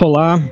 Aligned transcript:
Olá! 0.00 0.42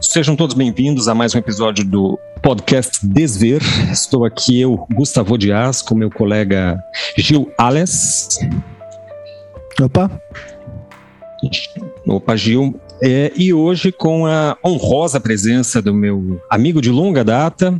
Sejam 0.00 0.34
todos 0.34 0.54
bem-vindos 0.54 1.08
a 1.08 1.14
mais 1.14 1.34
um 1.34 1.38
episódio 1.38 1.84
do 1.84 2.18
podcast 2.42 3.06
Desver. 3.06 3.60
Estou 3.92 4.24
aqui, 4.24 4.60
eu, 4.60 4.86
Gustavo 4.94 5.36
Dias, 5.36 5.82
com 5.82 5.94
meu 5.94 6.10
colega 6.10 6.82
Gil 7.18 7.52
Ales. 7.58 8.38
Opa! 9.80 10.10
Opa, 12.06 12.36
Gil. 12.36 12.80
É, 13.02 13.30
e 13.36 13.52
hoje 13.52 13.92
com 13.92 14.26
a 14.26 14.56
honrosa 14.64 15.20
presença 15.20 15.82
do 15.82 15.92
meu 15.92 16.40
amigo 16.48 16.80
de 16.80 16.90
longa 16.90 17.22
data, 17.22 17.78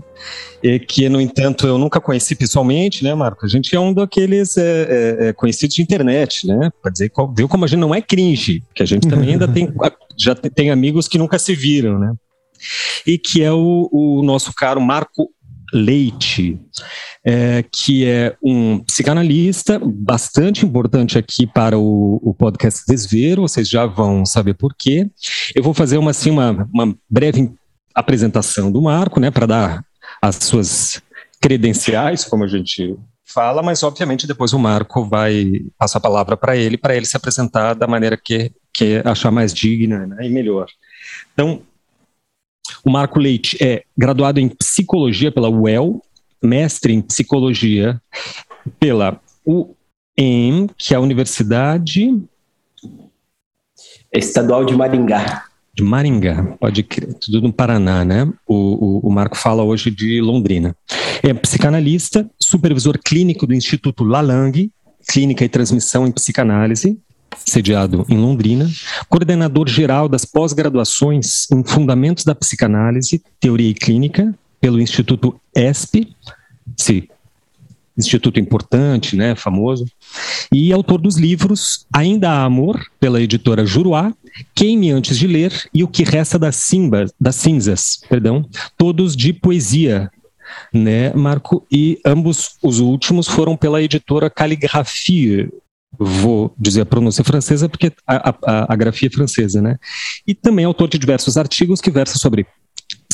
é, 0.67 0.79
que, 0.79 1.09
no 1.09 1.21
entanto, 1.21 1.67
eu 1.67 1.79
nunca 1.79 2.01
conheci 2.01 2.35
pessoalmente, 2.35 3.05
né, 3.05 3.15
Marco? 3.15 3.45
A 3.45 3.49
gente 3.49 3.75
é 3.75 3.81
um 3.81 3.93
daqueles 3.93 4.57
é, 4.57 4.63
é, 4.63 5.29
é 5.29 5.33
conhecidos 5.33 5.77
de 5.77 5.83
internet, 5.83 6.47
né? 6.47 6.71
Para 6.83 6.91
dizer, 6.91 7.13
viu 7.37 7.49
como 7.49 7.65
a 7.65 7.69
gente 7.69 7.81
não 7.81 7.95
é 7.95 8.01
cringe, 8.01 8.63
que 8.75 8.83
a 8.83 8.87
gente 8.87 9.07
também 9.07 9.31
ainda 9.31 9.47
tem, 9.53 9.73
já 10.17 10.35
tem 10.35 10.71
amigos 10.71 11.07
que 11.07 11.19
nunca 11.19 11.39
se 11.39 11.55
viram, 11.55 11.99
né? 11.99 12.13
E 13.07 13.19
que 13.19 13.43
é 13.43 13.53
o, 13.53 13.89
o 13.93 14.23
nosso 14.23 14.53
caro 14.55 14.81
Marco 14.81 15.31
Leite, 15.73 16.59
é, 17.25 17.65
que 17.71 18.07
é 18.07 18.35
um 18.43 18.79
psicanalista 18.79 19.81
bastante 19.83 20.65
importante 20.65 21.19
aqui 21.19 21.47
para 21.47 21.79
o, 21.79 22.21
o, 22.23 22.33
podcast 22.33 22.85
Desvero, 22.87 23.43
vocês 23.43 23.69
já 23.69 23.85
vão 23.85 24.25
saber 24.25 24.55
por 24.55 24.75
quê. 24.77 25.09
Eu 25.55 25.63
vou 25.63 25.75
fazer 25.75 25.99
uma, 25.99 26.13
assim, 26.13 26.31
uma, 26.31 26.69
uma 26.73 26.97
breve 27.11 27.53
apresentação 27.95 28.71
do 28.71 28.81
Marco, 28.81 29.19
né, 29.19 29.31
para 29.31 29.47
dar 29.47 29.85
as 30.27 30.37
suas 30.37 31.03
credenciais, 31.41 32.25
como 32.25 32.45
a 32.45 32.49
gente 32.49 32.97
fala, 33.25 33.63
mas 33.63 33.83
obviamente 33.83 34.27
depois 34.27 34.53
o 34.53 34.59
Marco 34.59 35.05
vai 35.05 35.63
passar 35.77 35.99
a 35.99 36.01
palavra 36.01 36.37
para 36.37 36.57
ele, 36.57 36.77
para 36.77 36.97
ele 36.97 37.07
se 37.07 37.17
apresentar 37.17 37.75
da 37.75 37.87
maneira 37.87 38.17
que, 38.17 38.53
que 38.73 39.03
achar 39.05 39.31
mais 39.31 39.53
digna 39.53 40.07
né, 40.07 40.27
e 40.27 40.31
melhor. 40.31 40.67
Então, 41.33 41.63
o 42.85 42.91
Marco 42.91 43.19
Leite 43.19 43.57
é 43.63 43.85
graduado 43.97 44.41
em 44.41 44.49
psicologia 44.49 45.31
pela 45.31 45.49
UEL, 45.49 46.03
mestre 46.43 46.93
em 46.93 47.03
psicologia 47.03 48.01
pela 48.79 49.21
UEM, 49.47 50.69
que 50.77 50.95
é 50.95 50.97
a 50.97 51.01
Universidade 51.01 52.23
Estadual 54.13 54.65
de 54.65 54.75
Maringá. 54.75 55.45
De 55.77 55.83
Maringá, 55.83 56.57
pode 56.59 56.83
crer, 56.83 57.13
tudo 57.15 57.43
no 57.43 57.53
Paraná, 57.53 58.03
né? 58.03 58.25
O, 58.49 58.55
o, 58.55 59.09
o 59.09 59.11
Marco 59.13 59.37
fala 59.37 59.63
hoje 59.63 59.91
de 59.91 60.23
Londrina. 60.23 60.75
É 61.23 61.35
psicanalista, 61.35 62.27
supervisor 62.41 62.99
clínico 62.99 63.47
do 63.47 63.53
Instituto 63.53 64.03
Lalang, 64.03 64.71
Clínica 65.07 65.45
e 65.45 65.49
Transmissão 65.51 66.07
em 66.07 66.11
Psicanálise, 66.11 66.99
sediado 67.37 68.07
em 68.09 68.17
Londrina, 68.17 68.71
coordenador 69.07 69.69
geral 69.69 70.09
das 70.09 70.25
pós-graduações 70.25 71.47
em 71.53 71.63
Fundamentos 71.63 72.25
da 72.25 72.35
Psicanálise, 72.35 73.23
Teoria 73.39 73.69
e 73.69 73.75
Clínica, 73.75 74.35
pelo 74.59 74.81
Instituto 74.81 75.39
ESP, 75.55 76.09
esse 76.79 77.11
instituto 77.97 78.39
importante, 78.39 79.17
né, 79.17 79.35
famoso, 79.35 79.87
e 80.53 80.73
autor 80.73 81.01
dos 81.01 81.17
livros 81.17 81.87
Ainda 81.93 82.31
há 82.31 82.45
Amor, 82.45 82.85
pela 83.01 83.21
editora 83.21 83.65
Juruá, 83.65 84.13
Queime 84.55 84.91
Antes 84.91 85.19
de 85.19 85.27
Ler 85.27 85.53
e 85.73 85.83
O 85.83 85.89
que 85.89 86.03
Resta 86.03 86.39
das, 86.39 86.57
Simba, 86.57 87.07
das 87.19 87.37
Cinzas, 87.37 88.01
perdão, 88.09 88.45
todos 88.77 89.17
de 89.17 89.33
poesia, 89.33 90.11
né, 90.73 91.13
Marco? 91.15 91.67
E 91.73 91.99
ambos 92.05 92.57
os 92.63 92.81
últimos 92.81 93.27
foram 93.27 93.57
pela 93.57 93.83
editora 93.83 94.31
Caligrafia, 94.31 95.49
vou 95.99 96.55
dizer 96.59 96.83
a 96.83 96.87
pronúncia 96.87 97.25
francesa 97.25 97.69
porque 97.69 97.93
a, 98.07 98.31
a, 98.31 98.73
a, 98.73 98.77
grafia 98.77 99.09
é 99.09 99.11
francesa, 99.11 99.63
né? 99.63 99.79
E 100.27 100.35
também 100.35 100.65
autor 100.65 100.89
de 100.89 100.99
diversos 100.99 101.37
artigos 101.37 101.81
que 101.81 101.91
versam 101.91 102.19
sobre 102.19 102.47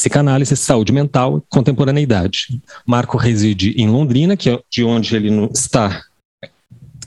psicanálise, 0.02 0.56
saúde 0.56 0.92
mental 0.92 1.38
e 1.38 1.42
contemporaneidade. 1.48 2.60
Marco 2.84 3.16
reside 3.16 3.70
em 3.80 3.88
Londrina, 3.88 4.36
que 4.36 4.50
é 4.50 4.58
de 4.68 4.82
onde 4.82 5.14
ele 5.14 5.30
está 5.54 6.02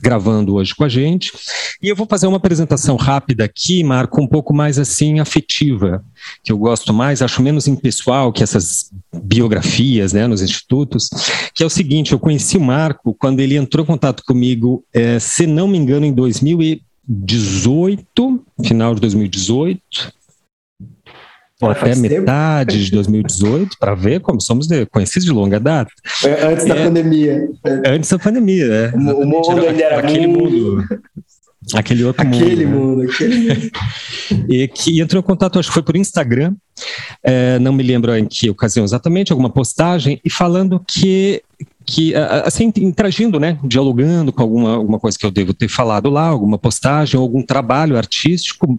gravando 0.02 0.56
hoje 0.56 0.74
com 0.74 0.86
a 0.86 0.90
gente. 0.90 1.34
E 1.82 1.90
eu 1.90 1.96
vou 1.96 2.08
fazer 2.08 2.28
uma 2.28 2.38
apresentação 2.38 2.96
rápida 2.96 3.44
aqui, 3.44 3.84
Marco, 3.84 4.22
um 4.22 4.28
pouco 4.28 4.54
mais 4.54 4.80
assim 4.80 5.20
afetiva, 5.20 6.02
que 6.44 6.52
eu 6.52 6.58
gosto 6.58 6.94
mais, 6.94 7.22
acho 7.22 7.42
menos 7.42 7.68
impessoal 7.68 8.32
que 8.32 8.44
essas 8.44 8.92
biografias, 9.14 10.14
né, 10.14 10.26
nos 10.28 10.42
institutos, 10.42 11.10
que 11.54 11.64
é 11.64 11.66
o 11.66 11.70
seguinte, 11.70 12.14
eu 12.14 12.20
conheci 12.20 12.56
o 12.56 12.62
Marco 12.62 13.14
quando 13.16 13.42
ele 13.42 13.58
entrou 13.58 13.84
em 13.84 13.88
contato 13.88 14.24
comigo, 14.24 14.86
é, 14.94 15.20
se 15.20 15.46
não 15.48 15.68
me 15.68 15.78
engano, 15.78 16.06
em 16.06 16.14
2018, 16.14 18.42
final 18.64 18.96
de 18.96 19.02
2018, 19.02 20.14
ou 21.66 21.72
até 21.72 21.96
metade 21.96 22.86
de 22.86 22.92
2018, 22.92 23.78
para 23.80 23.96
ver 23.96 24.22
como 24.22 24.40
somos 24.42 24.68
de, 24.68 24.86
conhecidos 24.86 25.26
de 25.26 25.32
longa 25.32 25.60
data. 25.60 25.92
Antes 26.50 26.66
da 26.66 26.76
é, 26.76 26.84
pandemia. 26.86 27.50
Antes 27.86 28.10
da 28.10 28.20
pandemia, 28.20 28.66
é. 28.66 28.92
O 28.96 29.26
mundo 29.26 29.68
ainda 29.68 29.84
era 29.84 30.00
aquele 30.00 30.28
mundo. 30.28 30.78
mundo 30.78 30.88
aquele 31.74 32.04
outro 32.04 32.22
aquele 32.22 32.66
mundo. 32.66 32.80
mundo 32.80 33.04
né? 33.04 33.10
Aquele 33.12 33.36
mundo, 33.36 33.72
E 34.50 34.68
que 34.68 35.00
entrou 35.00 35.22
em 35.22 35.26
contato, 35.26 35.60
acho 35.60 35.70
que 35.70 35.74
foi 35.74 35.84
por 35.84 35.96
Instagram, 35.96 36.54
é, 37.24 37.58
não 37.60 37.74
me 37.74 37.84
lembro 37.84 38.16
em 38.16 38.26
que 38.26 38.50
ocasião 38.50 38.84
exatamente, 38.84 39.32
alguma 39.32 39.50
postagem, 39.50 40.20
e 40.24 40.30
falando 40.30 40.80
que 40.86 41.42
que 41.86 42.14
assim 42.16 42.72
interagindo, 42.78 43.40
né, 43.40 43.58
dialogando 43.64 44.34
com 44.34 44.42
alguma, 44.42 44.76
alguma 44.76 45.00
coisa 45.00 45.18
que 45.18 45.26
eu 45.26 45.32
devo 45.32 45.54
ter 45.54 45.68
falado 45.68 46.10
lá, 46.10 46.28
alguma 46.28 46.58
postagem, 46.58 47.20
algum 47.20 47.42
trabalho 47.42 47.98
artístico, 47.98 48.76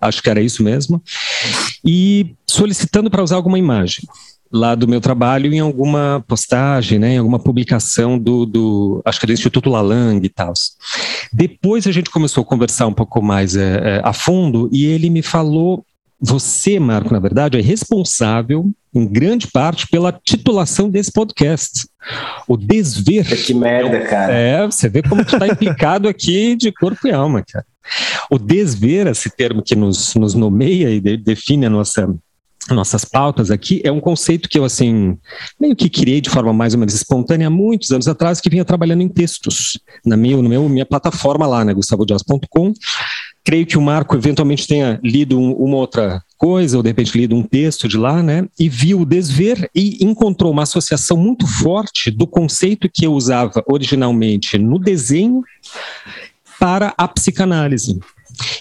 acho 0.00 0.22
que 0.22 0.30
era 0.30 0.40
isso 0.40 0.62
mesmo, 0.62 1.02
e 1.84 2.34
solicitando 2.46 3.10
para 3.10 3.22
usar 3.22 3.36
alguma 3.36 3.58
imagem 3.58 4.06
lá 4.52 4.74
do 4.74 4.86
meu 4.86 5.00
trabalho 5.00 5.52
em 5.52 5.60
alguma 5.60 6.22
postagem, 6.28 6.98
né, 6.98 7.14
em 7.14 7.18
alguma 7.18 7.38
publicação 7.38 8.18
do, 8.18 8.44
do 8.44 9.02
acho 9.04 9.18
que 9.18 9.26
do 9.26 9.32
Instituto 9.32 9.70
Lalang 9.70 10.20
e 10.22 10.28
tal. 10.28 10.52
Depois 11.32 11.86
a 11.86 11.92
gente 11.92 12.10
começou 12.10 12.42
a 12.42 12.46
conversar 12.46 12.86
um 12.86 12.92
pouco 12.92 13.22
mais 13.22 13.56
é, 13.56 13.96
é, 13.96 14.00
a 14.04 14.12
fundo 14.12 14.68
e 14.70 14.84
ele 14.84 15.08
me 15.08 15.22
falou 15.22 15.82
você, 16.24 16.78
Marco, 16.78 17.12
na 17.12 17.18
verdade, 17.18 17.58
é 17.58 17.60
responsável, 17.60 18.70
em 18.94 19.04
grande 19.04 19.48
parte, 19.48 19.88
pela 19.88 20.12
titulação 20.12 20.88
desse 20.88 21.10
podcast. 21.10 21.88
O 22.46 22.56
desver. 22.56 23.26
Que 23.44 23.52
merda, 23.52 24.00
cara. 24.06 24.32
É, 24.32 24.64
você 24.64 24.88
vê 24.88 25.02
como 25.02 25.22
está 25.22 25.48
implicado 25.48 26.08
aqui 26.08 26.54
de 26.54 26.70
corpo 26.70 27.08
e 27.08 27.10
alma, 27.10 27.42
cara. 27.42 27.66
O 28.30 28.38
desver, 28.38 29.08
esse 29.08 29.30
termo 29.30 29.62
que 29.62 29.74
nos, 29.74 30.14
nos 30.14 30.34
nomeia 30.34 30.90
e 30.90 31.00
de, 31.00 31.16
define 31.16 31.66
a 31.66 31.70
nossa 31.70 32.08
nossas 32.70 33.04
pautas 33.04 33.50
aqui 33.50 33.82
é 33.84 33.90
um 33.90 33.98
conceito 33.98 34.48
que 34.48 34.56
eu 34.56 34.64
assim 34.64 35.18
meio 35.60 35.74
que 35.74 35.90
criei 35.90 36.20
de 36.20 36.30
forma 36.30 36.52
mais 36.52 36.74
ou 36.74 36.78
menos 36.78 36.94
espontânea 36.94 37.48
há 37.48 37.50
muitos 37.50 37.90
anos 37.90 38.06
atrás 38.06 38.40
que 38.40 38.48
vinha 38.48 38.64
trabalhando 38.64 39.02
em 39.02 39.08
textos 39.08 39.80
na 40.06 40.16
minha, 40.16 40.36
no 40.36 40.48
meu 40.48 40.68
minha 40.68 40.86
plataforma 40.86 41.44
lá, 41.44 41.64
né, 41.64 41.74
gustavodias.com 41.74 42.72
Creio 43.44 43.66
que 43.66 43.76
o 43.76 43.82
Marco 43.82 44.16
eventualmente 44.16 44.66
tenha 44.66 45.00
lido 45.02 45.38
um, 45.38 45.52
uma 45.52 45.76
outra 45.76 46.22
coisa, 46.38 46.76
ou 46.76 46.82
de 46.82 46.88
repente 46.88 47.16
lido 47.16 47.36
um 47.36 47.42
texto 47.42 47.86
de 47.86 47.96
lá, 47.96 48.22
né? 48.22 48.46
E 48.58 48.68
viu 48.68 49.00
o 49.00 49.06
desver 49.06 49.70
e 49.74 50.04
encontrou 50.04 50.50
uma 50.50 50.62
associação 50.62 51.16
muito 51.16 51.46
forte 51.46 52.10
do 52.10 52.26
conceito 52.26 52.88
que 52.92 53.06
eu 53.06 53.12
usava 53.12 53.62
originalmente 53.66 54.58
no 54.58 54.78
desenho 54.78 55.42
para 56.58 56.94
a 56.96 57.08
psicanálise. 57.08 57.98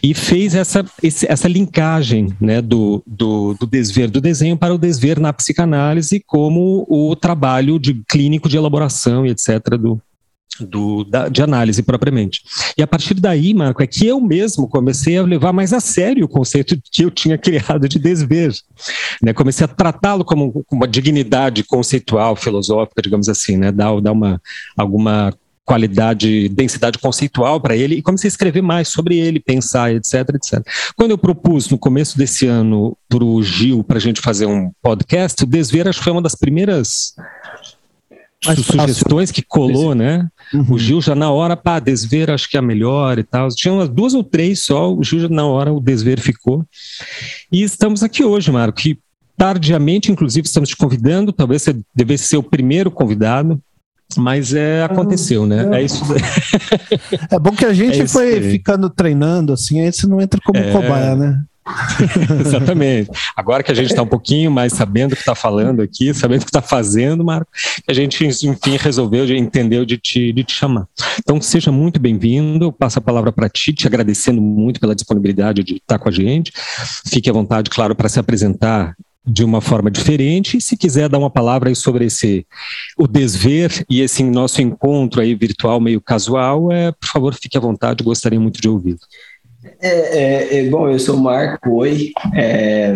E 0.03 0.13
fez 0.13 0.53
essa, 0.53 0.85
essa 1.27 1.47
linkagem 1.47 2.35
né, 2.39 2.61
do, 2.61 3.01
do, 3.07 3.55
do, 3.59 3.65
desver 3.65 4.09
do 4.09 4.19
desenho 4.19 4.57
para 4.57 4.73
o 4.73 4.77
desver 4.77 5.19
na 5.19 5.31
psicanálise 5.31 6.21
como 6.27 6.85
o 6.89 7.15
trabalho 7.15 7.79
de 7.79 8.03
clínico 8.07 8.49
de 8.49 8.57
elaboração 8.57 9.25
e 9.25 9.29
etc. 9.29 9.77
do, 9.79 10.01
do, 10.59 11.03
da, 11.03 11.29
de 11.29 11.41
análise 11.41 11.81
propriamente. 11.81 12.41
E 12.77 12.83
a 12.83 12.87
partir 12.87 13.13
daí, 13.15 13.53
Marco, 13.53 13.81
é 13.81 13.87
que 13.87 14.05
eu 14.05 14.19
mesmo 14.19 14.67
comecei 14.67 15.17
a 15.17 15.23
levar 15.23 15.53
mais 15.53 15.73
a 15.73 15.79
sério 15.79 16.25
o 16.25 16.29
conceito 16.29 16.77
que 16.91 17.03
eu 17.03 17.11
tinha 17.11 17.37
criado 17.37 17.87
de 17.87 17.97
desver. 17.97 18.53
Né? 19.21 19.33
Comecei 19.33 19.65
a 19.65 19.67
tratá-lo 19.67 20.25
como, 20.25 20.51
como, 20.51 20.81
uma 20.81 20.87
dignidade 20.87 21.63
conceitual, 21.63 22.35
filosófica, 22.35 23.01
digamos 23.01 23.29
assim, 23.29 23.57
né? 23.57 23.71
dar, 23.71 23.99
dar 24.01 24.11
uma, 24.11 24.41
alguma 24.77 25.33
qualidade, 25.63 26.49
densidade 26.49 26.97
conceitual 26.97 27.61
para 27.61 27.75
ele 27.75 27.95
e 27.95 28.01
comecei 28.01 28.27
a 28.27 28.29
escrever 28.29 28.61
mais 28.61 28.89
sobre 28.89 29.17
ele, 29.17 29.39
pensar, 29.39 29.93
etc, 29.93 30.29
etc. 30.35 30.65
Quando 30.97 31.11
eu 31.11 31.17
propus 31.17 31.69
no 31.69 31.77
começo 31.77 32.17
desse 32.17 32.45
ano 32.47 32.97
para 33.07 33.23
o 33.23 33.41
Gil 33.41 33.83
para 33.83 33.97
a 33.97 34.01
gente 34.01 34.19
fazer 34.19 34.47
um 34.47 34.71
podcast, 34.81 35.43
o 35.43 35.47
Desver 35.47 35.87
acho 35.87 35.99
que 35.99 36.03
foi 36.03 36.11
uma 36.11 36.21
das 36.21 36.35
primeiras 36.35 37.13
sugestões 38.43 39.31
que 39.31 39.41
colou, 39.41 39.93
né? 39.93 40.27
Uhum. 40.53 40.73
O 40.73 40.79
Gil 40.79 41.01
já 41.01 41.13
na 41.13 41.31
hora, 41.31 41.55
pá, 41.55 41.79
desver 41.79 42.29
acho 42.31 42.49
que 42.49 42.57
é 42.57 42.59
a 42.59 42.63
melhor 42.63 43.19
e 43.19 43.23
tal. 43.23 43.47
Tinha 43.49 43.73
umas 43.73 43.89
duas 43.89 44.13
ou 44.13 44.23
três 44.23 44.61
só, 44.61 44.93
o 44.93 45.03
Gil 45.03 45.19
já 45.19 45.29
na 45.29 45.45
hora 45.45 45.71
o 45.71 45.79
desver 45.79 46.19
ficou. 46.19 46.65
E 47.51 47.61
estamos 47.61 48.03
aqui 48.03 48.23
hoje, 48.23 48.51
Marco, 48.51 48.79
que 48.79 48.97
tardiamente, 49.37 50.11
inclusive, 50.11 50.45
estamos 50.45 50.69
te 50.69 50.77
convidando, 50.77 51.31
talvez 51.31 51.63
você 51.63 51.75
devesse 51.95 52.25
ser 52.25 52.37
o 52.37 52.43
primeiro 52.43 52.91
convidado, 52.91 53.61
mas 54.17 54.53
é, 54.53 54.83
aconteceu, 54.83 55.45
né? 55.45 55.79
É, 55.79 55.83
isso. 55.83 56.03
é 57.29 57.39
bom 57.39 57.51
que 57.51 57.65
a 57.65 57.73
gente 57.73 58.01
é 58.01 58.07
foi 58.07 58.41
ficando 58.41 58.89
treinando, 58.89 59.53
assim, 59.53 59.81
aí 59.81 59.91
você 59.91 60.05
não 60.05 60.21
entra 60.21 60.39
como 60.43 60.59
é... 60.59 60.71
cobaia, 60.71 61.15
né? 61.15 61.43
Exatamente. 62.39 63.09
Agora 63.35 63.63
que 63.63 63.71
a 63.71 63.75
gente 63.75 63.89
está 63.89 64.01
um 64.01 64.07
pouquinho 64.07 64.51
mais 64.51 64.73
sabendo 64.73 65.13
o 65.13 65.15
que 65.15 65.21
está 65.21 65.35
falando 65.35 65.81
aqui, 65.81 66.13
sabendo 66.13 66.41
o 66.41 66.45
que 66.45 66.49
está 66.49 66.61
fazendo, 66.61 67.23
Marco, 67.23 67.51
a 67.87 67.93
gente, 67.93 68.25
enfim, 68.25 68.77
resolveu, 68.77 69.25
entendeu 69.35 69.85
de 69.85 69.97
te, 69.97 70.31
de 70.33 70.43
te 70.43 70.53
chamar. 70.53 70.87
Então, 71.19 71.41
seja 71.41 71.71
muito 71.71 71.99
bem-vindo. 71.99 72.71
Passo 72.71 72.99
a 72.99 73.01
palavra 73.01 73.31
para 73.31 73.49
ti, 73.49 73.73
te 73.73 73.87
agradecendo 73.87 74.41
muito 74.41 74.79
pela 74.79 74.95
disponibilidade 74.95 75.63
de 75.63 75.75
estar 75.75 75.99
com 75.99 76.09
a 76.09 76.11
gente. 76.11 76.51
Fique 77.07 77.29
à 77.29 77.33
vontade, 77.33 77.69
claro, 77.69 77.95
para 77.95 78.09
se 78.09 78.19
apresentar 78.19 78.95
de 79.25 79.43
uma 79.43 79.61
forma 79.61 79.91
diferente. 79.91 80.57
E 80.57 80.61
se 80.61 80.75
quiser 80.75 81.07
dar 81.07 81.19
uma 81.19 81.29
palavra 81.29 81.69
aí 81.69 81.75
sobre 81.75 82.05
esse 82.05 82.45
o 82.97 83.07
desver 83.07 83.85
e 83.89 84.01
esse 84.01 84.23
nosso 84.23 84.61
encontro 84.61 85.21
aí 85.21 85.35
virtual 85.35 85.79
meio 85.79 86.01
casual, 86.01 86.71
é, 86.71 86.91
por 86.91 87.07
favor, 87.07 87.33
fique 87.33 87.57
à 87.57 87.61
vontade, 87.61 88.03
gostaria 88.03 88.39
muito 88.39 88.59
de 88.59 88.67
ouvir. 88.67 88.97
É, 89.81 89.89
é, 89.89 90.57
é, 90.59 90.69
bom, 90.69 90.89
eu 90.89 90.99
sou 90.99 91.15
o 91.15 91.21
Marco, 91.21 91.71
oi. 91.71 92.11
É, 92.35 92.93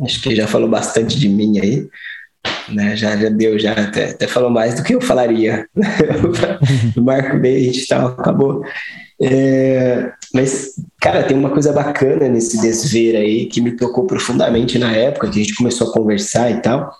acho 0.00 0.22
que 0.22 0.34
já 0.34 0.46
falou 0.46 0.68
bastante 0.68 1.18
de 1.18 1.28
mim 1.28 1.58
aí. 1.58 1.88
Né, 2.68 2.96
já, 2.96 3.16
já 3.16 3.28
deu, 3.28 3.58
já 3.58 3.72
até, 3.72 4.10
até 4.10 4.26
falou 4.26 4.50
mais 4.50 4.74
do 4.74 4.82
que 4.82 4.94
eu 4.94 5.00
falaria. 5.00 5.66
Marco 6.96 7.36
a 7.36 7.42
gente 7.42 7.86
tal, 7.86 8.08
acabou. 8.08 8.62
É, 9.20 10.12
mas, 10.34 10.74
cara, 11.00 11.22
tem 11.22 11.36
uma 11.36 11.50
coisa 11.50 11.72
bacana 11.72 12.28
nesse 12.28 12.60
desver 12.60 13.16
aí 13.16 13.46
que 13.46 13.60
me 13.60 13.76
tocou 13.76 14.06
profundamente 14.06 14.78
na 14.78 14.92
época 14.92 15.30
que 15.30 15.40
a 15.40 15.42
gente 15.42 15.54
começou 15.54 15.88
a 15.88 15.92
conversar 15.92 16.50
e 16.50 16.60
tal. 16.60 16.92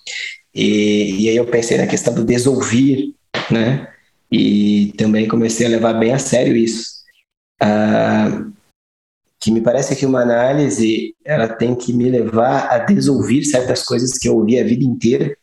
E, 0.55 1.25
e 1.25 1.28
aí 1.28 1.37
eu 1.37 1.46
pensei 1.46 1.76
na 1.76 1.87
questão 1.87 2.14
do 2.14 2.25
desouvir, 2.25 3.14
né? 3.50 3.88
E 4.31 4.93
também 4.96 5.28
comecei 5.28 5.67
a 5.67 5.70
levar 5.70 5.94
bem 5.94 6.12
a 6.12 6.19
sério 6.19 6.56
isso. 6.56 6.94
Ah, 7.60 8.44
que 9.44 9.50
me 9.50 9.61
parece 9.61 9.94
que 9.94 10.06
uma 10.06 10.23
análise 10.23 11.14
ela 11.23 11.46
tem 11.46 11.75
que 11.75 11.93
me 11.93 12.08
levar 12.08 12.67
a 12.70 12.79
desouvir 12.79 13.44
certas 13.44 13.82
coisas 13.82 14.17
que 14.17 14.26
eu 14.26 14.38
ouvi 14.38 14.58
a 14.58 14.64
vida 14.64 14.82
inteira, 14.82 15.37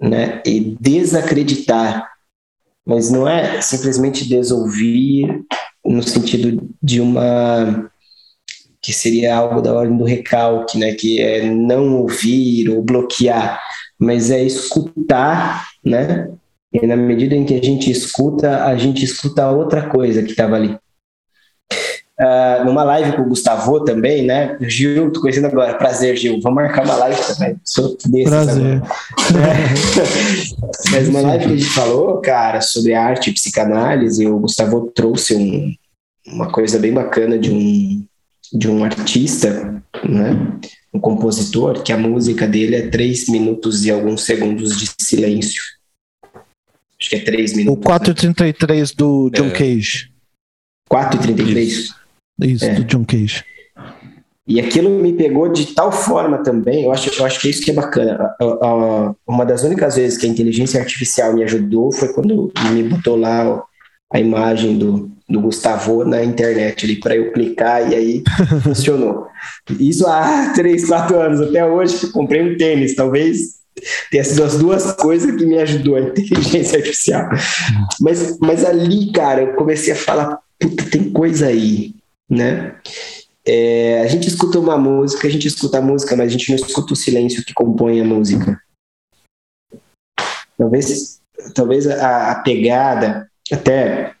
né? 0.00 0.40
E 0.46 0.76
desacreditar. 0.80 2.08
Mas 2.86 3.10
não 3.10 3.28
é 3.28 3.60
simplesmente 3.60 4.28
desouvir 4.28 5.44
no 5.84 6.00
sentido 6.00 6.70
de 6.80 7.00
uma 7.00 7.90
que 8.80 8.92
seria 8.92 9.34
algo 9.34 9.60
da 9.60 9.74
ordem 9.74 9.96
do 9.96 10.04
recalque, 10.04 10.78
né, 10.78 10.94
que 10.94 11.20
é 11.20 11.42
não 11.50 11.96
ouvir 12.02 12.70
ou 12.70 12.80
bloquear, 12.80 13.60
mas 13.98 14.30
é 14.30 14.44
escutar, 14.44 15.66
né? 15.84 16.30
E 16.72 16.86
na 16.86 16.94
medida 16.96 17.34
em 17.34 17.44
que 17.44 17.54
a 17.54 17.62
gente 17.62 17.90
escuta, 17.90 18.64
a 18.64 18.76
gente 18.76 19.04
escuta 19.04 19.50
outra 19.50 19.88
coisa 19.90 20.22
que 20.22 20.30
estava 20.30 20.54
ali. 20.54 20.78
Uh, 22.20 22.64
numa 22.64 22.82
live 22.82 23.12
com 23.12 23.22
o 23.22 23.28
Gustavo 23.28 23.84
também, 23.84 24.26
né? 24.26 24.56
Gil, 24.62 25.12
tô 25.12 25.20
conhecendo 25.20 25.46
agora. 25.46 25.74
Prazer, 25.74 26.16
Gil. 26.16 26.40
Vamos 26.42 26.56
marcar 26.56 26.84
uma 26.84 26.96
live 26.96 27.20
também. 27.22 27.56
Sou 27.62 27.96
desses 28.06 28.28
Prazer. 28.28 28.82
É. 28.82 30.90
Mas 30.90 31.08
uma 31.08 31.20
live 31.20 31.46
que 31.46 31.52
a 31.52 31.56
gente 31.56 31.70
falou, 31.70 32.20
cara, 32.20 32.60
sobre 32.60 32.92
arte 32.92 33.30
e 33.30 33.32
psicanálise, 33.32 34.26
o 34.26 34.40
Gustavo 34.40 34.90
trouxe 34.92 35.36
um, 35.36 35.72
uma 36.26 36.50
coisa 36.50 36.76
bem 36.76 36.92
bacana 36.92 37.38
de 37.38 37.52
um, 37.52 38.04
de 38.52 38.68
um 38.68 38.82
artista, 38.82 39.80
né? 40.02 40.58
Um 40.92 40.98
compositor, 40.98 41.84
que 41.84 41.92
a 41.92 41.98
música 41.98 42.48
dele 42.48 42.74
é 42.74 42.88
três 42.88 43.28
minutos 43.28 43.84
e 43.84 43.92
alguns 43.92 44.24
segundos 44.24 44.76
de 44.76 44.90
silêncio. 45.00 45.62
Acho 47.00 47.10
que 47.10 47.16
é 47.16 47.20
três 47.20 47.54
minutos. 47.54 47.80
O 47.80 47.86
433 47.86 48.90
né? 48.90 48.94
do 48.98 49.30
John 49.30 49.46
é. 49.46 49.50
Cage. 49.50 50.10
4,33? 50.90 51.97
Isso, 52.40 52.64
é. 52.64 52.74
do 52.74 52.84
John 52.84 53.04
Cage. 53.04 53.44
E 54.48 54.58
aquilo 54.58 54.88
me 54.88 55.12
pegou 55.12 55.52
de 55.52 55.74
tal 55.74 55.92
forma 55.92 56.38
também, 56.38 56.84
eu 56.84 56.90
acho, 56.90 57.10
eu 57.20 57.26
acho 57.26 57.38
que 57.38 57.48
é 57.48 57.50
isso 57.50 57.62
que 57.62 57.70
é 57.70 57.74
bacana. 57.74 58.34
Uma 59.26 59.44
das 59.44 59.62
únicas 59.62 59.96
vezes 59.96 60.16
que 60.16 60.24
a 60.24 60.30
inteligência 60.30 60.80
artificial 60.80 61.34
me 61.34 61.44
ajudou 61.44 61.92
foi 61.92 62.08
quando 62.14 62.50
me 62.72 62.82
botou 62.84 63.14
lá 63.14 63.62
a 64.10 64.18
imagem 64.18 64.78
do, 64.78 65.10
do 65.28 65.42
Gustavo 65.42 66.02
na 66.02 66.24
internet 66.24 66.86
ali 66.86 66.96
para 66.98 67.14
eu 67.14 67.30
clicar 67.30 67.92
e 67.92 67.94
aí 67.94 68.22
funcionou. 68.64 69.26
Isso 69.78 70.06
há 70.06 70.50
três, 70.56 70.86
quatro 70.86 71.20
anos, 71.20 71.42
até 71.42 71.62
hoje 71.66 71.98
que 71.98 72.06
comprei 72.10 72.40
um 72.40 72.56
tênis, 72.56 72.94
talvez 72.94 73.58
tenha 74.10 74.24
sido 74.24 74.44
as 74.44 74.56
duas 74.56 74.92
coisas 74.92 75.36
que 75.36 75.44
me 75.44 75.58
ajudou 75.58 75.96
a 75.96 76.00
inteligência 76.00 76.78
artificial. 76.78 77.28
Mas, 78.00 78.38
mas 78.40 78.64
ali, 78.64 79.12
cara, 79.12 79.42
eu 79.42 79.54
comecei 79.56 79.92
a 79.92 79.96
falar, 79.96 80.38
puta, 80.58 80.84
tem 80.84 81.10
coisa 81.10 81.48
aí 81.48 81.97
né? 82.28 82.80
É, 83.46 84.02
a 84.02 84.06
gente 84.06 84.28
escuta 84.28 84.58
uma 84.58 84.76
música, 84.76 85.26
a 85.26 85.30
gente 85.30 85.48
escuta 85.48 85.78
a 85.78 85.82
música, 85.82 86.14
mas 86.14 86.26
a 86.26 86.30
gente 86.30 86.50
não 86.50 86.56
escuta 86.56 86.92
o 86.92 86.96
silêncio 86.96 87.44
que 87.44 87.54
compõe 87.54 88.00
a 88.00 88.04
música. 88.04 88.60
Talvez, 90.56 91.20
talvez 91.54 91.86
a, 91.86 92.32
a 92.32 92.42
pegada, 92.42 93.30
até 93.50 94.14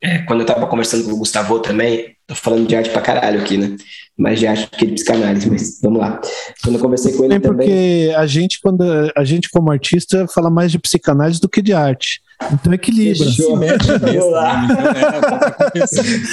é, 0.00 0.18
quando 0.18 0.40
eu 0.40 0.46
estava 0.46 0.66
conversando 0.66 1.04
com 1.04 1.12
o 1.12 1.18
Gustavo 1.18 1.58
também, 1.60 2.16
tô 2.26 2.34
falando 2.34 2.68
de 2.68 2.76
arte 2.76 2.90
pra 2.90 3.02
caralho 3.02 3.40
aqui, 3.40 3.56
né? 3.56 3.76
Mais 4.18 4.38
de 4.38 4.46
arte 4.46 4.68
que 4.70 4.86
de 4.86 4.94
psicanálise, 4.94 5.50
mas 5.50 5.78
vamos 5.82 6.00
lá. 6.00 6.20
Quando 6.62 6.76
eu 6.76 6.80
conversei 6.80 7.12
com 7.12 7.24
ele 7.24 7.34
é 7.34 7.40
também. 7.40 7.68
Porque 7.68 8.14
a 8.16 8.26
gente, 8.26 8.60
quando 8.62 8.82
a 9.14 9.24
gente, 9.24 9.50
como 9.50 9.70
artista, 9.70 10.26
fala 10.26 10.48
mais 10.48 10.72
de 10.72 10.78
psicanálise 10.78 11.40
do 11.40 11.48
que 11.48 11.60
de 11.60 11.74
arte. 11.74 12.22
Então 12.52 12.72
equilibra. 12.72 13.26
Mete 13.58 13.86
Vamos 13.86 14.30
lá. 14.30 14.66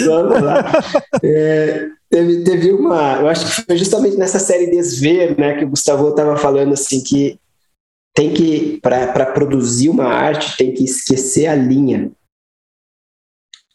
Vamos 0.05 0.41
lá. 0.41 0.71
É, 1.21 1.87
teve, 2.09 2.43
teve 2.43 2.71
uma. 2.71 3.15
Eu 3.15 3.27
acho 3.27 3.45
que 3.45 3.65
foi 3.65 3.77
justamente 3.77 4.17
nessa 4.17 4.39
série 4.39 4.71
Desver, 4.71 5.37
né, 5.39 5.57
que 5.57 5.65
o 5.65 5.69
Gustavo 5.69 6.09
estava 6.09 6.37
falando 6.37 6.73
assim 6.73 7.01
que 7.03 7.39
tem 8.13 8.33
que, 8.33 8.79
para 8.81 9.25
produzir 9.25 9.89
uma 9.89 10.05
arte, 10.05 10.55
tem 10.55 10.73
que 10.73 10.83
esquecer 10.83 11.47
a 11.47 11.55
linha. 11.55 12.11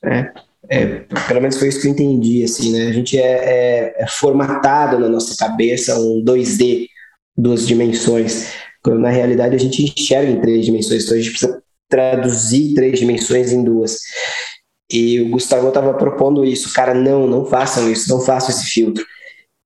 É, 0.05 0.33
é, 0.71 0.87
pelo 1.27 1.41
menos 1.41 1.57
foi 1.57 1.69
isso 1.69 1.81
que 1.81 1.87
eu 1.87 1.93
entendi, 1.93 2.45
assim, 2.45 2.73
né? 2.73 2.89
A 2.89 2.93
gente 2.93 3.19
é, 3.19 3.23
é, 3.23 4.03
é 4.03 4.07
formatado 4.07 4.99
na 4.99 5.09
nossa 5.09 5.37
cabeça 5.37 5.99
um 5.99 6.23
2D, 6.23 6.87
duas 7.37 7.67
dimensões, 7.67 8.49
quando 8.83 9.01
na 9.01 9.09
realidade 9.09 9.57
a 9.57 9.59
gente 9.59 9.83
enxerga 9.83 10.31
em 10.31 10.41
três 10.41 10.65
dimensões, 10.65 11.05
então 11.05 11.17
a 11.17 11.21
gente 11.21 11.31
precisa 11.31 11.63
traduzir 11.89 12.75
três 12.75 12.99
dimensões 12.99 13.51
em 13.51 13.65
duas. 13.65 13.99
E 14.91 15.21
o 15.21 15.31
Gustavo 15.31 15.69
estava 15.69 15.95
propondo 15.95 16.45
isso, 16.45 16.73
cara, 16.73 16.95
não, 16.95 17.27
não 17.27 17.47
façam 17.47 17.91
isso, 17.91 18.09
não 18.09 18.21
façam 18.21 18.51
esse 18.51 18.65
filtro. 18.67 19.05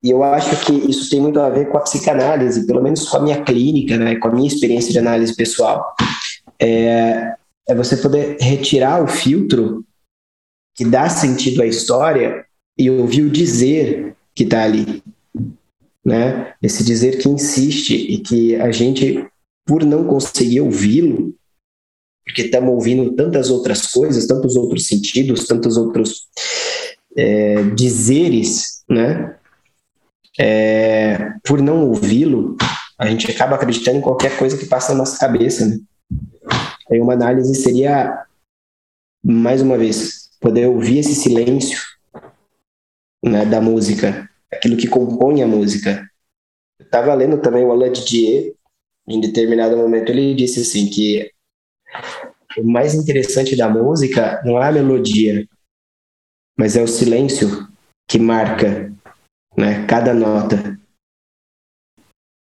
E 0.02 0.10
eu 0.10 0.22
acho 0.22 0.64
que 0.64 0.72
isso 0.72 1.08
tem 1.10 1.20
muito 1.20 1.38
a 1.38 1.48
ver 1.48 1.68
com 1.68 1.78
a 1.78 1.82
psicanálise, 1.82 2.66
pelo 2.66 2.82
menos 2.82 3.08
com 3.08 3.18
a 3.18 3.22
minha 3.22 3.42
clínica, 3.42 3.96
né, 3.96 4.16
com 4.16 4.28
a 4.28 4.32
minha 4.32 4.48
experiência 4.48 4.92
de 4.92 4.98
análise 4.98 5.34
pessoal. 5.34 5.94
É, 6.60 7.34
é 7.68 7.74
você 7.74 7.96
poder 7.96 8.36
retirar 8.40 9.02
o 9.02 9.06
filtro 9.06 9.84
que 10.74 10.84
dá 10.84 11.08
sentido 11.08 11.62
à 11.62 11.66
história 11.66 12.44
e 12.78 12.90
ouvir 12.90 13.22
o 13.22 13.30
dizer 13.30 14.16
que 14.34 14.44
está 14.44 14.64
ali. 14.64 15.02
Né? 16.04 16.54
Esse 16.62 16.82
dizer 16.82 17.18
que 17.18 17.28
insiste 17.28 17.94
e 17.94 18.18
que 18.18 18.56
a 18.56 18.72
gente, 18.72 19.24
por 19.64 19.84
não 19.84 20.04
conseguir 20.04 20.60
ouvi-lo, 20.60 21.34
porque 22.24 22.42
estamos 22.42 22.70
ouvindo 22.70 23.12
tantas 23.14 23.50
outras 23.50 23.88
coisas, 23.88 24.26
tantos 24.26 24.56
outros 24.56 24.86
sentidos, 24.86 25.46
tantos 25.46 25.76
outros 25.76 26.28
é, 27.16 27.62
dizeres, 27.74 28.84
né? 28.88 29.36
É, 30.38 31.32
por 31.44 31.60
não 31.60 31.88
ouvi-lo, 31.88 32.56
a 32.98 33.06
gente 33.06 33.30
acaba 33.30 33.56
acreditando 33.56 33.98
em 33.98 34.02
qualquer 34.02 34.38
coisa 34.38 34.56
que 34.56 34.66
passa 34.66 34.92
na 34.92 34.98
nossa 34.98 35.18
cabeça, 35.18 35.66
né? 35.66 35.78
Aí 36.90 37.00
uma 37.00 37.12
análise 37.12 37.54
seria, 37.54 38.24
mais 39.22 39.60
uma 39.60 39.76
vez, 39.76 40.21
poder 40.42 40.66
ouvir 40.66 40.98
esse 40.98 41.14
silêncio 41.14 41.80
né, 43.24 43.46
da 43.46 43.60
música, 43.60 44.28
aquilo 44.52 44.76
que 44.76 44.88
compõe 44.88 45.40
a 45.40 45.46
música. 45.46 46.04
Eu 46.78 46.84
estava 46.84 47.14
lendo 47.14 47.40
também 47.40 47.64
o 47.64 47.70
Alain 47.70 47.92
Didier, 47.92 48.52
em 49.08 49.20
determinado 49.20 49.76
momento 49.76 50.10
ele 50.10 50.34
disse 50.34 50.60
assim 50.60 50.90
que 50.90 51.30
o 52.58 52.64
mais 52.64 52.94
interessante 52.94 53.56
da 53.56 53.68
música 53.68 54.42
não 54.44 54.60
é 54.60 54.68
a 54.68 54.72
melodia, 54.72 55.48
mas 56.58 56.76
é 56.76 56.82
o 56.82 56.88
silêncio 56.88 57.68
que 58.08 58.18
marca 58.18 58.92
né, 59.56 59.86
cada 59.86 60.12
nota. 60.12 60.78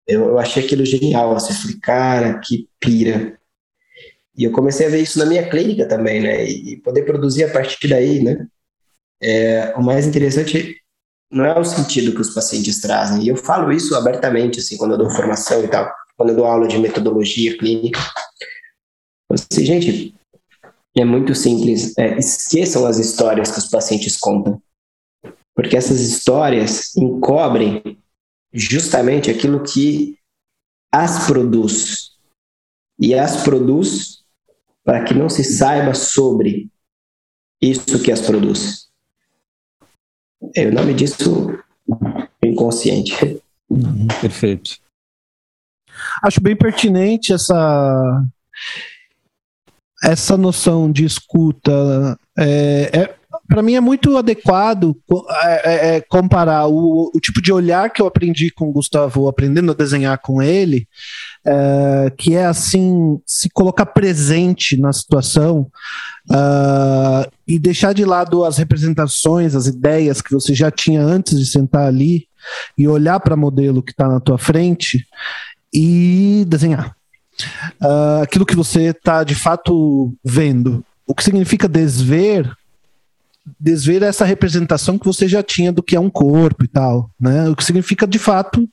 Eu, 0.08 0.26
eu 0.30 0.40
achei 0.40 0.64
aquilo 0.64 0.86
genial, 0.86 1.36
assim, 1.36 1.54
falei, 1.54 1.80
cara, 1.80 2.40
que 2.40 2.68
pira. 2.80 3.39
E 4.40 4.46
eu 4.46 4.52
comecei 4.52 4.88
a 4.88 4.90
ver 4.90 5.02
isso 5.02 5.20
na 5.20 5.26
minha 5.26 5.48
clínica 5.50 5.86
também, 5.88 6.22
né, 6.22 6.46
e 6.46 6.78
poder 6.78 7.04
produzir 7.04 7.44
a 7.44 7.52
partir 7.52 7.88
daí, 7.88 8.24
né. 8.24 8.48
É, 9.22 9.76
o 9.76 9.84
mais 9.84 10.08
interessante 10.08 10.78
não 11.30 11.46
é 11.46 11.60
o 11.60 11.66
sentido 11.66 12.14
que 12.14 12.22
os 12.22 12.34
pacientes 12.34 12.80
trazem, 12.80 13.24
e 13.24 13.28
eu 13.28 13.36
falo 13.36 13.72
isso 13.72 13.94
abertamente, 13.96 14.60
assim, 14.60 14.78
quando 14.78 14.92
eu 14.94 14.98
dou 14.98 15.12
formação 15.12 15.64
e 15.64 15.68
tal, 15.68 15.92
quando 16.18 16.30
eu 16.30 16.38
dou 16.38 16.46
aula 16.46 16.68
de 16.68 16.78
metodologia 16.80 17.58
clínica, 17.58 18.00
Assim, 19.32 19.64
gente, 19.64 20.16
é 20.98 21.06
muito 21.06 21.36
simples. 21.36 21.96
É, 21.98 22.18
esqueçam 22.18 22.86
as 22.86 22.98
histórias 22.98 23.52
que 23.52 23.60
os 23.60 23.70
pacientes 23.70 24.18
contam. 24.18 24.62
porque 25.56 25.76
essas 25.76 26.00
histórias 26.00 26.96
encobrem 26.96 28.02
justamente 28.54 29.30
aquilo 29.30 29.62
que 29.62 30.18
as 30.92 31.28
produz. 31.28 32.12
E 32.98 33.14
as 33.14 33.44
produz 33.44 34.19
para 34.90 35.04
que 35.04 35.14
não 35.14 35.30
se 35.30 35.44
saiba 35.44 35.94
sobre 35.94 36.68
isso 37.62 38.02
que 38.02 38.12
as 38.12 38.22
produz. 38.22 38.90
É 40.56 40.66
o 40.66 40.74
nome 40.74 40.96
disso 40.96 41.56
inconsciente. 42.44 43.40
Uhum, 43.70 44.08
perfeito. 44.20 44.80
Acho 46.24 46.42
bem 46.42 46.56
pertinente 46.56 47.32
essa 47.32 48.26
essa 50.02 50.36
noção 50.36 50.92
de 50.92 51.06
escuta. 51.06 52.18
É, 52.36 53.02
é 53.02 53.16
para 53.48 53.62
mim 53.62 53.76
é 53.76 53.80
muito 53.80 54.18
adequado 54.18 54.96
é, 55.44 55.72
é, 55.72 55.96
é, 55.96 56.02
comparar 56.02 56.66
o, 56.66 57.12
o, 57.14 57.20
tipo 57.20 57.44
de 57.44 57.54
olhar 57.54 57.92
que 57.92 58.02
eu 58.02 58.08
aprendi 58.08 58.50
com 58.50 58.70
o 58.70 58.72
Gustavo, 58.72 59.28
aprendendo 59.28 59.72
a 59.72 59.76
desenhar 59.76 60.18
com 60.20 60.42
ele, 60.42 60.88
é, 61.46 62.12
que 62.18 62.36
é 62.36 62.46
assim, 62.46 63.20
se 63.26 63.50
colocar 63.50 63.86
presente 63.86 64.78
na 64.78 64.92
situação 64.92 65.68
uh, 66.30 67.30
e 67.48 67.58
deixar 67.58 67.94
de 67.94 68.04
lado 68.04 68.44
as 68.44 68.58
representações, 68.58 69.56
as 69.56 69.66
ideias 69.66 70.22
que 70.22 70.34
você 70.34 70.54
já 70.54 70.70
tinha 70.70 71.02
antes 71.02 71.40
de 71.40 71.46
sentar 71.46 71.88
ali 71.88 72.28
e 72.78 72.88
olhar 72.88 73.20
para 73.20 73.36
o 73.36 73.38
modelo 73.38 73.82
que 73.82 73.92
está 73.92 74.08
na 74.08 74.20
tua 74.20 74.38
frente 74.38 75.06
e 75.74 76.46
desenhar. 76.48 76.96
Uh, 77.82 78.22
aquilo 78.22 78.46
que 78.46 78.56
você 78.56 78.88
está 78.88 79.24
de 79.24 79.36
fato 79.36 80.14
vendo. 80.24 80.84
O 81.08 81.16
que 81.16 81.24
significa 81.24 81.68
desver 81.68 82.52
desver 83.60 84.04
essa 84.04 84.26
representação 84.26 85.00
que 85.00 85.06
você 85.06 85.28
já 85.28 85.42
tinha 85.42 85.72
do 85.72 85.82
que 85.82 85.96
é 85.96 86.00
um 86.00 86.10
corpo 86.10 86.66
e 86.66 86.68
tal, 86.68 87.10
né? 87.20 87.50
O 87.50 87.56
que 87.56 87.64
significa 87.64 88.06
de 88.06 88.20
fato 88.20 88.70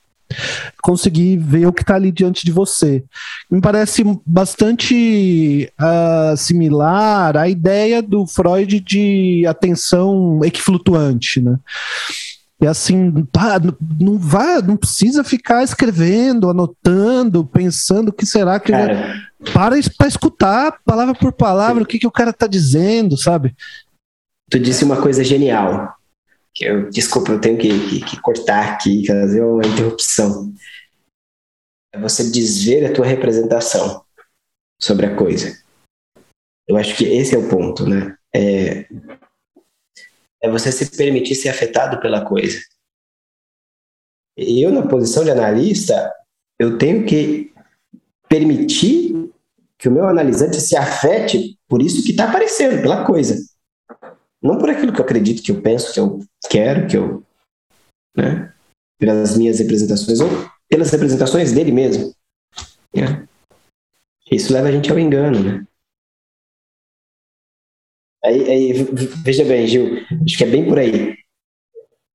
conseguir 0.83 1.37
ver 1.37 1.67
o 1.67 1.73
que 1.73 1.83
está 1.83 1.95
ali 1.95 2.11
diante 2.11 2.45
de 2.45 2.53
você. 2.53 3.05
Me 3.51 3.61
parece 3.61 4.05
bastante 4.25 5.71
uh, 5.81 6.37
similar 6.37 7.37
à 7.37 7.49
ideia 7.49 8.03
do 8.03 8.27
Freud 8.27 8.81
de 8.81 9.45
atenção 9.47 10.41
equiflutuante, 10.45 11.41
né? 11.41 11.59
E 12.61 12.67
assim, 12.67 13.13
pá, 13.27 13.61
não 14.01 14.19
vai, 14.19 14.63
não 14.63 14.79
precisa 14.79 15.23
ficar 15.23 15.63
escrevendo, 15.63 16.49
anotando, 16.49 17.45
pensando 17.45 18.09
o 18.09 18.13
que 18.13 18.25
será 18.25 18.59
que 18.59 18.73
cara, 18.73 19.15
para 19.53 19.77
para 19.99 20.09
escutar 20.09 20.79
palavra 20.83 21.15
por 21.15 21.33
palavra 21.33 21.83
o 21.83 21.87
que, 21.87 21.99
que 21.99 22.07
o 22.07 22.11
cara 22.11 22.31
está 22.31 22.47
dizendo, 22.47 23.17
sabe? 23.19 23.55
Tu 24.51 24.59
disse 24.59 24.85
uma 24.85 24.97
coisa 24.97 25.23
genial. 25.23 25.97
Eu, 26.61 26.89
desculpa, 26.91 27.33
eu 27.33 27.41
tenho 27.41 27.59
que, 27.59 27.69
que, 27.89 28.05
que 28.05 28.21
cortar 28.21 28.75
aqui, 28.75 29.07
fazer 29.07 29.43
uma 29.43 29.67
interrupção. 29.67 30.55
É 31.93 31.99
você 31.99 32.31
desver 32.31 32.87
a 32.87 32.95
tua 32.95 33.07
representação 33.07 34.05
sobre 34.81 35.07
a 35.07 35.15
coisa. 35.15 35.59
Eu 36.67 36.77
acho 36.77 36.97
que 36.97 37.05
esse 37.05 37.35
é 37.35 37.39
o 37.39 37.49
ponto, 37.49 37.87
né? 37.87 38.17
É, 38.35 38.87
é 40.43 40.51
você 40.51 40.73
se 40.73 40.97
permitir 40.97 41.35
ser 41.35 41.49
afetado 41.49 42.01
pela 42.01 42.25
coisa. 42.25 42.59
Eu, 44.37 44.71
na 44.71 44.87
posição 44.87 45.25
de 45.25 45.31
analista, 45.31 46.13
eu 46.59 46.77
tenho 46.77 47.07
que 47.07 47.53
permitir 48.29 49.31
que 49.79 49.89
o 49.89 49.93
meu 49.93 50.07
analisante 50.07 50.61
se 50.61 50.77
afete 50.77 51.59
por 51.69 51.83
isso 51.83 52.03
que 52.03 52.11
está 52.11 52.29
aparecendo, 52.29 52.83
pela 52.83 53.05
coisa. 53.05 53.37
Não 54.43 54.59
por 54.59 54.71
aquilo 54.71 54.93
que 54.93 55.01
eu 55.01 55.05
acredito, 55.05 55.43
que 55.43 55.51
eu 55.51 55.61
penso, 55.61 55.93
que 55.93 56.01
eu 56.01 56.21
quero, 56.49 56.87
que 56.87 56.97
eu. 56.97 57.25
Né? 58.17 58.53
Pelas 58.99 59.37
minhas 59.37 59.59
representações, 59.59 60.21
ou 60.21 60.29
pelas 60.69 60.91
representações 60.91 61.53
dele 61.53 61.73
mesmo. 61.73 62.15
Né? 62.95 63.27
Isso 64.31 64.53
leva 64.53 64.69
a 64.69 64.73
gente 64.73 64.91
ao 64.91 64.99
engano, 64.99 65.43
né? 65.43 65.67
Aí, 68.25 68.51
aí, 68.51 68.73
veja 69.23 69.45
bem, 69.45 69.67
Gil, 69.69 70.05
acho 70.25 70.37
que 70.37 70.43
é 70.43 70.49
bem 70.49 70.67
por 70.67 70.79
aí. 70.79 71.17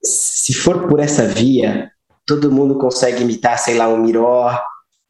Se 0.03 0.53
for 0.53 0.89
por 0.89 0.99
essa 0.99 1.25
via, 1.25 1.89
todo 2.25 2.51
mundo 2.51 2.77
consegue 2.77 3.21
imitar, 3.21 3.57
sei 3.57 3.75
lá, 3.75 3.87
um 3.87 3.97
Miró. 3.97 4.51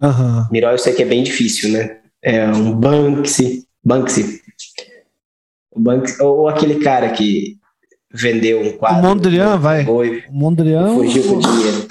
Uhum. 0.01 0.47
Miró 0.51 0.69
eu 0.71 0.77
sei 0.77 0.93
que 0.93 1.01
é 1.01 1.05
bem 1.05 1.23
difícil, 1.23 1.71
né? 1.71 2.01
É 2.21 2.45
um 2.47 2.77
Banksy. 2.77 3.67
Banksy. 3.83 4.41
Banksy 5.75 6.21
ou 6.21 6.47
aquele 6.47 6.83
cara 6.83 7.11
que 7.13 7.57
vendeu 8.13 8.61
um 8.61 8.71
quadro. 8.77 8.99
O 8.99 9.01
Mondrian, 9.01 9.57
vai. 9.57 9.85
Foi, 9.85 10.23
o 10.29 10.33
Mondrian. 10.33 10.95
Fugiu 10.95 11.23
com 11.23 11.39
dinheiro. 11.39 11.87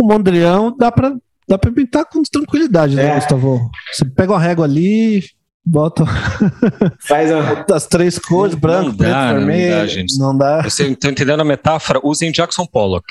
O 0.00 0.06
Mondrian 0.06 0.74
dá 0.78 0.90
pra, 0.90 1.12
dá 1.48 1.58
pra 1.58 1.70
pintar 1.70 2.04
com 2.06 2.22
tranquilidade, 2.22 2.94
né, 2.94 3.08
é. 3.08 3.14
Gustavo? 3.16 3.70
Você 3.92 4.04
pega 4.04 4.32
uma 4.32 4.40
régua 4.40 4.64
ali, 4.64 5.22
bota. 5.64 6.04
Faz 7.00 7.30
uma... 7.30 7.66
as 7.72 7.86
três 7.86 8.18
cores, 8.18 8.54
branco, 8.54 8.96
preto, 8.96 9.10
vermelho. 9.10 9.70
Não 9.70 9.78
dá, 9.78 9.86
gente. 9.86 10.18
Não 10.18 10.36
dá. 10.36 10.62
Você 10.62 10.88
está 10.88 11.08
entendendo 11.08 11.40
a 11.40 11.44
metáfora? 11.44 12.00
Usem 12.02 12.32
Jackson 12.32 12.66
Pollock. 12.66 13.06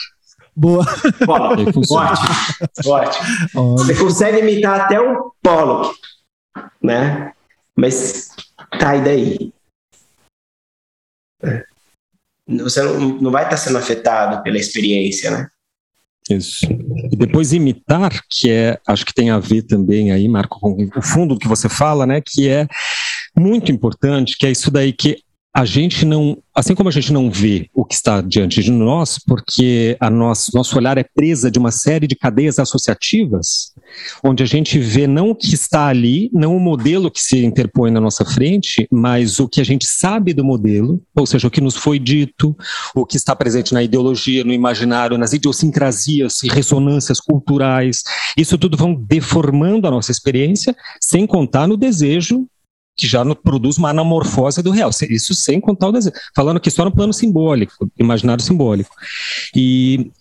Boa. 0.56 0.86
Pollock. 1.26 1.72
Ótimo. 1.92 2.92
Ótimo. 2.92 3.78
Você 3.78 3.96
consegue 3.96 4.40
imitar 4.40 4.82
até 4.82 5.00
o 5.00 5.32
Pollock, 5.42 5.96
né? 6.82 7.32
Mas 7.76 8.30
tá, 8.78 8.96
e 8.96 9.02
daí? 9.02 9.54
É. 11.42 11.64
Você 12.58 12.82
não, 12.82 13.20
não 13.20 13.32
vai 13.32 13.44
estar 13.44 13.58
sendo 13.58 13.78
afetado 13.78 14.42
pela 14.44 14.58
experiência, 14.58 15.32
né? 15.32 15.48
Isso. 16.30 16.66
E 17.12 17.16
depois 17.16 17.54
imitar, 17.54 18.12
que 18.30 18.52
é, 18.52 18.80
acho 18.88 19.06
que 19.06 19.14
tem 19.14 19.30
a 19.30 19.40
ver 19.40 19.64
também 19.64 20.12
aí, 20.12 20.28
Marco, 20.28 20.60
com 20.60 20.88
o 20.96 21.02
fundo 21.02 21.34
do 21.34 21.40
que 21.40 21.48
você 21.48 21.68
fala, 21.68 22.06
né? 22.06 22.22
Que 22.22 22.48
é 22.48 22.68
muito 23.36 23.72
importante, 23.72 24.38
que 24.38 24.46
é 24.46 24.52
isso 24.52 24.70
daí 24.70 24.94
que 24.94 25.24
a 25.60 25.66
gente 25.66 26.06
não, 26.06 26.38
assim 26.56 26.74
como 26.74 26.88
a 26.88 26.92
gente 26.92 27.12
não 27.12 27.30
vê 27.30 27.70
o 27.74 27.84
que 27.84 27.94
está 27.94 28.22
diante 28.22 28.64
de 28.64 28.72
nós, 28.72 29.20
porque 29.20 29.98
a 30.00 30.10
nosso, 30.10 30.52
nosso 30.54 30.78
olhar 30.78 30.98
é 30.98 31.04
presa 31.04 31.52
de 31.52 31.60
uma 31.60 31.70
série 31.70 32.08
de 32.08 32.16
cadeias 32.16 32.60
associativas, 32.60 33.74
onde 34.24 34.42
a 34.42 34.46
gente 34.46 34.80
vê 34.80 35.06
não 35.06 35.32
o 35.32 35.36
que 35.36 35.54
está 35.54 35.88
ali, 35.88 36.30
não 36.32 36.56
o 36.56 36.62
modelo 36.62 37.12
que 37.12 37.20
se 37.22 37.44
interpõe 37.44 37.92
na 37.92 38.00
nossa 38.00 38.24
frente, 38.24 38.88
mas 38.90 39.38
o 39.42 39.50
que 39.50 39.60
a 39.60 39.66
gente 39.66 39.86
sabe 39.86 40.34
do 40.34 40.46
modelo, 40.46 41.02
ou 41.14 41.26
seja, 41.26 41.50
o 41.50 41.52
que 41.52 41.60
nos 41.60 41.76
foi 41.76 42.00
dito, 42.00 42.56
o 42.96 43.06
que 43.06 43.18
está 43.18 43.36
presente 43.36 43.74
na 43.74 43.84
ideologia, 43.84 44.46
no 44.46 44.54
imaginário, 44.54 45.18
nas 45.18 45.34
idiosincrasias 45.34 46.42
e 46.42 46.48
ressonâncias 46.48 47.20
culturais. 47.20 48.02
Isso 48.38 48.58
tudo 48.58 48.78
vão 48.78 48.96
deformando 48.96 49.90
a 49.90 49.92
nossa 49.92 50.10
experiência, 50.10 50.74
sem 51.02 51.28
contar 51.28 51.68
no 51.68 51.76
desejo 51.76 52.48
que 53.00 53.08
já 53.08 53.24
produz 53.34 53.78
uma 53.78 53.92
anamorfose 53.92 54.62
do 54.62 54.72
real. 54.72 54.90
Isso 55.10 55.34
sem 55.34 55.62
contar 55.62 55.88
o 55.88 55.92
desenho. 55.94 56.14
Falando 56.36 56.58
aqui 56.58 56.70
só 56.70 56.84
no 56.84 56.92
plano 56.92 57.14
simbólico, 57.14 57.90
imaginário 57.98 58.44
simbólico. 58.44 58.94
E 59.56 60.12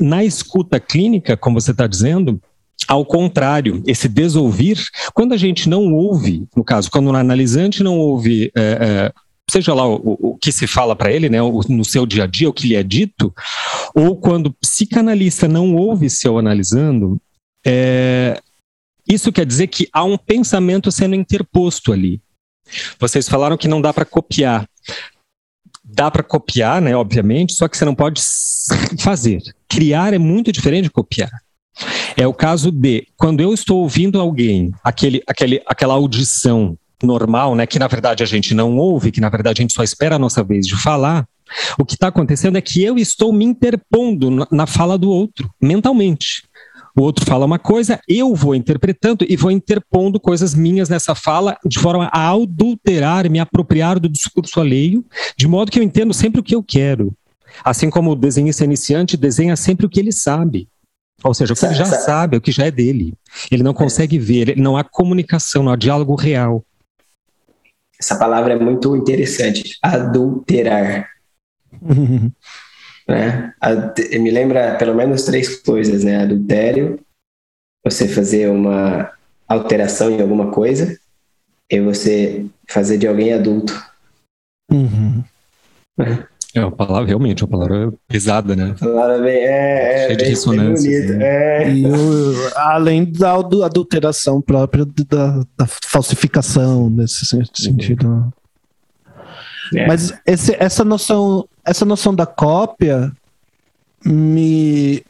na 0.00 0.24
escuta 0.24 0.80
clínica, 0.80 1.36
como 1.36 1.60
você 1.60 1.72
está 1.72 1.86
dizendo, 1.86 2.40
ao 2.88 3.04
contrário, 3.04 3.82
esse 3.86 4.08
desouvir, 4.08 4.82
quando 5.12 5.34
a 5.34 5.36
gente 5.36 5.68
não 5.68 5.92
ouve, 5.92 6.48
no 6.56 6.64
caso, 6.64 6.90
quando 6.90 7.08
o 7.08 7.14
analisante 7.14 7.82
não 7.82 7.98
ouve, 7.98 8.50
é, 8.56 8.62
é, 8.80 9.12
seja 9.50 9.74
lá 9.74 9.86
o, 9.86 10.16
o, 10.18 10.38
que 10.38 10.50
se 10.50 10.66
fala 10.66 10.96
para 10.96 11.12
ele, 11.12 11.28
né, 11.28 11.38
no 11.68 11.84
seu 11.84 12.06
dia 12.06 12.24
a 12.24 12.26
dia, 12.26 12.48
o 12.48 12.54
que 12.54 12.68
lhe 12.68 12.74
é 12.74 12.82
dito, 12.82 13.34
ou 13.94 14.16
quando 14.16 14.46
o 14.46 14.54
psicanalista 14.54 15.46
não 15.46 15.76
ouve 15.76 16.08
seu 16.08 16.38
analisando, 16.38 17.20
é, 17.66 18.40
isso 19.08 19.32
quer 19.32 19.46
dizer 19.46 19.68
que 19.68 19.88
há 19.92 20.04
um 20.04 20.18
pensamento 20.18 20.92
sendo 20.92 21.14
interposto 21.14 21.92
ali. 21.92 22.20
Vocês 23.00 23.28
falaram 23.28 23.56
que 23.56 23.66
não 23.66 23.80
dá 23.80 23.92
para 23.92 24.04
copiar. 24.04 24.68
Dá 25.82 26.10
para 26.10 26.22
copiar, 26.22 26.82
né, 26.82 26.94
obviamente, 26.94 27.54
só 27.54 27.66
que 27.66 27.76
você 27.76 27.84
não 27.84 27.94
pode 27.94 28.20
fazer. 29.00 29.40
Criar 29.66 30.12
é 30.12 30.18
muito 30.18 30.52
diferente 30.52 30.84
de 30.84 30.90
copiar. 30.90 31.30
É 32.16 32.26
o 32.26 32.34
caso 32.34 32.70
de 32.70 33.06
quando 33.16 33.40
eu 33.40 33.54
estou 33.54 33.82
ouvindo 33.82 34.20
alguém, 34.20 34.72
aquele, 34.84 35.22
aquele, 35.26 35.62
aquela 35.66 35.94
audição 35.94 36.76
normal, 37.02 37.54
né, 37.54 37.64
que 37.66 37.78
na 37.78 37.86
verdade 37.86 38.22
a 38.22 38.26
gente 38.26 38.52
não 38.52 38.76
ouve, 38.76 39.12
que 39.12 39.20
na 39.20 39.28
verdade 39.28 39.60
a 39.60 39.62
gente 39.62 39.72
só 39.72 39.82
espera 39.82 40.16
a 40.16 40.18
nossa 40.18 40.42
vez 40.42 40.66
de 40.66 40.76
falar. 40.76 41.26
O 41.78 41.84
que 41.84 41.94
está 41.94 42.08
acontecendo 42.08 42.58
é 42.58 42.60
que 42.60 42.82
eu 42.82 42.98
estou 42.98 43.32
me 43.32 43.44
interpondo 43.44 44.30
na, 44.30 44.46
na 44.50 44.66
fala 44.66 44.98
do 44.98 45.08
outro, 45.08 45.48
mentalmente 45.62 46.42
o 46.98 47.02
outro 47.02 47.24
fala 47.24 47.46
uma 47.46 47.58
coisa, 47.58 48.00
eu 48.08 48.34
vou 48.34 48.54
interpretando 48.54 49.24
e 49.28 49.36
vou 49.36 49.52
interpondo 49.52 50.18
coisas 50.18 50.52
minhas 50.52 50.88
nessa 50.88 51.14
fala 51.14 51.56
de 51.64 51.78
forma 51.78 52.10
a 52.12 52.32
adulterar, 52.32 53.30
me 53.30 53.38
apropriar 53.38 54.00
do 54.00 54.08
discurso 54.08 54.60
alheio, 54.60 55.04
de 55.36 55.46
modo 55.46 55.70
que 55.70 55.78
eu 55.78 55.82
entendo 55.82 56.12
sempre 56.12 56.40
o 56.40 56.42
que 56.42 56.56
eu 56.56 56.62
quero. 56.62 57.14
Assim 57.64 57.88
como 57.88 58.10
o 58.10 58.16
desenhista 58.16 58.64
iniciante 58.64 59.16
desenha 59.16 59.54
sempre 59.54 59.86
o 59.86 59.88
que 59.88 60.00
ele 60.00 60.10
sabe. 60.10 60.68
Ou 61.22 61.32
seja, 61.34 61.52
o 61.52 61.56
que 61.56 61.66
ele 61.66 61.74
já 61.74 61.84
sabe, 61.84 62.36
o 62.36 62.40
que 62.40 62.52
já 62.52 62.66
é 62.66 62.70
dele. 62.70 63.14
Ele 63.50 63.62
não 63.62 63.74
consegue 63.74 64.18
ver, 64.18 64.56
não 64.56 64.76
há 64.76 64.82
comunicação, 64.82 65.62
não 65.62 65.72
há 65.72 65.76
diálogo 65.76 66.14
real. 66.14 66.64
Essa 68.00 68.16
palavra 68.16 68.54
é 68.54 68.58
muito 68.58 68.96
interessante, 68.96 69.76
adulterar. 69.82 71.08
né? 73.08 73.52
Me 74.20 74.30
lembra 74.30 74.76
pelo 74.76 74.94
menos 74.94 75.24
três 75.24 75.56
coisas, 75.60 76.04
né? 76.04 76.22
Adultério, 76.22 77.00
você 77.84 78.06
fazer 78.06 78.48
uma 78.50 79.10
alteração 79.48 80.10
em 80.10 80.20
alguma 80.20 80.50
coisa 80.50 80.98
e 81.70 81.80
você 81.80 82.44
fazer 82.68 82.98
de 82.98 83.06
alguém 83.06 83.32
adulto. 83.32 83.72
Uhum. 84.70 85.24
É 86.54 86.60
uma 86.60 86.72
palavra, 86.72 87.06
realmente, 87.08 87.44
uma 87.44 87.50
palavra 87.50 87.92
pesada, 88.06 88.54
né? 88.56 88.74
Palavra 88.78 89.18
bem, 89.18 89.36
é, 89.36 89.92
é 89.94 89.98
Cheia 90.06 90.16
de 90.16 90.22
bem, 90.24 90.30
ressonância, 90.30 90.90
bem 90.90 91.00
bonita. 91.00 91.14
assim. 91.14 91.22
É. 91.24 91.74
E 91.74 91.86
o- 91.86 92.50
além 92.56 93.04
da 93.12 93.34
adu- 93.34 93.62
adulteração 93.62 94.40
própria 94.40 94.84
da, 94.86 95.42
da 95.56 95.66
falsificação 95.66 96.88
nesse 96.88 97.26
sen- 97.26 97.44
sentido. 97.54 98.32
É. 99.74 99.86
Mas 99.86 100.12
esse- 100.26 100.56
essa 100.58 100.84
noção, 100.84 101.46
essa 101.64 101.84
noção 101.84 102.14
da 102.14 102.26
cópia 102.26 103.12
me, 104.04 105.02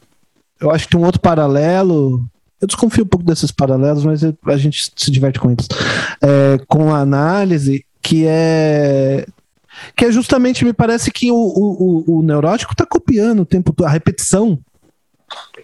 eu 0.59 0.71
acho 0.71 0.85
que 0.85 0.91
tem 0.91 0.99
um 0.99 1.05
outro 1.05 1.21
paralelo. 1.21 2.25
Eu 2.61 2.67
desconfio 2.67 3.03
um 3.03 3.07
pouco 3.07 3.25
desses 3.25 3.51
paralelos, 3.51 4.03
mas 4.03 4.21
a 4.23 4.57
gente 4.57 4.91
se 4.95 5.09
diverte 5.11 5.39
com 5.39 5.51
eles. 5.51 5.67
É, 6.21 6.57
com 6.67 6.93
a 6.93 6.99
análise 6.99 7.85
que 8.01 8.25
é 8.27 9.25
que 9.95 10.03
é 10.05 10.11
justamente 10.11 10.65
me 10.65 10.73
parece 10.73 11.09
que 11.09 11.31
o, 11.31 11.35
o, 11.35 12.17
o- 12.17 12.21
neurótico 12.21 12.73
está 12.73 12.85
copiando 12.85 13.41
o 13.41 13.45
tempo 13.45 13.73
a 13.85 13.89
repetição 13.89 14.59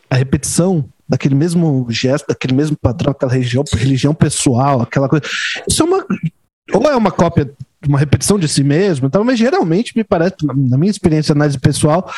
a 0.10 0.16
repetição 0.16 0.86
daquele 1.10 1.36
mesmo 1.36 1.86
gesto, 1.90 2.28
daquele 2.28 2.54
mesmo 2.54 2.78
padrão, 2.78 3.12
aquela 3.12 3.32
religião, 3.34 3.64
religião 3.74 4.14
pessoal, 4.14 4.82
aquela 4.82 5.10
coisa. 5.10 5.26
Isso 5.68 5.82
é 5.82 5.86
uma. 5.86 6.06
Ou 6.74 6.82
é 6.84 6.96
uma 6.96 7.12
cópia, 7.12 7.52
uma 7.88 8.00
repetição 8.00 8.38
de 8.40 8.48
si 8.48 8.64
mesmo, 8.64 9.08
então, 9.08 9.24
mas 9.24 9.38
geralmente 9.40 9.94
me 9.96 10.04
parece, 10.04 10.36
na 10.44 10.78
minha 10.78 10.92
experiência 10.92 11.34
de 11.34 11.38
análise 11.38 11.60
pessoal, 11.60 12.10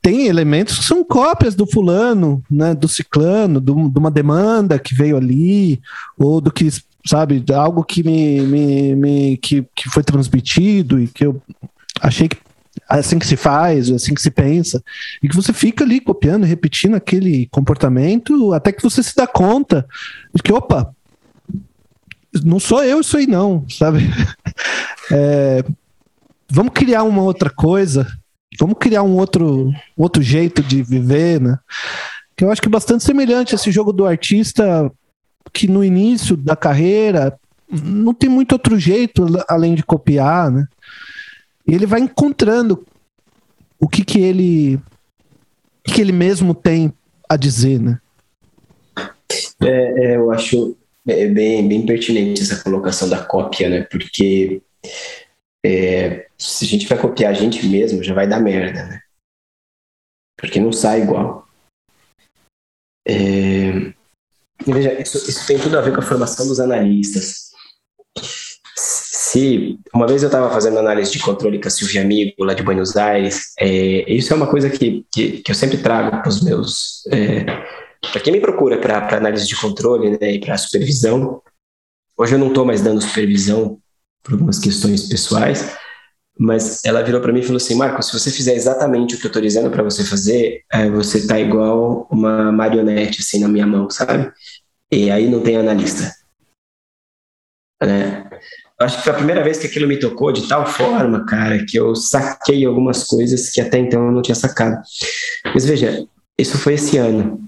tem 0.00 0.26
elementos 0.26 0.78
que 0.78 0.84
são 0.84 1.04
cópias 1.04 1.54
do 1.54 1.66
fulano, 1.66 2.42
né, 2.50 2.74
do 2.74 2.88
ciclano, 2.88 3.60
do- 3.60 3.88
de 3.88 3.98
uma 3.98 4.10
demanda 4.10 4.78
que 4.78 4.94
veio 4.94 5.16
ali, 5.16 5.80
ou 6.18 6.40
do 6.40 6.50
que, 6.50 6.68
sabe, 7.06 7.44
algo 7.54 7.84
que 7.84 8.02
me, 8.02 8.40
me, 8.42 8.94
me- 8.94 9.36
que, 9.36 9.64
que 9.74 9.88
foi 9.90 10.02
transmitido 10.02 11.00
e 11.00 11.08
que 11.08 11.24
eu 11.26 11.40
achei 12.00 12.28
que 12.28 12.36
é 12.90 12.98
assim 12.98 13.18
que 13.18 13.26
se 13.26 13.36
faz, 13.36 13.90
é 13.90 13.94
assim 13.94 14.14
que 14.14 14.20
se 14.22 14.30
pensa, 14.30 14.82
e 15.22 15.28
que 15.28 15.36
você 15.36 15.52
fica 15.52 15.84
ali 15.84 16.00
copiando 16.00 16.44
repetindo 16.44 16.94
aquele 16.94 17.46
comportamento 17.50 18.52
até 18.52 18.72
que 18.72 18.82
você 18.82 19.02
se 19.02 19.14
dá 19.14 19.26
conta 19.26 19.86
de 20.34 20.42
que, 20.42 20.52
opa, 20.52 20.94
não 22.44 22.58
sou 22.58 22.82
eu 22.82 23.00
isso 23.00 23.16
aí 23.16 23.26
não, 23.26 23.66
sabe? 23.68 24.00
É, 25.10 25.62
vamos 26.48 26.72
criar 26.72 27.02
uma 27.02 27.22
outra 27.22 27.50
coisa, 27.50 28.06
vamos 28.58 28.76
criar 28.78 29.02
um 29.02 29.16
outro, 29.16 29.70
outro 29.96 30.22
jeito 30.22 30.62
de 30.62 30.82
viver, 30.82 31.38
né? 31.38 31.58
Que 32.34 32.44
eu 32.44 32.50
acho 32.50 32.62
que 32.62 32.68
é 32.68 32.70
bastante 32.70 33.04
semelhante 33.04 33.52
a 33.52 33.56
esse 33.56 33.70
jogo 33.70 33.92
do 33.92 34.06
artista 34.06 34.90
que 35.52 35.68
no 35.68 35.84
início 35.84 36.34
da 36.34 36.56
carreira 36.56 37.38
não 37.70 38.14
tem 38.14 38.30
muito 38.30 38.52
outro 38.52 38.78
jeito 38.78 39.26
além 39.48 39.74
de 39.74 39.82
copiar, 39.82 40.50
né? 40.50 40.66
E 41.66 41.74
ele 41.74 41.84
vai 41.84 42.00
encontrando 42.00 42.86
o 43.78 43.88
que 43.88 44.04
que 44.04 44.20
ele 44.20 44.80
que 45.84 46.00
ele 46.00 46.12
mesmo 46.12 46.54
tem 46.54 46.92
a 47.28 47.36
dizer, 47.36 47.80
né? 47.80 47.98
É, 49.60 50.06
é, 50.06 50.16
eu 50.16 50.30
acho 50.30 50.76
é, 51.06 51.26
bem, 51.26 51.66
bem 51.66 51.86
pertinente 51.86 52.42
essa 52.42 52.62
colocação 52.62 53.08
da 53.08 53.24
cópia, 53.24 53.68
né? 53.68 53.82
Porque 53.82 54.62
é, 55.64 56.26
se 56.38 56.64
a 56.64 56.68
gente 56.68 56.86
vai 56.86 56.98
copiar 56.98 57.30
a 57.30 57.34
gente 57.34 57.66
mesmo, 57.66 58.02
já 58.02 58.14
vai 58.14 58.26
dar 58.26 58.40
merda, 58.40 58.84
né? 58.86 59.00
Porque 60.38 60.60
não 60.60 60.72
sai 60.72 61.02
igual. 61.02 61.46
É, 63.06 63.92
veja, 64.66 65.00
isso, 65.00 65.18
isso 65.28 65.46
tem 65.46 65.58
tudo 65.58 65.78
a 65.78 65.80
ver 65.80 65.92
com 65.92 66.00
a 66.00 66.04
formação 66.04 66.46
dos 66.46 66.60
analistas. 66.60 67.50
Se 68.76 69.78
uma 69.94 70.06
vez 70.06 70.22
eu 70.22 70.28
estava 70.28 70.52
fazendo 70.52 70.78
análise 70.78 71.12
de 71.12 71.18
controle 71.18 71.60
com 71.60 71.68
a 71.68 71.70
Silvia 71.70 72.02
Amigo, 72.02 72.44
lá 72.44 72.54
de 72.54 72.62
Buenos 72.62 72.96
Aires, 72.96 73.52
é, 73.58 74.12
isso 74.12 74.32
é 74.32 74.36
uma 74.36 74.50
coisa 74.50 74.68
que, 74.68 75.06
que, 75.12 75.42
que 75.42 75.50
eu 75.50 75.54
sempre 75.54 75.78
trago 75.78 76.10
para 76.10 76.28
os 76.28 76.42
meus. 76.42 77.02
Para 78.10 78.20
quem 78.20 78.32
me 78.32 78.40
procura 78.40 78.78
para 78.78 79.16
análise 79.16 79.46
de 79.46 79.56
controle 79.56 80.18
né, 80.18 80.32
e 80.32 80.40
para 80.40 80.58
supervisão, 80.58 81.40
hoje 82.16 82.34
eu 82.34 82.38
não 82.38 82.48
estou 82.48 82.64
mais 82.64 82.80
dando 82.80 83.00
supervisão 83.00 83.78
por 84.22 84.34
algumas 84.34 84.58
questões 84.58 85.08
pessoais, 85.08 85.76
mas 86.38 86.84
ela 86.84 87.02
virou 87.02 87.20
para 87.20 87.32
mim 87.32 87.40
e 87.40 87.44
falou 87.44 87.56
assim: 87.56 87.74
Marco, 87.74 88.02
se 88.02 88.12
você 88.12 88.30
fizer 88.30 88.54
exatamente 88.54 89.14
o 89.14 89.18
que 89.18 89.26
eu 89.26 89.28
estou 89.28 89.42
dizendo 89.42 89.70
para 89.70 89.82
você 89.82 90.04
fazer, 90.04 90.62
é, 90.72 90.88
você 90.88 91.26
tá 91.26 91.38
igual 91.38 92.08
uma 92.10 92.50
marionete 92.50 93.20
assim 93.20 93.38
na 93.38 93.48
minha 93.48 93.66
mão, 93.66 93.88
sabe? 93.90 94.32
E 94.90 95.10
aí 95.10 95.28
não 95.28 95.40
tem 95.40 95.56
analista. 95.56 96.12
Né? 97.82 98.28
Acho 98.80 98.98
que 98.98 99.04
foi 99.04 99.12
a 99.12 99.16
primeira 99.16 99.42
vez 99.42 99.58
que 99.58 99.66
aquilo 99.66 99.86
me 99.86 99.98
tocou 99.98 100.32
de 100.32 100.48
tal 100.48 100.66
forma, 100.66 101.24
cara, 101.24 101.64
que 101.64 101.78
eu 101.78 101.94
saquei 101.94 102.64
algumas 102.64 103.04
coisas 103.04 103.50
que 103.50 103.60
até 103.60 103.78
então 103.78 104.06
eu 104.06 104.12
não 104.12 104.22
tinha 104.22 104.34
sacado. 104.34 104.80
Mas 105.54 105.64
veja, 105.64 106.04
isso 106.38 106.58
foi 106.58 106.74
esse 106.74 106.98
ano. 106.98 107.40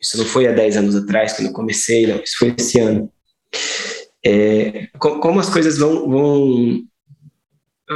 Isso 0.00 0.16
não 0.18 0.24
foi 0.24 0.46
há 0.46 0.52
10 0.52 0.76
anos 0.78 0.96
atrás, 0.96 1.34
quando 1.34 1.48
eu 1.48 1.52
comecei, 1.52 2.06
não. 2.06 2.16
Isso 2.16 2.36
foi 2.38 2.54
esse 2.56 2.80
ano. 2.80 3.10
É, 4.24 4.88
como 4.98 5.40
as 5.40 5.50
coisas 5.50 5.78
vão, 5.78 6.08
vão, 6.08 6.82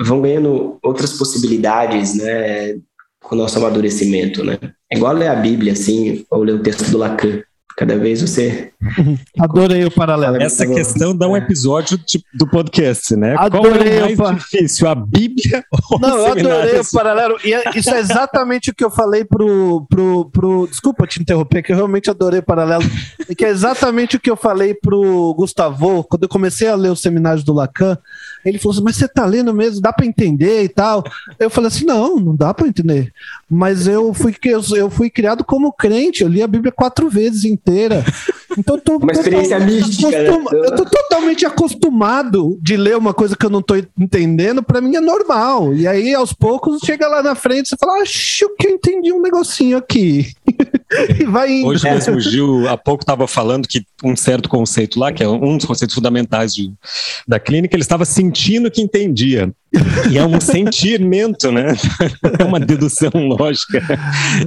vão 0.02 0.20
ganhando 0.20 0.78
outras 0.82 1.12
possibilidades, 1.14 2.14
né, 2.14 2.74
com 3.22 3.34
o 3.34 3.38
nosso 3.38 3.58
amadurecimento, 3.58 4.44
né? 4.44 4.58
É 4.90 4.96
igual 4.96 5.14
ler 5.14 5.28
a 5.28 5.34
Bíblia, 5.34 5.72
assim, 5.72 6.24
ou 6.30 6.42
ler 6.42 6.54
o 6.54 6.62
texto 6.62 6.90
do 6.90 6.98
Lacan. 6.98 7.42
Cada 7.76 7.98
vez 7.98 8.22
você. 8.22 8.72
Adorei 9.38 9.84
o 9.84 9.90
paralelo. 9.90 10.40
Essa 10.40 10.64
questão 10.64 11.16
dá 11.16 11.26
um 11.26 11.36
episódio 11.36 11.98
de, 11.98 12.22
do 12.32 12.46
podcast, 12.48 13.16
né? 13.16 13.34
Adorei 13.36 13.98
Qual 13.98 14.10
é 14.10 14.14
o 14.14 14.18
mais 14.18 14.30
o 14.30 14.34
difícil, 14.34 14.88
a 14.88 14.94
Bíblia 14.94 15.64
ou 15.90 15.98
Não, 15.98 16.18
eu 16.18 16.26
adorei 16.26 16.42
seminário? 16.44 16.80
o 16.80 16.90
paralelo. 16.92 17.36
E 17.44 17.52
é- 17.52 17.64
isso 17.74 17.90
é 17.90 17.98
exatamente 17.98 18.70
o 18.70 18.74
que 18.74 18.84
eu 18.84 18.90
falei 18.90 19.24
pro, 19.24 19.86
pro, 19.88 20.30
pro. 20.30 20.66
Desculpa 20.68 21.06
te 21.06 21.20
interromper, 21.20 21.62
que 21.62 21.72
eu 21.72 21.76
realmente 21.76 22.08
adorei 22.08 22.38
o 22.40 22.44
paralelo. 22.44 22.84
E 23.28 23.34
que 23.34 23.44
é 23.44 23.48
exatamente 23.48 24.16
o 24.16 24.20
que 24.20 24.30
eu 24.30 24.36
falei 24.36 24.74
pro 24.74 25.34
Gustavo, 25.34 26.04
quando 26.04 26.22
eu 26.24 26.28
comecei 26.28 26.68
a 26.68 26.76
ler 26.76 26.90
os 26.92 27.00
seminários 27.00 27.42
do 27.42 27.52
Lacan. 27.52 27.98
Ele 28.44 28.58
falou 28.58 28.74
assim: 28.74 28.84
Mas 28.84 28.96
você 28.96 29.08
tá 29.08 29.26
lendo 29.26 29.52
mesmo? 29.52 29.80
Dá 29.80 29.92
pra 29.92 30.06
entender 30.06 30.62
e 30.62 30.68
tal? 30.68 31.02
Eu 31.40 31.50
falei 31.50 31.68
assim: 31.68 31.84
Não, 31.84 32.16
não 32.20 32.36
dá 32.36 32.54
pra 32.54 32.68
entender. 32.68 33.12
Mas 33.50 33.88
eu 33.88 34.14
fui, 34.14 34.34
eu, 34.44 34.62
eu 34.76 34.90
fui 34.90 35.10
criado 35.10 35.42
como 35.44 35.72
crente, 35.72 36.22
eu 36.22 36.28
li 36.28 36.42
a 36.42 36.46
Bíblia 36.46 36.70
quatro 36.70 37.08
vezes 37.08 37.44
inteira. 37.66 38.04
Então 38.58 38.78
tô 38.78 38.96
Uma 38.98 39.12
experiência 39.12 39.58
mística, 39.60 40.10
né? 40.10 40.28
acostuma- 40.28 40.50
Eu 40.52 40.76
tô 40.76 40.84
totalmente 40.84 41.46
acostumado 41.46 42.58
de 42.62 42.76
ler 42.76 42.96
uma 42.96 43.14
coisa 43.14 43.36
que 43.36 43.44
eu 43.46 43.50
não 43.50 43.62
tô 43.62 43.74
entendendo, 43.98 44.62
pra 44.62 44.80
mim 44.80 44.94
é 44.96 45.00
normal. 45.00 45.74
E 45.74 45.86
aí, 45.86 46.14
aos 46.14 46.32
poucos, 46.32 46.80
chega 46.84 47.08
lá 47.08 47.22
na 47.22 47.34
frente, 47.34 47.68
você 47.70 47.76
fala, 47.78 48.02
acho 48.02 48.48
que 48.58 48.66
eu 48.66 48.70
entendi 48.72 49.12
um 49.12 49.22
negocinho 49.22 49.76
aqui. 49.78 50.32
e 51.20 51.24
vai 51.24 51.50
indo. 51.52 51.68
Hoje 51.68 51.84
mesmo 51.90 52.16
o 52.16 52.20
Gil, 52.20 52.68
há 52.68 52.76
pouco 52.76 53.02
estava 53.02 53.26
falando 53.26 53.66
que 53.68 53.84
um 54.02 54.14
certo 54.16 54.48
conceito 54.48 54.98
lá, 54.98 55.12
que 55.12 55.22
é 55.22 55.28
um 55.28 55.56
dos 55.56 55.66
conceitos 55.66 55.94
fundamentais 55.94 56.54
de- 56.54 56.72
da 57.26 57.38
clínica, 57.38 57.74
ele 57.74 57.82
estava 57.82 58.04
sentindo 58.04 58.70
que 58.70 58.80
entendia. 58.82 59.52
E 60.10 60.16
é 60.18 60.24
um 60.24 60.38
sentimento, 60.40 61.50
né? 61.50 61.74
É 62.38 62.44
uma 62.44 62.60
dedução 62.60 63.10
lógica. 63.14 63.82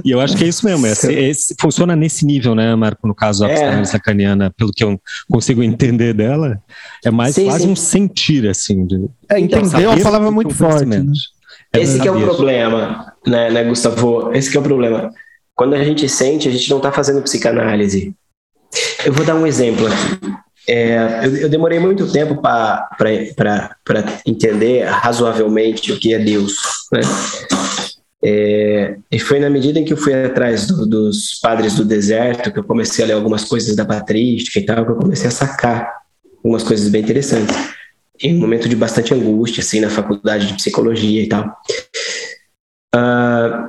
E 0.04 0.10
eu 0.10 0.20
acho 0.20 0.36
que 0.36 0.44
é 0.44 0.48
isso 0.48 0.64
mesmo. 0.64 0.86
Esse, 0.86 1.12
esse- 1.12 1.54
funciona 1.60 1.94
nesse 1.94 2.24
nível, 2.24 2.54
né, 2.54 2.74
Marco? 2.74 3.06
No 3.06 3.14
caso, 3.14 3.44
a 3.44 3.50
É. 3.50 3.82
lacaniana, 3.92 4.50
pelo 4.56 4.72
que 4.72 4.82
eu 4.82 4.98
consigo 5.30 5.62
entender 5.62 6.14
dela, 6.14 6.58
é 7.04 7.10
mais 7.10 7.34
Sim, 7.34 7.44
quase 7.46 7.64
sim. 7.64 7.70
um 7.70 7.76
sentir, 7.76 8.48
assim. 8.48 8.86
De, 8.86 9.06
É, 9.30 9.38
entender 9.38 9.82
é 9.82 9.88
uma 9.88 10.00
palavra 10.00 10.30
muito 10.30 10.52
um 10.52 10.54
forte. 10.54 10.86
né? 10.86 11.04
É 11.74 11.80
Esse 11.80 12.00
que 12.00 12.08
é 12.08 12.10
o 12.10 12.18
problema, 12.20 13.12
né, 13.26 13.50
né, 13.50 13.64
Gustavo? 13.64 14.32
Esse 14.32 14.50
que 14.50 14.56
é 14.56 14.60
o 14.60 14.62
problema. 14.62 15.10
Quando 15.58 15.74
a 15.74 15.82
gente 15.82 16.08
sente, 16.08 16.48
a 16.48 16.52
gente 16.52 16.70
não 16.70 16.76
está 16.76 16.92
fazendo 16.92 17.20
psicanálise. 17.20 18.14
Eu 19.04 19.12
vou 19.12 19.26
dar 19.26 19.34
um 19.34 19.44
exemplo 19.44 19.88
aqui. 19.88 20.32
É, 20.68 21.26
eu, 21.26 21.36
eu 21.36 21.48
demorei 21.48 21.80
muito 21.80 22.12
tempo 22.12 22.40
para 22.40 22.88
entender 24.24 24.84
razoavelmente 24.84 25.90
o 25.90 25.98
que 25.98 26.14
é 26.14 26.18
Deus. 26.20 26.54
Né? 26.92 27.00
É, 28.24 28.96
e 29.10 29.18
foi 29.18 29.40
na 29.40 29.50
medida 29.50 29.80
em 29.80 29.84
que 29.84 29.92
eu 29.92 29.96
fui 29.96 30.14
atrás 30.14 30.64
do- 30.68 30.86
dos 30.86 31.40
padres 31.42 31.74
do 31.74 31.84
deserto 31.84 32.52
que 32.52 32.58
eu 32.60 32.64
comecei 32.64 33.04
a 33.04 33.08
ler 33.08 33.14
algumas 33.14 33.44
coisas 33.44 33.74
da 33.74 33.84
patrística 33.84 34.60
e 34.60 34.64
tal, 34.64 34.84
que 34.84 34.92
eu 34.92 34.96
comecei 34.96 35.26
a 35.26 35.32
sacar 35.32 35.92
algumas 36.36 36.62
coisas 36.62 36.88
bem 36.88 37.02
interessantes. 37.02 37.56
Em 38.22 38.36
um 38.36 38.38
momento 38.38 38.68
de 38.68 38.76
bastante 38.76 39.12
angústia, 39.12 39.60
assim, 39.60 39.80
na 39.80 39.90
faculdade 39.90 40.46
de 40.46 40.54
psicologia 40.54 41.20
e 41.20 41.28
tal. 41.28 41.52
Ah, 42.94 43.67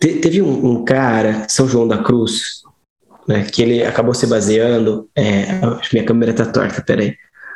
te- 0.00 0.18
teve 0.20 0.42
um, 0.42 0.66
um 0.66 0.84
cara, 0.84 1.46
São 1.48 1.68
João 1.68 1.86
da 1.86 1.98
Cruz, 1.98 2.62
né, 3.26 3.44
que 3.44 3.62
ele 3.62 3.84
acabou 3.84 4.14
se 4.14 4.26
baseando. 4.26 5.08
É, 5.14 5.44
que 5.82 5.94
minha 5.94 6.06
câmera 6.06 6.32
tá 6.32 6.46
torta, 6.46 6.82
peraí. 6.82 7.14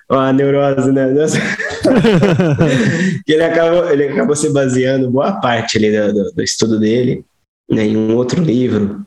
Ó, 0.08 0.18
a 0.18 0.32
neurose, 0.32 0.90
né? 0.90 1.06
Nossa. 1.06 1.38
ele, 3.26 3.42
acabou, 3.42 3.90
ele 3.90 4.08
acabou 4.08 4.34
se 4.34 4.50
baseando 4.52 5.10
boa 5.10 5.40
parte 5.40 5.78
ali 5.78 5.90
do, 5.96 6.12
do, 6.12 6.32
do 6.32 6.42
estudo 6.42 6.80
dele 6.80 7.24
né, 7.70 7.86
em 7.86 7.96
um 7.96 8.16
outro 8.16 8.42
livro. 8.42 9.04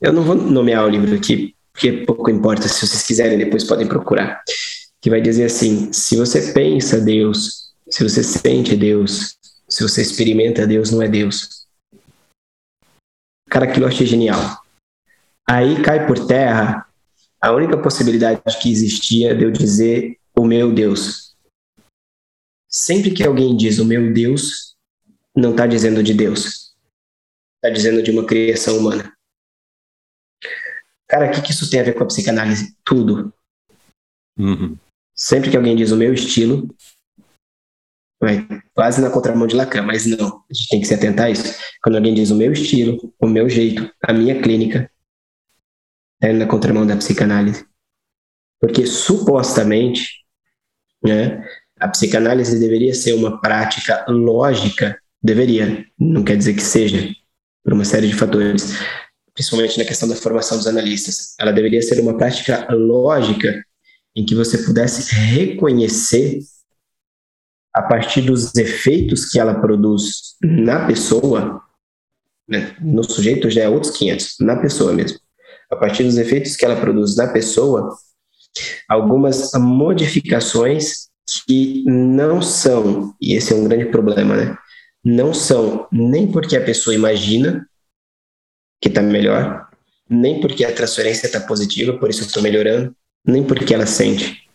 Eu 0.00 0.12
não 0.12 0.22
vou 0.22 0.34
nomear 0.34 0.86
o 0.86 0.88
livro 0.88 1.14
aqui, 1.14 1.54
porque 1.72 1.92
pouco 1.92 2.30
importa, 2.30 2.66
se 2.66 2.86
vocês 2.86 3.06
quiserem, 3.06 3.36
depois 3.36 3.64
podem 3.64 3.86
procurar. 3.86 4.40
Que 5.00 5.10
vai 5.10 5.20
dizer 5.20 5.44
assim: 5.44 5.92
se 5.92 6.16
você 6.16 6.52
pensa 6.52 6.98
Deus, 6.98 7.68
se 7.90 8.02
você 8.02 8.22
sente 8.22 8.74
Deus, 8.74 9.36
se 9.68 9.82
você 9.82 10.00
experimenta 10.00 10.66
Deus, 10.66 10.90
não 10.90 11.02
é 11.02 11.08
Deus. 11.08 11.57
Cara, 13.48 13.64
aquilo 13.64 13.86
eu 13.86 13.88
achei 13.88 14.06
genial. 14.06 14.38
Aí 15.48 15.82
cai 15.82 16.06
por 16.06 16.26
terra 16.26 16.86
a 17.40 17.52
única 17.52 17.80
possibilidade 17.80 18.42
que 18.60 18.70
existia 18.70 19.34
de 19.34 19.44
eu 19.44 19.50
dizer 19.50 20.18
o 20.36 20.44
meu 20.44 20.72
Deus. 20.72 21.34
Sempre 22.68 23.12
que 23.12 23.24
alguém 23.24 23.56
diz 23.56 23.78
o 23.78 23.84
meu 23.84 24.12
Deus, 24.12 24.76
não 25.34 25.52
está 25.52 25.66
dizendo 25.66 26.02
de 26.02 26.12
Deus. 26.12 26.74
Está 27.56 27.70
dizendo 27.72 28.02
de 28.02 28.10
uma 28.10 28.26
criação 28.26 28.78
humana. 28.78 29.12
Cara, 31.08 31.28
o 31.28 31.32
que, 31.32 31.40
que 31.40 31.50
isso 31.52 31.70
tem 31.70 31.80
a 31.80 31.84
ver 31.84 31.94
com 31.94 32.04
a 32.04 32.06
psicanálise? 32.06 32.76
Tudo. 32.84 33.32
Uhum. 34.38 34.76
Sempre 35.14 35.50
que 35.50 35.56
alguém 35.56 35.74
diz 35.74 35.90
o 35.90 35.96
meu 35.96 36.12
estilo, 36.12 36.68
vai 38.20 38.46
quase 38.74 39.00
na 39.00 39.10
contramão 39.10 39.46
de 39.46 39.54
Lacan, 39.54 39.82
mas 39.82 40.06
não, 40.06 40.26
a 40.50 40.54
gente 40.54 40.68
tem 40.68 40.80
que 40.80 40.86
se 40.86 40.94
atentar 40.94 41.26
a 41.26 41.30
isso. 41.30 41.54
Quando 41.82 41.96
alguém 41.96 42.14
diz 42.14 42.30
o 42.30 42.36
meu 42.36 42.52
estilo, 42.52 43.14
o 43.20 43.26
meu 43.26 43.48
jeito, 43.48 43.90
a 44.02 44.12
minha 44.12 44.40
clínica, 44.40 44.90
é 46.20 46.32
na 46.32 46.46
contramão 46.46 46.86
da 46.86 46.96
psicanálise. 46.96 47.64
Porque 48.60 48.86
supostamente, 48.86 50.24
né, 51.02 51.44
a 51.78 51.88
psicanálise 51.88 52.58
deveria 52.58 52.92
ser 52.92 53.12
uma 53.12 53.40
prática 53.40 54.04
lógica, 54.08 54.98
deveria, 55.22 55.86
não 55.98 56.24
quer 56.24 56.36
dizer 56.36 56.54
que 56.54 56.62
seja, 56.62 57.08
por 57.62 57.72
uma 57.72 57.84
série 57.84 58.08
de 58.08 58.14
fatores, 58.14 58.74
principalmente 59.32 59.78
na 59.78 59.84
questão 59.84 60.08
da 60.08 60.16
formação 60.16 60.56
dos 60.56 60.66
analistas. 60.66 61.34
Ela 61.38 61.52
deveria 61.52 61.82
ser 61.82 62.00
uma 62.00 62.16
prática 62.16 62.66
lógica 62.72 63.62
em 64.16 64.24
que 64.24 64.34
você 64.34 64.58
pudesse 64.58 65.14
reconhecer 65.14 66.40
a 67.74 67.82
partir 67.82 68.22
dos 68.22 68.54
efeitos 68.54 69.26
que 69.26 69.38
ela 69.38 69.60
produz 69.60 70.36
na 70.42 70.86
pessoa, 70.86 71.62
né? 72.48 72.74
no 72.80 73.04
sujeito 73.04 73.50
já 73.50 73.62
é 73.62 73.68
outros 73.68 73.96
500, 73.96 74.36
na 74.40 74.56
pessoa 74.56 74.92
mesmo 74.92 75.18
a 75.70 75.76
partir 75.76 76.04
dos 76.04 76.16
efeitos 76.16 76.56
que 76.56 76.64
ela 76.64 76.80
produz 76.80 77.16
na 77.16 77.28
pessoa, 77.28 77.96
algumas 78.88 79.52
modificações 79.54 81.08
que 81.46 81.84
não 81.86 82.40
são, 82.40 83.14
e 83.20 83.34
esse 83.34 83.52
é 83.52 83.56
um 83.56 83.64
grande 83.64 83.86
problema, 83.86 84.34
né? 84.34 84.56
Não 85.04 85.34
são 85.34 85.86
nem 85.92 86.30
porque 86.30 86.56
a 86.56 86.64
pessoa 86.64 86.94
imagina 86.94 87.68
que 88.80 88.88
está 88.88 89.02
melhor, 89.02 89.68
nem 90.08 90.40
porque 90.40 90.64
a 90.64 90.72
transferência 90.72 91.26
está 91.26 91.40
positiva, 91.40 91.98
por 91.98 92.08
isso 92.08 92.22
eu 92.22 92.26
estou 92.26 92.42
melhorando, 92.42 92.96
nem 93.26 93.44
porque 93.44 93.74
ela 93.74 93.86
sente. 93.86 94.47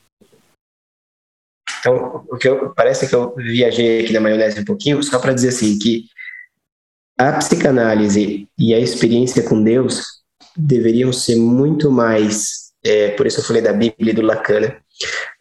Então, 1.83 2.25
o 2.31 2.37
que 2.37 2.47
eu, 2.47 2.73
parece 2.73 3.09
que 3.09 3.13
eu 3.13 3.35
viajei 3.35 4.05
aqui 4.05 4.13
na 4.13 4.21
maionese 4.21 4.61
um 4.61 4.63
pouquinho, 4.63 5.03
só 5.03 5.19
para 5.19 5.33
dizer 5.33 5.49
assim, 5.49 5.77
que 5.77 6.05
a 7.19 7.33
psicanálise 7.33 8.47
e 8.57 8.73
a 8.73 8.79
experiência 8.79 9.43
com 9.43 9.61
Deus 9.61 10.01
deveriam 10.55 11.11
ser 11.11 11.35
muito 11.35 11.91
mais, 11.91 12.71
é, 12.85 13.09
por 13.09 13.27
isso 13.27 13.41
eu 13.41 13.43
falei 13.43 13.61
da 13.61 13.73
Bíblia 13.73 14.11
e 14.11 14.15
do 14.15 14.21
Lacan, 14.21 14.61
né? 14.61 14.79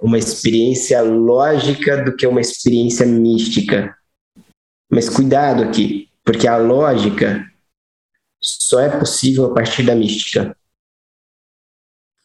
uma 0.01 0.19
experiência 0.19 1.01
lógica 1.01 2.03
do 2.03 2.17
que 2.17 2.27
uma 2.27 2.41
experiência 2.41 3.07
mística. 3.07 3.97
Mas 4.91 5.09
cuidado 5.09 5.63
aqui, 5.63 6.09
porque 6.25 6.49
a 6.49 6.57
lógica 6.57 7.49
só 8.41 8.81
é 8.81 8.99
possível 8.99 9.45
a 9.45 9.55
partir 9.55 9.85
da 9.85 9.95
mística. 9.95 10.57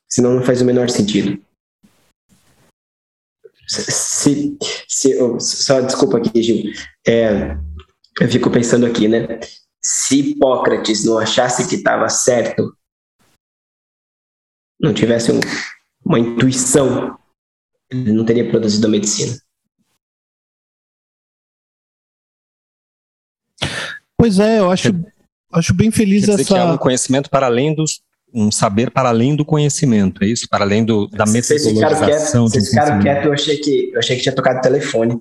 Senão 0.10 0.34
não 0.34 0.44
faz 0.44 0.60
o 0.60 0.66
menor 0.66 0.90
sentido. 0.90 1.40
Se, 3.68 4.58
se, 4.88 5.40
só 5.40 5.82
desculpa 5.82 6.18
aqui, 6.18 6.42
Gil. 6.42 6.72
É, 7.06 7.58
eu 8.22 8.30
fico 8.30 8.50
pensando 8.50 8.86
aqui, 8.86 9.08
né? 9.08 9.40
Se 9.84 10.20
Hipócrates 10.20 11.04
não 11.06 11.18
achasse 11.18 11.68
que 11.68 11.76
estava 11.76 12.08
certo 12.10 12.76
não 14.80 14.94
tivesse 14.94 15.32
um, 15.32 15.40
uma 16.06 16.20
intuição, 16.20 17.18
ele 17.90 18.12
não 18.12 18.26
teria 18.26 18.50
produzido 18.50 18.88
a 18.88 18.90
medicina. 18.90 19.38
Pois 24.16 24.40
é, 24.40 24.60
eu 24.60 24.72
acho, 24.72 24.90
acho 25.52 25.74
bem 25.74 25.92
feliz 25.92 26.26
Quer 26.26 26.32
dizer 26.32 26.42
essa. 26.44 26.54
Que 26.54 26.60
é 26.60 26.64
um 26.64 26.78
conhecimento 26.78 27.30
para 27.30 27.46
além 27.46 27.76
dos. 27.76 28.02
Um 28.40 28.52
saber 28.52 28.92
para 28.92 29.10
além 29.10 29.36
do 29.36 29.44
conhecimento, 29.44 30.24
é 30.24 30.28
isso? 30.28 30.48
Para 30.48 30.64
além 30.64 30.86
do, 30.86 31.08
da 31.08 31.26
metodologização. 31.26 32.48
Vocês 32.48 32.70
ficaram 32.70 33.00
quietos, 33.00 33.26
eu 33.26 33.34
achei 33.34 33.58
que 33.58 33.90
eu 33.92 34.00
achei 34.00 34.16
que 34.16 34.22
tinha 34.22 34.36
tocado 34.36 34.60
o 34.60 34.62
telefone. 34.62 35.18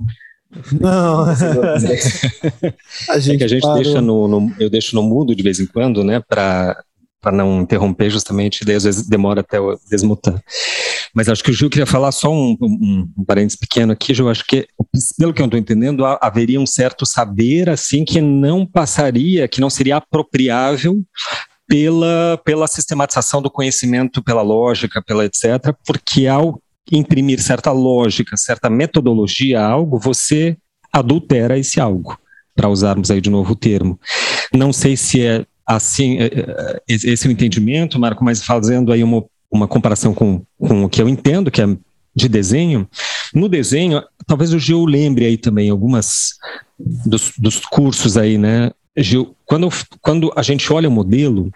Não. 0.78 1.24
a 3.10 3.18
gente, 3.18 3.34
é 3.34 3.38
que 3.38 3.44
a 3.44 3.48
gente 3.48 3.62
parou. 3.62 3.82
deixa 3.82 4.00
no, 4.00 4.28
no, 4.28 4.54
eu 4.60 4.68
deixo 4.68 4.94
no 4.94 5.02
mudo 5.02 5.34
de 5.34 5.42
vez 5.42 5.58
em 5.58 5.66
quando, 5.66 6.04
né, 6.04 6.22
para 6.28 6.82
para 7.18 7.32
não 7.32 7.62
interromper 7.62 8.08
justamente, 8.08 8.64
daí 8.64 8.76
às 8.76 8.84
vezes 8.84 9.08
demora 9.08 9.40
até 9.40 9.58
eu 9.58 9.76
desmutar. 9.90 10.40
Mas 11.12 11.28
acho 11.28 11.42
que 11.42 11.50
o 11.50 11.52
Gil 11.52 11.68
queria 11.68 11.86
falar 11.86 12.12
só 12.12 12.32
um, 12.32 12.56
um, 12.60 13.08
um 13.18 13.24
parênteses 13.24 13.58
pequeno 13.58 13.92
aqui, 13.92 14.14
Gil, 14.14 14.28
acho 14.28 14.44
que, 14.46 14.68
pelo 15.18 15.34
que 15.34 15.42
eu 15.42 15.46
estou 15.46 15.58
entendendo, 15.58 16.04
haveria 16.04 16.60
um 16.60 16.66
certo 16.66 17.04
saber, 17.04 17.68
assim, 17.68 18.04
que 18.04 18.20
não 18.20 18.64
passaria, 18.64 19.48
que 19.48 19.60
não 19.60 19.68
seria 19.68 19.96
apropriável 19.96 21.02
pela, 21.66 22.40
pela 22.44 22.66
sistematização 22.66 23.42
do 23.42 23.50
conhecimento, 23.50 24.22
pela 24.22 24.42
lógica, 24.42 25.02
pela 25.02 25.24
etc., 25.24 25.74
porque 25.84 26.26
ao 26.26 26.60
imprimir 26.90 27.42
certa 27.42 27.72
lógica, 27.72 28.36
certa 28.36 28.70
metodologia 28.70 29.60
a 29.60 29.68
algo, 29.68 29.98
você 29.98 30.56
adultera 30.92 31.58
esse 31.58 31.80
algo, 31.80 32.16
para 32.54 32.68
usarmos 32.68 33.10
aí 33.10 33.20
de 33.20 33.30
novo 33.30 33.52
o 33.52 33.56
termo. 33.56 33.98
Não 34.54 34.72
sei 34.72 34.96
se 34.96 35.22
é 35.22 35.44
assim, 35.66 36.18
é, 36.18 36.26
é, 36.26 36.82
esse 36.88 37.26
é 37.26 37.28
o 37.28 37.32
entendimento, 37.32 37.98
Marco, 37.98 38.24
mas 38.24 38.44
fazendo 38.44 38.92
aí 38.92 39.02
uma, 39.02 39.24
uma 39.50 39.66
comparação 39.66 40.14
com, 40.14 40.44
com 40.58 40.84
o 40.84 40.88
que 40.88 41.02
eu 41.02 41.08
entendo, 41.08 41.50
que 41.50 41.60
é 41.60 41.66
de 42.14 42.28
desenho, 42.28 42.88
no 43.34 43.48
desenho, 43.48 44.02
talvez 44.26 44.54
o 44.54 44.58
Gil 44.58 44.84
lembre 44.86 45.26
aí 45.26 45.36
também 45.36 45.68
algumas 45.68 46.30
dos, 46.78 47.32
dos 47.36 47.60
cursos 47.60 48.16
aí, 48.16 48.38
né? 48.38 48.70
Gil, 48.96 49.36
quando, 49.44 49.68
quando 50.00 50.32
a 50.34 50.42
gente 50.42 50.72
olha 50.72 50.88
o 50.88 50.92
modelo, 50.92 51.50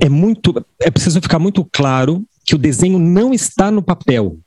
é 0.00 0.08
muito, 0.08 0.64
é 0.80 0.90
preciso 0.90 1.20
ficar 1.20 1.38
muito 1.38 1.64
claro 1.64 2.24
que 2.44 2.54
o 2.54 2.58
desenho 2.58 2.98
não 2.98 3.34
está 3.34 3.70
no 3.70 3.82
papel. 3.82 4.38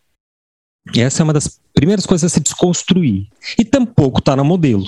Essa 0.95 1.21
é 1.21 1.23
uma 1.23 1.33
das 1.33 1.59
primeiras 1.73 2.05
coisas 2.05 2.31
a 2.31 2.33
se 2.33 2.39
desconstruir. 2.39 3.27
E 3.57 3.63
tampouco 3.63 4.19
está 4.19 4.35
no 4.35 4.43
modelo. 4.43 4.85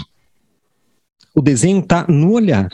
O 1.33 1.41
desenho 1.41 1.79
está 1.79 2.05
no 2.07 2.31
olhar. 2.31 2.69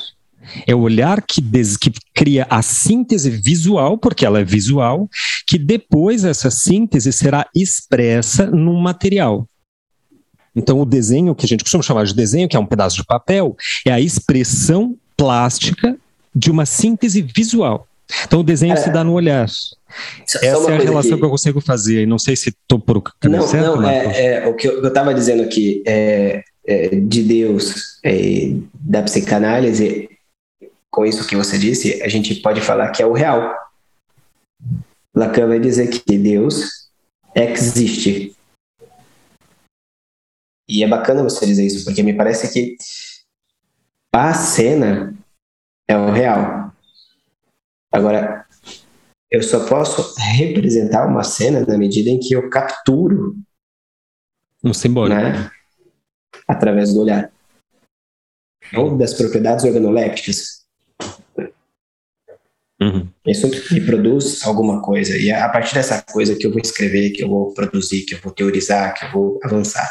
É 0.65 0.73
o 0.73 0.81
olhar 0.81 1.21
que, 1.21 1.39
des, 1.39 1.77
que 1.77 1.91
cria 2.13 2.47
a 2.49 2.61
síntese 2.61 3.29
visual, 3.29 3.97
porque 3.97 4.25
ela 4.25 4.39
é 4.39 4.43
visual, 4.43 5.07
que 5.45 5.57
depois 5.57 6.23
essa 6.23 6.49
síntese 6.49 7.11
será 7.11 7.47
expressa 7.55 8.47
num 8.47 8.79
material. 8.79 9.47
Então, 10.55 10.79
o 10.79 10.85
desenho, 10.85 11.33
que 11.33 11.45
a 11.45 11.47
gente 11.47 11.63
costuma 11.63 11.83
chamar 11.83 12.05
de 12.05 12.13
desenho, 12.13 12.47
que 12.47 12.57
é 12.57 12.59
um 12.59 12.65
pedaço 12.65 12.97
de 12.97 13.05
papel, 13.05 13.55
é 13.85 13.91
a 13.91 13.99
expressão 13.99 14.97
plástica 15.15 15.97
de 16.35 16.51
uma 16.51 16.65
síntese 16.65 17.21
visual. 17.21 17.87
Então, 18.25 18.41
o 18.41 18.43
desenho 18.43 18.73
é, 18.73 18.77
se 18.77 18.89
dá 18.89 19.03
no 19.03 19.13
olhar. 19.13 19.45
Essa 19.45 20.45
é 20.45 20.49
a 20.49 20.79
relação 20.79 21.11
que... 21.11 21.17
que... 21.17 21.25
eu 21.25 21.29
consigo 21.29 21.61
fazer. 21.61 22.05
Não 22.05 22.19
sei 22.19 22.35
se 22.35 22.49
estou 22.49 22.79
por 22.79 22.97
o 22.97 23.01
caminho 23.01 23.41
não, 23.41 23.47
certo. 23.47 23.75
Não, 23.77 23.89
é, 23.89 24.35
é, 24.35 24.47
o 24.47 24.53
que 24.53 24.67
eu 24.67 24.85
estava 24.85 25.13
dizendo 25.13 25.43
aqui 25.43 25.81
é, 25.85 26.43
é 26.65 26.89
de 26.89 27.23
Deus, 27.23 27.99
é, 28.03 28.53
da 28.73 29.01
psicanálise, 29.03 30.09
com 30.89 31.05
isso 31.05 31.25
que 31.25 31.35
você 31.35 31.57
disse, 31.57 32.01
a 32.03 32.09
gente 32.09 32.35
pode 32.35 32.59
falar 32.59 32.89
que 32.89 33.01
é 33.01 33.05
o 33.05 33.13
real. 33.13 33.53
Lacan 35.15 35.47
vai 35.47 35.59
dizer 35.59 35.87
que 35.87 36.17
Deus 36.17 36.69
existe. 37.33 38.35
E 40.71 40.83
é 40.83 40.87
bacana 40.87 41.21
você 41.21 41.45
dizer 41.45 41.65
isso, 41.65 41.83
porque 41.83 42.01
me 42.01 42.13
parece 42.13 42.51
que 42.53 42.77
a 44.13 44.33
cena 44.33 45.13
é 45.85 45.97
o 45.97 46.11
real. 46.11 46.73
Agora, 47.91 48.45
eu 49.29 49.43
só 49.43 49.67
posso 49.67 50.15
representar 50.17 51.05
uma 51.07 51.23
cena 51.23 51.65
na 51.65 51.77
medida 51.77 52.09
em 52.09 52.19
que 52.19 52.33
eu 52.33 52.49
capturo 52.49 53.35
um 54.63 54.73
simbólico 54.73 55.19
né? 55.19 55.51
através 56.47 56.93
do 56.93 57.01
olhar 57.01 57.31
ou 58.75 58.95
das 58.95 59.13
propriedades 59.13 59.65
organolépticas 59.65 60.61
Uhum. 62.81 63.07
Isso 63.27 63.47
me 63.71 63.85
produz 63.85 64.41
alguma 64.43 64.81
coisa. 64.81 65.15
E 65.15 65.29
é 65.29 65.39
a 65.39 65.47
partir 65.49 65.75
dessa 65.75 66.01
coisa 66.01 66.35
que 66.35 66.47
eu 66.47 66.51
vou 66.51 66.59
escrever, 66.59 67.11
que 67.11 67.23
eu 67.23 67.29
vou 67.29 67.53
produzir, 67.53 68.05
que 68.05 68.15
eu 68.15 68.19
vou 68.19 68.33
teorizar, 68.33 68.97
que 68.97 69.05
eu 69.05 69.11
vou 69.11 69.39
avançar. 69.43 69.87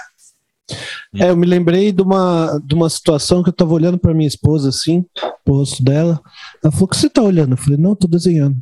É, 1.15 1.31
eu 1.31 1.37
me 1.37 1.47
lembrei 1.47 1.93
de 1.93 2.03
uma, 2.03 2.61
de 2.65 2.75
uma 2.75 2.89
situação 2.89 3.43
que 3.43 3.49
eu 3.49 3.55
tava 3.55 3.73
olhando 3.73 3.99
para 3.99 4.15
minha 4.15 4.29
esposa, 4.29 4.69
assim, 4.69 5.05
o 5.47 5.59
rosto 5.59 5.83
dela. 5.83 6.21
Ela 6.63 6.73
falou: 6.73 6.87
O 6.87 6.89
que 6.89 6.97
você 6.97 7.09
tá 7.09 7.23
olhando? 7.23 7.53
Eu 7.53 7.57
falei: 7.57 7.79
Não, 7.79 7.95
tô 7.95 8.07
desenhando. 8.07 8.57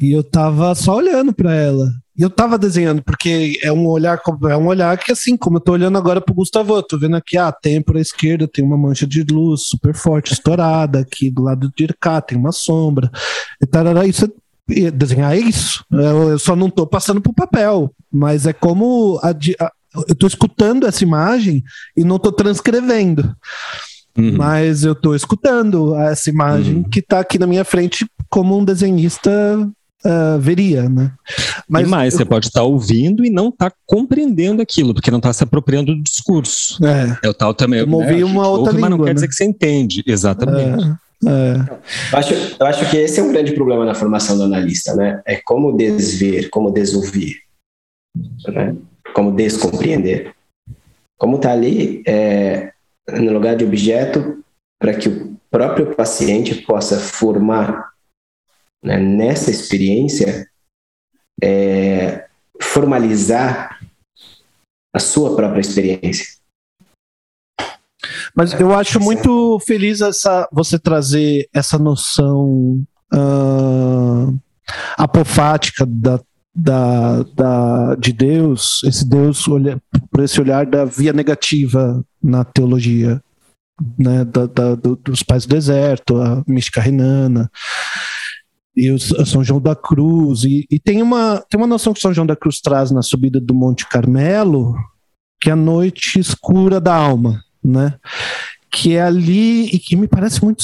E 0.00 0.12
eu 0.12 0.22
tava 0.22 0.74
só 0.74 0.96
olhando 0.96 1.32
para 1.32 1.54
ela. 1.54 1.90
E 2.16 2.22
eu 2.22 2.30
tava 2.30 2.58
desenhando, 2.58 3.00
porque 3.00 3.60
é 3.62 3.70
um 3.70 3.86
olhar, 3.86 4.20
é 4.50 4.56
um 4.56 4.66
olhar 4.66 4.98
que, 4.98 5.12
assim, 5.12 5.36
como 5.36 5.58
eu 5.58 5.60
tô 5.60 5.72
olhando 5.72 5.96
agora 5.96 6.20
pro 6.20 6.34
Gustavo, 6.34 6.74
eu 6.74 6.82
tô 6.82 6.98
vendo 6.98 7.14
aqui, 7.14 7.38
ah, 7.38 7.52
tem 7.52 7.80
por 7.80 7.96
a 7.96 8.00
esquerda, 8.00 8.48
tem 8.48 8.64
uma 8.64 8.76
mancha 8.76 9.06
de 9.06 9.22
luz 9.22 9.68
super 9.68 9.94
forte, 9.94 10.32
estourada, 10.32 10.98
aqui 10.98 11.30
do 11.30 11.42
lado 11.42 11.70
de 11.76 11.86
cá 12.00 12.20
tem 12.20 12.36
uma 12.36 12.50
sombra, 12.50 13.08
e 13.62 13.66
tarará, 13.66 14.04
isso 14.04 14.24
é, 14.24 14.90
desenhar 14.90 15.36
é 15.36 15.38
isso. 15.38 15.84
Eu, 15.92 16.36
só 16.40 16.56
não 16.56 16.68
tô 16.68 16.84
passando 16.88 17.20
pro 17.20 17.32
papel, 17.32 17.94
mas 18.10 18.48
é 18.48 18.52
como 18.52 19.20
a, 19.22 19.32
eu 20.08 20.14
tô 20.14 20.26
escutando 20.26 20.86
essa 20.86 21.02
imagem 21.02 21.62
e 21.96 22.04
não 22.04 22.18
tô 22.18 22.30
transcrevendo. 22.30 23.34
Uhum. 24.16 24.36
Mas 24.36 24.84
eu 24.84 24.94
tô 24.94 25.14
escutando 25.14 25.94
essa 25.96 26.28
imagem 26.28 26.76
uhum. 26.76 26.84
que 26.84 27.00
tá 27.00 27.20
aqui 27.20 27.38
na 27.38 27.46
minha 27.46 27.64
frente 27.64 28.06
como 28.28 28.58
um 28.58 28.64
desenhista 28.64 29.30
uh, 30.04 30.38
veria, 30.40 30.88
né? 30.88 31.12
Mas 31.68 31.86
e 31.86 31.90
mais, 31.90 32.12
eu... 32.14 32.18
você 32.18 32.24
pode 32.24 32.46
estar 32.46 32.62
ouvindo 32.62 33.24
e 33.24 33.30
não 33.30 33.48
estar 33.48 33.70
tá 33.70 33.76
compreendendo 33.86 34.60
aquilo, 34.60 34.92
porque 34.92 35.10
não 35.10 35.18
está 35.18 35.32
se 35.32 35.44
apropriando 35.44 35.94
do 35.94 36.02
discurso. 36.02 36.84
É, 36.84 37.26
é 37.26 37.28
o 37.28 37.34
tal 37.34 37.54
também. 37.54 37.84
Como 37.84 38.00
né, 38.00 38.24
uma 38.24 38.48
outra 38.48 38.72
ouve, 38.72 38.76
língua, 38.76 38.80
mas 38.80 38.90
não 38.90 38.98
né? 38.98 39.04
quer 39.04 39.14
dizer 39.14 39.28
que 39.28 39.34
você 39.34 39.44
entende, 39.44 40.02
exatamente. 40.06 40.84
É, 41.24 41.28
é. 41.28 41.78
Eu, 42.12 42.18
acho, 42.18 42.34
eu 42.60 42.66
acho 42.66 42.90
que 42.90 42.96
esse 42.96 43.20
é 43.20 43.22
um 43.22 43.32
grande 43.32 43.52
problema 43.52 43.84
na 43.84 43.94
formação 43.94 44.36
do 44.36 44.44
analista, 44.44 44.94
né? 44.94 45.22
É 45.26 45.36
como 45.36 45.76
desver, 45.76 46.48
como 46.50 46.70
desouvir, 46.70 47.36
né? 48.48 48.76
Como 49.14 49.32
descompreender. 49.32 50.34
Como 51.18 51.36
está 51.36 51.52
ali 51.52 52.02
é, 52.06 52.72
no 53.08 53.32
lugar 53.32 53.56
de 53.56 53.64
objeto 53.64 54.44
para 54.80 54.94
que 54.94 55.08
o 55.08 55.36
próprio 55.50 55.94
paciente 55.94 56.54
possa 56.62 56.98
formar 56.98 57.92
né, 58.82 58.98
nessa 58.98 59.50
experiência, 59.50 60.48
é, 61.42 62.28
formalizar 62.60 63.80
a 64.94 65.00
sua 65.00 65.34
própria 65.34 65.60
experiência. 65.60 66.38
Mas 68.34 68.52
eu 68.52 68.72
acho 68.72 69.00
muito 69.00 69.58
feliz 69.66 70.00
essa, 70.00 70.48
você 70.52 70.78
trazer 70.78 71.48
essa 71.52 71.78
noção 71.78 72.84
uh, 73.12 74.38
apofática 74.96 75.84
da, 75.86 76.20
da, 76.58 77.22
da, 77.34 77.94
de 77.94 78.12
Deus, 78.12 78.82
esse 78.82 79.08
Deus 79.08 79.46
olha, 79.46 79.80
por 80.10 80.24
esse 80.24 80.40
olhar 80.40 80.66
da 80.66 80.84
via 80.84 81.12
negativa 81.12 82.04
na 82.20 82.44
teologia, 82.44 83.22
né, 83.96 84.24
da, 84.24 84.46
da, 84.46 84.74
do, 84.74 84.96
dos 84.96 85.22
pais 85.22 85.46
do 85.46 85.54
deserto, 85.54 86.20
a 86.20 86.42
mística 86.48 86.80
renana 86.80 87.48
e 88.76 88.90
o 88.90 88.98
São 88.98 89.44
João 89.44 89.60
da 89.60 89.76
Cruz. 89.76 90.42
E, 90.42 90.66
e, 90.68 90.80
tem, 90.80 91.00
uma, 91.00 91.44
tem 91.48 91.60
uma 91.60 91.66
noção 91.66 91.94
que 91.94 92.00
São 92.00 92.12
João 92.12 92.26
da 92.26 92.36
Cruz 92.36 92.60
traz 92.60 92.90
na 92.90 93.02
subida 93.02 93.40
do 93.40 93.54
Monte 93.54 93.88
Carmelo, 93.88 94.74
que 95.40 95.50
é 95.50 95.52
a 95.52 95.56
noite 95.56 96.18
escura 96.18 96.80
da 96.80 96.94
alma, 96.94 97.40
né? 97.62 97.94
Que 98.70 98.96
é 98.96 99.02
ali, 99.02 99.66
e 99.66 99.78
que 99.78 99.96
me 99.96 100.06
parece 100.06 100.44
muito 100.44 100.62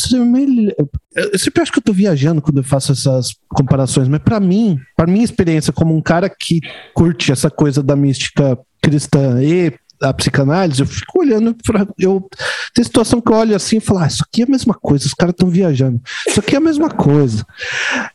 Eu 1.14 1.38
sempre 1.38 1.62
acho 1.62 1.72
que 1.72 1.78
eu 1.78 1.80
estou 1.80 1.94
viajando 1.94 2.42
quando 2.42 2.58
eu 2.58 2.64
faço 2.64 2.92
essas 2.92 3.34
comparações, 3.48 4.08
mas 4.08 4.20
para 4.20 4.38
mim, 4.40 4.78
para 4.96 5.06
minha 5.06 5.24
experiência 5.24 5.72
como 5.72 5.96
um 5.96 6.02
cara 6.02 6.28
que 6.28 6.60
curte 6.92 7.32
essa 7.32 7.50
coisa 7.50 7.82
da 7.82 7.96
mística 7.96 8.58
cristã 8.82 9.42
e 9.42 9.72
a 10.02 10.12
psicanálise, 10.12 10.80
eu 10.80 10.86
fico 10.86 11.20
olhando 11.20 11.56
pra, 11.64 11.86
eu 11.98 12.28
tem 12.74 12.84
situação 12.84 13.20
que 13.20 13.30
eu 13.30 13.36
olho 13.36 13.56
assim 13.56 13.76
e 13.76 13.80
falo, 13.80 14.00
ah, 14.00 14.06
isso 14.06 14.24
aqui 14.26 14.42
é 14.42 14.44
a 14.44 14.50
mesma 14.50 14.74
coisa, 14.74 15.06
os 15.06 15.14
caras 15.14 15.32
estão 15.32 15.48
viajando. 15.48 16.00
Isso 16.26 16.40
aqui 16.40 16.54
é 16.54 16.58
a 16.58 16.60
mesma 16.60 16.90
coisa. 16.90 17.46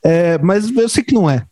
É, 0.03 0.37
mas 0.39 0.69
eu 0.69 0.89
sei 0.89 1.03
que 1.03 1.13
não 1.13 1.29
é. 1.29 1.45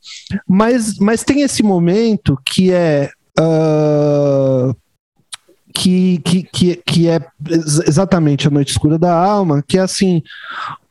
Mas, 0.47 0.97
mas 0.99 1.23
tem 1.23 1.41
esse 1.41 1.63
momento 1.63 2.37
que 2.45 2.71
é 2.71 3.09
uh, 3.39 4.75
que, 5.77 6.17
que, 6.25 6.43
que, 6.43 6.75
que 6.83 7.07
é 7.07 7.21
exatamente 7.85 8.47
a 8.47 8.49
noite 8.49 8.71
escura 8.71 8.97
da 8.97 9.13
alma, 9.13 9.63
que 9.65 9.77
é 9.77 9.81
assim, 9.81 10.23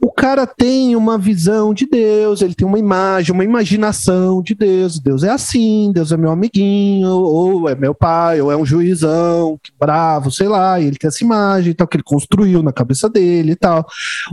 o 0.00 0.12
cara 0.12 0.46
tem 0.46 0.94
uma 0.94 1.18
visão 1.18 1.74
de 1.74 1.86
Deus, 1.86 2.40
ele 2.40 2.54
tem 2.54 2.64
uma 2.64 2.78
imagem, 2.78 3.34
uma 3.34 3.42
imaginação 3.42 4.40
de 4.40 4.54
Deus. 4.54 5.00
Deus 5.00 5.24
é 5.24 5.30
assim, 5.30 5.90
Deus 5.92 6.12
é 6.12 6.16
meu 6.16 6.30
amiguinho, 6.30 7.08
ou 7.08 7.68
é 7.68 7.74
meu 7.74 7.96
pai, 7.96 8.40
ou 8.40 8.52
é 8.52 8.56
um 8.56 8.64
juizão, 8.64 9.58
bravo, 9.76 10.30
sei 10.30 10.46
lá, 10.46 10.80
ele 10.80 10.96
tem 10.96 11.08
essa 11.08 11.24
imagem 11.24 11.74
tal, 11.74 11.88
que 11.88 11.96
ele 11.96 12.04
construiu 12.04 12.62
na 12.62 12.72
cabeça 12.72 13.08
dele 13.10 13.52
e 13.52 13.56
tal, 13.56 13.84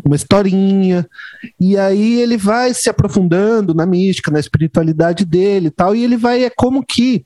uma 0.06 0.16
historinha. 0.16 1.08
E 1.60 1.76
aí 1.80 2.22
ele 2.22 2.38
vai 2.38 2.76
se 2.76 2.92
aprofundando 2.92 3.74
na 3.74 3.88
mística, 3.88 4.30
na 4.30 4.40
espiritualidade 4.40 5.26
dele 5.26 5.70
e 5.70 5.72
tal, 5.72 5.96
e 5.96 6.04
ele 6.04 6.16
vai, 6.16 6.44
é 6.44 6.52
como 6.52 6.86
que 6.86 7.26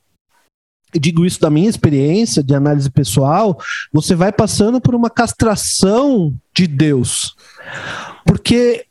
digo 0.93 1.25
isso 1.25 1.39
da 1.39 1.49
minha 1.49 1.69
experiência 1.69 2.43
de 2.43 2.55
análise 2.55 2.89
pessoal, 2.89 3.57
você 3.91 4.15
vai 4.15 4.31
passando 4.31 4.79
por 4.79 4.95
uma 4.95 5.09
castração 5.09 6.33
de 6.53 6.67
Deus. 6.67 7.35
Porque 8.25 8.85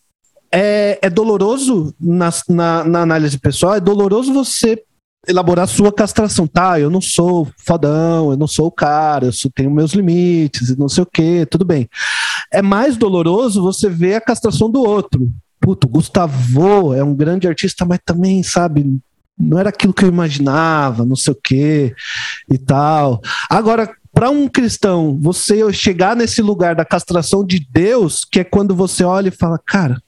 é, 0.53 0.99
é 1.03 1.11
doloroso 1.11 1.95
na, 2.01 2.31
na, 2.49 2.85
na, 2.85 3.01
análise 3.03 3.39
pessoal, 3.39 3.75
é 3.75 3.81
doloroso 3.81 4.33
você 4.33 4.83
elaborar 5.27 5.67
sua 5.67 5.93
castração. 5.93 6.47
Tá, 6.47 6.79
eu 6.79 6.91
não 6.91 7.01
sou 7.01 7.49
fodão, 7.59 8.31
eu 8.31 8.37
não 8.37 8.47
sou 8.47 8.67
o 8.67 8.73
cara, 8.73 9.27
eu 9.27 9.51
tenho 9.55 9.71
meus 9.71 9.93
limites 9.93 10.71
e 10.71 10.79
não 10.79 10.89
sei 10.89 11.03
o 11.03 11.07
que, 11.07 11.47
tudo 11.47 11.65
bem. 11.65 11.89
É 12.53 12.63
mais 12.63 12.97
doloroso 12.97 13.63
você 13.63 13.89
ver 13.89 14.15
a 14.15 14.21
castração 14.21 14.71
do 14.71 14.81
outro. 14.81 15.29
Puto, 15.61 15.89
Gustavo 15.89 16.95
é 16.95 17.03
um 17.03 17.15
grande 17.15 17.49
artista, 17.49 17.85
mas 17.85 17.99
também, 18.05 18.43
sabe, 18.43 18.99
não 19.38 19.59
era 19.59 19.68
aquilo 19.68 19.92
que 19.92 20.05
eu 20.05 20.09
imaginava, 20.09 21.05
não 21.05 21.16
sei 21.16 21.33
o 21.33 21.40
que 21.42 21.94
e 22.51 22.59
tal. 22.59 23.20
Agora, 23.51 23.94
para 24.12 24.31
um 24.31 24.49
cristão, 24.49 25.18
você 25.20 25.70
chegar 25.72 26.16
nesse 26.16 26.40
lugar 26.40 26.75
da 26.75 26.85
castração 26.85 27.44
de 27.44 27.61
Deus, 27.70 28.25
que 28.25 28.40
é 28.40 28.44
quando 28.44 28.75
você 28.75 29.05
olha 29.05 29.29
e 29.29 29.37
fala, 29.37 29.59
cara, 29.59 30.01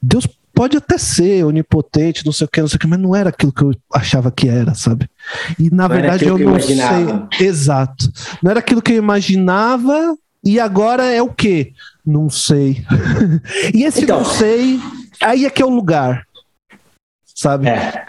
Deus 0.00 0.28
pode 0.54 0.76
até 0.76 0.96
ser 0.98 1.44
onipotente, 1.44 2.24
não 2.24 2.32
sei 2.32 2.44
o 2.44 2.48
que, 2.48 2.60
não 2.60 2.68
sei 2.68 2.76
o 2.76 2.78
que, 2.78 2.86
mas 2.86 2.98
não 3.00 3.14
era 3.14 3.30
aquilo 3.30 3.52
que 3.52 3.62
eu 3.62 3.72
achava 3.92 4.30
que 4.30 4.48
era, 4.48 4.74
sabe? 4.74 5.08
E 5.58 5.68
na 5.70 5.88
não 5.88 5.94
verdade 5.94 6.26
eu 6.26 6.38
não 6.38 6.56
eu 6.56 6.60
sei. 6.60 7.46
Exato. 7.46 8.08
Não 8.40 8.50
era 8.52 8.60
aquilo 8.60 8.82
que 8.82 8.92
eu 8.92 8.96
imaginava 8.96 10.16
e 10.44 10.60
agora 10.60 11.04
é 11.06 11.20
o 11.20 11.32
quê? 11.32 11.72
Não 12.06 12.30
sei. 12.30 12.84
e 13.74 13.82
esse 13.82 14.02
então, 14.02 14.18
não 14.18 14.24
sei, 14.24 14.80
aí 15.20 15.44
é 15.44 15.50
que 15.50 15.62
é 15.62 15.66
o 15.66 15.70
lugar 15.70 16.27
sabe? 17.38 17.68
É. 17.68 18.04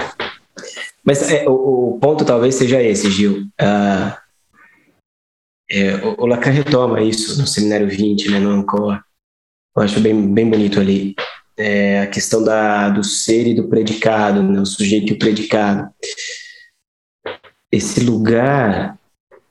Mas 1.06 1.32
é, 1.32 1.48
o, 1.48 1.96
o, 1.96 2.00
ponto 2.00 2.26
talvez 2.26 2.56
seja 2.56 2.82
esse, 2.82 3.12
Gil. 3.12 3.44
Uh, 3.62 4.18
é, 5.70 5.96
o, 6.04 6.24
o, 6.24 6.26
Lacan 6.26 6.50
retoma 6.50 7.02
isso 7.02 7.40
no 7.40 7.46
Seminário 7.46 7.88
20, 7.88 8.32
né, 8.32 8.40
no 8.40 8.50
Ancor. 8.50 9.00
Eu 9.76 9.84
acho 9.84 10.00
bem, 10.00 10.34
bem 10.34 10.50
bonito 10.50 10.80
ali. 10.80 11.16
É, 11.56 12.02
a 12.02 12.08
questão 12.08 12.44
da, 12.44 12.90
do 12.90 13.04
ser 13.04 13.46
e 13.46 13.54
do 13.54 13.68
predicado, 13.68 14.42
né, 14.42 14.60
o 14.60 14.66
sujeito 14.66 15.14
e 15.14 15.16
o 15.16 15.20
predicado. 15.20 15.90
Esse 17.72 18.00
lugar 18.00 18.98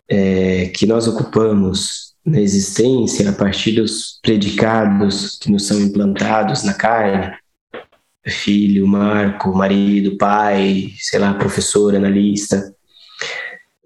é, 0.08 0.68
que 0.68 0.86
nós 0.86 1.06
ocupamos 1.06 2.14
na 2.26 2.40
existência 2.40 3.30
a 3.30 3.32
partir 3.32 3.72
dos 3.72 4.18
predicados 4.22 5.38
que 5.38 5.50
nos 5.50 5.66
são 5.66 5.80
implantados 5.80 6.64
na 6.64 6.74
carne, 6.74 7.32
filho, 8.26 8.86
Marco, 8.86 9.54
marido, 9.54 10.16
pai, 10.16 10.92
sei 10.98 11.18
lá, 11.18 11.34
professor, 11.34 11.94
analista. 11.94 12.74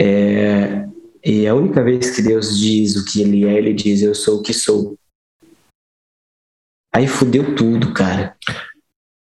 É, 0.00 0.86
e 1.24 1.46
a 1.46 1.54
única 1.54 1.82
vez 1.82 2.10
que 2.10 2.22
Deus 2.22 2.58
diz 2.58 2.96
o 2.96 3.04
que 3.04 3.22
ele 3.22 3.46
é, 3.46 3.54
ele 3.54 3.72
diz: 3.72 4.02
Eu 4.02 4.14
sou 4.14 4.38
o 4.38 4.42
que 4.42 4.52
sou. 4.52 4.96
Aí 6.94 7.06
fudeu 7.06 7.54
tudo, 7.54 7.92
cara. 7.92 8.36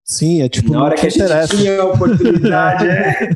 Sim, 0.04 0.42
é 0.42 0.48
tipo. 0.48 0.72
Na 0.72 0.84
hora 0.84 0.94
que 0.94 1.06
a 1.06 1.08
gente 1.08 1.22
interessa. 1.22 1.56
tinha 1.56 1.80
a 1.80 1.84
oportunidade, 1.86 2.86
é. 2.88 3.30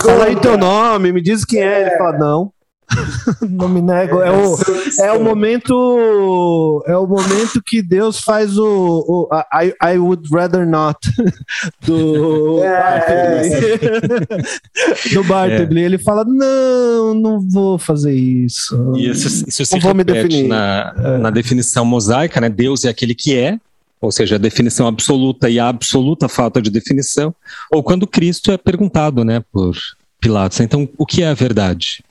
fala 0.00 0.26
aí 0.26 0.40
teu 0.40 0.56
nome, 0.56 1.12
me 1.12 1.20
diz 1.20 1.44
quem 1.44 1.60
é. 1.60 1.64
é. 1.64 1.80
Ele 1.82 1.96
fala: 1.96 2.18
Não. 2.18 2.52
não 3.48 3.68
me 3.68 3.80
nego. 3.80 4.20
É 4.20 4.30
o, 4.30 4.56
é 5.00 5.12
o 5.12 5.22
momento. 5.22 6.82
É 6.86 6.96
o 6.96 7.06
momento 7.06 7.62
que 7.64 7.82
Deus 7.82 8.20
faz 8.20 8.56
o, 8.58 8.66
o 8.66 9.28
I, 9.54 9.74
I 9.94 9.98
would 9.98 10.28
rather 10.32 10.66
not 10.66 10.98
do 11.84 12.62
é, 12.62 13.42
do 15.12 15.24
Bartleby. 15.24 15.80
É. 15.80 15.84
Ele 15.84 15.98
fala: 15.98 16.24
Não, 16.24 17.14
não 17.14 17.40
vou 17.40 17.78
fazer 17.78 18.14
isso. 18.14 18.94
Isso, 18.96 19.44
isso 19.46 19.64
se 19.64 19.78
vou 19.78 19.94
me 19.94 20.04
definir. 20.04 20.48
Na, 20.48 20.94
é. 20.96 21.18
na 21.18 21.30
definição 21.30 21.84
mosaica, 21.84 22.40
né? 22.40 22.48
Deus 22.48 22.84
é 22.84 22.88
aquele 22.88 23.14
que 23.14 23.36
é, 23.36 23.58
ou 24.00 24.10
seja, 24.10 24.36
a 24.36 24.38
definição 24.38 24.86
absoluta 24.86 25.50
e 25.50 25.58
a 25.58 25.68
absoluta 25.68 26.28
falta 26.28 26.62
de 26.62 26.70
definição, 26.70 27.34
ou 27.70 27.82
quando 27.82 28.06
Cristo 28.06 28.50
é 28.50 28.56
perguntado, 28.56 29.24
né, 29.24 29.42
por 29.52 29.76
Pilatos. 30.20 30.60
Então, 30.60 30.88
o 30.96 31.06
que 31.06 31.22
é 31.22 31.28
a 31.28 31.34
verdade? 31.34 32.02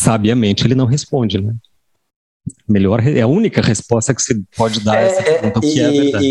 Sabiamente 0.00 0.66
ele 0.66 0.74
não 0.74 0.86
responde, 0.86 1.38
né? 1.38 1.54
Melhor 2.66 3.06
é 3.06 3.20
a 3.20 3.26
única 3.26 3.60
resposta 3.60 4.14
que 4.14 4.22
se 4.22 4.42
pode 4.56 4.80
dar 4.80 4.96
a 4.96 5.00
essa 5.00 5.20
é, 5.20 5.24
pergunta, 5.24 5.58
o 5.58 5.60
que 5.60 5.78
e, 5.78 5.80
é 5.80 5.90
verdade. 5.90 6.26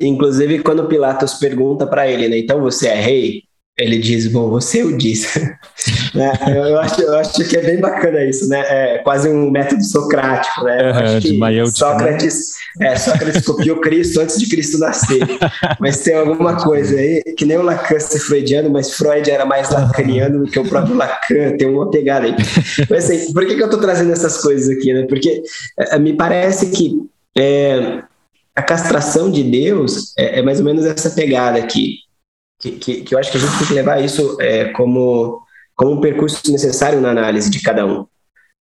E, 0.00 0.06
inclusive, 0.06 0.62
quando 0.62 0.88
Pilatos 0.88 1.34
pergunta 1.34 1.86
para 1.86 2.08
ele, 2.08 2.26
né, 2.26 2.38
então 2.38 2.62
você 2.62 2.88
é 2.88 2.98
rei? 2.98 3.42
Ele 3.78 3.98
diz, 3.98 4.26
bom, 4.26 4.50
você 4.50 4.82
o 4.82 4.98
disse. 4.98 5.40
né? 6.14 6.32
eu, 6.46 6.78
acho, 6.78 7.00
eu 7.00 7.16
acho 7.16 7.48
que 7.48 7.56
é 7.56 7.62
bem 7.62 7.80
bacana 7.80 8.22
isso, 8.22 8.46
né? 8.46 8.60
É 8.60 8.98
quase 8.98 9.30
um 9.30 9.50
método 9.50 9.82
socrático, 9.82 10.64
né? 10.64 11.16
É, 11.16 11.18
de 11.18 11.38
né? 11.38 11.64
Sócrates, 11.66 12.52
é, 12.78 12.94
Sócrates 12.96 13.46
copiou 13.46 13.80
Cristo 13.80 14.20
antes 14.20 14.38
de 14.38 14.46
Cristo 14.46 14.78
nascer. 14.78 15.20
Mas 15.80 16.00
tem 16.00 16.14
alguma 16.14 16.62
coisa 16.62 16.98
aí, 16.98 17.22
que 17.36 17.46
nem 17.46 17.56
o 17.56 17.62
Lacan 17.62 17.98
ser 17.98 18.18
freudiano, 18.18 18.68
mas 18.68 18.92
Freud 18.92 19.30
era 19.30 19.46
mais 19.46 19.70
lacaniano 19.70 20.44
do 20.44 20.50
que 20.50 20.58
o 20.58 20.68
próprio 20.68 20.94
Lacan, 20.94 21.56
tem 21.56 21.66
uma 21.66 21.90
pegada 21.90 22.26
aí. 22.26 22.36
Mas 22.90 23.10
assim, 23.10 23.32
por 23.32 23.46
que, 23.46 23.54
que 23.54 23.62
eu 23.62 23.66
estou 23.66 23.80
trazendo 23.80 24.12
essas 24.12 24.36
coisas 24.42 24.68
aqui, 24.68 24.92
né? 24.92 25.06
Porque 25.08 25.42
é, 25.78 25.98
me 25.98 26.12
parece 26.12 26.66
que 26.66 26.94
é, 27.38 28.02
a 28.54 28.62
castração 28.62 29.30
de 29.30 29.42
Deus 29.42 30.12
é, 30.18 30.40
é 30.40 30.42
mais 30.42 30.58
ou 30.58 30.64
menos 30.66 30.84
essa 30.84 31.08
pegada 31.08 31.58
aqui 31.58 32.02
que, 32.62 32.70
que, 32.72 33.02
que, 33.02 33.14
eu 33.14 33.18
acho 33.18 33.32
que 33.32 33.38
a 33.38 33.40
gente 33.40 33.58
tem 33.58 33.66
que 33.66 33.74
levar 33.74 34.02
isso 34.02 34.40
é, 34.40 34.66
como, 34.66 35.42
como 35.74 35.92
um 35.92 36.00
percurso 36.00 36.40
necessário 36.52 37.00
na 37.00 37.10
análise 37.10 37.50
de 37.50 37.60
cada 37.60 37.84
um. 37.84 38.06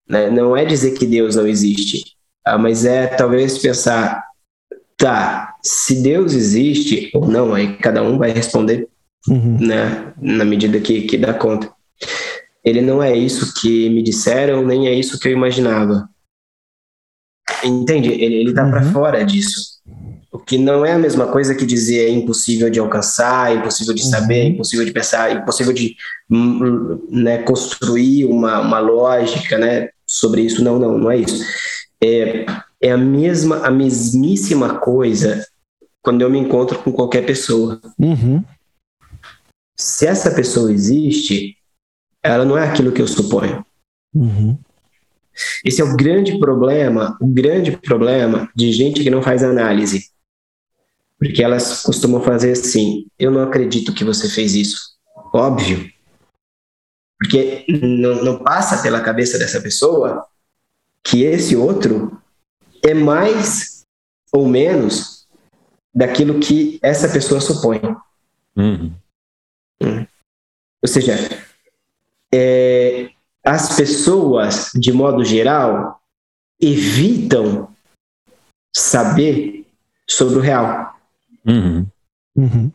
Né? 0.08 0.30
Não 0.30 0.56
é 0.56 0.64
dizer 0.64 0.92
que 0.92 1.06
Deus 1.06 1.36
não 1.36 1.48
existe, 1.48 2.16
ah, 2.46 2.60
mas 2.60 2.86
é 2.86 3.08
talvez 3.08 3.58
pensar, 3.58 4.24
tá, 4.96 5.56
se 5.64 6.02
Deus 6.04 6.34
existe 6.34 7.10
ou 7.14 7.28
não, 7.28 7.56
aí 7.56 7.76
cada 7.78 8.04
um 8.04 8.20
vai 8.20 8.30
responder 8.30 8.88
uhum. 9.28 9.58
né, 9.60 10.14
na 10.22 10.46
medida 10.46 10.80
que, 10.80 11.02
que 11.02 11.18
dá 11.18 11.34
conta. 11.34 11.74
Ele 12.64 12.82
não 12.82 13.02
é 13.02 13.16
isso 13.18 13.54
que 13.60 13.90
me 13.90 14.04
disseram, 14.04 14.64
nem 14.64 14.88
é 14.88 14.94
isso 14.94 15.20
que 15.20 15.28
eu 15.28 15.32
imaginava. 15.32 16.08
Entende? 17.64 18.10
Ele, 18.10 18.36
ele 18.36 18.54
tá 18.54 18.64
uhum. 18.64 18.70
para 18.70 18.92
fora 18.92 19.26
disso. 19.26 19.77
Que 20.48 20.58
não 20.58 20.86
é 20.86 20.94
a 20.94 20.98
mesma 20.98 21.28
coisa 21.28 21.54
que 21.54 21.66
dizer 21.66 22.08
é 22.08 22.10
impossível 22.10 22.70
de 22.70 22.80
alcançar, 22.80 23.56
impossível 23.56 23.94
de 23.94 24.04
saber, 24.04 24.46
uhum. 24.46 24.52
impossível 24.54 24.86
de 24.86 24.92
pensar, 24.92 25.36
impossível 25.36 25.74
de 25.74 25.96
hum, 26.30 26.64
hum, 26.64 27.08
né, 27.12 27.40
construir 27.40 28.26
uma, 28.26 28.62
uma 28.62 28.80
lógica 28.80 29.58
né, 29.58 29.90
sobre 30.08 30.42
isso. 30.42 30.64
Não, 30.64 30.80
não, 30.80 30.98
não 30.98 31.12
é 31.12 31.18
isso. 31.18 31.44
É, 32.02 32.46
é 32.82 32.92
a 32.92 32.98
mesma, 32.98 33.58
a 33.68 33.70
mesmíssima 33.70 34.80
coisa 34.80 35.46
quando 36.02 36.22
eu 36.22 36.30
me 36.30 36.40
encontro 36.40 36.80
com 36.80 36.92
qualquer 36.94 37.26
pessoa. 37.26 37.82
Uhum. 38.00 38.42
Se 39.78 40.08
essa 40.08 40.32
pessoa 40.32 40.72
existe, 40.72 41.58
ela 42.24 42.46
não 42.46 42.58
é 42.58 42.68
aquilo 42.68 42.92
que 42.94 43.02
eu 43.02 43.08
suponho. 43.08 43.66
Uhum. 44.16 44.58
Esse 45.64 45.82
é 45.82 45.84
o 45.84 45.96
grande 45.96 46.40
problema, 46.40 47.18
o 47.22 47.28
grande 47.28 47.72
problema 47.78 48.50
de 48.56 48.72
gente 48.72 49.04
que 49.04 49.10
não 49.10 49.22
faz 49.22 49.44
análise. 49.44 50.10
Porque 51.18 51.44
elas 51.44 51.82
costumam 51.82 52.22
fazer 52.22 52.52
assim: 52.52 53.08
eu 53.18 53.32
não 53.32 53.42
acredito 53.42 53.94
que 53.94 54.04
você 54.04 54.30
fez 54.30 54.54
isso. 54.54 54.96
Óbvio. 55.34 55.92
Porque 57.20 57.66
não, 57.68 58.24
não 58.24 58.44
passa 58.44 58.82
pela 58.82 59.02
cabeça 59.02 59.40
dessa 59.40 59.60
pessoa 59.60 60.26
que 61.04 61.24
esse 61.24 61.56
outro 61.56 62.22
é 62.84 62.94
mais 62.94 63.84
ou 64.32 64.48
menos 64.48 65.28
daquilo 65.94 66.40
que 66.40 66.80
essa 66.82 67.10
pessoa 67.10 67.42
supõe. 67.42 67.82
Uhum. 68.56 68.94
Hum. 69.82 70.06
Ou 70.82 70.88
seja, 70.88 71.16
é, 72.34 73.10
as 73.44 73.76
pessoas, 73.76 74.72
de 74.76 74.92
modo 74.92 75.24
geral, 75.24 76.00
evitam 76.62 77.74
saber 78.76 79.66
sobre 80.08 80.38
o 80.38 80.42
real. 80.42 80.97
Uhum. 81.48 81.86
Uhum. 82.36 82.72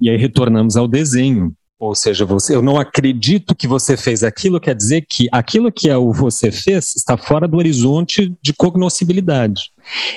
E 0.00 0.10
aí 0.10 0.16
retornamos 0.16 0.76
ao 0.76 0.86
desenho. 0.86 1.54
Ou 1.80 1.94
seja, 1.94 2.24
você, 2.24 2.56
eu 2.56 2.62
não 2.62 2.76
acredito 2.76 3.54
que 3.54 3.68
você 3.68 3.96
fez 3.96 4.24
aquilo, 4.24 4.60
quer 4.60 4.74
dizer 4.74 5.06
que 5.08 5.28
aquilo 5.30 5.70
que 5.70 5.88
é 5.88 5.96
o 5.96 6.12
você 6.12 6.50
fez 6.50 6.96
está 6.96 7.16
fora 7.16 7.46
do 7.46 7.56
horizonte 7.56 8.34
de 8.42 8.52
cognoscibilidade. 8.52 9.70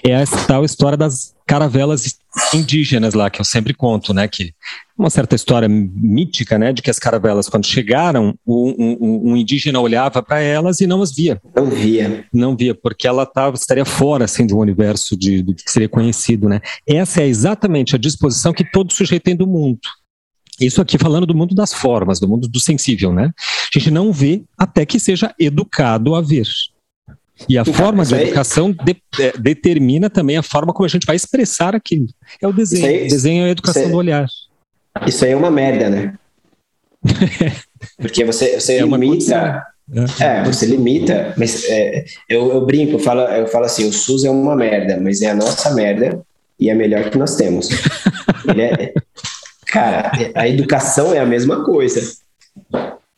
É 0.04 0.10
essa 0.10 0.48
tal 0.48 0.66
história 0.66 0.98
das 0.98 1.36
caravelas 1.46 2.18
indígenas 2.54 3.14
lá, 3.14 3.30
que 3.30 3.42
eu 3.42 3.46
sempre 3.46 3.74
conto, 3.74 4.14
né? 4.14 4.28
Que 4.28 4.54
uma 4.98 5.10
certa 5.10 5.36
história 5.36 5.68
mítica, 5.68 6.58
né? 6.58 6.72
De 6.72 6.82
que 6.82 6.90
as 6.90 7.00
caravelas, 7.00 7.50
quando 7.50 7.66
chegaram, 7.66 8.36
um, 8.46 8.98
um, 9.00 9.32
um 9.32 9.38
indígena 9.38 9.80
olhava 9.80 10.22
para 10.22 10.40
elas 10.40 10.80
e 10.80 10.88
não 10.88 11.02
as 11.02 11.14
via. 11.14 11.42
Não 11.56 11.66
via. 11.66 12.26
Não 12.34 12.56
via, 12.56 12.74
porque 12.74 13.08
ela 13.08 13.26
tava, 13.26 13.56
estaria 13.56 13.86
fora, 13.86 14.26
assim, 14.26 14.46
do 14.46 14.58
universo 14.58 15.18
de, 15.18 15.42
de 15.42 15.56
que 15.56 15.72
seria 15.72 15.90
conhecido, 15.90 16.48
né? 16.48 16.62
Essa 16.88 17.22
é 17.22 17.28
exatamente 17.28 17.96
a 17.96 18.00
disposição 18.00 18.54
que 18.54 18.64
todo 18.64 18.94
sujeito 18.94 19.24
tem 19.24 19.36
do 19.36 19.48
mundo. 19.48 19.80
Isso 20.60 20.82
aqui 20.82 20.98
falando 20.98 21.26
do 21.26 21.36
mundo 21.36 21.56
das 21.56 21.74
formas, 21.74 22.20
do 22.20 22.28
mundo 22.28 22.48
do 22.48 22.60
sensível, 22.60 23.12
né? 23.12 23.34
A 23.76 23.80
gente 23.80 23.90
não 23.90 24.14
vê 24.14 24.44
até 24.58 24.86
que 24.86 25.00
seja 25.00 25.34
educado 25.40 26.14
a 26.14 26.22
ver. 26.22 26.46
E 27.48 27.58
a 27.58 27.66
forma 27.66 28.06
de 28.06 28.16
educação 28.16 28.72
de, 28.72 28.96
é, 29.20 29.38
determina 29.38 30.10
também 30.10 30.38
a 30.38 30.44
forma 30.44 30.74
como 30.74 30.86
a 30.86 30.90
gente 30.90 31.06
vai 31.06 31.16
expressar 31.16 31.76
aquilo. 31.76 32.08
É 32.42 32.48
o 32.48 32.54
desenho. 32.54 32.86
Aí, 32.86 33.06
o 33.06 33.10
desenho 33.10 33.44
é 33.44 33.48
a 33.48 33.52
educação 33.52 33.90
do 33.90 33.98
olhar. 33.98 34.28
Isso 35.08 35.26
aí 35.26 35.32
é 35.32 35.36
uma 35.36 35.52
merda, 35.52 35.90
né? 35.90 36.14
Porque 37.98 38.24
você, 38.24 38.60
você 38.60 38.74
é 38.74 38.82
limita. 38.82 39.66
É. 40.20 40.24
é, 40.24 40.44
você 40.44 40.66
limita, 40.66 41.34
mas 41.38 41.66
é, 41.68 42.06
eu, 42.30 42.50
eu, 42.52 42.66
brinco, 42.66 42.94
eu 42.94 43.00
falo, 43.00 43.22
eu 43.22 43.48
falo 43.48 43.66
assim: 43.66 43.90
o 43.90 43.92
SUS 43.92 44.24
é 44.24 44.30
uma 44.30 44.56
merda, 44.56 45.00
mas 45.02 45.22
é 45.22 45.32
a 45.32 45.36
nossa 45.36 45.74
merda 45.74 46.22
e 46.60 46.70
é 46.70 46.74
melhor 46.74 47.10
que 47.10 47.18
nós 47.18 47.36
temos. 47.36 47.68
é, 48.58 48.94
Cara, 49.72 50.12
a 50.36 50.48
educação 50.50 51.14
é 51.14 51.20
a 51.20 51.26
mesma 51.26 51.64
coisa. 51.64 52.02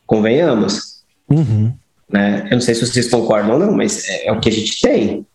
Convenhamos. 0.06 1.02
Uhum. 1.28 1.74
Né? 2.12 2.48
Eu 2.50 2.56
não 2.56 2.62
sei 2.62 2.76
se 2.76 2.86
vocês 2.86 3.10
concordam 3.10 3.54
ou 3.54 3.60
não, 3.60 3.72
mas 3.72 4.08
é, 4.08 4.28
é 4.28 4.32
o 4.32 4.40
que 4.40 4.50
a 4.50 4.52
gente 4.52 4.80
tem. 4.82 5.26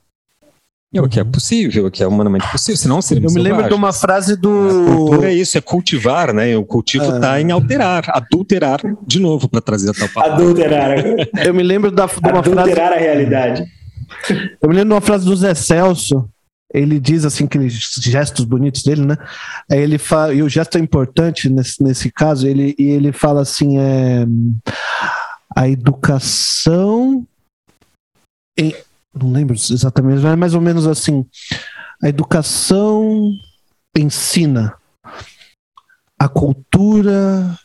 É 0.95 1.03
o 1.03 1.09
que 1.09 1.21
é 1.21 1.25
possível, 1.25 1.87
o 1.87 1.91
que 1.91 2.03
é 2.03 2.07
humanamente 2.07 2.51
possível, 2.51 2.79
senão 2.79 3.03
seria 3.03 3.27
Eu 3.27 3.31
me 3.31 3.43
lembro 3.43 3.69
de 3.69 3.75
uma 3.75 3.93
frase 3.93 4.35
do. 4.35 4.49
A 4.49 4.97
cultura 4.97 5.31
é 5.31 5.35
isso, 5.35 5.59
é 5.59 5.61
cultivar, 5.61 6.33
né? 6.33 6.57
O 6.57 6.65
cultivo 6.65 7.05
está 7.15 7.33
ah. 7.33 7.41
em 7.41 7.51
alterar, 7.51 8.05
adulterar, 8.09 8.81
de 9.07 9.21
novo, 9.21 9.51
para 9.51 9.61
trazer 9.61 9.91
a 9.91 9.93
tal 9.93 10.09
palavra. 10.09 10.37
Adulterar. 10.37 10.99
Eu 11.45 11.53
me 11.53 11.63
lembro 11.63 11.91
da, 11.91 12.07
de 12.07 12.19
uma 12.19 12.39
adulterar 12.39 12.43
frase. 12.43 12.71
Adulterar 12.71 12.93
a 12.95 12.97
realidade. 12.97 13.67
Eu 14.63 14.69
me 14.71 14.75
lembro 14.75 14.89
de 14.89 14.95
uma 14.95 15.01
frase 15.03 15.27
do 15.27 15.37
Zé 15.37 15.53
Celso, 15.53 16.27
ele 16.73 17.01
diz 17.01 17.25
assim 17.25 17.45
aqueles 17.45 17.75
gestos 18.01 18.45
bonitos 18.45 18.83
dele, 18.83 19.05
né? 19.05 19.17
Ele 19.71 19.97
fala, 19.97 20.35
e 20.35 20.43
o 20.43 20.49
gesto 20.49 20.77
é 20.77 20.81
importante 20.81 21.49
nesse, 21.49 21.83
nesse 21.83 22.11
caso, 22.11 22.47
ele, 22.47 22.75
e 22.79 22.85
ele 22.85 23.11
fala 23.11 23.41
assim, 23.41 23.79
é, 23.79 24.27
a 25.59 25.69
educação 25.69 27.27
em, 28.57 28.73
não 29.13 29.33
lembro 29.33 29.57
exatamente, 29.57 30.23
mas 30.23 30.33
é 30.33 30.37
mais 30.37 30.55
ou 30.55 30.61
menos 30.61 30.87
assim, 30.87 31.27
a 32.01 32.09
educação 32.09 33.33
ensina, 33.97 34.77
a 36.17 36.29
cultura 36.29 37.59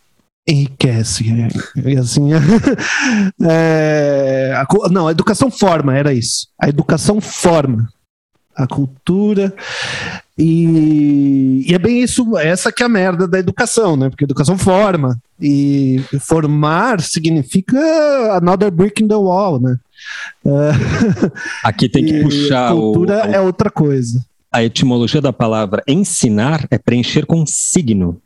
enriquece. 0.49 1.23
E 1.85 1.95
assim, 1.95 2.29
é, 3.47 4.55
a, 4.55 4.89
não, 4.89 5.07
a 5.07 5.11
educação 5.11 5.51
forma, 5.51 5.95
era 5.95 6.11
isso. 6.13 6.47
A 6.59 6.67
educação 6.67 7.21
forma 7.21 7.87
a 8.55 8.67
cultura. 8.67 9.53
E, 10.37 11.65
e, 11.67 11.73
é 11.73 11.77
bem 11.77 12.01
isso, 12.01 12.37
essa 12.37 12.71
que 12.71 12.81
é 12.81 12.85
a 12.85 12.89
merda 12.89 13.27
da 13.27 13.37
educação, 13.37 13.95
né? 13.95 14.09
Porque 14.09 14.23
educação 14.23 14.57
forma. 14.57 15.19
E 15.39 16.03
formar 16.21 17.01
significa 17.01 17.77
another 18.37 18.71
brick 18.71 19.03
in 19.03 19.07
the 19.07 19.15
wall, 19.15 19.59
né? 19.59 19.77
Aqui 21.63 21.87
tem 21.89 22.05
que 22.05 22.23
puxar. 22.23 22.71
Cultura 22.71 23.27
o, 23.27 23.31
é 23.31 23.39
outra 23.39 23.69
coisa. 23.69 24.23
A 24.51 24.63
etimologia 24.63 25.21
da 25.21 25.33
palavra 25.33 25.83
ensinar 25.87 26.65
é 26.69 26.77
preencher 26.77 27.25
com 27.25 27.45
signo. 27.45 28.21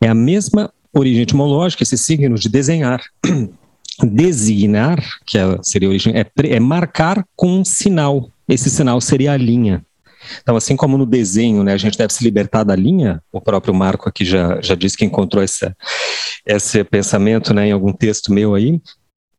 É 0.00 0.08
a 0.08 0.14
mesma 0.14 0.72
origem 0.92 1.22
etimológica, 1.22 1.82
esse 1.82 1.98
signo 1.98 2.36
de 2.36 2.48
desenhar. 2.48 3.00
designar, 4.02 5.02
que 5.26 5.38
é, 5.38 5.58
seria 5.62 5.88
a 5.88 5.90
origem, 5.90 6.14
é, 6.16 6.26
é 6.44 6.60
marcar 6.60 7.24
com 7.36 7.60
um 7.60 7.64
sinal. 7.64 8.30
Esse 8.50 8.68
sinal 8.68 9.00
seria 9.00 9.32
a 9.32 9.36
linha. 9.36 9.84
Então, 10.42 10.56
assim 10.56 10.76
como 10.76 10.98
no 10.98 11.06
desenho, 11.06 11.62
né, 11.64 11.72
a 11.72 11.78
gente 11.78 11.96
deve 11.96 12.12
se 12.12 12.22
libertar 12.22 12.64
da 12.64 12.76
linha, 12.76 13.22
o 13.32 13.40
próprio 13.40 13.72
Marco 13.72 14.08
aqui 14.08 14.24
já, 14.24 14.60
já 14.60 14.74
disse 14.74 14.96
que 14.96 15.04
encontrou 15.04 15.42
essa, 15.42 15.74
esse 16.44 16.84
pensamento 16.84 17.54
né, 17.54 17.68
em 17.68 17.72
algum 17.72 17.92
texto 17.92 18.32
meu 18.32 18.54
aí, 18.54 18.80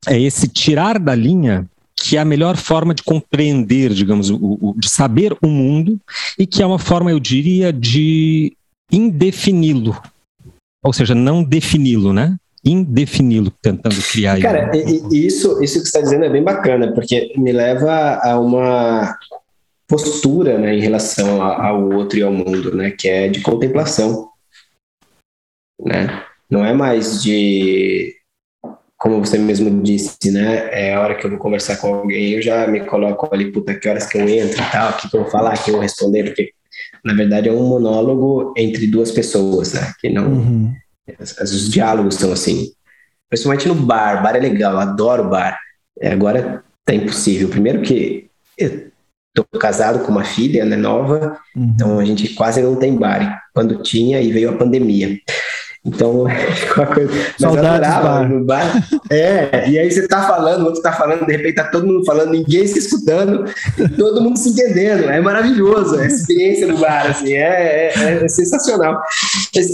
é 0.08 0.20
esse 0.20 0.48
tirar 0.48 0.98
da 0.98 1.14
linha 1.14 1.70
que 1.96 2.18
é 2.18 2.20
a 2.20 2.26
melhor 2.26 2.58
forma 2.58 2.96
de 2.96 3.04
compreender, 3.04 3.94
digamos, 3.94 4.32
o, 4.32 4.58
o, 4.60 4.76
de 4.76 4.90
saber 4.90 5.38
o 5.40 5.48
mundo 5.48 6.00
e 6.38 6.48
que 6.48 6.64
é 6.64 6.66
uma 6.66 6.80
forma, 6.80 7.12
eu 7.12 7.20
diria, 7.20 7.72
de 7.72 8.58
indefini-lo, 8.92 10.02
ou 10.84 10.92
seja, 10.92 11.14
não 11.14 11.44
defini-lo, 11.44 12.12
né? 12.12 12.38
Indefini-lo, 12.64 13.52
tentando 13.62 13.96
criar. 14.12 14.40
Cara, 14.40 14.72
isso, 15.12 15.62
isso 15.64 15.80
que 15.80 15.86
você 15.86 15.98
está 15.98 16.02
dizendo 16.02 16.26
é 16.26 16.30
bem 16.30 16.44
bacana, 16.44 16.94
porque 16.94 17.34
me 17.36 17.52
leva 17.52 18.20
a 18.24 18.40
uma 18.40 19.18
postura 19.88 20.58
né, 20.58 20.76
em 20.76 20.80
relação 20.80 21.42
ao 21.42 21.92
outro 21.92 22.18
e 22.18 22.22
ao 22.22 22.32
mundo, 22.32 22.74
né, 22.76 22.92
que 22.92 23.10
é 23.10 23.28
de 23.28 23.42
contemplação. 23.42 24.30
Né? 25.84 26.24
Não 26.50 26.64
é 26.64 26.72
mais 26.72 27.22
de, 27.22 28.16
como 28.98 29.20
você 29.20 29.38
mesmo 29.38 29.82
disse, 29.82 30.32
né, 30.32 30.70
é 30.72 30.94
a 30.94 31.02
hora 31.02 31.16
que 31.16 31.26
eu 31.26 31.30
vou 31.32 31.40
conversar 31.40 31.78
com 31.78 31.94
alguém, 31.94 32.30
eu 32.30 32.42
já 32.42 32.68
me 32.68 32.86
coloco 32.86 33.28
ali, 33.34 33.52
puta, 33.52 33.74
que 33.74 33.90
horas 33.90 34.06
que 34.06 34.18
eu 34.18 34.30
entro 34.30 34.62
e 34.62 34.72
tal, 34.72 34.92
o 34.92 34.98
que, 34.98 35.10
que 35.10 35.18
eu 35.18 35.24
vou 35.24 35.32
falar, 35.32 35.56
o 35.58 35.64
que 35.64 35.72
eu 35.72 35.74
vou 35.74 35.82
responder, 35.82 36.24
porque 36.24 36.52
na 37.04 37.14
verdade 37.14 37.50
é 37.50 37.52
um 37.52 37.68
monólogo 37.68 38.54
entre 38.56 38.88
duas 38.88 39.12
pessoas, 39.12 39.74
né, 39.74 39.92
que 40.00 40.10
não... 40.10 40.28
Uhum. 40.28 40.74
Os 41.20 41.70
diálogos 41.70 42.16
são 42.16 42.32
assim, 42.32 42.72
principalmente 43.30 43.68
no 43.68 43.76
bar, 43.76 44.22
bar 44.22 44.36
é 44.36 44.40
legal, 44.40 44.78
adoro 44.78 45.30
bar. 45.30 45.60
É, 46.00 46.12
agora 46.12 46.64
tá 46.86 46.94
impossível. 46.94 47.50
Primeiro 47.50 47.82
que 47.82 48.30
Estou 48.58 49.60
casado 49.60 50.00
com 50.00 50.12
uma 50.12 50.26
filha 50.26 50.66
né, 50.66 50.76
nova, 50.76 51.40
uhum. 51.56 51.72
então 51.74 52.00
a 52.00 52.04
gente 52.04 52.34
quase 52.34 52.62
não 52.62 52.76
tem 52.76 52.98
bar. 52.98 53.42
Quando 53.54 53.82
tinha, 53.82 54.22
e 54.22 54.30
veio 54.30 54.50
a 54.50 54.58
pandemia. 54.58 55.18
Então, 55.84 56.26
ficou 56.56 56.84
a 56.84 56.88
coisa. 56.88 57.12
Saudades 57.40 57.90
bar. 57.90 58.30
no 58.30 58.44
bar. 58.46 58.88
É, 59.10 59.70
e 59.70 59.80
aí 59.80 59.92
você 59.92 60.08
tá 60.08 60.28
falando, 60.28 60.62
o 60.62 60.66
outro 60.66 60.82
tá 60.82 60.94
falando, 60.94 61.26
de 61.26 61.32
repente 61.32 61.56
tá 61.56 61.64
todo 61.66 61.88
mundo 61.88 62.06
falando, 62.06 62.32
ninguém 62.32 62.68
se 62.68 62.80
escutando, 62.80 63.46
todo 63.98 64.22
mundo 64.22 64.38
se 64.38 64.50
entendendo. 64.50 65.10
É 65.10 65.20
maravilhoso 65.20 66.00
a 66.00 66.06
experiência 66.06 66.68
do 66.68 66.78
bar, 66.78 67.08
assim, 67.10 67.34
é, 67.34 67.92
é, 67.96 68.24
é 68.24 68.28
sensacional. 68.28 69.02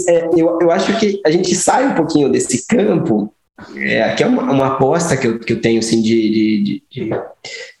É, 0.08 0.28
eu, 0.36 0.58
eu 0.60 0.70
acho 0.70 0.98
que 0.98 1.20
a 1.24 1.30
gente 1.30 1.54
sai 1.54 1.86
um 1.86 1.94
pouquinho 1.94 2.30
desse 2.30 2.66
campo. 2.66 3.32
É, 3.76 4.04
aqui 4.04 4.22
é 4.22 4.26
uma, 4.26 4.42
uma 4.42 4.66
aposta 4.68 5.16
que 5.16 5.26
eu, 5.26 5.38
que 5.38 5.52
eu 5.52 5.60
tenho, 5.60 5.80
assim, 5.80 6.00
de, 6.00 6.30
de, 6.30 6.62
de, 6.62 6.82
de 6.90 7.20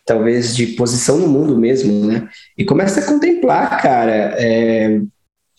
talvez 0.04 0.56
de 0.56 0.68
posição 0.68 1.18
no 1.18 1.28
mundo 1.28 1.56
mesmo, 1.56 2.06
né? 2.06 2.28
E 2.56 2.64
começa 2.64 3.00
a 3.00 3.04
contemplar, 3.04 3.80
cara, 3.80 4.34
é, 4.38 5.00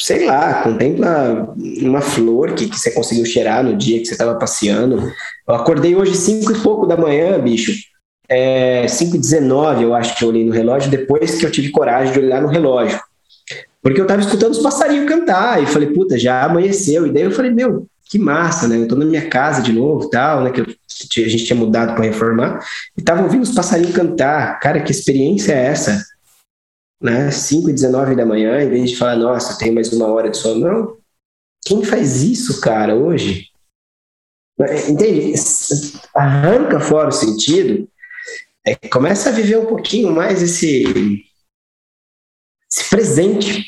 sei 0.02 0.26
lá, 0.26 0.64
contempla 0.64 1.54
uma 1.82 2.02
flor 2.02 2.54
que, 2.54 2.68
que 2.68 2.80
você 2.80 2.92
conseguiu 2.92 3.26
cheirar 3.26 3.64
no 3.64 3.76
dia 3.76 4.00
que 4.00 4.06
você 4.06 4.14
estava 4.14 4.36
passeando. 4.36 5.12
Eu 5.48 5.56
acordei 5.56 5.96
hoje 5.96 6.16
cinco 6.16 6.52
e 6.54 6.60
pouco 6.60 6.86
da 6.86 6.96
manhã, 6.96 7.40
bicho. 7.40 7.74
É, 8.32 8.88
5 8.88 9.16
e 9.16 9.20
19 9.20 9.84
eu 9.84 9.96
acho 9.96 10.16
que 10.16 10.24
eu 10.24 10.30
olhei 10.30 10.46
no 10.46 10.54
relógio, 10.54 10.92
depois 10.92 11.40
que 11.40 11.46
eu 11.46 11.52
tive 11.52 11.72
coragem 11.72 12.14
de 12.14 12.20
olhar 12.20 12.42
no 12.42 12.48
relógio. 12.48 13.00
Porque 13.82 14.00
eu 14.00 14.04
estava 14.04 14.22
escutando 14.22 14.52
os 14.52 14.60
passarinhos 14.60 15.10
cantar, 15.10 15.64
e 15.64 15.66
falei, 15.66 15.90
puta, 15.90 16.18
já 16.18 16.44
amanheceu. 16.44 17.08
E 17.08 17.12
daí 17.12 17.24
eu 17.24 17.32
falei, 17.32 17.50
meu, 17.50 17.88
que 18.06 18.20
massa, 18.20 18.68
né? 18.68 18.78
Eu 18.78 18.88
tô 18.88 18.96
na 18.96 19.06
minha 19.06 19.28
casa 19.30 19.62
de 19.62 19.74
novo, 19.74 20.10
tal, 20.10 20.44
né? 20.44 20.52
Que 20.52 20.62
a 20.62 21.28
gente 21.28 21.46
tinha 21.46 21.58
mudado 21.58 21.96
para 21.96 22.04
reformar 22.04 22.60
e 22.98 23.02
tava 23.02 23.24
ouvindo 23.24 23.44
os 23.44 23.54
passarinhos 23.54 23.96
cantar. 23.96 24.60
Cara, 24.60 24.82
que 24.82 24.92
experiência 24.92 25.54
é 25.54 25.66
essa? 25.66 26.04
Né? 27.02 27.32
5 27.32 27.70
e 27.70 27.74
19 27.74 28.16
da 28.16 28.26
manhã, 28.26 28.62
em 28.62 28.70
vez 28.70 28.92
de 28.92 28.98
falar, 28.98 29.16
nossa, 29.16 29.58
tem 29.58 29.72
mais 29.72 29.92
uma 29.94 30.08
hora 30.08 30.30
de 30.30 30.38
sono. 30.38 30.60
Não. 30.60 30.98
Quem 31.66 31.84
faz 31.84 32.24
isso, 32.24 32.60
cara, 32.62 32.96
hoje? 32.96 33.48
Entende? 34.90 35.34
Arranca 36.14 36.80
fora 36.80 37.10
o 37.10 37.14
sentido, 37.14 37.88
é, 38.66 38.76
começa 38.90 39.30
a 39.30 39.32
viver 39.32 39.58
um 39.58 39.66
pouquinho 39.66 40.12
mais 40.12 40.42
esse, 40.42 40.84
esse 42.70 42.90
presente 42.90 43.66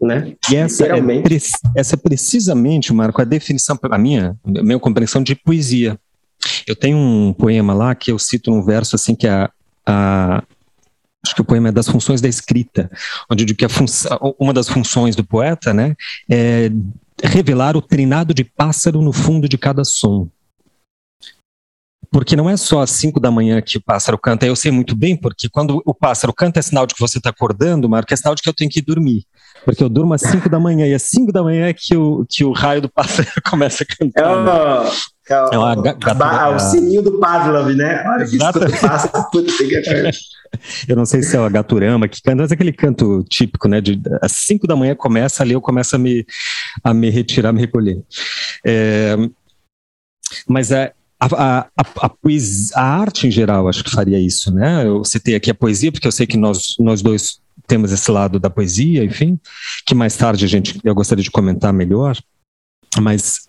né? 0.00 0.36
E 0.50 0.56
essa 0.56 0.86
é, 0.86 0.90
essa 1.74 1.94
é 1.94 1.98
precisamente, 1.98 2.92
Marco, 2.92 3.20
a 3.20 3.24
definição, 3.24 3.78
a 3.82 3.98
minha, 3.98 4.38
a 4.44 4.62
minha 4.62 4.78
compreensão 4.78 5.22
de 5.22 5.34
poesia. 5.34 5.98
Eu 6.66 6.76
tenho 6.76 6.96
um 6.96 7.32
poema 7.32 7.74
lá 7.74 7.94
que 7.94 8.12
eu 8.12 8.18
cito 8.18 8.50
num 8.50 8.62
verso 8.62 8.94
assim 8.94 9.14
que 9.14 9.26
é 9.26 9.30
a, 9.30 9.50
a 9.84 10.42
acho 11.24 11.34
que 11.34 11.40
o 11.40 11.44
poema 11.44 11.68
é 11.68 11.72
das 11.72 11.88
funções 11.88 12.20
da 12.20 12.28
escrita, 12.28 12.90
onde 13.30 13.44
digo 13.44 13.58
que 13.58 13.64
a 13.64 13.68
uma 14.38 14.52
das 14.52 14.68
funções 14.68 15.16
do 15.16 15.24
poeta, 15.24 15.74
né, 15.74 15.94
é 16.30 16.70
revelar 17.22 17.76
o 17.76 17.82
trinado 17.82 18.32
de 18.32 18.44
pássaro 18.44 19.02
no 19.02 19.12
fundo 19.12 19.48
de 19.48 19.58
cada 19.58 19.84
som. 19.84 20.28
Porque 22.10 22.36
não 22.36 22.48
é 22.48 22.56
só 22.56 22.80
às 22.80 22.90
5 22.90 23.20
da 23.20 23.30
manhã 23.30 23.60
que 23.60 23.76
o 23.76 23.82
pássaro 23.82 24.16
canta, 24.16 24.46
eu 24.46 24.56
sei 24.56 24.70
muito 24.70 24.96
bem, 24.96 25.14
porque 25.14 25.48
quando 25.48 25.82
o 25.84 25.92
pássaro 25.92 26.32
canta 26.32 26.58
é 26.58 26.62
sinal 26.62 26.86
de 26.86 26.94
que 26.94 27.00
você 27.00 27.18
está 27.18 27.30
acordando, 27.30 27.88
Marco, 27.88 28.14
é 28.14 28.16
sinal 28.16 28.34
de 28.34 28.40
que 28.40 28.48
eu 28.48 28.54
tenho 28.54 28.70
que 28.70 28.78
ir 28.78 28.82
dormir. 28.82 29.24
Porque 29.64 29.84
eu 29.84 29.88
durmo 29.88 30.14
às 30.14 30.22
5 30.22 30.48
da 30.48 30.58
manhã, 30.58 30.86
e 30.86 30.94
às 30.94 31.02
5 31.02 31.32
da 31.32 31.42
manhã 31.42 31.66
é 31.66 31.74
que 31.74 31.94
o, 31.94 32.24
que 32.26 32.44
o 32.44 32.52
raio 32.52 32.80
do 32.80 32.88
pássaro 32.88 33.28
começa 33.50 33.84
a 33.84 33.86
cantar. 33.86 34.24
É, 34.24 34.84
né? 34.84 34.90
É, 35.32 35.42
o, 35.42 35.48
é 35.52 35.58
uma 35.58 35.82
gata, 35.82 36.48
o 36.50 36.58
sininho 36.58 37.02
do 37.02 37.18
Pavlov, 37.18 37.74
né? 37.74 38.04
Olha 38.06 38.26
que 38.26 38.38
pássaro, 38.38 39.30
puta, 39.30 39.52
Eu 40.88 40.96
não 40.96 41.04
sei 41.04 41.22
se 41.22 41.36
é 41.36 41.40
o 41.40 41.50
Gaturama 41.50 42.08
que 42.08 42.22
canta, 42.22 42.42
mas 42.42 42.50
é 42.50 42.54
aquele 42.54 42.72
canto 42.72 43.22
típico, 43.24 43.68
né? 43.68 43.80
De, 43.80 44.00
às 44.22 44.32
5 44.32 44.66
da 44.66 44.74
manhã 44.74 44.94
começa 44.94 45.42
ali, 45.42 45.52
eu 45.52 45.60
começo 45.60 45.94
a 45.94 45.98
me, 45.98 46.24
a 46.82 46.94
me 46.94 47.10
retirar, 47.10 47.52
me 47.52 47.60
recolher. 47.60 48.02
É, 48.64 49.16
mas 50.46 50.70
é, 50.70 50.92
a, 51.20 51.26
a, 51.26 51.68
a, 51.76 52.08
poesia, 52.08 52.76
a 52.76 52.82
arte 52.82 53.26
em 53.26 53.30
geral, 53.30 53.68
acho 53.68 53.84
que 53.84 53.90
faria 53.90 54.18
isso, 54.18 54.52
né? 54.52 54.86
Eu 54.86 55.04
citei 55.04 55.34
aqui 55.34 55.50
a 55.50 55.54
poesia, 55.54 55.90
porque 55.90 56.06
eu 56.06 56.12
sei 56.12 56.26
que 56.26 56.36
nós, 56.36 56.76
nós 56.78 57.02
dois 57.02 57.40
temos 57.66 57.92
esse 57.92 58.10
lado 58.10 58.38
da 58.38 58.48
poesia, 58.48 59.04
enfim, 59.04 59.38
que 59.84 59.94
mais 59.94 60.16
tarde 60.16 60.44
a 60.44 60.48
gente, 60.48 60.80
eu 60.82 60.94
gostaria 60.94 61.22
de 61.22 61.30
comentar 61.30 61.72
melhor, 61.72 62.16
mas 63.00 63.47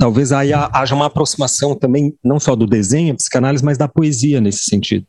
talvez 0.00 0.32
aí 0.32 0.50
haja 0.54 0.94
uma 0.94 1.06
aproximação 1.06 1.76
também, 1.76 2.14
não 2.24 2.40
só 2.40 2.56
do 2.56 2.66
desenho, 2.66 3.14
psicanálise, 3.14 3.62
mas 3.62 3.76
da 3.76 3.86
poesia 3.86 4.40
nesse 4.40 4.64
sentido, 4.64 5.06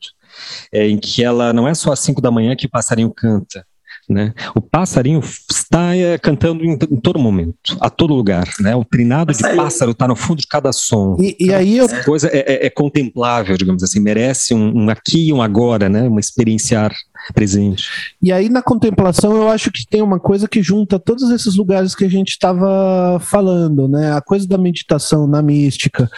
é, 0.72 0.86
em 0.86 0.98
que 0.98 1.24
ela 1.24 1.54
não 1.54 1.66
é 1.66 1.74
só 1.74 1.94
às 1.94 2.02
cinco 2.02 2.22
da 2.22 2.30
manhã 2.30 2.54
que 2.58 2.66
o 2.66 2.70
passarinho 2.70 3.10
canta, 3.10 3.66
né? 4.10 4.34
O 4.54 4.60
passarinho 4.60 5.22
está 5.50 5.96
é, 5.96 6.18
cantando 6.18 6.66
em, 6.66 6.74
em, 6.74 7.00
todo 7.00 7.18
momento, 7.18 7.78
a 7.80 7.90
todo 7.90 8.14
lugar. 8.14 8.50
Né? 8.60 8.76
O 8.76 8.84
trinado 8.84 9.32
de 9.32 9.42
pássaro 9.56 9.92
está 9.92 10.08
no 10.08 10.16
fundo 10.16 10.42
de 10.42 10.48
cada 10.48 10.74
som. 10.74 11.16
E, 11.20 11.38
e 11.40 11.54
aí 11.54 11.78
eu... 11.78 11.88
coisa 12.04 12.28
é, 12.28 12.40
é, 12.40 12.66
é, 12.66 12.70
contemplável, 12.70 13.56
digamos 13.56 13.84
assim, 13.84 14.02
merece 14.02 14.54
um, 14.54 14.86
um 14.86 14.90
aqui 14.90 15.30
e 15.30 15.34
um 15.34 15.42
agora, 15.42 15.88
né? 15.88 16.02
uma 16.04 16.20
experienciar 16.20 16.94
presente. 17.34 18.16
E 18.22 18.32
aí 18.32 18.50
na 18.50 18.62
contemplação 18.62 19.36
eu 19.36 19.50
acho 19.50 19.72
que 19.72 19.86
tem 19.86 20.02
uma 20.02 20.20
coisa 20.20 20.48
que 20.48 20.62
junta 20.62 21.00
todos 21.00 21.30
esses 21.32 21.56
lugares 21.56 21.96
que 21.96 22.06
a 22.06 22.10
gente 22.10 22.30
estava 22.30 23.20
falando, 23.20 23.88
né? 23.88 24.14
A 24.14 24.22
coisa 24.22 24.48
da 24.48 24.58
meditação 24.58 25.28
na 25.28 25.42
mística, 25.42 26.10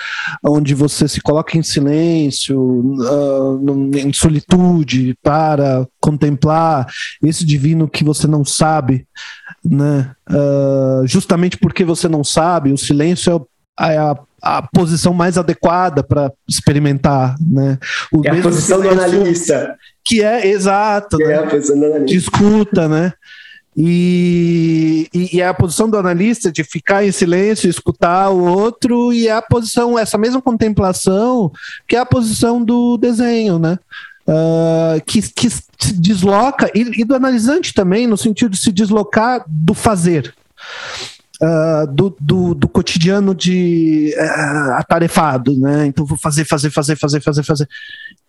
onde 0.44 0.74
você 0.74 1.08
se 1.08 1.22
coloca 1.22 1.58
em 1.58 1.64
silêncio, 1.64 2.60
uh, 2.60 3.98
em 3.98 4.14
solitude, 4.14 5.18
para 5.22 5.88
contemplar 6.00 6.88
esse 7.22 7.46
divino 7.46 7.88
que 7.88 8.04
você 8.04 8.28
não 8.28 8.44
sabe, 8.44 9.08
né? 9.64 10.12
Uh, 10.30 11.06
justamente 11.06 11.58
porque 11.58 11.84
você 11.84 12.08
não 12.08 12.24
sabe, 12.24 12.72
o 12.72 12.78
silêncio 12.78 13.48
é, 13.80 13.94
é 13.94 13.98
a 13.98 14.18
a 14.44 14.62
posição 14.62 15.14
mais 15.14 15.38
adequada 15.38 16.04
para 16.04 16.30
experimentar, 16.48 17.36
né? 17.40 17.80
O 18.12 18.22
é 18.26 18.30
a 18.30 18.42
posição 18.42 18.82
do 18.82 18.90
analista. 18.90 19.78
Que 20.04 20.22
é, 20.22 20.48
exato. 20.48 21.16
Que 21.16 21.24
né? 21.24 21.34
é 21.34 21.38
a 21.38 21.48
posição 21.48 21.80
do 21.80 21.86
analista. 21.86 22.14
Discuta, 22.14 22.90
né? 22.90 23.14
E, 23.76 25.08
e, 25.14 25.38
e, 25.38 25.42
é 25.42 25.48
a 25.48 25.54
posição 25.54 25.90
do 25.90 25.98
analista 25.98 26.52
de 26.52 26.64
ficar 26.64 27.06
em 27.06 27.12
silêncio, 27.12 27.70
escutar 27.70 28.30
o 28.30 28.44
outro, 28.44 29.14
e 29.14 29.28
é 29.28 29.32
a 29.32 29.42
posição, 29.42 29.98
essa 29.98 30.18
mesma 30.18 30.42
contemplação, 30.42 31.50
que 31.88 31.96
é 31.96 32.00
a 32.00 32.06
posição 32.06 32.64
do 32.64 32.98
desenho, 32.98 33.58
né? 33.58 33.80
Uh, 34.28 35.04
que, 35.06 35.22
que 35.22 35.50
se 35.50 35.94
desloca, 35.94 36.70
e, 36.76 37.02
e 37.02 37.06
do 37.06 37.16
analisante 37.16 37.74
também, 37.74 38.06
no 38.06 38.18
sentido 38.18 38.52
de 38.52 38.58
se 38.58 38.72
deslocar 38.72 39.44
do 39.48 39.74
fazer 39.74 40.36
uh, 41.44 41.88
do, 41.88 42.16
do, 42.20 42.56
do, 42.56 42.68
cotidiano 42.68 43.36
de 43.36 44.16
uh, 44.18 44.74
atarefado, 44.74 45.58
né? 45.60 45.86
Então 45.86 46.06
vou 46.06 46.18
fazer, 46.18 46.46
fazer, 46.46 46.72
fazer, 46.72 46.96
fazer, 46.96 47.22
fazer, 47.22 47.44
fazer. 47.44 47.70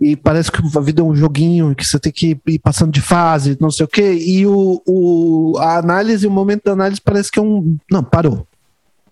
E 0.00 0.16
parece 0.16 0.50
que 0.50 0.60
a 0.60 0.80
vida 0.80 1.00
é 1.00 1.04
um 1.04 1.14
joguinho 1.14 1.74
que 1.74 1.86
você 1.86 1.98
tem 1.98 2.12
que 2.12 2.38
ir 2.46 2.58
passando 2.58 2.92
de 2.92 3.00
fase, 3.00 3.56
não 3.60 3.70
sei 3.70 3.84
o 3.84 3.88
quê. 3.88 4.12
E 4.12 4.46
o, 4.46 4.82
o, 4.86 5.56
a 5.58 5.78
análise, 5.78 6.26
o 6.26 6.30
momento 6.30 6.64
da 6.64 6.72
análise 6.72 7.00
parece 7.00 7.30
que 7.30 7.38
é 7.38 7.42
um. 7.42 7.76
Não, 7.90 8.02
parou. 8.02 8.46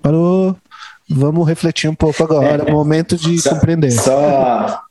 Parou. 0.02 0.56
Vamos 1.08 1.46
refletir 1.46 1.88
um 1.88 1.94
pouco 1.94 2.22
agora, 2.24 2.64
é, 2.66 2.72
momento 2.72 3.16
de 3.16 3.38
só, 3.38 3.50
compreender. 3.50 3.90
Só, 3.92 4.82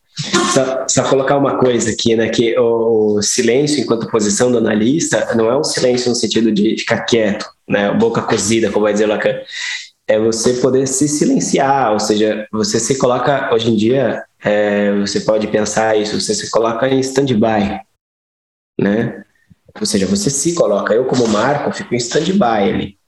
só, 0.53 0.85
só, 0.87 1.09
colocar 1.09 1.37
uma 1.37 1.57
coisa 1.57 1.91
aqui, 1.91 2.15
né? 2.15 2.29
Que 2.29 2.57
o, 2.59 3.15
o, 3.15 3.21
silêncio, 3.21 3.81
enquanto 3.81 4.09
posição 4.09 4.51
do 4.51 4.57
analista, 4.57 5.33
não 5.35 5.49
é 5.49 5.57
um 5.57 5.63
silêncio 5.63 6.09
no 6.09 6.15
sentido 6.15 6.51
de 6.51 6.77
ficar 6.77 7.01
quieto, 7.01 7.45
né? 7.67 7.91
Boca 7.93 8.21
cozida, 8.21 8.69
como 8.71 8.83
vai 8.83 8.93
dizer 8.93 9.05
Lacan. 9.05 9.39
É 10.07 10.19
você 10.19 10.55
poder 10.55 10.87
se 10.87 11.07
silenciar, 11.07 11.93
ou 11.93 11.99
seja, 11.99 12.45
você 12.51 12.79
se 12.79 12.97
coloca, 12.97 13.53
hoje 13.53 13.71
em 13.71 13.75
dia, 13.75 14.23
é, 14.43 14.93
você 14.99 15.21
pode 15.21 15.47
pensar 15.47 15.97
isso, 15.97 16.19
você 16.19 16.35
se 16.35 16.49
coloca 16.49 16.87
em 16.89 16.99
stand-by, 16.99 17.79
né? 18.79 19.23
Ou 19.79 19.85
seja, 19.85 20.05
você 20.05 20.29
se 20.29 20.53
coloca. 20.53 20.93
Eu, 20.93 21.05
como 21.05 21.27
Marco, 21.27 21.71
fico 21.71 21.93
em 21.93 21.97
stand-by 21.97 22.69
ali. 22.69 22.99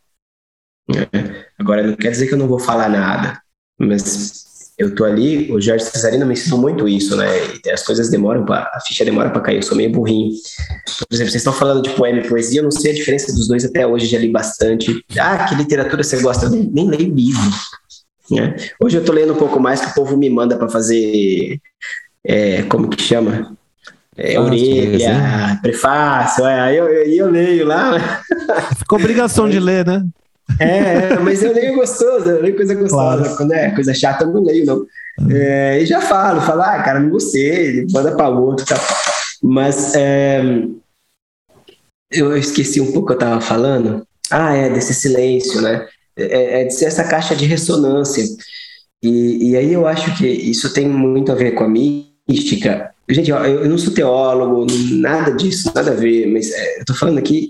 Né? 0.88 1.46
Agora, 1.60 1.84
não 1.84 1.96
quer 1.96 2.12
dizer 2.12 2.28
que 2.28 2.34
eu 2.34 2.38
não 2.38 2.48
vou 2.48 2.60
falar 2.60 2.90
nada, 2.90 3.42
mas 3.78 4.53
eu 4.84 4.96
tô 4.96 5.06
ali, 5.06 5.52
o 5.52 5.60
Jorge 5.60 5.86
Cesarino 5.86 6.26
me 6.26 6.34
ensinou 6.34 6.60
muito 6.60 6.88
isso, 6.88 7.16
né? 7.16 7.28
As 7.72 7.84
coisas 7.84 8.10
demoram, 8.10 8.46
pra, 8.46 8.72
a 8.74 8.80
ficha 8.80 9.06
demora 9.06 9.30
para 9.30 9.42
cair, 9.42 9.58
eu 9.58 9.62
sou 9.64 9.78
meio 9.78 9.92
burrinho. 9.92 10.30
Por 10.30 11.08
exemplo, 11.12 11.32
vocês 11.32 11.36
estão 11.36 11.54
falando 11.54 11.82
de 11.82 11.90
poema 11.92 12.20
e 12.20 12.28
poesia, 12.28 12.60
eu 12.60 12.64
não 12.64 12.72
sei 12.72 12.92
a 12.92 12.96
diferença 12.96 13.34
dos 13.34 13.48
dois 13.48 13.66
até 13.66 13.86
hoje, 13.86 14.06
já 14.06 14.18
li 14.18 14.30
bastante. 14.30 15.04
Ah, 15.20 15.46
que 15.46 15.56
literatura 15.56 16.04
você 16.04 16.22
gosta? 16.22 16.46
Eu 16.46 16.52
nem, 16.52 16.64
nem 16.64 16.90
leio 16.90 17.14
livro. 17.14 17.50
Né? 18.32 18.56
Hoje 18.82 18.98
eu 18.98 19.04
tô 19.04 19.12
lendo 19.12 19.34
um 19.34 19.38
pouco 19.38 19.60
mais 19.60 19.82
que 19.82 19.92
o 19.92 19.94
povo 19.94 20.18
me 20.18 20.30
manda 20.30 20.58
para 20.58 20.70
fazer, 20.70 21.60
é, 22.24 22.64
como 22.64 22.90
que 22.90 23.02
chama? 23.02 23.56
É, 24.16 24.40
orelha, 24.40 25.60
prefácio, 25.62 26.46
é, 26.46 26.60
aí 26.60 26.78
eu, 26.78 26.88
eu, 26.88 27.06
eu, 27.06 27.32
leio 27.32 27.66
lá. 27.66 28.22
Ficou 28.78 29.00
obrigação 29.00 29.50
de 29.50 29.60
ler, 29.60 29.86
né? 29.86 30.06
É, 30.60 31.18
mas 31.20 31.44
eu 31.44 31.54
leio 31.54 31.76
gostoso, 31.76 32.30
eu 32.30 32.42
leio 32.42 32.56
coisa 32.56 32.76
gostosa. 32.76 33.24
Claro. 33.24 33.38
Quando 33.38 33.54
é 33.54 33.72
coisa 33.72 33.94
chata, 33.94 34.24
eu 34.24 34.32
não 34.32 34.44
leio, 34.44 34.66
não. 34.66 34.86
É, 35.30 35.80
e 35.82 35.86
já 35.86 36.02
falo, 36.02 36.42
falo, 36.42 36.62
ah, 36.62 36.82
cara, 36.82 37.00
não 37.00 37.10
gostei, 37.10 37.86
manda 37.92 38.16
para 38.16 38.30
outro, 38.30 38.66
tá? 38.66 38.76
Mas 39.42 39.94
é, 39.96 40.42
eu 42.12 42.36
esqueci 42.38 42.80
um 42.82 42.92
pouco 42.92 43.02
o 43.02 43.06
que 43.08 43.14
eu 43.14 43.18
tava 43.18 43.42
falando. 43.42 44.06
Ah, 44.30 44.56
é, 44.56 44.70
desse 44.70 44.94
silêncio, 44.94 45.62
né? 45.62 45.88
É, 46.16 46.62
é 46.62 46.64
de 46.66 46.74
ser 46.74 46.86
essa 46.86 47.04
caixa 47.04 47.36
de 47.36 47.46
ressonância. 47.46 48.24
E, 49.02 49.52
e 49.52 49.58
aí 49.58 49.74
eu 49.74 49.86
acho 49.86 50.16
que 50.18 50.28
isso 50.28 50.74
tem 50.74 50.88
muito 50.88 51.32
a 51.32 51.36
ver 51.36 51.52
com 51.52 51.66
a 51.66 51.70
mística. 51.70 52.92
Gente, 53.10 53.30
eu, 53.30 53.38
eu 53.38 53.70
não 53.70 53.78
sou 53.78 53.94
teólogo, 53.94 54.66
nada 54.92 55.32
disso, 55.32 55.72
nada 55.76 55.92
a 55.92 55.96
ver, 55.96 56.26
mas 56.28 56.52
é, 56.52 56.80
eu 56.80 56.86
tô 56.86 56.94
falando 56.94 57.18
aqui 57.18 57.50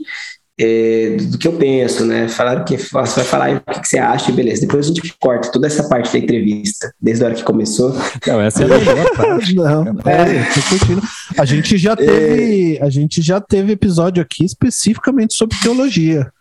é, 0.59 1.17
do 1.19 1.37
que 1.37 1.47
eu 1.47 1.53
penso, 1.53 2.05
né? 2.05 2.27
Falaram 2.27 2.63
que 2.63 2.77
você 2.77 2.91
vai 2.91 3.23
falar 3.23 3.63
o 3.67 3.81
que 3.81 3.87
você 3.87 3.97
acha, 3.97 4.31
beleza. 4.31 4.61
Depois 4.61 4.85
a 4.85 4.87
gente 4.89 5.15
corta 5.19 5.51
toda 5.51 5.67
essa 5.67 5.87
parte 5.87 6.13
da 6.13 6.19
entrevista, 6.19 6.93
desde 7.01 7.23
a 7.23 7.27
hora 7.27 7.35
que 7.35 7.43
começou. 7.43 7.95
Não, 8.27 8.39
essa 8.39 8.63
é 8.63 8.65
a 8.65 8.77
melhor 8.77 9.11
parte. 9.17 9.55
Não, 9.55 9.87
é, 10.05 10.37
é. 10.37 11.41
A 11.41 11.45
gente 11.45 11.77
já 11.77 11.95
teve, 11.95 12.79
a 12.81 12.89
gente 12.89 13.21
já 13.21 13.41
teve 13.41 13.73
episódio 13.73 14.21
aqui 14.21 14.45
especificamente 14.45 15.33
sobre 15.33 15.57
teologia 15.61 16.31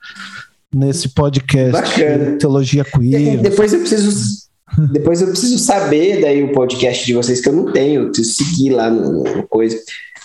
nesse 0.74 1.08
podcast. 1.08 1.72
Bacana. 1.72 2.36
Teologia 2.38 2.84
queer. 2.84 3.38
Depois 3.38 3.72
eu 3.72 3.80
preciso 3.80 4.42
depois 4.90 5.20
eu 5.20 5.28
preciso 5.28 5.58
saber 5.58 6.22
daí 6.22 6.42
o 6.42 6.52
podcast 6.52 7.04
de 7.04 7.12
vocês 7.12 7.42
que 7.42 7.48
eu 7.48 7.52
não 7.52 7.70
tenho, 7.70 8.02
eu 8.02 8.06
preciso 8.06 8.32
seguir 8.32 8.70
lá 8.70 8.90
no, 8.90 9.22
no 9.22 9.46
coisa. 9.46 9.78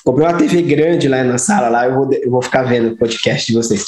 Comprei 0.07 0.25
uma 0.25 0.37
TV 0.37 0.61
grande 0.61 1.09
lá 1.09 1.21
na 1.21 1.37
sala, 1.37 1.67
lá 1.67 1.85
eu 1.85 1.93
vou, 1.93 2.13
eu 2.13 2.31
vou 2.31 2.41
ficar 2.41 2.63
vendo 2.63 2.93
o 2.93 2.95
podcast 2.95 3.45
de 3.45 3.53
vocês. 3.53 3.83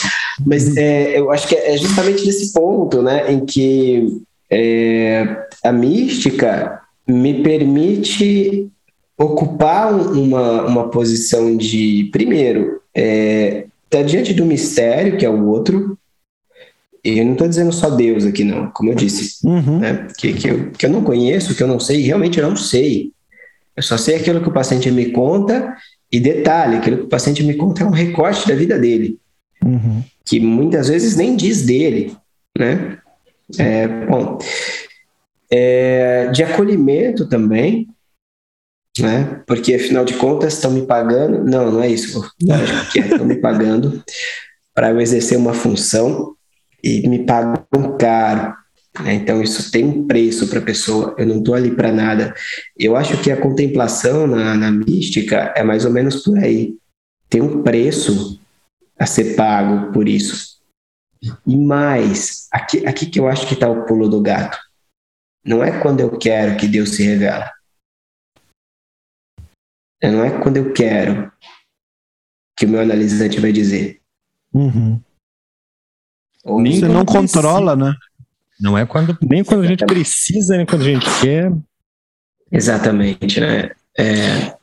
Mas 0.46 0.76
é, 0.76 1.18
eu 1.18 1.32
acho 1.32 1.48
que 1.48 1.56
é 1.56 1.78
justamente 1.78 2.26
nesse 2.26 2.52
ponto, 2.52 3.02
né, 3.02 3.32
em 3.32 3.46
que 3.46 4.22
é, 4.50 5.46
a 5.64 5.72
mística 5.72 6.82
me 7.08 7.42
permite 7.42 8.68
ocupar 9.18 9.94
uma, 9.94 10.64
uma 10.64 10.90
posição 10.90 11.56
de, 11.56 12.10
primeiro, 12.12 12.82
é, 12.94 13.68
tá 13.90 14.02
diante 14.02 14.34
do 14.34 14.46
mistério, 14.46 15.16
que 15.16 15.26
é 15.26 15.30
o 15.30 15.48
outro, 15.48 15.98
e 17.02 17.18
eu 17.18 17.24
não 17.24 17.32
estou 17.32 17.48
dizendo 17.48 17.72
só 17.72 17.90
Deus 17.92 18.26
aqui, 18.26 18.44
não, 18.44 18.70
como 18.72 18.92
eu 18.92 18.96
disse, 18.96 19.38
uhum. 19.48 19.80
né, 19.80 20.06
que, 20.18 20.34
que, 20.34 20.50
eu, 20.50 20.72
que 20.72 20.86
eu 20.86 20.90
não 20.90 21.02
conheço, 21.02 21.56
que 21.56 21.64
eu 21.64 21.68
não 21.68 21.80
sei, 21.80 22.02
realmente 22.02 22.38
eu 22.38 22.50
não 22.50 22.58
sei. 22.58 23.14
Eu 23.74 23.84
só 23.84 23.98
sei 23.98 24.16
aquilo 24.16 24.42
que 24.42 24.50
o 24.50 24.54
paciente 24.54 24.92
me 24.92 25.14
conta 25.14 25.74
e 26.12 26.20
detalhe, 26.20 26.78
aquilo 26.78 26.98
que 26.98 27.04
o 27.04 27.10
paciente 27.10 27.44
me 27.44 27.56
conta 27.56 27.84
é 27.84 27.86
um 27.86 27.92
recorte 27.92 28.48
da 28.48 28.56
vida 28.56 28.78
dele, 28.78 29.20
uhum. 29.64 30.04
que 30.26 30.40
muitas 30.40 30.88
vezes 30.88 31.16
nem 31.16 31.36
diz 31.36 31.66
dele, 31.66 32.16
né? 32.58 32.98
É, 33.58 33.88
bom, 33.88 34.38
é, 35.52 36.28
de 36.28 36.44
acolhimento 36.44 37.28
também, 37.28 37.88
né? 39.00 39.42
Porque 39.48 39.74
afinal 39.74 40.06
de 40.06 40.14
contas 40.14 40.54
estão 40.54 40.72
me 40.72 40.86
pagando. 40.86 41.44
Não, 41.44 41.72
não 41.72 41.82
é 41.82 41.88
isso. 41.88 42.22
Lógico 42.42 42.92
que 42.92 43.00
estão 43.00 43.26
me 43.26 43.36
pagando 43.36 44.04
para 44.74 44.92
eu 44.92 45.00
exercer 45.02 45.38
uma 45.38 45.54
função 45.54 46.36
e 46.84 47.08
me 47.08 47.26
pagam 47.26 47.98
caro. 47.98 48.54
Né? 49.04 49.14
Então, 49.14 49.42
isso 49.42 49.72
tem 49.72 49.86
um 49.86 50.08
preço 50.08 50.48
para 50.48 50.60
a 50.60 50.64
pessoa, 50.64 51.16
eu 51.18 51.26
não 51.26 51.40
estou 51.40 51.56
ali 51.56 51.76
para 51.76 51.92
nada. 51.92 52.34
Eu 52.78 52.96
acho 52.96 53.22
que 53.22 53.32
a 53.32 53.40
contemplação 53.40 54.26
na, 54.26 54.56
na 54.56 54.72
mística 54.72 55.54
é 55.56 55.64
mais 55.64 55.86
ou 55.86 55.92
menos 55.92 56.24
por 56.24 56.38
aí. 56.38 56.78
Tem 57.30 57.42
um 57.42 57.62
preço 57.62 58.40
a 58.98 59.06
ser 59.06 59.36
pago 59.36 59.92
por 59.92 60.08
isso. 60.08 60.60
E 61.46 61.56
mais, 61.56 62.48
aqui, 62.52 62.86
aqui 62.88 63.06
que 63.06 63.20
eu 63.20 63.28
acho 63.28 63.48
que 63.48 63.54
está 63.54 63.70
o 63.70 63.86
pulo 63.86 64.10
do 64.10 64.22
gato. 64.22 64.58
Não 65.46 65.64
é 65.64 65.80
quando 65.82 66.00
eu 66.00 66.18
quero 66.18 66.58
que 66.58 66.68
Deus 66.68 66.96
se 66.96 67.04
revela. 67.04 67.52
Não 70.02 70.24
é 70.24 70.42
quando 70.42 70.58
eu 70.58 70.74
quero 70.74 71.32
que 72.58 72.66
o 72.66 72.70
meu 72.70 72.82
analisante 72.82 73.40
vai 73.40 73.52
dizer. 73.52 74.02
Uhum. 74.54 75.02
Você 76.44 76.88
não 76.88 77.06
controla, 77.06 77.76
né? 77.76 77.94
Não 78.60 78.78
é 78.78 78.86
quando, 78.86 79.18
nem 79.22 79.44
quando 79.44 79.64
a 79.64 79.68
gente 79.68 79.86
precisa, 79.86 80.58
nem 80.58 80.66
quando 80.66 80.82
a 80.82 80.86
gente 80.86 81.06
quer. 81.22 81.52
Exatamente, 82.52 83.40
né? 83.40 83.72
É... 83.98 84.54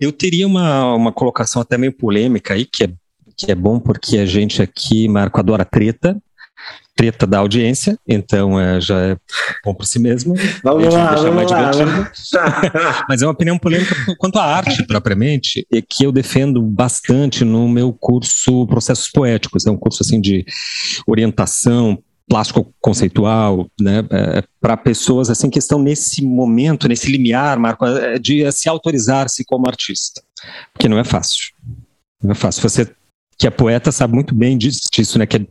Eu 0.00 0.12
teria 0.12 0.46
uma, 0.46 0.94
uma 0.94 1.12
colocação 1.12 1.62
até 1.62 1.78
meio 1.78 1.92
polêmica 1.92 2.54
aí, 2.54 2.64
que 2.64 2.84
é, 2.84 2.92
que 3.36 3.50
é 3.50 3.54
bom 3.54 3.78
porque 3.78 4.18
a 4.18 4.26
gente 4.26 4.60
aqui, 4.60 5.08
Marco, 5.08 5.38
adora 5.38 5.64
treta, 5.64 6.20
treta 6.96 7.26
da 7.26 7.38
audiência, 7.38 7.98
então 8.06 8.58
é, 8.60 8.80
já 8.80 8.98
é 9.00 9.16
bom 9.64 9.74
por 9.74 9.84
si 9.84 9.98
mesmo. 9.98 10.34
Vamos 10.62 10.92
lá, 10.92 11.14
vamos 11.14 11.50
lá. 11.50 11.70
Mas 13.08 13.22
é 13.22 13.26
uma 13.26 13.32
opinião 13.32 13.58
polêmica 13.58 13.94
quanto 14.18 14.38
à 14.38 14.44
arte 14.44 14.86
propriamente, 14.86 15.66
e 15.72 15.82
que 15.82 16.04
eu 16.04 16.12
defendo 16.12 16.62
bastante 16.62 17.44
no 17.44 17.68
meu 17.68 17.92
curso 17.92 18.66
Processos 18.66 19.08
Poéticos, 19.08 19.66
é 19.66 19.70
um 19.70 19.76
curso 19.76 20.02
assim 20.02 20.20
de 20.20 20.44
orientação 21.06 22.02
plástico 22.28 22.72
conceitual, 22.80 23.68
né, 23.78 23.98
é, 24.10 24.42
para 24.60 24.76
pessoas 24.76 25.28
assim 25.28 25.50
que 25.50 25.58
estão 25.58 25.78
nesse 25.78 26.24
momento, 26.24 26.88
nesse 26.88 27.10
limiar, 27.10 27.58
Marco, 27.58 27.84
é, 27.84 28.18
de 28.18 28.50
se 28.50 28.68
autorizar-se 28.68 29.44
como 29.44 29.68
artista, 29.68 30.22
porque 30.72 30.88
não 30.88 30.98
é 30.98 31.04
fácil, 31.04 31.52
não 32.22 32.32
é 32.32 32.34
fácil. 32.34 32.62
Você 32.62 32.94
que 33.36 33.46
é 33.46 33.50
poeta 33.50 33.92
sabe 33.92 34.14
muito 34.14 34.34
bem 34.34 34.56
disso, 34.56 35.18
né? 35.18 35.26
Que 35.26 35.46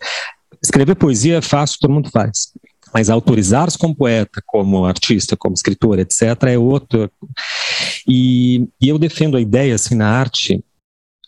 escrever 0.62 0.96
poesia 0.96 1.38
é 1.38 1.42
fácil, 1.42 1.80
todo 1.80 1.94
mundo 1.94 2.10
faz. 2.10 2.54
Mas 2.94 3.10
autorizar-se 3.10 3.78
como 3.78 3.96
poeta, 3.96 4.42
como 4.46 4.86
artista, 4.86 5.36
como 5.36 5.56
escritor, 5.56 6.00
etc., 6.00 6.22
é 6.44 6.58
outro. 6.58 7.12
E, 8.08 8.68
e 8.80 8.88
eu 8.88 9.00
defendo 9.00 9.36
a 9.36 9.42
ideia, 9.42 9.76
assim, 9.76 9.96
na 9.96 10.08
arte, 10.08 10.64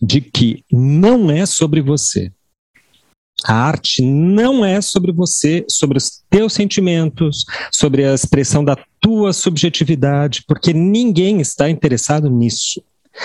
de 0.02 0.22
que 0.22 0.64
não 0.72 1.32
é 1.32 1.46
sobre 1.46 1.82
você, 1.82 2.32
a 3.48 3.54
arte 3.54 4.02
não 4.02 4.66
é 4.66 4.82
sobre 4.82 5.12
você, 5.12 5.66
sobre 5.70 5.98
os 5.98 6.22
teus 6.30 6.54
sentimentos, 6.54 7.46
sobre 7.72 8.06
a 8.06 8.14
expressão 8.14 8.64
da 8.64 8.78
tua 9.00 9.34
subjetividade, 9.34 10.44
porque 10.48 10.74
ninguém 10.74 11.40
está 11.40 11.70
interessado 11.70 12.30
nisso. 12.30 12.82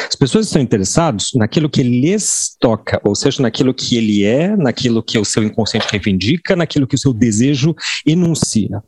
As 0.09 0.15
pessoas 0.15 0.47
estão 0.47 0.63
interessadas 0.63 1.31
naquilo 1.35 1.69
que 1.69 1.83
lhes 1.83 2.55
toca, 2.61 3.01
ou 3.05 3.15
seja, 3.17 3.43
naquilo 3.43 3.75
que 3.75 3.97
ele 3.97 4.25
é, 4.25 4.57
naquilo 4.57 5.03
que 5.03 5.19
o 5.19 5.25
seu 5.25 5.43
inconsciente 5.43 5.89
reivindica, 5.91 6.55
naquilo 6.55 6.87
que 6.87 6.95
o 6.95 6.99
seu 6.99 7.13
desejo 7.13 7.75
enuncia. 8.07 8.83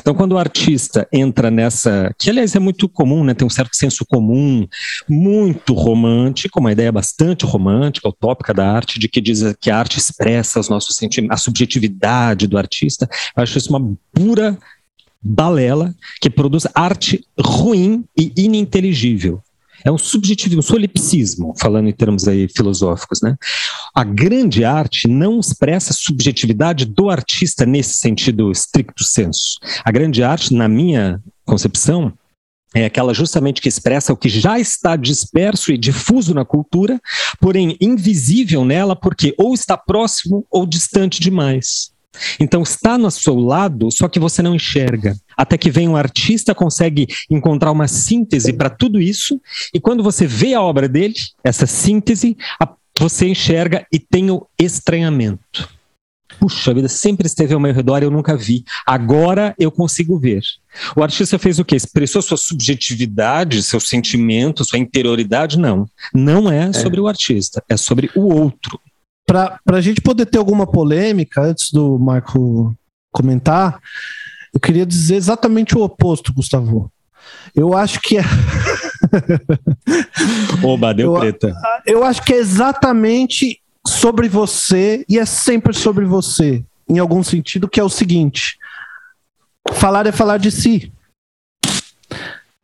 Então, 0.00 0.14
quando 0.14 0.32
o 0.32 0.38
artista 0.38 1.06
entra 1.12 1.50
nessa, 1.50 2.14
que 2.18 2.30
aliás 2.30 2.54
é 2.54 2.58
muito 2.58 2.88
comum, 2.88 3.22
né, 3.24 3.34
tem 3.34 3.46
um 3.46 3.50
certo 3.50 3.76
senso 3.76 4.04
comum, 4.06 4.66
muito 5.08 5.74
romântico, 5.74 6.60
uma 6.60 6.72
ideia 6.72 6.90
bastante 6.90 7.44
romântica, 7.44 8.08
utópica 8.08 8.54
da 8.54 8.70
arte, 8.70 8.98
de 8.98 9.08
que 9.08 9.20
diz 9.20 9.42
que 9.60 9.70
a 9.70 9.78
arte 9.78 9.98
expressa 9.98 10.60
os 10.60 10.68
nossos 10.68 10.96
sentimentos, 10.96 11.34
a 11.34 11.42
subjetividade 11.42 12.46
do 12.46 12.58
artista. 12.58 13.08
Eu 13.36 13.42
acho 13.42 13.58
isso 13.58 13.70
uma 13.70 13.96
pura 14.12 14.58
balela 15.20 15.94
que 16.20 16.30
produz 16.30 16.66
arte 16.74 17.24
ruim 17.38 18.04
e 18.16 18.32
ininteligível. 18.36 19.42
É 19.84 19.90
um 19.90 19.98
subjetivismo, 19.98 20.60
um 20.60 20.62
solipsismo, 20.62 21.54
falando 21.58 21.88
em 21.88 21.92
termos 21.92 22.26
aí 22.26 22.48
filosóficos, 22.48 23.20
né? 23.22 23.36
A 23.94 24.04
grande 24.04 24.64
arte 24.64 25.08
não 25.08 25.40
expressa 25.40 25.92
a 25.92 25.96
subjetividade 25.96 26.84
do 26.84 27.10
artista 27.10 27.64
nesse 27.64 27.94
sentido 27.94 28.50
estricto 28.50 29.04
senso. 29.04 29.58
A 29.84 29.90
grande 29.90 30.22
arte, 30.22 30.54
na 30.54 30.68
minha 30.68 31.20
concepção, 31.44 32.12
é 32.74 32.84
aquela 32.84 33.14
justamente 33.14 33.62
que 33.62 33.68
expressa 33.68 34.12
o 34.12 34.16
que 34.16 34.28
já 34.28 34.58
está 34.58 34.94
disperso 34.94 35.72
e 35.72 35.78
difuso 35.78 36.34
na 36.34 36.44
cultura, 36.44 37.00
porém 37.40 37.76
invisível 37.80 38.64
nela 38.64 38.94
porque 38.94 39.34
ou 39.38 39.54
está 39.54 39.76
próximo 39.76 40.46
ou 40.50 40.66
distante 40.66 41.20
demais. 41.20 41.92
Então 42.40 42.62
está 42.62 42.96
no 42.96 43.10
seu 43.10 43.36
lado, 43.36 43.90
só 43.90 44.08
que 44.08 44.18
você 44.18 44.42
não 44.42 44.54
enxerga. 44.54 45.16
Até 45.36 45.56
que 45.56 45.70
vem 45.70 45.88
um 45.88 45.96
artista 45.96 46.54
consegue 46.54 47.06
encontrar 47.30 47.70
uma 47.70 47.86
síntese 47.86 48.52
para 48.52 48.70
tudo 48.70 49.00
isso, 49.00 49.40
e 49.72 49.80
quando 49.80 50.02
você 50.02 50.26
vê 50.26 50.54
a 50.54 50.62
obra 50.62 50.88
dele, 50.88 51.14
essa 51.44 51.66
síntese, 51.66 52.36
você 52.98 53.28
enxerga 53.28 53.86
e 53.92 53.98
tem 53.98 54.30
o 54.30 54.46
estranhamento. 54.58 55.68
Puxa, 56.40 56.70
a 56.70 56.74
vida 56.74 56.88
sempre 56.88 57.26
esteve 57.26 57.52
ao 57.52 57.58
meu 57.58 57.72
redor 57.72 58.00
e 58.00 58.04
eu 58.04 58.10
nunca 58.10 58.36
vi. 58.36 58.64
Agora 58.86 59.54
eu 59.58 59.72
consigo 59.72 60.18
ver. 60.18 60.42
O 60.94 61.02
artista 61.02 61.38
fez 61.38 61.58
o 61.58 61.64
quê? 61.64 61.74
Expressou 61.74 62.22
sua 62.22 62.36
subjetividade, 62.36 63.62
seu 63.62 63.80
sentimento, 63.80 64.64
sua 64.64 64.78
interioridade? 64.78 65.58
Não. 65.58 65.88
Não 66.14 66.50
é, 66.50 66.68
é. 66.68 66.72
sobre 66.72 67.00
o 67.00 67.08
artista, 67.08 67.62
é 67.68 67.76
sobre 67.76 68.10
o 68.14 68.32
outro 68.32 68.78
para 69.28 69.60
a 69.76 69.80
gente 69.82 70.00
poder 70.00 70.24
ter 70.24 70.38
alguma 70.38 70.66
polêmica, 70.66 71.42
antes 71.42 71.70
do 71.70 71.98
Marco 71.98 72.74
comentar, 73.12 73.78
eu 74.54 74.58
queria 74.58 74.86
dizer 74.86 75.16
exatamente 75.16 75.76
o 75.76 75.82
oposto, 75.82 76.32
Gustavo. 76.32 76.90
Eu 77.54 77.76
acho 77.76 78.00
que 78.00 78.16
é. 78.16 78.22
Oba, 80.64 80.94
deu 80.94 81.14
eu, 81.14 81.20
preta. 81.20 81.54
Eu 81.84 82.02
acho 82.02 82.22
que 82.22 82.32
é 82.32 82.38
exatamente 82.38 83.60
sobre 83.86 84.28
você 84.28 85.04
e 85.06 85.18
é 85.18 85.26
sempre 85.26 85.74
sobre 85.74 86.06
você, 86.06 86.64
em 86.88 86.98
algum 86.98 87.22
sentido, 87.22 87.68
que 87.68 87.78
é 87.78 87.84
o 87.84 87.90
seguinte: 87.90 88.56
falar 89.72 90.06
é 90.06 90.12
falar 90.12 90.38
de 90.38 90.50
si. 90.50 90.90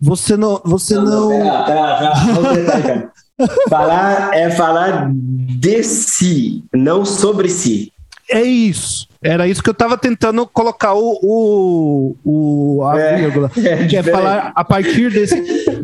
Você 0.01 0.35
não. 0.35 0.63
Você 0.65 0.95
não. 0.95 1.29
não... 1.29 1.65
Pera, 1.65 1.65
pera, 1.65 2.83
pera. 2.83 3.13
falar 3.69 4.35
é 4.35 4.51
falar 4.51 5.11
de 5.13 5.83
si, 5.83 6.65
não 6.73 7.05
sobre 7.05 7.49
si. 7.49 7.93
É 8.31 8.43
isso. 8.43 9.07
Era 9.23 9.47
isso 9.49 9.63
que 9.63 9.69
eu 9.69 9.73
estava 9.73 9.97
tentando 9.97 10.47
colocar 10.47 10.95
o, 10.95 11.19
o, 11.23 12.17
o 12.25 12.85
a 12.85 12.99
é, 12.99 13.17
vírgula. 13.17 13.51
É, 13.57 13.87
que 13.87 13.97
é 13.97 14.03
falar 14.03 14.53
a 14.55 14.65
partir 14.65 15.11
desse. 15.11 15.35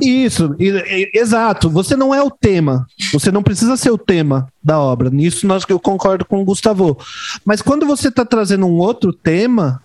Isso, 0.00 0.54
exato. 0.58 1.68
Você 1.70 1.96
não 1.96 2.14
é 2.14 2.22
o 2.22 2.30
tema. 2.30 2.86
Você 3.12 3.30
não 3.30 3.42
precisa 3.42 3.76
ser 3.76 3.90
o 3.90 3.98
tema 3.98 4.48
da 4.62 4.78
obra. 4.78 5.10
Nisso 5.10 5.46
nós, 5.46 5.64
eu 5.68 5.78
concordo 5.78 6.24
com 6.24 6.40
o 6.40 6.44
Gustavo. 6.44 6.98
Mas 7.44 7.62
quando 7.62 7.86
você 7.86 8.08
está 8.08 8.24
trazendo 8.24 8.66
um 8.66 8.78
outro 8.78 9.12
tema, 9.12 9.82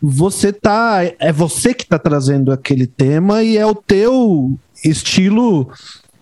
você 0.00 0.52
tá. 0.52 1.00
É 1.18 1.32
você 1.32 1.74
que 1.74 1.84
está 1.84 1.98
trazendo 1.98 2.52
aquele 2.52 2.86
tema 2.86 3.42
e 3.42 3.56
é 3.56 3.66
o 3.66 3.74
teu 3.74 4.56
estilo 4.84 5.70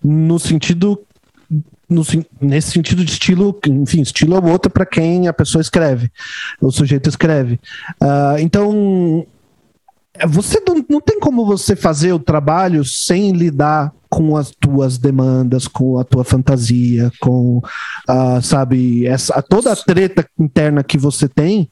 no 0.03 0.39
sentido 0.39 0.99
no, 1.91 2.03
nesse 2.39 2.71
sentido 2.71 3.03
de 3.03 3.11
estilo, 3.11 3.59
enfim, 3.67 4.01
estilo 4.01 4.35
é 4.35 4.39
outro 4.39 4.71
para 4.71 4.85
quem 4.85 5.27
a 5.27 5.33
pessoa 5.33 5.61
escreve, 5.61 6.09
o 6.61 6.71
sujeito 6.71 7.09
escreve. 7.09 7.59
Uh, 8.01 8.39
então, 8.39 9.27
você 10.27 10.61
não, 10.65 10.85
não 10.89 11.01
tem 11.01 11.19
como 11.19 11.45
você 11.45 11.75
fazer 11.75 12.13
o 12.13 12.19
trabalho 12.19 12.85
sem 12.85 13.31
lidar 13.33 13.93
com 14.09 14.35
as 14.35 14.51
tuas 14.51 14.97
demandas, 14.97 15.67
com 15.67 15.97
a 15.97 16.03
tua 16.03 16.23
fantasia, 16.25 17.11
com, 17.21 17.59
uh, 17.59 18.41
sabe, 18.41 19.05
essa, 19.05 19.41
toda 19.41 19.71
a 19.71 19.75
treta 19.75 20.25
interna 20.37 20.83
que 20.83 20.97
você 20.97 21.29
tem, 21.29 21.69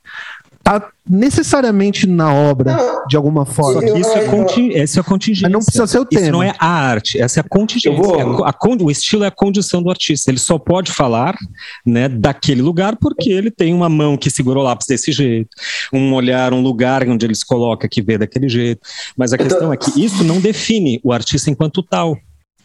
tá 0.78 0.90
necessariamente 1.10 2.06
na 2.06 2.32
obra, 2.32 2.76
não, 2.76 3.08
de 3.08 3.18
alguma 3.18 3.46
forma. 3.46 3.82
Só 3.82 3.94
que 3.94 4.00
isso 4.00 4.12
é, 4.12 4.26
conti 4.28 4.78
essa 4.78 5.00
é 5.00 5.02
a 5.02 5.04
contingência. 5.04 5.50
Mas 5.50 5.52
não 5.52 5.60
precisa 5.60 5.88
ser 5.88 6.00
o 6.00 6.06
tema. 6.06 6.22
Isso 6.22 6.32
não 6.32 6.44
é 6.44 6.54
a 6.60 6.68
arte, 6.68 7.20
essa 7.20 7.40
é 7.40 7.42
a 7.42 7.44
contingência. 7.44 8.00
Vou... 8.00 8.44
A, 8.46 8.50
a, 8.50 8.84
o 8.84 8.92
estilo 8.92 9.24
é 9.24 9.28
a 9.28 9.32
condição 9.32 9.82
do 9.82 9.90
artista. 9.90 10.30
Ele 10.30 10.38
só 10.38 10.60
pode 10.60 10.92
falar 10.92 11.36
né, 11.86 12.08
daquele 12.08 12.62
lugar 12.62 12.96
porque 12.98 13.32
ele 13.32 13.50
tem 13.50 13.74
uma 13.74 13.90
mão 13.90 14.16
que 14.16 14.30
segura 14.30 14.60
o 14.60 14.64
lápis 14.64 14.86
desse 14.88 15.12
jeito, 15.12 15.50
um 15.92 16.14
olhar, 16.14 16.54
um 16.54 16.62
lugar 16.62 17.08
onde 17.08 17.26
ele 17.26 17.36
se 17.36 17.46
coloca 17.46 17.88
que 17.88 18.02
vê 18.02 18.18
daquele 18.18 18.48
jeito. 18.48 18.82
Mas 19.18 19.34
a 19.34 19.38
questão 19.38 19.68
tô... 19.68 19.74
é 19.74 19.78
que 19.78 20.04
isso 20.04 20.24
não 20.24 20.40
define 20.40 21.00
o 21.04 21.12
artista 21.12 21.50
enquanto 21.50 21.82
tal. 21.82 22.18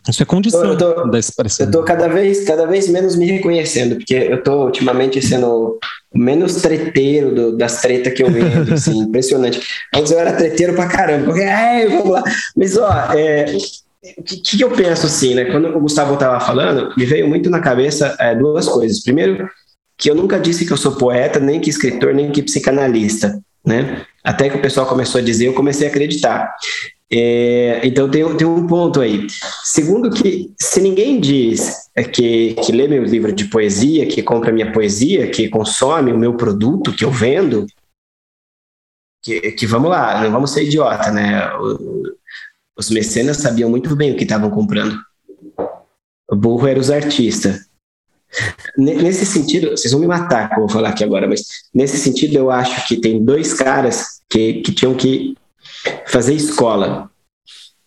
Isso 0.08 0.22
é 0.22 0.26
condição 0.26 0.64
eu 0.64 0.76
tô, 0.76 1.06
da 1.06 1.18
expressão. 1.18 1.66
Eu 1.66 1.72
tô 1.72 1.82
cada 1.82 2.08
vez, 2.08 2.44
cada 2.44 2.66
vez 2.66 2.88
menos 2.88 3.16
me 3.16 3.26
reconhecendo, 3.26 3.96
porque 3.96 4.14
eu 4.14 4.42
tô 4.42 4.64
ultimamente 4.66 5.20
sendo 5.22 5.78
menos 6.14 6.56
treteiro 6.56 7.34
do, 7.34 7.56
das 7.56 7.80
tretas 7.80 8.12
que 8.12 8.22
eu 8.22 8.30
vejo, 8.30 8.72
assim, 8.72 8.98
impressionante. 8.98 9.60
Antes 9.94 10.12
eu 10.12 10.18
era 10.18 10.32
treteiro 10.32 10.74
pra 10.74 10.86
caramba, 10.86 11.26
porque, 11.26 11.40
é, 11.40 11.88
vamos 11.88 12.10
lá. 12.10 12.22
Mas, 12.54 12.76
ó, 12.76 12.90
é, 13.14 13.46
o 14.18 14.22
que, 14.22 14.36
que, 14.36 14.60
eu 14.62 14.70
penso, 14.70 15.06
assim, 15.06 15.34
né? 15.34 15.46
Quando 15.46 15.68
o 15.68 15.80
Gustavo 15.80 16.16
tava 16.16 16.38
falando, 16.38 16.94
me 16.96 17.06
veio 17.06 17.26
muito 17.26 17.48
na 17.48 17.60
cabeça 17.60 18.14
é, 18.20 18.34
duas 18.34 18.68
coisas. 18.68 19.02
Primeiro, 19.02 19.48
que 19.96 20.10
eu 20.10 20.14
nunca 20.14 20.38
disse 20.38 20.66
que 20.66 20.72
eu 20.72 20.76
sou 20.76 20.96
poeta, 20.96 21.40
nem 21.40 21.60
que 21.60 21.70
escritor, 21.70 22.12
nem 22.12 22.30
que 22.30 22.42
psicanalista, 22.42 23.40
né? 23.64 24.02
Até 24.22 24.50
que 24.50 24.56
o 24.56 24.62
pessoal 24.62 24.86
começou 24.86 25.20
a 25.20 25.24
dizer, 25.24 25.46
eu 25.46 25.54
comecei 25.54 25.86
a 25.86 25.90
acreditar. 25.90 26.54
É, 27.16 27.86
então 27.86 28.10
tem, 28.10 28.36
tem 28.36 28.44
um 28.44 28.66
ponto 28.66 29.00
aí. 29.00 29.28
Segundo 29.62 30.10
que 30.10 30.52
se 30.60 30.80
ninguém 30.80 31.20
diz 31.20 31.88
que, 32.12 32.54
que 32.54 32.72
lê 32.72 32.88
meu 32.88 33.04
livro 33.04 33.32
de 33.32 33.44
poesia, 33.44 34.04
que 34.04 34.20
compra 34.20 34.50
minha 34.50 34.72
poesia, 34.72 35.30
que 35.30 35.48
consome 35.48 36.12
o 36.12 36.18
meu 36.18 36.36
produto 36.36 36.92
que 36.92 37.04
eu 37.04 37.12
vendo, 37.12 37.66
que, 39.22 39.52
que 39.52 39.64
vamos 39.64 39.90
lá, 39.90 40.24
não 40.24 40.32
vamos 40.32 40.50
ser 40.50 40.64
idiota, 40.64 41.12
né? 41.12 41.54
O, 41.56 42.16
os 42.76 42.90
mecenas 42.90 43.36
sabiam 43.36 43.70
muito 43.70 43.94
bem 43.94 44.10
o 44.10 44.16
que 44.16 44.24
estavam 44.24 44.50
comprando. 44.50 44.98
O 46.28 46.34
burro 46.34 46.66
era 46.66 46.80
os 46.80 46.90
artistas. 46.90 47.68
Nesse 48.76 49.24
sentido, 49.24 49.70
vocês 49.70 49.92
vão 49.92 50.00
me 50.00 50.08
matar 50.08 50.50
vou 50.56 50.68
falar 50.68 50.88
aqui 50.88 51.04
agora, 51.04 51.28
mas 51.28 51.42
nesse 51.72 51.96
sentido 51.96 52.36
eu 52.36 52.50
acho 52.50 52.88
que 52.88 52.96
tem 52.96 53.24
dois 53.24 53.54
caras 53.54 54.20
que, 54.28 54.54
que 54.54 54.72
tinham 54.72 54.96
que 54.96 55.36
fazer 56.06 56.34
escola, 56.34 57.10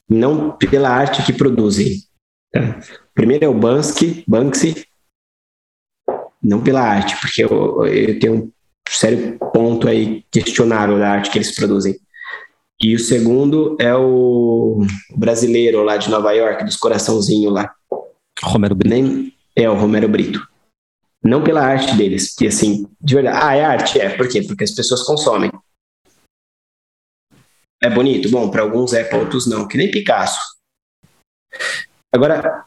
não 0.09 0.51
pela 0.51 0.89
arte 0.89 1.25
que 1.25 1.33
produzem. 1.33 2.03
Tá? 2.51 2.79
Primeiro 3.13 3.45
é 3.45 3.47
o 3.47 3.53
Banksy, 3.53 4.23
Banksy, 4.27 4.85
não 6.41 6.61
pela 6.61 6.81
arte, 6.81 7.19
porque 7.19 7.43
eu, 7.43 7.85
eu 7.85 8.19
tenho 8.19 8.35
um 8.35 8.51
sério 8.89 9.37
ponto 9.53 9.87
aí 9.87 10.23
questionável 10.31 10.97
da 10.97 11.09
arte 11.09 11.29
que 11.29 11.37
eles 11.37 11.53
produzem. 11.53 11.99
E 12.79 12.95
o 12.95 12.99
segundo 12.99 13.75
é 13.79 13.95
o 13.95 14.81
brasileiro 15.15 15.83
lá 15.83 15.97
de 15.97 16.09
Nova 16.09 16.31
York, 16.31 16.63
dos 16.63 16.77
coraçãozinhos 16.77 17.51
lá. 17.51 17.73
Romero 18.43 18.75
Brito. 18.75 18.89
Nem, 18.89 19.33
é, 19.55 19.67
o 19.67 19.73
Romero 19.73 20.07
Brito. 20.07 20.47
Não 21.23 21.43
pela 21.43 21.61
arte 21.61 21.95
deles, 21.95 22.35
que 22.35 22.45
assim, 22.45 22.87
de 23.01 23.15
verdade. 23.15 23.39
Ah, 23.41 23.55
é 23.55 23.65
arte? 23.65 23.99
É. 23.99 24.09
Por 24.09 24.27
quê? 24.27 24.43
Porque 24.43 24.63
as 24.63 24.71
pessoas 24.71 25.01
consomem. 25.01 25.51
É 27.81 27.89
bonito? 27.89 28.29
Bom, 28.29 28.49
para 28.49 28.61
alguns 28.61 28.93
é, 28.93 29.03
para 29.03 29.19
outros 29.19 29.47
não, 29.47 29.67
que 29.67 29.77
nem 29.77 29.91
Picasso. 29.91 30.39
Agora, 32.13 32.65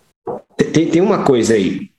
tem, 0.73 0.91
tem 0.91 1.01
uma 1.01 1.25
coisa 1.25 1.55
aí. 1.55 1.91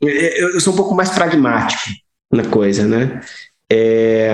Eu, 0.00 0.54
eu 0.54 0.60
sou 0.60 0.72
um 0.72 0.76
pouco 0.76 0.94
mais 0.94 1.10
pragmático 1.10 1.90
na 2.32 2.48
coisa, 2.48 2.86
né? 2.86 3.20
É, 3.70 4.30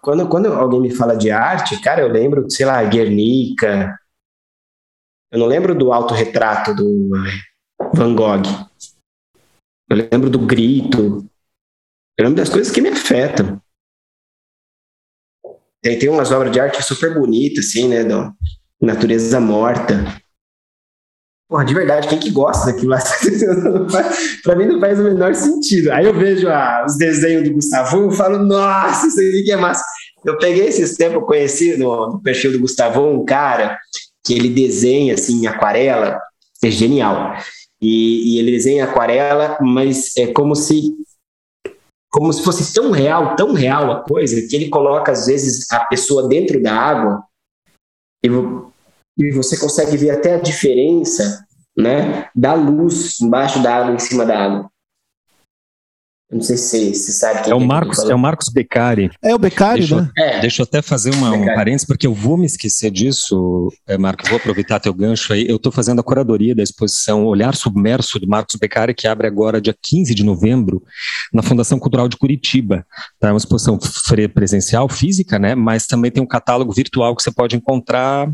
quando, 0.00 0.28
quando 0.28 0.52
alguém 0.52 0.80
me 0.80 0.90
fala 0.94 1.14
de 1.14 1.30
arte, 1.30 1.80
cara, 1.80 2.00
eu 2.00 2.08
lembro, 2.08 2.50
sei 2.50 2.64
lá, 2.64 2.82
Guernica. 2.84 3.98
Eu 5.30 5.38
não 5.38 5.46
lembro 5.46 5.74
do 5.74 5.92
autorretrato 5.92 6.74
do 6.74 7.10
Van 7.94 8.14
Gogh. 8.14 8.42
Eu 9.88 9.96
lembro 9.96 10.30
do 10.30 10.38
grito. 10.38 11.26
Eu 12.18 12.24
lembro 12.24 12.36
das 12.36 12.48
coisas 12.48 12.72
que 12.72 12.80
me 12.80 12.88
afetam. 12.88 13.60
Tem, 15.82 15.98
tem 15.98 16.08
umas 16.08 16.30
obras 16.30 16.52
de 16.52 16.60
arte 16.60 16.82
super 16.82 17.14
bonitas, 17.14 17.66
assim, 17.66 17.88
né? 17.88 18.04
Da 18.04 18.32
natureza 18.80 19.40
morta. 19.40 20.20
Porra, 21.48 21.64
de 21.64 21.74
verdade, 21.74 22.06
quem 22.06 22.18
que 22.18 22.30
gosta 22.30 22.66
daquilo 22.66 22.90
lá? 22.90 23.00
pra 24.44 24.54
mim 24.54 24.66
não 24.66 24.78
faz 24.78 25.00
o 25.00 25.02
menor 25.02 25.34
sentido. 25.34 25.90
Aí 25.90 26.06
eu 26.06 26.14
vejo 26.14 26.46
os 26.86 26.96
desenhos 26.96 27.42
do 27.42 27.54
Gustavo 27.54 28.12
e 28.12 28.16
falo, 28.16 28.38
nossa, 28.38 29.08
isso 29.08 29.18
aí 29.18 29.42
que 29.44 29.50
é 29.50 29.56
massa. 29.56 29.82
Eu 30.24 30.38
peguei 30.38 30.68
esses 30.68 30.96
tempos, 30.96 31.14
eu 31.14 31.22
conheci 31.22 31.76
no, 31.76 32.12
no, 32.12 32.22
perfil 32.22 32.52
do 32.52 32.60
Gustavo 32.60 33.04
um 33.04 33.24
cara 33.24 33.76
que 34.24 34.34
ele 34.34 34.48
desenha 34.48 35.14
assim 35.14 35.42
em 35.42 35.46
aquarela, 35.48 36.20
é 36.62 36.70
genial. 36.70 37.34
E, 37.82 38.34
e 38.34 38.38
ele 38.38 38.52
desenha 38.52 38.84
aquarela, 38.84 39.58
mas 39.60 40.16
é 40.16 40.28
como 40.28 40.54
se 40.54 40.94
como 42.10 42.32
se 42.32 42.42
fosse 42.42 42.74
tão 42.74 42.90
real, 42.90 43.36
tão 43.36 43.52
real 43.52 43.90
a 43.92 44.02
coisa, 44.02 44.46
que 44.48 44.56
ele 44.56 44.68
coloca, 44.68 45.12
às 45.12 45.26
vezes, 45.26 45.70
a 45.70 45.84
pessoa 45.84 46.28
dentro 46.28 46.60
da 46.60 46.74
água. 46.74 47.22
Eu, 48.22 48.72
e 49.16 49.30
você 49.30 49.56
consegue 49.56 49.96
ver 49.96 50.10
até 50.10 50.34
a 50.34 50.40
diferença 50.40 51.46
né, 51.76 52.28
da 52.34 52.54
luz 52.54 53.20
embaixo 53.20 53.62
da 53.62 53.76
água, 53.76 53.94
em 53.94 53.98
cima 53.98 54.26
da 54.26 54.38
água. 54.38 54.70
Não 56.32 56.40
sei 56.40 56.56
se 56.56 56.94
você 56.94 57.12
sabe 57.12 57.42
quem 57.42 57.52
é. 57.52 57.54
O 57.56 57.60
é 57.60 57.64
Marcos, 57.64 57.98
é 58.08 58.14
o 58.14 58.18
Marcos 58.18 58.48
Beccari. 58.48 59.10
É 59.20 59.34
o 59.34 59.38
Beccari, 59.38 59.80
deixa, 59.80 60.00
né? 60.00 60.10
É. 60.16 60.40
Deixa 60.40 60.62
eu 60.62 60.64
até 60.64 60.80
fazer 60.80 61.12
uma, 61.14 61.32
um 61.32 61.44
parênteses, 61.44 61.84
porque 61.84 62.06
eu 62.06 62.14
vou 62.14 62.36
me 62.36 62.46
esquecer 62.46 62.90
disso, 62.90 63.68
é, 63.86 63.98
Marcos. 63.98 64.28
Vou 64.28 64.38
aproveitar 64.38 64.78
teu 64.78 64.94
gancho 64.94 65.32
aí. 65.32 65.46
Eu 65.48 65.56
estou 65.56 65.72
fazendo 65.72 66.00
a 66.00 66.04
curadoria 66.04 66.54
da 66.54 66.62
exposição 66.62 67.24
Olhar 67.24 67.56
Submerso, 67.56 68.20
do 68.20 68.28
Marcos 68.28 68.54
Beccari, 68.54 68.94
que 68.94 69.08
abre 69.08 69.26
agora 69.26 69.60
dia 69.60 69.74
15 69.82 70.14
de 70.14 70.22
novembro, 70.22 70.82
na 71.32 71.42
Fundação 71.42 71.80
Cultural 71.80 72.08
de 72.08 72.16
Curitiba. 72.16 72.86
Tá? 73.18 73.28
É 73.28 73.32
uma 73.32 73.38
exposição 73.38 73.76
presencial, 74.32 74.88
física, 74.88 75.36
né? 75.36 75.56
Mas 75.56 75.86
também 75.86 76.12
tem 76.12 76.22
um 76.22 76.28
catálogo 76.28 76.72
virtual 76.72 77.16
que 77.16 77.22
você 77.22 77.32
pode 77.32 77.56
encontrar 77.56 78.30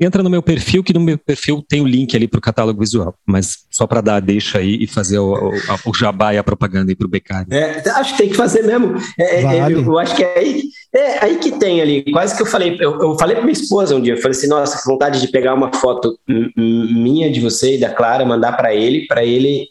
Entra 0.00 0.22
no 0.22 0.30
meu 0.30 0.42
perfil, 0.42 0.82
que 0.82 0.92
no 0.92 1.00
meu 1.00 1.18
perfil 1.18 1.64
tem 1.66 1.80
o 1.80 1.86
link 1.86 2.14
ali 2.14 2.28
para 2.28 2.38
o 2.38 2.42
catálogo 2.42 2.80
visual, 2.80 3.14
mas 3.26 3.66
só 3.70 3.86
para 3.86 4.00
dar 4.00 4.16
a 4.16 4.20
deixa 4.20 4.58
aí 4.58 4.82
e 4.82 4.86
fazer 4.86 5.18
o, 5.18 5.34
o, 5.34 5.52
o 5.86 5.94
jabá 5.94 6.34
e 6.34 6.38
a 6.38 6.44
propaganda 6.44 6.90
aí 6.90 6.96
para 6.96 7.06
o 7.06 7.10
Becari. 7.10 7.46
É, 7.50 7.88
acho 7.90 8.12
que 8.12 8.18
tem 8.18 8.28
que 8.30 8.36
fazer 8.36 8.62
mesmo. 8.62 8.96
É, 9.18 9.40
é, 9.40 9.42
vale. 9.42 9.74
eu, 9.74 9.84
eu, 9.84 9.98
acho 9.98 10.14
que 10.14 10.24
é 10.24 10.38
aí, 10.38 10.62
é 10.94 11.24
aí 11.24 11.38
que 11.38 11.52
tem 11.52 11.80
ali. 11.80 12.04
Quase 12.12 12.36
que 12.36 12.42
eu 12.42 12.46
falei, 12.46 12.76
eu, 12.80 13.00
eu 13.00 13.18
falei 13.18 13.36
para 13.36 13.44
minha 13.44 13.52
esposa 13.52 13.94
um 13.94 14.00
dia, 14.00 14.14
eu 14.14 14.18
falei 14.18 14.36
assim, 14.36 14.48
nossa, 14.48 14.82
vontade 14.90 15.20
de 15.20 15.28
pegar 15.28 15.54
uma 15.54 15.72
foto 15.72 16.18
minha 16.56 17.30
de 17.30 17.40
você 17.40 17.76
e 17.76 17.80
da 17.80 17.92
Clara, 17.92 18.24
mandar 18.24 18.52
para 18.52 18.74
ele, 18.74 19.06
para 19.06 19.24
ele 19.24 19.68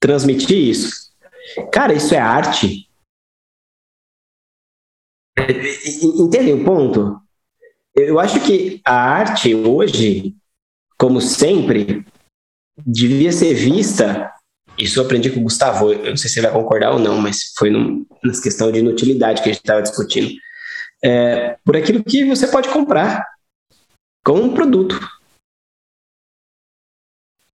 transmitir 0.00 0.56
isso. 0.56 1.06
Cara, 1.72 1.92
isso 1.92 2.14
é 2.14 2.18
arte. 2.18 2.86
Entende 6.18 6.52
o 6.52 6.64
ponto? 6.64 7.25
Eu 7.96 8.20
acho 8.20 8.44
que 8.44 8.80
a 8.84 8.94
arte 8.94 9.54
hoje, 9.54 10.36
como 10.98 11.18
sempre, 11.20 12.04
devia 12.86 13.32
ser 13.32 13.54
vista. 13.54 14.32
Isso 14.78 15.00
eu 15.00 15.04
aprendi 15.04 15.30
com 15.30 15.40
o 15.40 15.44
Gustavo. 15.44 15.92
Eu 15.92 16.10
não 16.10 16.16
sei 16.16 16.28
se 16.28 16.34
você 16.34 16.42
vai 16.42 16.52
concordar 16.52 16.92
ou 16.92 16.98
não, 16.98 17.18
mas 17.18 17.54
foi 17.56 17.70
num, 17.70 18.04
nas 18.22 18.38
questão 18.38 18.70
de 18.70 18.80
inutilidade 18.80 19.42
que 19.42 19.48
a 19.48 19.52
gente 19.52 19.62
estava 19.62 19.80
discutindo. 19.80 20.30
É, 21.02 21.56
por 21.64 21.74
aquilo 21.74 22.04
que 22.04 22.24
você 22.26 22.46
pode 22.48 22.68
comprar 22.68 23.24
como 24.22 24.42
um 24.42 24.54
produto. 24.54 25.00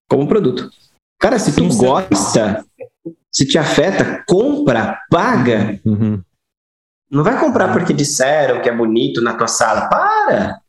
Como 0.08 0.24
um 0.24 0.26
produto. 0.26 0.70
Cara, 1.20 1.38
se 1.38 1.54
tu 1.54 1.68
gosta, 1.68 2.64
se 3.30 3.46
te 3.46 3.58
afeta, 3.58 4.24
compra, 4.26 5.00
paga. 5.08 5.80
Uhum. 5.84 6.20
Não 7.12 7.22
vai 7.22 7.38
comprar 7.38 7.70
porque 7.74 7.92
disseram 7.92 8.62
que 8.62 8.70
é 8.70 8.74
bonito 8.74 9.20
na 9.20 9.34
tua 9.34 9.46
sala. 9.46 9.86
Para! 9.88 10.62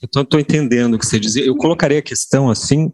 Eu 0.00 0.22
estou 0.22 0.40
entendendo 0.40 0.94
o 0.94 0.98
que 0.98 1.04
você 1.04 1.20
dizia. 1.20 1.44
Eu 1.44 1.54
colocaria 1.56 1.98
a 1.98 2.02
questão 2.02 2.48
assim, 2.48 2.90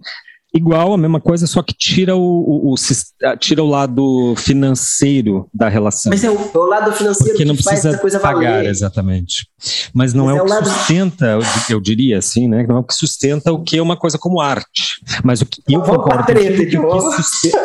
igual 0.55 0.93
a 0.93 0.99
mesma 0.99 1.21
coisa, 1.21 1.47
só 1.47 1.63
que 1.63 1.75
tira 1.75 2.17
o, 2.17 2.21
o, 2.21 2.75
o 2.75 3.37
tira 3.39 3.63
o 3.63 3.67
lado 3.67 4.35
financeiro 4.37 5.49
da 5.55 5.69
relação. 5.69 6.11
Mas 6.11 6.25
é 6.25 6.31
o, 6.31 6.35
é 6.55 6.59
o 6.59 6.65
lado 6.65 6.93
financeiro 6.93 7.33
Porque 7.33 7.43
que 7.43 7.49
não 7.49 7.55
precisa 7.55 7.99
coisa 7.99 8.19
pagar, 8.19 8.57
valer. 8.57 8.71
exatamente. 8.71 9.47
Mas 9.95 10.15
não 10.15 10.27
Mas 10.27 10.37
é, 10.37 10.39
é, 10.39 10.43
o 10.43 10.45
que 10.45 10.51
lado... 10.51 10.69
sustenta, 10.69 11.39
eu 11.69 11.81
diria 11.81 12.19
assim, 12.19 12.49
né? 12.49 12.65
Não 12.67 12.77
é 12.77 12.81
o 12.81 12.85
que 12.85 12.95
sustenta 12.95 13.53
o 13.53 13.63
que 13.63 13.79
é 13.79 13.83
uma 13.83 13.97
coisa 13.97 14.19
como 14.19 14.41
arte. 14.41 15.01
Mas 15.23 15.41
o 15.41 15.47
que 15.47 15.63
eu 15.69 15.83
concordo 15.83 16.27
treta, 16.27 16.67
que, 16.67 16.79
o 16.79 17.11
que 17.17 17.23
sustenta... 17.23 17.61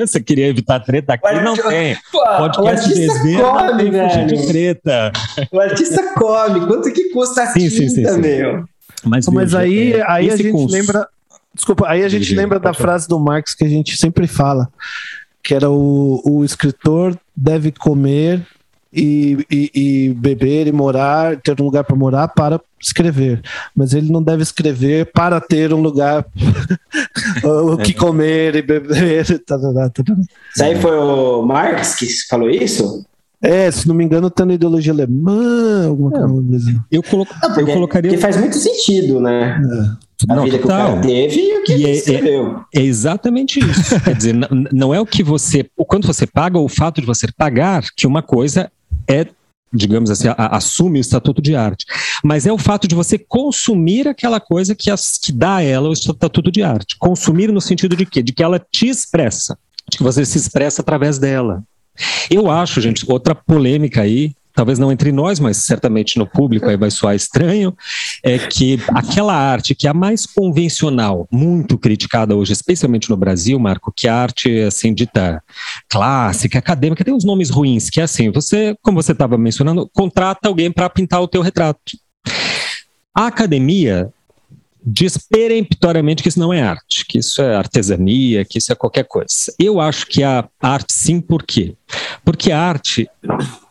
Você 0.06 0.20
queria 0.20 0.48
evitar 0.48 0.80
treta 0.80 1.14
aqui? 1.14 1.40
Não 1.40 1.56
tem. 1.56 1.96
Pô, 2.10 2.24
Podcast 2.38 2.88
desver, 2.88 3.40
come, 3.42 3.82
tem 3.82 3.90
velho. 3.90 4.26
de 4.26 4.46
treta. 4.46 5.12
O 5.52 5.60
artista 5.60 6.14
come. 6.14 6.66
Quanto 6.66 6.92
que 6.92 7.10
custa 7.10 7.42
a 7.42 7.46
sim, 7.48 7.68
tinta, 7.68 7.76
sim, 7.76 7.88
sim, 7.88 8.06
sim. 8.06 8.20
meu? 8.20 8.64
Mas, 9.04 9.26
Mas 9.26 9.52
veja, 9.52 9.58
aí, 9.58 9.92
é, 9.94 10.10
aí 10.10 10.30
a 10.30 10.36
gente 10.36 10.52
cons... 10.52 10.70
lembra 10.70 11.08
Desculpa, 11.54 11.88
aí 11.88 12.04
a 12.04 12.08
gente 12.08 12.34
lembra 12.34 12.60
da 12.60 12.72
frase 12.72 13.08
do 13.08 13.18
Marx 13.18 13.54
que 13.54 13.64
a 13.64 13.68
gente 13.68 13.96
sempre 13.96 14.26
fala, 14.26 14.68
que 15.42 15.54
era 15.54 15.68
o, 15.68 16.22
o 16.24 16.44
escritor 16.44 17.18
deve 17.36 17.72
comer 17.72 18.46
e, 18.92 19.46
e, 19.50 19.70
e, 19.74 20.14
beber 20.14 20.66
e 20.66 20.72
morar, 20.72 21.36
ter 21.40 21.60
um 21.60 21.64
lugar 21.64 21.84
para 21.84 21.96
morar 21.96 22.28
para 22.28 22.60
escrever. 22.80 23.40
Mas 23.74 23.92
ele 23.92 24.10
não 24.10 24.22
deve 24.22 24.42
escrever 24.42 25.10
para 25.12 25.40
ter 25.40 25.72
um 25.72 25.80
lugar 25.80 26.26
o 27.44 27.76
que 27.78 27.94
comer 27.94 28.56
e 28.56 28.62
beber. 28.62 29.40
Tá, 29.46 29.58
tá, 29.58 29.90
tá, 29.90 30.02
isso 30.54 30.62
aí 30.62 30.80
foi 30.80 30.96
o 30.96 31.42
Marx 31.42 31.94
que 31.96 32.06
falou 32.28 32.48
isso? 32.48 33.04
É, 33.42 33.70
se 33.70 33.88
não 33.88 33.94
me 33.94 34.04
engano, 34.04 34.30
tá 34.30 34.44
na 34.44 34.54
ideologia 34.54 34.92
alemã, 34.92 35.88
alguma 35.88 36.10
coisa. 36.10 36.84
Eu, 36.90 37.02
colo 37.02 37.26
eu 37.56 37.66
colocaria. 37.66 38.10
Que 38.10 38.18
faz 38.18 38.36
muito 38.36 38.56
sentido, 38.56 39.18
né? 39.18 39.60
É 40.28 40.32
a 40.32 40.34
não, 40.34 40.44
vida 40.44 40.58
total. 40.58 40.76
que 40.76 40.92
o 40.92 40.94
cara 40.94 41.00
teve 41.00 41.40
e 41.40 41.58
o 41.58 41.64
que 41.64 41.72
e 41.72 41.74
ele 41.76 41.86
é, 41.86 41.90
escreveu. 41.92 42.64
É, 42.74 42.80
é 42.80 42.82
exatamente 42.82 43.60
isso. 43.60 44.00
Quer 44.04 44.14
dizer, 44.14 44.34
não 44.72 44.94
é 44.94 45.00
o 45.00 45.06
que 45.06 45.22
você. 45.22 45.68
O 45.76 45.84
quanto 45.84 46.06
você 46.06 46.26
paga 46.26 46.58
ou 46.58 46.66
o 46.66 46.68
fato 46.68 47.00
de 47.00 47.06
você 47.06 47.26
pagar 47.32 47.84
que 47.96 48.06
uma 48.06 48.22
coisa 48.22 48.70
é 49.08 49.26
digamos 49.72 50.10
assim, 50.10 50.26
a, 50.26 50.32
a, 50.32 50.56
assume 50.56 50.98
o 50.98 51.00
estatuto 51.00 51.40
de 51.40 51.54
arte. 51.54 51.86
Mas 52.24 52.44
é 52.44 52.52
o 52.52 52.58
fato 52.58 52.88
de 52.88 52.94
você 52.94 53.16
consumir 53.16 54.08
aquela 54.08 54.40
coisa 54.40 54.74
que, 54.74 54.90
as, 54.90 55.16
que 55.16 55.30
dá 55.30 55.56
a 55.56 55.62
ela 55.62 55.88
o 55.88 55.92
estatuto 55.92 56.50
de 56.50 56.60
arte. 56.60 56.96
Consumir 56.98 57.52
no 57.52 57.60
sentido 57.60 57.94
de 57.94 58.04
quê? 58.04 58.20
De 58.20 58.32
que 58.32 58.42
ela 58.42 58.58
te 58.58 58.88
expressa, 58.88 59.56
de 59.88 59.96
que 59.96 60.02
você 60.02 60.24
se 60.24 60.38
expressa 60.38 60.82
através 60.82 61.18
dela. 61.18 61.62
Eu 62.30 62.50
acho, 62.50 62.80
gente, 62.80 63.04
outra 63.08 63.34
polêmica 63.34 64.02
aí, 64.02 64.32
talvez 64.54 64.78
não 64.78 64.92
entre 64.92 65.12
nós, 65.12 65.40
mas 65.40 65.56
certamente 65.58 66.18
no 66.18 66.26
público 66.26 66.68
aí 66.68 66.76
vai 66.76 66.90
soar 66.90 67.14
estranho, 67.14 67.74
é 68.22 68.38
que 68.38 68.78
aquela 68.88 69.34
arte 69.34 69.74
que 69.74 69.86
é 69.86 69.90
a 69.90 69.94
mais 69.94 70.26
convencional, 70.26 71.26
muito 71.30 71.78
criticada 71.78 72.36
hoje, 72.36 72.52
especialmente 72.52 73.08
no 73.08 73.16
Brasil, 73.16 73.58
Marco, 73.58 73.92
que 73.94 74.06
é 74.06 74.10
a 74.10 74.16
arte 74.16 74.60
assim 74.60 74.92
dita 74.92 75.42
clássica, 75.88 76.58
acadêmica, 76.58 77.04
tem 77.04 77.14
uns 77.14 77.24
nomes 77.24 77.50
ruins, 77.50 77.88
que 77.88 78.00
é 78.00 78.04
assim, 78.04 78.30
você, 78.30 78.76
como 78.82 79.02
você 79.02 79.12
estava 79.12 79.38
mencionando, 79.38 79.88
contrata 79.94 80.48
alguém 80.48 80.70
para 80.70 80.90
pintar 80.90 81.22
o 81.22 81.28
teu 81.28 81.42
retrato. 81.42 81.80
A 83.14 83.26
academia 83.26 84.12
diz 84.84 85.16
peremptoriamente 85.16 86.22
que 86.22 86.28
isso 86.28 86.38
não 86.38 86.52
é 86.52 86.62
arte, 86.62 87.04
que 87.06 87.18
isso 87.18 87.40
é 87.42 87.54
artesania, 87.54 88.44
que 88.44 88.58
isso 88.58 88.72
é 88.72 88.74
qualquer 88.74 89.04
coisa. 89.04 89.28
Eu 89.58 89.80
acho 89.80 90.06
que 90.06 90.22
a 90.22 90.48
arte 90.60 90.92
sim, 90.92 91.20
por 91.20 91.42
quê? 91.42 91.74
Porque 92.24 92.52
a 92.52 92.60
arte 92.60 93.08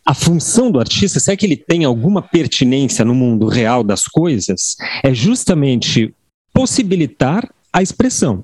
a 0.10 0.14
função 0.16 0.72
do 0.72 0.80
artista, 0.80 1.20
se 1.20 1.32
é 1.32 1.38
que 1.38 1.46
ele 1.46 1.56
tem 1.56 1.86
alguma 1.86 2.20
pertinência 2.20 3.06
no 3.06 3.14
mundo 3.14 3.48
real 3.48 3.84
das 3.84 4.06
coisas, 4.06 4.76
é 5.04 5.14
justamente 5.14 6.12
possibilitar 6.52 7.48
a 7.72 7.84
expressão. 7.84 8.44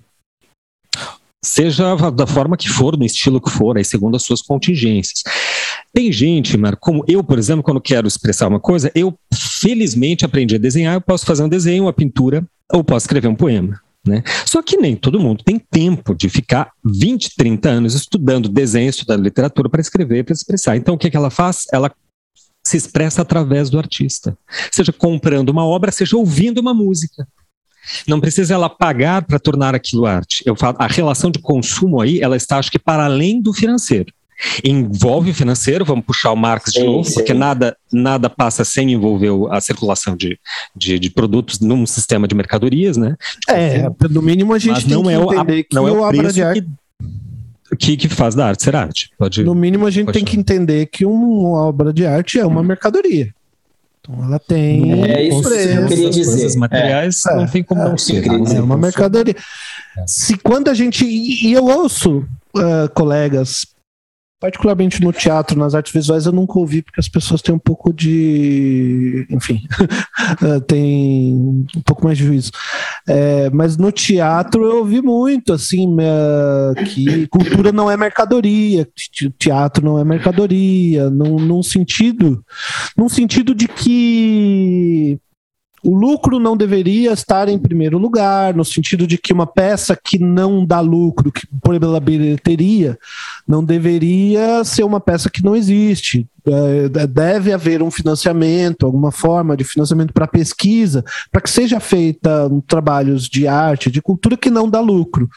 Seja 1.44 1.96
da 2.12 2.28
forma 2.28 2.56
que 2.56 2.70
for, 2.70 2.96
no 2.96 3.04
estilo 3.04 3.42
que 3.42 3.50
for, 3.50 3.78
aí 3.78 3.84
segundo 3.84 4.16
as 4.16 4.22
suas 4.22 4.44
contingências. 4.44 5.24
Tem 5.92 6.12
gente, 6.12 6.56
Marco, 6.56 6.82
como 6.82 7.04
eu, 7.08 7.24
por 7.24 7.40
exemplo, 7.40 7.64
quando 7.64 7.82
quero 7.82 8.08
expressar 8.08 8.48
uma 8.48 8.60
coisa, 8.60 8.92
eu 8.94 9.18
felizmente 9.34 10.24
aprendi 10.24 10.56
a 10.56 10.60
desenhar, 10.60 10.94
eu 10.94 11.02
posso 11.02 11.26
fazer 11.26 11.44
um 11.44 11.50
desenho, 11.50 11.86
uma 11.86 11.94
pintura, 11.94 12.46
ou 12.72 12.84
posso 12.84 13.06
escrever 13.06 13.28
um 13.28 13.36
poema. 13.36 13.82
Né? 14.08 14.22
Só 14.46 14.62
que 14.62 14.78
nem 14.78 14.96
todo 14.96 15.20
mundo 15.20 15.44
tem 15.44 15.58
tempo 15.58 16.14
de 16.14 16.30
ficar 16.30 16.72
20, 16.84 17.36
30 17.36 17.70
anos 17.70 17.96
estudando 17.96 18.48
desenho, 18.48 18.90
estudando 18.90 19.24
literatura 19.24 19.68
para 19.68 19.82
escrever, 19.82 20.24
para 20.24 20.34
expressar. 20.34 20.76
Então, 20.78 20.94
o 20.94 20.98
que, 20.98 21.08
é 21.08 21.10
que 21.10 21.18
ela 21.18 21.32
faz? 21.32 21.66
Ela 21.74 21.92
se 22.64 22.78
expressa 22.78 23.22
através 23.22 23.70
do 23.70 23.78
artista, 23.78 24.38
seja 24.72 24.92
comprando 24.92 25.50
uma 25.50 25.66
obra, 25.66 25.92
seja 25.92 26.18
ouvindo 26.18 26.60
uma 26.60 26.74
música. 26.74 27.28
Não 28.08 28.20
precisa 28.20 28.56
ela 28.56 28.70
pagar 28.70 29.24
para 29.24 29.40
tornar 29.40 29.76
aquilo 29.76 30.06
arte. 30.06 30.44
Eu 30.46 30.56
falo, 30.56 30.76
a 30.80 30.88
relação 30.88 31.30
de 31.30 31.40
consumo 31.40 32.02
aí, 32.02 32.20
ela 32.20 32.36
está, 32.36 32.58
acho 32.58 32.72
que, 32.72 32.80
para 32.80 33.06
além 33.06 33.42
do 33.42 33.54
financeiro 33.54 34.12
envolve 34.64 35.32
o 35.32 35.34
financeiro, 35.34 35.86
vamos 35.86 36.06
puxar 36.06 36.32
o 36.32 36.36
Marx 36.36 36.72
de 36.72 36.80
sim, 36.80 36.86
novo, 36.86 37.04
sim. 37.04 37.16
porque 37.16 37.34
nada, 37.34 37.76
nada 37.92 38.30
passa 38.30 38.64
sem 38.64 38.92
envolver 38.92 39.32
a 39.52 39.62
circulação 39.62 40.16
de, 40.16 40.40
de, 40.76 41.00
de, 41.00 41.10
produtos 41.10 41.60
num 41.60 41.86
sistema 41.86 42.28
de 42.28 42.36
mercadorias, 42.36 42.98
né? 42.98 43.16
é, 43.50 43.90
no 44.10 44.22
mínimo 44.22 44.54
a 44.54 44.60
gente 44.60 44.86
tem 44.86 44.94
não 44.94 45.04
que 45.04 45.10
é 45.10 45.16
entender 45.16 45.64
que 45.64 45.76
não 45.76 45.88
é 45.88 45.92
o 45.92 46.08
preço 46.10 46.40
que, 46.54 47.76
que, 47.78 47.98
que, 47.98 48.10
faz 48.10 48.36
da 48.36 48.48
arte 48.48 48.64
ser 48.64 48.76
arte. 48.76 49.10
Pode, 49.18 49.44
no 49.44 49.56
mínimo 49.56 49.86
a 49.86 49.92
gente 49.92 50.12
tem 50.12 50.24
que 50.24 50.38
entender 50.38 50.86
que 50.88 51.06
uma 51.06 51.66
obra 51.66 51.92
de 51.92 52.06
arte 52.06 52.40
é 52.40 52.46
uma 52.46 52.64
mercadoria. 52.64 53.34
Então 54.06 54.24
ela 54.24 54.40
tem 54.40 55.04
é 55.04 55.24
isso 55.24 55.42
preço, 55.42 55.68
que 55.68 55.74
eu 55.74 55.88
queria 55.88 56.10
dizer. 56.12 56.58
Materiais 56.58 57.26
é, 57.26 57.36
não 57.36 57.48
tem 57.48 57.64
como 57.64 57.82
é, 57.82 57.90
não 57.90 57.98
ser. 57.98 58.24
É 58.28 58.62
uma 58.62 58.78
mercadoria. 58.78 59.36
Se 60.06 60.38
quando 60.38 60.70
a 60.70 60.74
gente 60.74 61.06
e 61.06 61.52
eu 61.52 61.66
ouço 61.66 62.20
uh, 62.56 62.90
colegas 62.94 63.66
particularmente 64.40 65.02
no 65.02 65.14
teatro, 65.14 65.58
nas 65.58 65.74
artes 65.74 65.94
visuais, 65.94 66.26
eu 66.26 66.32
nunca 66.32 66.60
ouvi, 66.60 66.82
porque 66.82 67.00
as 67.00 67.08
pessoas 67.08 67.42
têm 67.42 67.56
um 67.56 67.60
pouco 67.60 67.94
de. 67.94 69.26
Enfim, 69.30 69.62
eh, 70.44 70.60
tem 70.62 71.34
um 71.76 71.82
pouco 71.86 72.04
mais 72.04 72.18
de 72.18 72.26
juízo. 72.26 72.52
É, 73.08 73.50
mas 73.52 73.78
no 73.78 73.92
teatro 73.92 74.66
eu 74.66 74.78
ouvi 74.78 75.02
muito, 75.02 75.54
assim, 75.54 75.96
que 76.88 77.28
cultura 77.28 77.72
não 77.72 77.90
é 77.90 77.96
mercadoria, 77.96 78.88
teatro 79.38 79.86
não 79.86 80.00
é 80.00 80.04
mercadoria, 80.04 81.10
num, 81.10 81.38
num 81.40 81.64
sentido. 81.64 82.44
Num 82.98 83.10
sentido 83.10 83.54
de 83.54 83.68
que 83.68 85.20
O 85.86 85.96
lucro 85.96 86.40
não 86.40 86.58
deveria 86.58 87.14
estar 87.14 87.48
em 87.48 87.60
primeiro 87.60 88.00
lugar, 88.00 88.56
no 88.56 88.66
sentido 88.66 89.06
de 89.06 89.20
que 89.20 89.32
uma 89.32 89.46
peça 89.46 89.96
que 89.96 90.18
não 90.18 90.66
dá 90.66 90.80
lucro, 90.80 91.32
que 91.32 91.46
pela 91.62 92.00
bilheteria, 92.00 92.98
não 93.48 93.64
deveria 93.64 94.64
ser 94.64 94.84
uma 94.84 95.00
peça 95.00 95.30
que 95.30 95.44
não 95.44 95.56
existe. 95.56 96.28
É, 96.48 97.08
deve 97.08 97.52
haver 97.52 97.82
um 97.82 97.90
financiamento, 97.90 98.86
alguma 98.86 99.12
forma 99.12 99.58
de 99.58 99.64
financiamento 99.64 100.14
para 100.14 100.28
pesquisa, 100.28 101.04
para 101.32 101.42
que 101.42 101.50
seja 101.50 101.80
feita 101.80 102.48
um, 102.48 102.62
trabalhos 102.62 103.28
de 103.28 103.48
arte, 103.48 103.90
de 103.90 104.02
cultura 104.02 104.38
que 104.38 104.50
não 104.50 104.70
dá 104.70 104.80
lucro, 104.80 105.28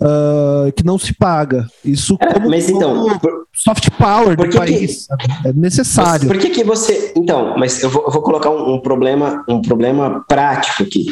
uh, 0.00 0.72
que 0.72 0.84
não 0.84 0.98
se 0.98 1.12
paga. 1.14 1.66
Isso 1.84 2.16
é, 2.20 2.34
como, 2.34 2.48
mas 2.48 2.68
então, 2.68 3.06
soft 3.52 3.90
power 3.98 4.36
do 4.36 4.48
país 4.56 5.06
que, 5.06 5.48
é 5.48 5.52
necessário. 5.52 6.28
Por 6.28 6.38
que, 6.38 6.50
que 6.50 6.64
você? 6.64 7.12
Então, 7.16 7.56
mas 7.58 7.82
eu 7.82 7.90
vou, 7.90 8.04
eu 8.04 8.10
vou 8.10 8.22
colocar 8.22 8.50
um, 8.50 8.74
um, 8.74 8.80
problema, 8.80 9.44
um 9.48 9.60
problema 9.60 10.24
prático 10.28 10.82
aqui. 10.82 11.06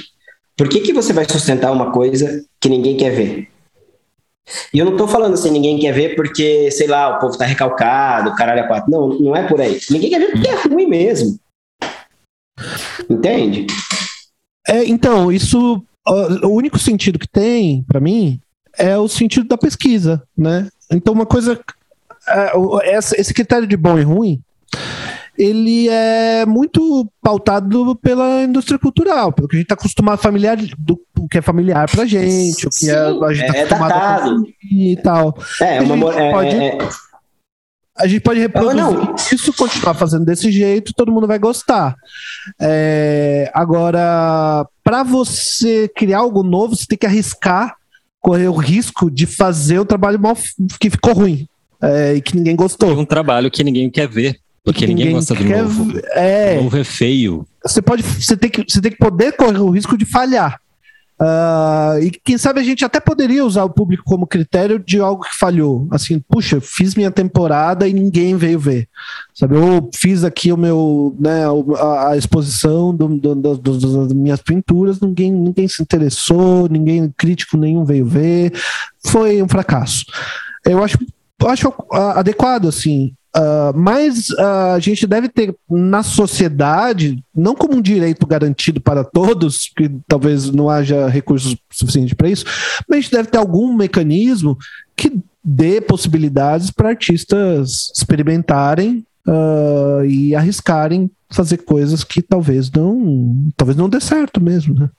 Por 0.56 0.68
que, 0.68 0.80
que 0.80 0.92
você 0.92 1.12
vai 1.12 1.24
sustentar 1.28 1.72
uma 1.72 1.90
coisa 1.90 2.44
que 2.60 2.68
ninguém 2.68 2.96
quer 2.96 3.10
ver? 3.10 3.48
E 4.72 4.78
eu 4.78 4.84
não 4.84 4.92
estou 4.92 5.08
falando 5.08 5.34
assim, 5.34 5.50
ninguém 5.50 5.78
quer 5.78 5.92
ver 5.92 6.16
porque, 6.16 6.70
sei 6.70 6.86
lá, 6.86 7.16
o 7.16 7.20
povo 7.20 7.32
está 7.32 7.44
recalcado, 7.44 8.34
caralho 8.34 8.60
é 8.60 8.66
quatro. 8.66 8.90
Não, 8.90 9.08
não 9.08 9.36
é 9.36 9.46
por 9.46 9.60
aí. 9.60 9.80
Ninguém 9.90 10.10
quer 10.10 10.18
ver 10.18 10.30
porque 10.32 10.48
é 10.48 10.54
ruim 10.54 10.86
mesmo. 10.86 11.38
Entende? 13.08 13.66
É, 14.68 14.84
então, 14.84 15.30
isso. 15.32 15.82
O 16.42 16.48
único 16.48 16.78
sentido 16.78 17.18
que 17.18 17.28
tem, 17.28 17.82
para 17.84 18.00
mim, 18.00 18.40
é 18.76 18.96
o 18.96 19.06
sentido 19.06 19.46
da 19.46 19.58
pesquisa, 19.58 20.22
né? 20.36 20.68
Então, 20.90 21.14
uma 21.14 21.26
coisa. 21.26 21.60
É, 22.28 22.98
esse 22.98 23.34
critério 23.34 23.66
de 23.66 23.76
bom 23.76 23.98
e 23.98 24.02
ruim 24.02 24.42
ele 25.40 25.88
é 25.88 26.44
muito 26.44 27.10
pautado 27.22 27.96
pela 27.96 28.44
indústria 28.44 28.78
cultural, 28.78 29.32
pelo 29.32 29.48
que 29.48 29.56
a 29.56 29.58
gente 29.58 29.64
está 29.64 29.74
acostumado 29.74 30.20
familiar 30.20 30.58
do 30.78 31.00
o 31.18 31.28
que 31.28 31.38
é 31.38 31.42
familiar 31.42 31.88
pra 31.90 32.04
gente, 32.04 32.66
o 32.66 32.70
que 32.70 32.90
é, 32.90 32.94
a 32.94 33.32
gente 33.32 33.46
tá 33.46 33.56
é, 33.56 33.62
acostumado 33.62 33.88
datado. 33.88 34.46
e 34.70 34.96
tal. 35.02 35.38
É, 35.60 35.80
uma, 35.80 36.10
a, 36.10 36.12
gente 36.12 36.32
pode, 36.32 36.48
é, 36.48 36.66
é, 36.66 36.88
a 37.96 38.06
gente 38.06 38.20
pode 38.20 38.40
reproduzir 38.40 38.76
não, 38.76 39.14
isso, 39.32 39.52
continuar 39.54 39.94
fazendo 39.94 40.26
desse 40.26 40.52
jeito, 40.52 40.92
todo 40.94 41.12
mundo 41.12 41.26
vai 41.26 41.38
gostar. 41.38 41.94
É, 42.60 43.50
agora, 43.54 44.66
para 44.84 45.02
você 45.02 45.88
criar 45.88 46.18
algo 46.18 46.42
novo, 46.42 46.76
você 46.76 46.86
tem 46.86 46.98
que 46.98 47.06
arriscar, 47.06 47.76
correr 48.20 48.48
o 48.48 48.56
risco 48.56 49.10
de 49.10 49.24
fazer 49.24 49.78
o 49.78 49.86
trabalho 49.86 50.20
mal 50.20 50.36
que 50.78 50.90
ficou 50.90 51.14
ruim. 51.14 51.46
É, 51.82 52.14
e 52.14 52.20
que 52.20 52.36
ninguém 52.36 52.54
gostou. 52.54 52.90
Um 52.98 53.06
trabalho 53.06 53.50
que 53.50 53.64
ninguém 53.64 53.88
quer 53.88 54.06
ver. 54.06 54.38
Porque 54.64 54.86
ninguém, 54.86 55.06
ninguém 55.06 55.16
gosta 55.16 55.34
do 55.34 55.44
quer, 55.44 55.62
novo. 55.62 56.00
É, 56.12 56.58
o 56.58 56.64
novo 56.64 56.76
é 56.76 56.84
feio. 56.84 57.46
Você 57.64 57.80
pode, 57.80 58.02
você 58.02 58.36
tem 58.36 58.50
que, 58.50 58.64
você 58.68 58.80
tem 58.80 58.92
que 58.92 58.98
poder 58.98 59.32
correr 59.32 59.58
o 59.58 59.70
risco 59.70 59.96
de 59.96 60.04
falhar. 60.04 60.60
Uh, 61.20 62.00
e 62.02 62.10
quem 62.10 62.38
sabe 62.38 62.60
a 62.60 62.62
gente 62.62 62.82
até 62.82 62.98
poderia 62.98 63.44
usar 63.44 63.62
o 63.64 63.68
público 63.68 64.02
como 64.06 64.26
critério 64.26 64.78
de 64.78 64.98
algo 64.98 65.22
que 65.22 65.36
falhou. 65.38 65.86
Assim, 65.90 66.18
puxa, 66.18 66.62
fiz 66.62 66.94
minha 66.94 67.10
temporada 67.10 67.86
e 67.86 67.92
ninguém 67.92 68.36
veio 68.36 68.58
ver. 68.58 68.88
Sabe, 69.34 69.54
ou 69.54 69.90
fiz 69.94 70.24
aqui 70.24 70.50
o 70.50 70.56
meu, 70.56 71.14
né, 71.20 71.44
a, 71.78 72.08
a 72.08 72.16
exposição 72.16 72.94
do, 72.94 73.06
do, 73.08 73.34
do, 73.34 73.56
das 73.56 74.12
minhas 74.14 74.40
pinturas, 74.40 74.98
ninguém, 74.98 75.30
ninguém 75.30 75.68
se 75.68 75.82
interessou, 75.82 76.66
ninguém, 76.70 77.12
crítico 77.14 77.58
nenhum 77.58 77.84
veio 77.84 78.06
ver. 78.06 78.54
Foi 79.04 79.42
um 79.42 79.48
fracasso. 79.48 80.06
Eu 80.64 80.82
acho, 80.82 80.96
acho 81.44 81.74
adequado, 81.92 82.66
assim, 82.66 83.12
Uh, 83.36 83.76
mas 83.76 84.28
uh, 84.30 84.74
a 84.74 84.78
gente 84.80 85.06
deve 85.06 85.28
ter 85.28 85.54
na 85.70 86.02
sociedade, 86.02 87.22
não 87.34 87.54
como 87.54 87.76
um 87.76 87.82
direito 87.82 88.26
garantido 88.26 88.80
para 88.80 89.04
todos, 89.04 89.70
que 89.76 89.88
talvez 90.08 90.50
não 90.50 90.68
haja 90.68 91.06
recursos 91.08 91.56
suficientes 91.70 92.14
para 92.14 92.28
isso, 92.28 92.44
mas 92.88 92.98
a 92.98 93.00
gente 93.00 93.12
deve 93.12 93.28
ter 93.28 93.38
algum 93.38 93.72
mecanismo 93.76 94.58
que 94.96 95.20
dê 95.44 95.80
possibilidades 95.80 96.72
para 96.72 96.88
artistas 96.88 97.92
experimentarem 97.96 99.04
uh, 99.26 100.04
e 100.04 100.34
arriscarem 100.34 101.10
fazer 101.30 101.58
coisas 101.58 102.02
que 102.02 102.20
talvez 102.20 102.70
não 102.70 103.48
talvez 103.56 103.76
não 103.76 103.88
dê 103.88 104.00
certo 104.00 104.40
mesmo, 104.40 104.74
né? 104.74 104.90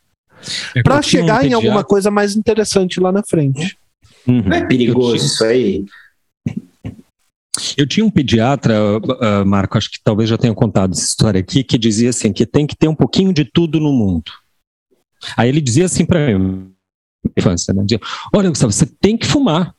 É 0.75 0.81
para 0.81 1.01
chegar 1.01 1.45
em 1.45 1.53
alguma 1.53 1.83
coisa 1.83 2.09
mais 2.09 2.35
interessante 2.35 2.99
lá 2.99 3.11
na 3.11 3.21
frente. 3.23 3.77
Uhum. 4.25 4.41
Não 4.43 4.55
é 4.55 4.65
perigoso 4.65 5.25
isso 5.25 5.43
aí? 5.43 5.85
Eu 7.77 7.87
tinha 7.87 8.05
um 8.05 8.09
pediatra, 8.09 8.73
uh, 8.97 9.45
Marco, 9.45 9.77
acho 9.77 9.91
que 9.91 9.99
talvez 10.03 10.29
já 10.29 10.37
tenha 10.37 10.53
contado 10.53 10.93
essa 10.93 11.03
história 11.03 11.39
aqui, 11.39 11.63
que 11.63 11.77
dizia 11.77 12.09
assim, 12.09 12.31
que 12.33 12.45
tem 12.45 12.65
que 12.65 12.75
ter 12.75 12.87
um 12.87 12.95
pouquinho 12.95 13.33
de 13.33 13.45
tudo 13.45 13.79
no 13.79 13.91
mundo. 13.91 14.31
Aí 15.37 15.49
ele 15.49 15.61
dizia 15.61 15.85
assim 15.85 16.05
para 16.05 16.37
mim, 16.37 16.71
infância, 17.37 17.73
né? 17.73 17.83
Dizia, 17.83 18.01
Olha, 18.33 18.49
Gustavo, 18.49 18.71
você 18.71 18.85
tem 18.85 19.17
que 19.17 19.27
fumar. 19.27 19.75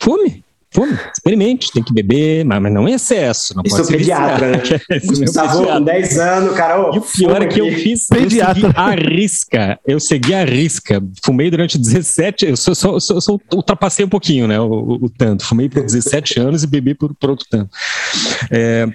Fume. 0.00 0.44
Fume, 0.76 0.98
experimente, 1.10 1.72
tem 1.72 1.82
que 1.82 1.90
beber, 1.90 2.44
mas, 2.44 2.60
mas 2.60 2.70
não 2.70 2.86
em 2.86 2.92
excesso. 2.92 3.56
Não 3.56 3.62
Isso 3.64 3.76
pode 3.76 3.94
é 3.94 3.96
pediatra, 3.96 4.48
né? 4.50 4.62
Gustavo, 5.06 5.66
com 5.66 5.82
10 5.82 6.18
anos, 6.18 6.54
cara. 6.54 6.90
E 6.92 6.98
o 6.98 7.00
pior 7.00 7.40
é 7.40 7.46
que 7.46 7.58
eu 7.62 7.72
fiz 7.72 8.06
pediatra. 8.06 8.74
a 8.76 8.90
risca. 8.90 9.80
Eu 9.86 9.98
segui 9.98 10.34
a 10.34 10.44
risca. 10.44 11.02
Fumei 11.24 11.50
durante 11.50 11.78
17. 11.78 12.44
Eu 12.44 12.56
sou, 12.58 12.74
sou, 12.74 13.00
sou, 13.00 13.20
sou 13.22 13.40
ultrapassei 13.54 14.04
um 14.04 14.08
pouquinho, 14.10 14.46
né? 14.46 14.60
O, 14.60 14.66
o, 14.66 15.04
o, 15.06 15.08
tanto. 15.08 15.46
Fumei 15.46 15.66
por 15.66 15.82
17 15.82 16.38
anos 16.40 16.62
e 16.62 16.66
bebi 16.66 16.94
por, 16.94 17.14
por 17.14 17.30
outro 17.30 17.46
tanto. 17.50 17.70
É, 18.50 18.86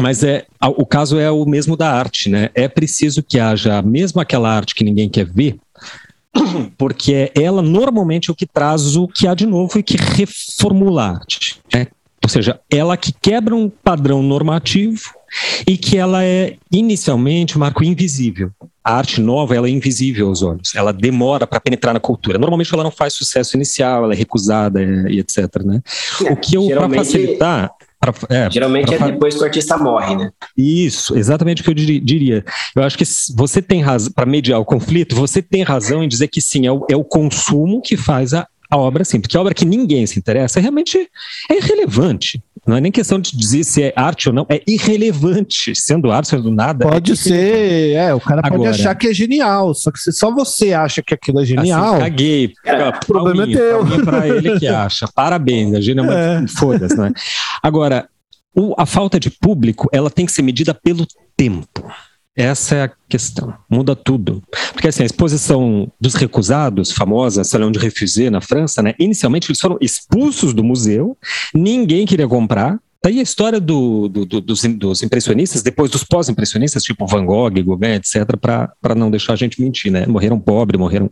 mas 0.00 0.22
é, 0.22 0.46
o 0.76 0.86
caso 0.86 1.18
é 1.18 1.28
o 1.28 1.44
mesmo 1.44 1.76
da 1.76 1.90
arte, 1.90 2.28
né? 2.28 2.50
É 2.54 2.68
preciso 2.68 3.20
que 3.20 3.40
haja, 3.40 3.82
mesmo 3.82 4.20
aquela 4.20 4.48
arte 4.48 4.76
que 4.76 4.84
ninguém 4.84 5.08
quer 5.08 5.26
ver, 5.26 5.56
porque 6.76 7.12
é 7.12 7.32
ela 7.42 7.62
normalmente 7.62 8.30
é 8.30 8.32
o 8.32 8.36
que 8.36 8.46
traz 8.46 8.96
o 8.96 9.06
que 9.08 9.26
há 9.26 9.34
de 9.34 9.46
novo 9.46 9.78
e 9.78 9.82
que 9.82 9.96
reformula 9.96 11.02
a 11.02 11.10
arte. 11.10 11.60
Né? 11.72 11.86
Ou 12.22 12.28
seja, 12.28 12.60
ela 12.70 12.96
que 12.96 13.12
quebra 13.12 13.54
um 13.54 13.68
padrão 13.68 14.22
normativo 14.22 15.00
e 15.66 15.76
que 15.76 15.96
ela 15.96 16.24
é 16.24 16.56
inicialmente 16.72 17.56
um 17.56 17.60
marco 17.60 17.84
invisível. 17.84 18.50
A 18.82 18.96
arte 18.96 19.20
nova 19.20 19.54
ela 19.54 19.66
é 19.66 19.70
invisível 19.70 20.28
aos 20.28 20.42
olhos, 20.42 20.74
ela 20.74 20.92
demora 20.92 21.46
para 21.46 21.60
penetrar 21.60 21.92
na 21.92 22.00
cultura. 22.00 22.38
Normalmente 22.38 22.72
ela 22.72 22.84
não 22.84 22.90
faz 22.90 23.14
sucesso 23.14 23.56
inicial, 23.56 24.04
ela 24.04 24.12
é 24.12 24.16
recusada 24.16 24.80
e 24.82 25.18
etc. 25.18 25.62
Né? 25.64 25.82
O 26.30 26.36
que 26.36 26.56
eu 26.56 26.68
para 26.68 26.88
facilitar 26.88 27.70
Pra, 27.98 28.12
é, 28.28 28.50
Geralmente 28.50 28.94
é 28.94 28.98
depois 28.98 29.34
que 29.34 29.40
o 29.40 29.44
artista 29.44 29.76
morre, 29.78 30.16
né? 30.16 30.30
Isso, 30.56 31.16
exatamente 31.16 31.62
o 31.62 31.64
que 31.64 31.70
eu 31.70 31.74
diria. 31.74 32.44
Eu 32.74 32.82
acho 32.82 32.96
que 32.96 33.04
você 33.34 33.62
tem 33.62 33.80
razão, 33.82 34.12
para 34.12 34.26
mediar 34.26 34.60
o 34.60 34.64
conflito, 34.64 35.16
você 35.16 35.40
tem 35.40 35.62
razão 35.62 36.04
em 36.04 36.08
dizer 36.08 36.28
que 36.28 36.40
sim, 36.42 36.66
é 36.66 36.72
o, 36.72 36.86
é 36.90 36.96
o 36.96 37.04
consumo 37.04 37.80
que 37.80 37.96
faz 37.96 38.34
a, 38.34 38.46
a 38.70 38.76
obra 38.76 39.04
sim, 39.04 39.20
porque 39.20 39.36
a 39.36 39.40
obra 39.40 39.54
que 39.54 39.64
ninguém 39.64 40.06
se 40.06 40.18
interessa 40.18 40.60
realmente 40.60 41.08
é 41.50 41.56
irrelevante. 41.56 42.42
Não 42.66 42.76
é 42.76 42.80
nem 42.80 42.90
questão 42.90 43.20
de 43.20 43.36
dizer 43.36 43.62
se 43.62 43.82
é 43.82 43.92
arte 43.94 44.28
ou 44.28 44.34
não, 44.34 44.44
é 44.48 44.60
irrelevante. 44.66 45.72
Sendo 45.74 46.10
arte, 46.10 46.28
sendo 46.30 46.50
nada. 46.50 46.84
É 46.84 46.88
pode 46.90 47.12
é 47.12 47.16
ser, 47.16 47.92
é, 47.94 48.12
o 48.12 48.20
cara 48.20 48.40
Agora, 48.44 48.62
pode 48.62 48.80
achar 48.80 48.94
que 48.94 49.08
é 49.08 49.14
genial, 49.14 49.72
só 49.72 49.92
que 49.92 49.98
se 49.98 50.12
só 50.12 50.34
você 50.34 50.72
acha 50.72 51.02
que 51.02 51.14
aquilo 51.14 51.38
é 51.38 51.42
assim, 51.42 51.54
genial. 51.54 51.94
Assim, 51.94 52.02
caguei. 52.02 52.52
É, 52.64 52.88
o 52.88 53.00
problema 53.06 53.44
é 53.44 53.46
teu. 53.46 53.86
É 53.86 54.04
para 54.04 54.28
ele 54.28 54.58
que 54.58 54.66
acha. 54.68 55.06
Parabéns, 55.14 55.74
a 55.74 55.80
genial, 55.80 56.10
é. 56.10 56.44
foda-se, 56.48 56.96
né? 56.96 57.12
Agora, 57.62 58.08
o, 58.54 58.74
a 58.76 58.84
falta 58.84 59.20
de 59.20 59.30
público, 59.30 59.88
ela 59.92 60.10
tem 60.10 60.26
que 60.26 60.32
ser 60.32 60.42
medida 60.42 60.74
pelo 60.74 61.06
tempo. 61.36 61.86
Essa 62.36 62.74
é 62.74 62.82
a 62.84 62.92
questão. 63.08 63.54
Muda 63.68 63.96
tudo. 63.96 64.42
Porque 64.72 64.88
assim, 64.88 65.02
a 65.02 65.06
exposição 65.06 65.90
dos 65.98 66.14
recusados, 66.14 66.92
famosa 66.92 67.42
Salão 67.42 67.72
de 67.72 67.78
Refusé 67.78 68.28
na 68.28 68.42
França, 68.42 68.82
né? 68.82 68.94
Inicialmente 68.98 69.50
eles 69.50 69.60
foram 69.60 69.78
expulsos 69.80 70.52
do 70.52 70.62
museu, 70.62 71.16
ninguém 71.54 72.04
queria 72.04 72.28
comprar. 72.28 72.78
Daí 73.02 73.20
a 73.20 73.22
história 73.22 73.60
do, 73.60 74.08
do, 74.08 74.26
do, 74.26 74.40
dos, 74.40 74.62
dos, 74.62 75.02
impressionistas, 75.02 75.62
depois 75.62 75.90
dos 75.90 76.02
pós-impressionistas, 76.02 76.82
tipo 76.82 77.06
Van 77.06 77.24
Gogh, 77.24 77.50
Gauguin, 77.50 77.94
etc., 77.94 78.24
para 78.36 78.94
não 78.96 79.10
deixar 79.10 79.34
a 79.34 79.36
gente 79.36 79.62
mentir, 79.62 79.92
né? 79.92 80.06
Morreram 80.06 80.40
pobres, 80.40 80.78
morreram. 80.78 81.08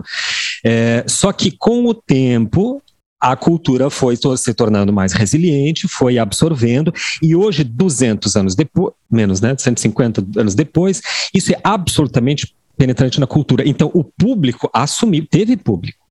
É, 0.65 1.05
só 1.07 1.33
que 1.33 1.53
com 1.53 1.85
o 1.87 1.95
tempo, 1.95 2.83
a 3.25 3.35
cultura 3.35 3.89
foi 3.89 4.17
se 4.37 4.53
tornando 4.53 4.93
mais 4.93 5.15
resiliente, 5.15 5.89
foi 5.89 6.19
absorvendo, 6.19 6.93
e 7.23 7.35
hoje, 7.35 7.65
200 7.65 8.37
anos 8.37 8.55
depois, 8.55 8.93
menos, 9.11 9.41
né, 9.41 9.55
150 9.57 10.23
anos 10.37 10.55
depois, 10.55 11.01
isso 11.33 11.51
é 11.51 11.59
absolutamente 11.65 12.55
penetrante 12.77 13.19
na 13.19 13.27
cultura. 13.27 13.67
Então, 13.67 13.91
o 13.95 14.05
público 14.05 14.69
assumiu, 14.75 15.27
teve 15.27 15.57
público. 15.57 16.05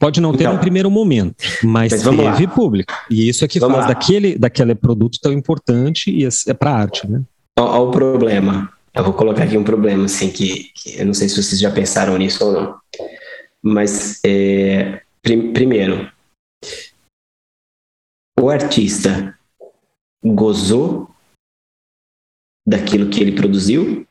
Pode 0.00 0.20
não 0.20 0.32
ter 0.32 0.44
então, 0.44 0.54
no 0.54 0.58
primeiro 0.58 0.90
momento, 0.90 1.36
mas, 1.62 1.92
mas 1.92 2.02
teve 2.02 2.46
lá. 2.46 2.48
público. 2.48 2.92
E 3.08 3.28
isso 3.28 3.44
é 3.44 3.48
que 3.48 3.60
vamos 3.60 3.76
faz 3.76 3.88
daquele, 3.88 4.36
daquele 4.36 4.74
produto 4.74 5.18
tão 5.22 5.32
importante 5.32 6.10
e 6.10 6.24
é 6.24 6.54
para 6.54 6.70
a 6.70 6.76
arte, 6.78 7.08
né? 7.08 7.22
Olha 7.60 7.80
o 7.80 7.90
problema. 7.92 8.72
Eu 8.92 9.04
vou 9.04 9.12
colocar 9.12 9.44
aqui 9.44 9.56
um 9.56 9.62
problema, 9.62 10.06
assim, 10.06 10.30
que, 10.30 10.70
que, 10.74 10.98
eu 10.98 11.06
não 11.06 11.14
sei 11.14 11.28
se 11.28 11.40
vocês 11.40 11.60
já 11.60 11.70
pensaram 11.70 12.16
nisso 12.16 12.44
ou 12.44 12.52
não. 12.52 12.74
Mas, 13.62 14.18
é, 14.24 15.02
prim, 15.22 15.52
primeiro, 15.52 16.10
o 18.40 18.50
artista 18.50 19.38
gozou 20.24 21.10
daquilo 22.66 23.10
que 23.10 23.20
ele 23.20 23.34
produziu? 23.34 24.06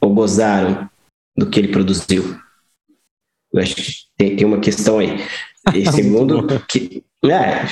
ou 0.00 0.14
gozaram 0.14 0.88
do 1.36 1.48
que 1.48 1.58
ele 1.58 1.68
produziu? 1.68 2.38
Eu 3.52 3.62
acho 3.62 3.74
que 3.76 3.92
tem, 4.16 4.36
tem 4.36 4.46
uma 4.46 4.60
questão 4.60 4.98
aí. 4.98 5.08
E 5.74 5.84
segundo, 5.92 6.46
que, 6.66 7.04
é, 7.24 7.66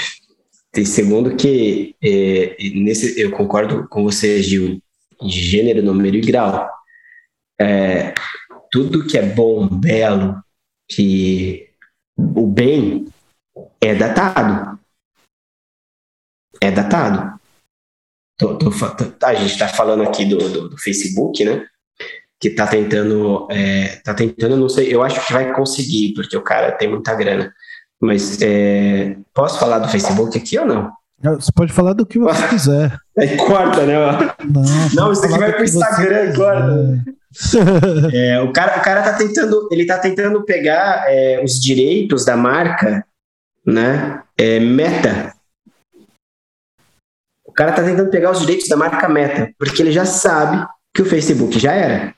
e 0.79 0.85
segundo 0.85 1.35
que 1.35 1.97
é, 2.03 2.55
nesse, 2.75 3.19
eu 3.19 3.31
concordo 3.31 3.89
com 3.89 4.03
você, 4.03 4.43
Gil, 4.43 4.83
de 5.23 5.41
gênero, 5.41 5.83
número 5.83 6.17
e 6.17 6.21
grau. 6.21 6.69
É, 7.59 8.13
tudo 8.71 9.07
que 9.07 9.17
é 9.17 9.23
bom, 9.23 9.67
belo, 9.67 10.43
que 10.91 11.71
o 12.19 12.47
bem 12.47 13.07
é 13.81 13.95
datado. 13.95 14.79
É 16.61 16.71
datado. 16.71 17.39
Tô, 18.39 18.57
tô, 18.59 18.71
a 19.23 19.35
gente 19.35 19.53
está 19.53 19.69
falando 19.69 20.03
aqui 20.03 20.25
do, 20.25 20.37
do, 20.37 20.69
do, 20.69 20.79
Facebook, 20.79 21.43
né? 21.45 21.67
Que 22.39 22.49
está 22.49 22.67
tentando, 22.67 23.49
é, 23.51 23.97
tá 24.05 24.13
tentando, 24.13 24.57
não 24.57 24.69
sei, 24.69 24.95
eu 24.95 25.03
acho 25.03 25.27
que 25.27 25.33
vai 25.33 25.55
conseguir, 25.55 26.13
porque 26.15 26.37
o 26.37 26.43
cara 26.43 26.73
tem 26.73 26.89
muita 26.89 27.15
grana. 27.15 27.53
Mas 28.01 28.41
é, 28.43 29.17
posso 29.33 29.59
falar 29.59 29.79
do 29.79 29.89
Facebook 29.89 30.37
aqui 30.37 30.59
ou 30.59 30.67
não? 30.67 30.93
Você 31.23 31.51
pode 31.51 31.73
falar 31.73 31.95
do 31.95 32.05
que 32.05 32.19
você 32.19 32.47
quiser. 32.49 32.99
Aí 33.19 33.37
corta, 33.39 33.87
né? 33.87 33.95
Não, 34.45 34.63
não 34.95 35.13
isso 35.13 35.25
aqui 35.25 35.39
vai 35.39 35.53
pro 35.53 35.65
Instagram 35.65 36.33
agora. 36.33 37.05
É, 38.15 38.41
o, 38.41 38.51
cara, 38.51 38.79
o 38.79 38.83
cara 38.83 39.03
tá 39.03 39.13
tentando, 39.13 39.69
ele 39.71 39.85
tá 39.85 39.99
tentando 39.99 40.43
pegar 40.43 41.05
é, 41.07 41.43
os 41.45 41.61
direitos 41.61 42.25
da 42.25 42.35
marca, 42.35 43.05
né? 43.67 44.23
É, 44.39 44.61
Meta. 44.61 45.35
O 47.45 47.53
cara 47.53 47.73
tá 47.73 47.83
tentando 47.83 48.11
pegar 48.11 48.31
os 48.31 48.41
direitos 48.41 48.69
da 48.69 48.77
marca 48.77 49.09
Meta, 49.09 49.53
porque 49.59 49.83
ele 49.83 49.91
já 49.91 50.05
sabe 50.05 50.67
que 50.95 51.03
o 51.03 51.07
Facebook 51.07 51.59
já 51.59 51.73
era. 51.73 52.15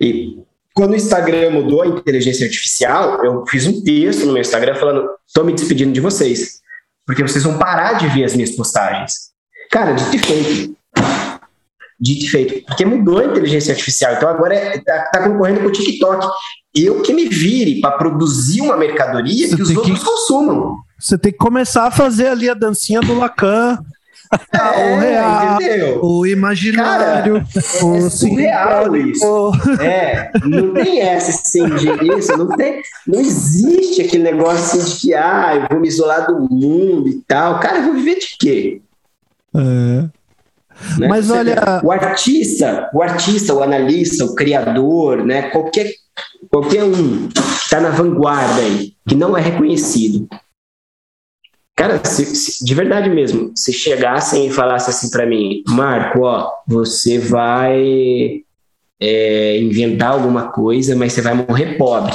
E 0.00 0.38
quando 0.74 0.92
o 0.92 0.96
Instagram 0.96 1.50
mudou 1.50 1.82
a 1.82 1.86
inteligência 1.86 2.46
artificial, 2.46 3.24
eu 3.24 3.44
fiz 3.46 3.66
um 3.66 3.82
texto 3.82 4.26
no 4.26 4.32
meu 4.32 4.40
Instagram 4.40 4.74
falando: 4.74 5.10
tô 5.32 5.44
me 5.44 5.52
despedindo 5.52 5.92
de 5.92 6.00
vocês, 6.00 6.60
porque 7.06 7.22
vocês 7.22 7.42
vão 7.44 7.58
parar 7.58 7.94
de 7.94 8.06
ver 8.08 8.24
as 8.24 8.34
minhas 8.34 8.50
postagens. 8.50 9.30
Cara, 9.70 9.92
dito 9.92 10.16
e 10.16 10.18
feito. 10.18 10.76
Dito 11.98 12.24
e 12.24 12.28
feito. 12.28 12.66
Porque 12.66 12.84
mudou 12.84 13.18
a 13.18 13.24
inteligência 13.24 13.72
artificial. 13.72 14.14
Então 14.14 14.28
agora 14.28 14.54
é, 14.54 14.78
tá 14.78 15.22
concorrendo 15.22 15.60
com 15.60 15.66
o 15.66 15.72
TikTok. 15.72 16.26
Eu 16.74 17.02
que 17.02 17.12
me 17.12 17.28
vire 17.28 17.80
para 17.80 17.92
produzir 17.92 18.60
uma 18.60 18.76
mercadoria 18.76 19.48
Você 19.48 19.56
que 19.56 19.62
os 19.62 19.76
outros 19.76 19.98
que... 19.98 20.04
consumam. 20.04 20.76
Você 20.98 21.18
tem 21.18 21.32
que 21.32 21.38
começar 21.38 21.86
a 21.86 21.90
fazer 21.90 22.28
ali 22.28 22.48
a 22.48 22.54
dancinha 22.54 23.00
do 23.00 23.18
Lacan 23.18 23.78
é, 24.52 24.94
o 24.94 25.00
real, 25.00 25.54
entendeu? 25.56 26.04
o 26.04 26.26
imaginário, 26.26 27.44
Cara, 27.44 27.84
o 27.84 27.96
é 27.96 28.10
surreal 28.10 28.96
isso. 28.96 29.52
É, 29.80 30.30
não 30.44 30.72
tem 30.72 31.00
essa 31.00 31.32
sem 31.32 31.64
isso, 32.16 32.36
não 32.36 32.48
tem, 32.56 32.80
não 33.06 33.20
existe 33.20 34.02
aquele 34.02 34.22
negócio 34.22 34.80
assim 34.80 34.94
de 34.94 35.00
que 35.00 35.14
ah, 35.14 35.56
eu 35.56 35.66
vou 35.68 35.80
me 35.80 35.88
isolar 35.88 36.26
do 36.28 36.48
mundo 36.48 37.08
e 37.08 37.20
tal. 37.26 37.58
Cara, 37.58 37.78
eu 37.78 37.84
vou 37.84 37.94
viver 37.94 38.20
de 38.20 38.36
quê? 38.38 38.82
É. 39.56 40.19
Né? 40.98 41.08
Mas 41.08 41.26
Você 41.26 41.32
olha, 41.32 41.80
o 41.82 41.92
artista, 41.92 42.90
o 42.92 43.02
artista, 43.02 43.54
o 43.54 43.62
analista, 43.62 44.24
o 44.24 44.34
criador, 44.34 45.24
né? 45.24 45.50
Qualquer 45.50 45.92
qualquer 46.50 46.84
um 46.84 47.28
que 47.28 47.40
está 47.40 47.80
na 47.80 47.90
vanguarda 47.90 48.60
aí, 48.60 48.94
que 49.08 49.14
não 49.14 49.36
é 49.36 49.40
reconhecido, 49.40 50.28
Cara, 51.80 51.98
se, 52.04 52.26
se, 52.26 52.62
de 52.62 52.74
verdade 52.74 53.08
mesmo, 53.08 53.52
se 53.56 53.72
chegassem 53.72 54.46
e 54.46 54.50
falassem 54.50 54.90
assim 54.90 55.10
para 55.10 55.24
mim, 55.24 55.62
Marco, 55.66 56.20
ó, 56.24 56.52
você 56.68 57.18
vai 57.18 58.42
é, 59.00 59.56
inventar 59.56 60.12
alguma 60.12 60.52
coisa, 60.52 60.94
mas 60.94 61.14
você 61.14 61.22
vai 61.22 61.32
morrer 61.32 61.78
pobre. 61.78 62.12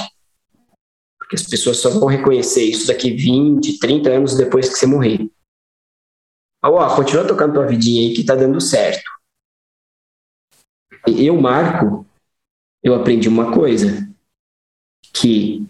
Porque 1.18 1.36
as 1.36 1.42
pessoas 1.42 1.78
só 1.78 1.90
vão 1.90 2.08
reconhecer 2.08 2.62
isso 2.62 2.86
daqui 2.86 3.10
20, 3.10 3.80
30 3.80 4.10
anos 4.12 4.38
depois 4.38 4.70
que 4.70 4.76
você 4.76 4.86
morrer. 4.86 5.28
Ó, 6.68 6.96
continua 6.96 7.28
tocando 7.28 7.54
tua 7.54 7.68
vidinha 7.68 8.02
aí 8.02 8.14
que 8.14 8.24
tá 8.24 8.36
dando 8.36 8.60
certo. 8.60 9.04
E 11.08 11.26
eu, 11.26 11.40
Marco, 11.40 12.06
eu 12.84 12.96
aprendi 12.96 13.30
uma 13.30 13.52
coisa, 13.52 14.08
que 15.14 15.68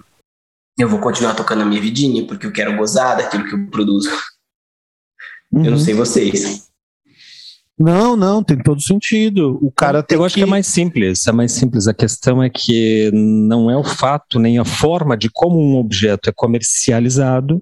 eu 0.78 0.90
vou 0.90 1.00
continuar 1.00 1.36
tocando 1.36 1.62
a 1.62 1.66
minha 1.66 1.82
vidinha, 1.82 2.26
porque 2.26 2.46
eu 2.46 2.52
quero 2.52 2.76
gozar 2.78 3.18
daquilo 3.18 3.46
que 3.46 3.54
eu 3.54 3.68
produzo. 3.68 4.10
Uhum. 5.52 5.66
Eu 5.66 5.72
não 5.72 5.78
uhum. 5.78 5.84
sei 5.84 5.94
vocês. 5.94 6.66
Não, 7.78 8.16
não, 8.16 8.42
tem 8.42 8.58
todo 8.62 8.82
sentido. 8.82 9.60
O 9.62 9.70
cara 9.70 10.02
tem 10.02 10.18
Eu 10.18 10.24
acho 10.24 10.36
que... 10.36 10.42
que 10.42 10.48
é 10.48 10.50
mais 10.50 10.66
simples, 10.66 11.28
é 11.28 11.32
mais 11.32 11.52
simples. 11.52 11.88
A 11.88 11.94
questão 11.94 12.42
é 12.42 12.50
que 12.50 13.12
não 13.14 13.70
é 13.70 13.76
o 13.76 13.84
fato 13.84 14.40
nem 14.40 14.58
a 14.58 14.66
forma 14.66 15.18
de 15.18 15.30
como 15.30 15.60
um 15.60 15.78
objeto 15.78 16.30
é 16.30 16.34
comercializado 16.34 17.62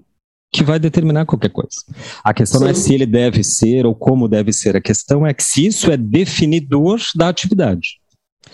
que 0.53 0.63
vai 0.63 0.79
determinar 0.79 1.25
qualquer 1.25 1.49
coisa. 1.49 1.77
A 2.23 2.31
questão 2.31 2.59
Sim. 2.59 2.65
não 2.65 2.71
é 2.71 2.75
se 2.75 2.93
ele 2.93 3.07
deve 3.07 3.43
ser 3.43 3.87
ou 3.87 3.95
como 3.95 4.27
deve 4.27 4.53
ser, 4.53 4.77
a 4.77 4.81
questão 4.81 5.25
é 5.25 5.33
que 5.33 5.43
se 5.43 5.65
isso 5.65 5.91
é 5.91 5.97
definidor 5.97 7.01
da 7.15 7.27
atividade. 7.27 7.99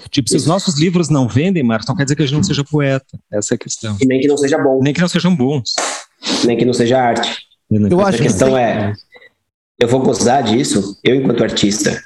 Tipo, 0.10 0.30
se 0.30 0.38
os 0.38 0.46
nossos 0.46 0.80
livros 0.80 1.10
não 1.10 1.28
vendem, 1.28 1.62
Marcos, 1.62 1.86
não 1.88 1.96
quer 1.96 2.04
dizer 2.04 2.16
que 2.16 2.24
a 2.24 2.26
gente 2.26 2.36
não 2.36 2.44
seja 2.44 2.64
poeta. 2.64 3.20
Essa 3.30 3.54
é 3.54 3.56
a 3.56 3.58
questão. 3.58 3.98
E 4.02 4.06
nem 4.06 4.22
que 4.22 4.28
não 4.28 4.38
seja 4.38 4.58
bom. 4.58 4.80
Nem 4.82 4.94
que 4.94 5.02
não 5.02 5.10
sejam 5.10 5.36
bons. 5.36 5.74
Nem 6.46 6.58
que 6.58 6.64
não 6.64 6.74
seja 6.74 7.02
arte. 7.02 7.38
Eu 7.70 8.00
acho 8.00 8.20
a 8.20 8.24
questão 8.24 8.50
que 8.52 8.56
é, 8.56 8.94
eu 9.80 9.88
vou 9.88 10.00
gozar 10.02 10.42
disso, 10.44 10.98
eu 11.04 11.16
enquanto 11.16 11.44
artista. 11.44 12.02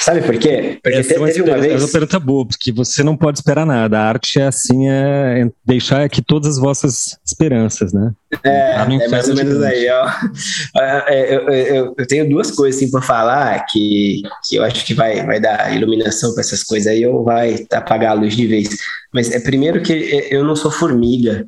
Sabe 0.00 0.22
por 0.22 0.38
quê? 0.38 0.78
Porque 0.82 0.98
essa, 0.98 1.08
teve, 1.10 1.20
uma, 1.20 1.52
uma 1.52 1.60
vez... 1.60 1.74
Essa 1.74 1.84
é 1.84 1.86
uma 1.86 1.92
pergunta 1.92 2.18
boa, 2.18 2.46
porque 2.46 2.72
você 2.72 3.02
não 3.02 3.14
pode 3.14 3.38
esperar 3.38 3.66
nada. 3.66 3.98
A 3.98 4.08
arte 4.08 4.40
é 4.40 4.46
assim, 4.46 4.88
é 4.88 5.50
deixar 5.62 6.02
aqui 6.02 6.22
todas 6.22 6.56
as 6.56 6.58
vossas 6.58 7.18
esperanças, 7.22 7.92
né? 7.92 8.10
É, 8.42 8.70
é 8.70 9.08
mais 9.08 9.28
ou 9.28 9.34
menos 9.34 9.62
aí, 9.62 9.86
ó. 9.90 10.06
É, 10.78 11.14
é, 11.14 11.34
eu, 11.34 11.48
eu, 11.48 11.94
eu, 11.98 12.06
tenho 12.06 12.28
duas 12.28 12.50
coisas 12.50 12.80
assim 12.80 12.90
para 12.90 13.02
falar 13.02 13.66
que, 13.66 14.22
que 14.48 14.56
eu 14.56 14.64
acho 14.64 14.84
que 14.84 14.94
vai, 14.94 15.24
vai 15.24 15.40
dar 15.40 15.74
iluminação 15.74 16.32
para 16.32 16.40
essas 16.40 16.62
coisas 16.62 16.90
aí 16.90 17.06
ou 17.06 17.24
vai 17.24 17.66
apagar 17.72 18.12
a 18.12 18.14
luz 18.14 18.36
de 18.36 18.46
vez. 18.46 18.68
Mas 19.12 19.30
é 19.30 19.40
primeiro 19.40 19.82
que 19.82 20.28
eu 20.30 20.44
não 20.44 20.56
sou 20.56 20.70
formiga, 20.70 21.46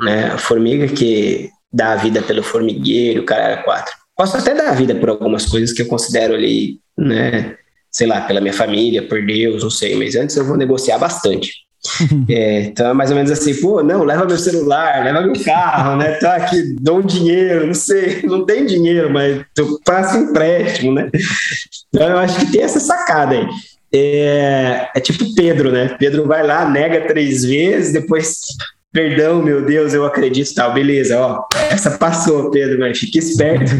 né? 0.00 0.26
A 0.32 0.38
formiga 0.38 0.88
que 0.88 1.50
dá 1.72 1.92
a 1.92 1.96
vida 1.96 2.22
pelo 2.22 2.42
formigueiro, 2.42 3.24
cara 3.24 3.62
quatro. 3.62 3.94
Posso 4.16 4.36
até 4.36 4.54
dar 4.54 4.70
a 4.70 4.74
vida 4.74 4.94
por 4.94 5.10
algumas 5.10 5.46
coisas 5.46 5.72
que 5.72 5.82
eu 5.82 5.86
considero 5.86 6.34
ali 6.34 6.80
né? 6.96 7.56
Sei 7.90 8.06
lá, 8.06 8.22
pela 8.22 8.40
minha 8.40 8.52
família, 8.52 9.06
por 9.06 9.24
Deus, 9.24 9.62
não 9.62 9.70
sei, 9.70 9.96
mas 9.96 10.16
antes 10.16 10.36
eu 10.36 10.44
vou 10.44 10.56
negociar 10.56 10.98
bastante. 10.98 11.66
é, 12.28 12.62
então 12.62 12.90
é 12.90 12.92
mais 12.92 13.10
ou 13.10 13.16
menos 13.16 13.30
assim, 13.30 13.54
pô, 13.60 13.82
não, 13.82 14.02
leva 14.02 14.24
meu 14.24 14.36
celular, 14.36 15.04
leva 15.04 15.22
meu 15.22 15.44
carro, 15.44 15.96
né? 15.96 16.12
Tá 16.14 16.36
aqui, 16.36 16.74
dou 16.80 16.98
um 16.98 17.02
dinheiro, 17.02 17.66
não 17.66 17.74
sei, 17.74 18.22
não 18.24 18.44
tem 18.44 18.66
dinheiro, 18.66 19.12
mas 19.12 19.44
tu 19.54 19.80
faço 19.86 20.18
empréstimo, 20.18 20.92
né? 20.92 21.10
Então 21.88 22.08
eu 22.08 22.18
acho 22.18 22.38
que 22.40 22.52
tem 22.52 22.62
essa 22.62 22.80
sacada 22.80 23.34
aí. 23.34 23.46
É, 23.92 24.88
é 24.94 25.00
tipo 25.00 25.34
Pedro, 25.34 25.70
né? 25.70 25.96
Pedro 25.98 26.26
vai 26.26 26.44
lá, 26.44 26.68
nega 26.68 27.06
três 27.06 27.44
vezes, 27.44 27.92
depois 27.92 28.40
Perdão, 28.96 29.42
meu 29.42 29.62
Deus, 29.62 29.92
eu 29.92 30.06
acredito, 30.06 30.54
tal, 30.54 30.72
beleza, 30.72 31.20
ó, 31.20 31.44
essa 31.70 31.98
passou, 31.98 32.50
Pedro, 32.50 32.78
mas 32.78 32.98
fique 32.98 33.18
esperto. 33.18 33.70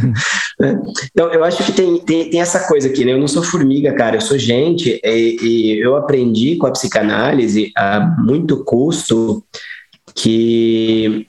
então, 1.11 1.33
eu 1.33 1.43
acho 1.43 1.65
que 1.65 1.73
tem, 1.73 1.99
tem, 2.01 2.29
tem, 2.29 2.39
essa 2.39 2.69
coisa 2.69 2.87
aqui, 2.87 3.03
né? 3.03 3.15
Eu 3.15 3.19
não 3.19 3.27
sou 3.27 3.43
formiga, 3.43 3.95
cara, 3.95 4.17
eu 4.17 4.21
sou 4.21 4.37
gente, 4.37 5.01
e, 5.03 5.39
e 5.41 5.81
eu 5.81 5.97
aprendi 5.97 6.57
com 6.57 6.67
a 6.67 6.71
psicanálise 6.71 7.73
a 7.75 8.01
muito 8.19 8.63
custo 8.63 9.43
que 10.15 11.27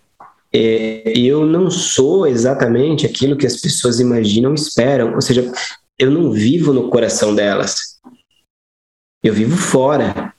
é, 0.52 1.14
eu 1.16 1.46
não 1.46 1.72
sou 1.72 2.28
exatamente 2.28 3.06
aquilo 3.06 3.38
que 3.38 3.48
as 3.48 3.56
pessoas 3.56 4.02
imaginam 4.02 4.54
esperam, 4.54 5.16
ou 5.16 5.22
seja, 5.22 5.50
eu 5.98 6.12
não 6.12 6.30
vivo 6.30 6.74
no 6.74 6.90
coração 6.90 7.34
delas, 7.34 8.02
eu 9.24 9.34
vivo 9.34 9.56
fora. 9.56 10.34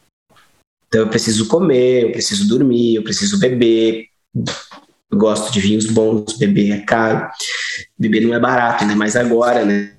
Então 0.89 1.03
eu 1.03 1.09
preciso 1.09 1.47
comer, 1.47 2.05
eu 2.05 2.13
preciso 2.13 2.49
dormir, 2.49 2.97
eu 2.97 3.03
preciso 3.03 3.39
beber. 3.39 4.07
Eu 5.11 5.17
gosto 5.17 5.53
de 5.53 5.61
vinhos 5.61 5.87
bons, 5.87 6.37
beber 6.37 6.73
é 6.73 6.81
caro. 6.81 7.29
Beber 7.99 8.23
não 8.23 8.35
é 8.35 8.41
barato, 8.41 8.85
ainda 8.85 8.97
mais 8.97 9.15
agora, 9.15 9.65
né? 9.65 9.93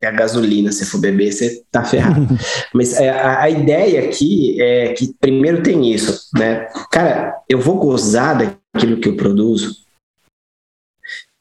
É 0.00 0.06
a 0.06 0.12
gasolina, 0.12 0.70
se 0.70 0.86
for 0.86 1.00
beber, 1.00 1.32
você 1.32 1.64
tá 1.72 1.84
ferrado. 1.84 2.28
Mas 2.72 2.94
é, 2.94 3.10
a, 3.10 3.42
a, 3.42 3.50
ideia 3.50 4.04
aqui 4.04 4.60
é 4.62 4.92
que 4.92 5.12
primeiro 5.20 5.60
tem 5.60 5.92
isso, 5.92 6.28
né? 6.34 6.68
Cara, 6.90 7.34
eu 7.48 7.58
vou 7.60 7.78
gozar 7.78 8.38
daquilo 8.38 9.00
que 9.00 9.08
eu 9.08 9.16
produzo. 9.16 9.88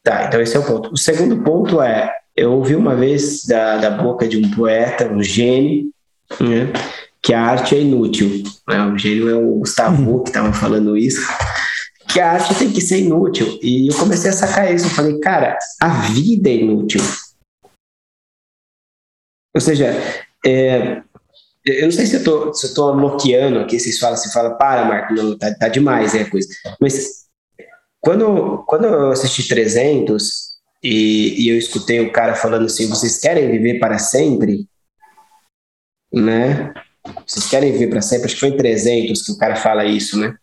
Tá, 0.04 0.26
então 0.26 0.41
esse 0.41 0.56
é 0.56 0.60
o 0.60 0.66
ponto. 0.66 0.91
O 0.91 0.98
segundo 0.98 1.43
ponto 1.43 1.82
é, 1.82 2.12
eu 2.36 2.54
ouvi 2.54 2.76
uma 2.76 2.95
vez 2.95 3.45
da, 3.45 3.78
da 3.78 3.91
boca 3.91 4.28
de 4.28 4.38
um 4.38 4.50
poeta, 4.50 5.08
um 5.08 5.22
gênio, 5.22 5.91
né? 6.39 6.72
Que 7.22 7.34
a 7.34 7.41
arte 7.41 7.76
é 7.76 7.82
inútil. 7.82 8.43
Né? 8.68 8.86
O 8.86 8.97
gênio 8.97 9.30
é 9.30 9.36
o 9.36 9.59
Gustavo 9.59 10.24
que 10.24 10.30
estava 10.30 10.53
falando 10.53 10.97
isso. 10.97 11.22
Que 12.07 12.20
a 12.20 12.32
arte 12.32 12.55
tem 12.55 12.72
que 12.72 12.82
ser 12.82 12.99
inútil. 12.99 13.59
E 13.61 13.91
eu 13.91 13.97
comecei 13.97 14.30
a 14.30 14.34
sacar 14.34 14.74
isso. 14.74 14.86
Eu 14.86 14.91
falei, 14.91 15.20
cara, 15.20 15.57
a 15.82 15.89
vida 16.09 16.49
é 16.49 16.55
inútil. 16.55 17.01
Ou 19.53 19.61
seja, 19.61 19.91
é, 20.45 21.01
eu 21.65 21.86
não 21.86 21.91
sei 21.91 22.05
se 22.05 22.15
eu 22.15 22.24
tô, 22.24 22.53
se 22.53 22.68
eu 22.68 22.74
tô 22.74 22.95
bloqueando 22.95 23.59
aqui, 23.59 23.80
vocês 23.80 23.99
falam, 23.99 24.15
você 24.15 24.32
fala, 24.32 24.55
para, 24.55 24.86
Marco, 24.86 25.13
não, 25.13 25.38
tá, 25.38 25.53
tá 25.53 25.68
demais, 25.68 26.15
é 26.15 26.22
a 26.22 26.30
coisa. 26.30 26.47
Mas 26.80 27.26
quando, 27.99 28.63
quando 28.65 28.86
eu 28.86 29.11
assisti 29.11 29.47
300 29.47 30.55
e, 30.82 31.43
e 31.43 31.49
eu 31.49 31.57
escutei 31.57 31.99
o 31.99 32.11
cara 32.11 32.36
falando 32.36 32.68
assim, 32.68 32.88
vocês 32.88 33.20
querem 33.20 33.51
viver 33.51 33.80
para 33.80 33.97
sempre? 33.97 34.65
Né? 36.13 36.74
Vocês 37.26 37.47
querem 37.47 37.72
viver 37.72 37.88
para 37.88 38.01
sempre? 38.01 38.26
Acho 38.26 38.36
que 38.36 38.39
foi 38.41 38.49
em 38.49 38.58
300 38.58 39.22
que 39.22 39.32
o 39.32 39.38
cara 39.38 39.55
fala 39.55 39.86
isso, 39.86 40.18
né? 40.20 40.36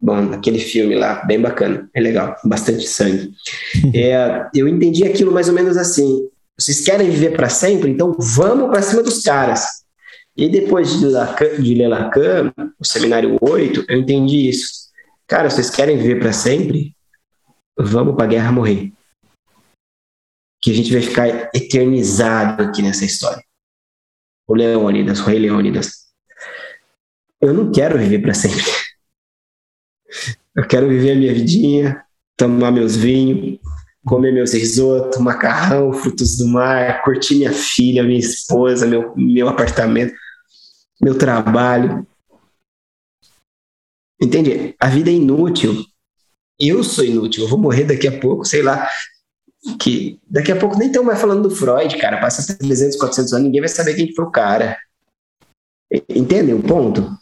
Bom, 0.00 0.32
aquele 0.32 0.58
filme 0.58 0.94
lá, 0.94 1.24
bem 1.24 1.40
bacana, 1.40 1.88
é 1.94 2.00
legal, 2.00 2.36
bastante 2.44 2.86
sangue. 2.86 3.32
É, 3.94 4.48
eu 4.54 4.68
entendi 4.68 5.04
aquilo 5.04 5.32
mais 5.32 5.48
ou 5.48 5.54
menos 5.54 5.76
assim: 5.76 6.28
vocês 6.58 6.80
querem 6.80 7.10
viver 7.10 7.34
para 7.34 7.48
sempre? 7.48 7.90
Então 7.90 8.14
vamos 8.18 8.68
para 8.68 8.82
cima 8.82 9.02
dos 9.02 9.22
caras. 9.22 9.84
E 10.36 10.48
depois 10.48 10.98
de, 10.98 11.06
Lacan, 11.06 11.62
de 11.62 11.74
ler 11.74 11.88
Lacan, 11.88 12.52
o 12.78 12.84
seminário 12.84 13.38
8, 13.40 13.84
eu 13.88 13.98
entendi 13.98 14.48
isso. 14.48 14.84
Cara, 15.26 15.48
vocês 15.48 15.70
querem 15.70 15.96
viver 15.96 16.18
para 16.18 16.32
sempre? 16.32 16.94
Vamos 17.78 18.14
para 18.14 18.24
a 18.24 18.28
guerra 18.28 18.52
morrer. 18.52 18.92
Que 20.60 20.70
a 20.70 20.74
gente 20.74 20.92
vai 20.92 21.02
ficar 21.02 21.50
eternizado 21.54 22.62
aqui 22.62 22.82
nessa 22.82 23.04
história. 23.04 23.42
O 24.46 24.54
Leônidas, 24.54 25.20
o 25.20 25.24
rei 25.24 25.38
Leônidas. 25.38 26.04
Eu 27.40 27.52
não 27.52 27.70
quero 27.70 27.98
viver 27.98 28.20
para 28.20 28.34
sempre. 28.34 28.62
Eu 30.56 30.66
quero 30.66 30.88
viver 30.88 31.12
a 31.12 31.16
minha 31.16 31.34
vidinha, 31.34 32.04
tomar 32.36 32.70
meus 32.70 32.94
vinhos, 32.94 33.58
comer 34.04 34.32
meus 34.32 34.52
risoto, 34.52 35.20
macarrão, 35.20 35.92
frutos 35.92 36.36
do 36.36 36.46
mar, 36.46 37.02
curtir 37.02 37.36
minha 37.36 37.52
filha, 37.52 38.02
minha 38.02 38.18
esposa, 38.18 38.86
meu, 38.86 39.14
meu 39.16 39.48
apartamento, 39.48 40.14
meu 41.00 41.16
trabalho. 41.16 42.06
Entende? 44.20 44.74
A 44.78 44.88
vida 44.88 45.10
é 45.10 45.14
inútil. 45.14 45.84
Eu 46.58 46.84
sou 46.84 47.04
inútil. 47.04 47.44
Eu 47.44 47.48
vou 47.48 47.58
morrer 47.58 47.84
daqui 47.84 48.06
a 48.06 48.20
pouco, 48.20 48.44
sei 48.44 48.62
lá. 48.62 48.88
Que 49.78 50.20
daqui 50.28 50.52
a 50.52 50.56
pouco 50.56 50.78
nem 50.78 50.88
estão 50.88 51.02
mais 51.02 51.20
falando 51.20 51.48
do 51.48 51.54
Freud, 51.54 51.96
cara. 51.96 52.20
Passa 52.20 52.56
300, 52.56 52.96
400 52.98 53.32
anos, 53.32 53.44
ninguém 53.44 53.60
vai 53.60 53.68
saber 53.68 53.94
quem 53.94 54.14
foi 54.14 54.24
o 54.24 54.30
cara. 54.30 54.76
Entendem 56.08 56.54
o 56.54 56.62
ponto? 56.62 57.16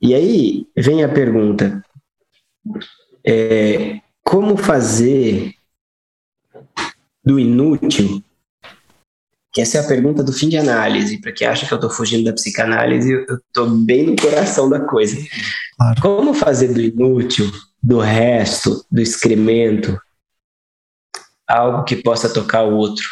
E 0.00 0.14
aí 0.14 0.66
vem 0.76 1.04
a 1.04 1.08
pergunta: 1.08 1.82
é, 3.24 4.00
como 4.22 4.56
fazer 4.56 5.54
do 7.24 7.38
inútil? 7.38 8.22
Que 9.52 9.60
essa 9.60 9.78
é 9.78 9.80
a 9.82 9.86
pergunta 9.86 10.24
do 10.24 10.32
fim 10.32 10.48
de 10.48 10.56
análise. 10.56 11.20
Para 11.20 11.32
quem 11.32 11.46
acha 11.46 11.66
que 11.66 11.72
eu 11.72 11.76
estou 11.76 11.90
fugindo 11.90 12.24
da 12.24 12.32
psicanálise, 12.32 13.12
eu 13.12 13.36
estou 13.36 13.68
bem 13.68 14.06
no 14.06 14.16
coração 14.16 14.68
da 14.68 14.80
coisa. 14.80 15.16
Claro. 15.76 16.00
Como 16.00 16.34
fazer 16.34 16.72
do 16.72 16.80
inútil, 16.80 17.50
do 17.82 17.98
resto, 17.98 18.84
do 18.90 19.00
excremento, 19.00 20.00
algo 21.48 21.84
que 21.84 22.02
possa 22.02 22.32
tocar 22.32 22.62
o 22.62 22.76
outro? 22.76 23.08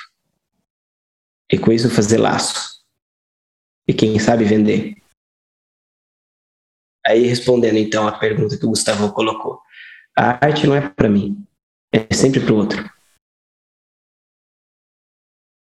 E 1.51 1.59
com 1.59 1.73
isso 1.73 1.91
fazer 1.91 2.19
laço. 2.19 2.81
E 3.89 3.93
quem 3.93 4.19
sabe 4.19 4.45
vender. 4.45 4.95
Aí 7.07 7.27
respondendo 7.27 7.77
então 7.77 8.07
a 8.07 8.19
pergunta 8.19 8.57
que 8.57 8.65
o 8.65 8.71
Gustavo 8.71 9.13
colocou. 9.13 9.61
A 10.17 10.45
arte 10.45 10.67
não 10.67 10.75
é 10.75 10.89
para 10.89 11.09
mim, 11.09 11.47
é 11.93 12.15
sempre 12.15 12.41
para 12.41 12.53
o 12.53 12.57
outro. 12.57 12.91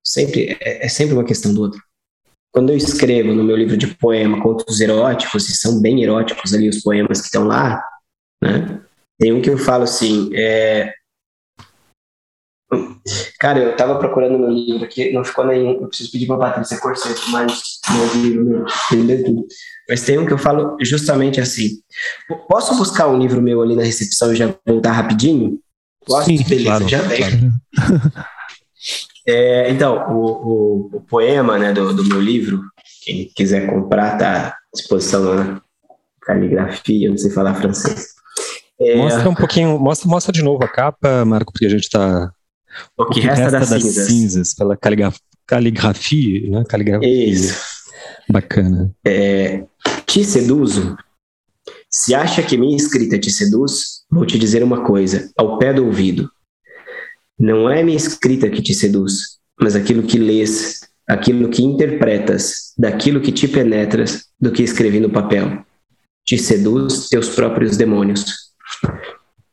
Sempre 0.06 0.58
é, 0.62 0.86
é, 0.86 0.88
sempre 0.88 1.16
uma 1.16 1.26
questão 1.26 1.53
do 1.53 1.62
outro. 1.62 1.84
Quando 2.53 2.70
eu 2.70 2.78
escrevo 2.78 3.34
no 3.34 3.43
meu 3.43 3.56
livro 3.56 3.76
de 3.76 3.93
poema 3.95 4.41
contos 4.41 4.80
eróticos, 4.80 5.49
e 5.49 5.56
são 5.56 5.82
bem 5.82 6.03
eróticos 6.03 6.53
ali 6.53 6.70
os 6.70 6.82
poemas 6.82 7.20
que 7.20 7.26
estão 7.26 7.45
lá, 7.45 7.84
né? 8.41 8.86
Tem 9.20 9.34
um 9.34 9.41
que 9.41 9.49
eu 9.49 9.58
falo 9.58 9.84
assim, 9.84 10.30
é... 10.36 10.93
Cara, 13.39 13.59
eu 13.59 13.76
tava 13.76 13.97
procurando 13.99 14.39
meu 14.39 14.49
livro 14.49 14.86
aqui, 14.86 15.11
não 15.11 15.23
ficou 15.23 15.45
nenhum. 15.45 15.82
Eu 15.82 15.88
preciso 15.88 16.11
pedir 16.11 16.28
pra 16.28 16.38
Patrícia 16.38 16.80
Corseto, 16.80 17.21
mas 17.30 17.80
meu 17.91 18.21
livro, 18.21 18.45
meu, 18.45 18.65
entendeu 18.91 19.23
tudo. 19.23 19.45
Mas 19.89 20.01
tem 20.01 20.17
um 20.17 20.26
que 20.26 20.34
eu 20.34 20.38
falo 20.38 20.78
justamente 20.82 21.39
assim. 21.39 21.69
Posso 22.49 22.76
buscar 22.76 23.07
um 23.07 23.17
livro 23.17 23.41
meu 23.41 23.61
ali 23.61 23.76
na 23.76 23.84
recepção 23.84 24.34
e 24.34 24.36
já 24.36 24.53
voltar 24.65 24.91
rapidinho? 24.91 25.59
Posso? 26.05 26.26
Sim, 26.26 26.43
Beleza, 26.43 26.65
claro, 26.65 26.88
já 26.88 27.01
vem. 27.01 27.19
Claro. 27.19 28.26
É, 29.28 29.71
então, 29.71 30.07
o, 30.11 30.21
o, 30.23 30.89
o, 30.97 31.01
poema 31.01 31.57
né, 31.57 31.73
do, 31.73 31.91
do, 31.91 32.05
meu 32.05 32.21
livro, 32.21 32.61
quem 33.03 33.28
quiser 33.36 33.65
comprar, 33.65 34.19
tá 34.19 34.49
à 34.49 34.55
disposição 34.71 35.34
na 35.34 35.61
caligrafia, 36.21 37.09
não 37.09 37.17
sei 37.17 37.32
falar 37.32 37.55
francês. 37.55 38.09
É, 38.80 38.97
mostra 38.97 39.30
um 39.30 39.36
pouquinho, 39.36 39.80
mostra, 39.80 40.07
mostra 40.07 40.32
de 40.32 40.43
novo 40.43 40.63
a 40.63 40.67
capa, 40.67 41.26
Marco, 41.26 41.51
porque 41.51 41.65
a 41.65 41.69
gente 41.69 41.84
está. 41.84 42.32
O 42.97 43.05
que, 43.05 43.19
o 43.19 43.21
que 43.21 43.28
resta, 43.28 43.43
resta, 43.43 43.59
das, 43.59 43.69
das 43.69 43.82
cinzas. 43.82 44.07
cinzas. 44.07 44.53
pela 44.53 44.78
caligrafia, 45.45 46.49
né? 46.49 46.63
Caligrafia. 46.67 47.30
Isso. 47.30 47.55
Bacana. 48.30 48.91
É, 49.05 49.63
te 50.05 50.23
seduzo? 50.23 50.97
Se 51.89 52.13
acha 52.13 52.43
que 52.43 52.57
minha 52.57 52.76
escrita 52.76 53.17
te 53.17 53.32
seduz, 53.32 54.03
vou 54.09 54.26
te 54.26 54.38
dizer 54.38 54.63
uma 54.63 54.84
coisa, 54.84 55.32
ao 55.38 55.57
pé 55.57 55.73
do 55.73 55.86
ouvido. 55.86 56.30
Não 57.39 57.69
é 57.69 57.84
minha 57.84 57.97
escrita 57.97 58.49
que 58.49 58.61
te 58.61 58.73
seduz, 58.73 59.39
mas 59.59 59.76
aquilo 59.76 60.03
que 60.03 60.17
lês, 60.17 60.82
aquilo 61.07 61.49
que 61.49 61.63
interpretas, 61.63 62.73
daquilo 62.78 63.21
que 63.21 63.32
te 63.32 63.47
penetras, 63.47 64.26
do 64.39 64.51
que 64.51 64.63
escrevi 64.63 64.99
no 64.99 65.09
papel. 65.09 65.65
Te 66.26 66.38
seduz 66.38 67.07
teus 67.07 67.30
próprios 67.30 67.78
demônios. 67.78 68.26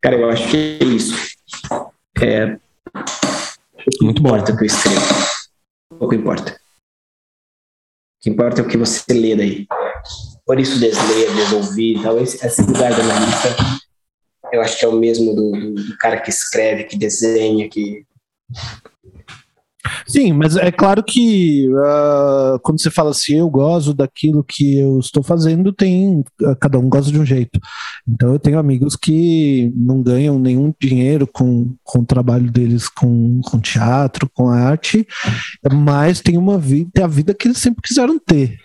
Cara, 0.01 0.17
eu 0.17 0.29
acho 0.31 0.49
que 0.49 0.79
é 0.81 0.85
isso. 0.85 1.15
É, 2.21 2.59
Muito 4.01 4.21
importa 4.21 4.53
bom. 4.53 4.55
o 4.55 4.59
que 4.59 4.65
eu 4.65 4.67
escrevo. 4.67 5.01
Pouco 5.99 6.15
importa. 6.15 6.53
O 6.53 6.59
que 8.23 8.31
importa 8.31 8.61
é 8.61 8.65
o 8.65 8.69
que 8.69 8.77
você 8.77 9.13
lê 9.13 9.35
daí. 9.35 9.67
Por 10.47 10.59
isso, 10.61 10.79
desler, 10.79 11.35
desouvir, 11.35 12.03
tal. 12.03 12.19
Esse, 12.19 12.63
lugar 12.63 12.91
da 12.91 13.03
lista, 13.03 13.57
eu 14.53 14.61
acho 14.61 14.79
que 14.79 14.85
é 14.85 14.89
o 14.89 14.93
mesmo 14.93 15.35
do, 15.35 15.53
do, 15.53 15.75
do 15.75 15.99
cara 15.99 16.21
que 16.21 16.31
escreve, 16.31 16.85
que 16.85 16.97
desenha, 16.97 17.69
que 17.69 18.05
Sim, 20.07 20.33
mas 20.33 20.57
é 20.57 20.71
claro 20.71 21.03
que 21.03 21.69
uh, 21.69 22.59
quando 22.63 22.81
você 22.81 22.91
fala 22.91 23.11
assim, 23.11 23.39
eu 23.39 23.51
gosto 23.51 23.93
daquilo 23.93 24.45
que 24.45 24.79
eu 24.79 24.99
estou 24.99 25.23
fazendo, 25.23 25.73
tem 25.73 26.21
uh, 26.43 26.57
cada 26.61 26.79
um 26.79 26.89
gosta 26.89 27.11
de 27.11 27.19
um 27.19 27.27
jeito. 27.27 27.59
Então 28.09 28.33
eu 28.33 28.39
tenho 28.39 28.59
amigos 28.59 28.97
que 28.97 29.73
não 29.77 30.03
ganham 30.03 30.39
nenhum 30.39 30.73
dinheiro 30.81 31.27
com, 31.27 31.75
com 31.83 32.01
o 32.01 32.07
trabalho 32.07 32.51
deles 32.51 32.89
com, 32.89 33.41
com 33.45 33.59
teatro, 33.59 34.31
com 34.33 34.49
arte, 34.49 35.07
mas 35.73 36.21
tem 36.21 36.37
uma 36.37 36.59
vida, 36.59 37.05
a 37.05 37.09
vida 37.09 37.35
que 37.35 37.49
eles 37.49 37.59
sempre 37.59 37.83
quiseram 37.83 38.19
ter. 38.19 38.57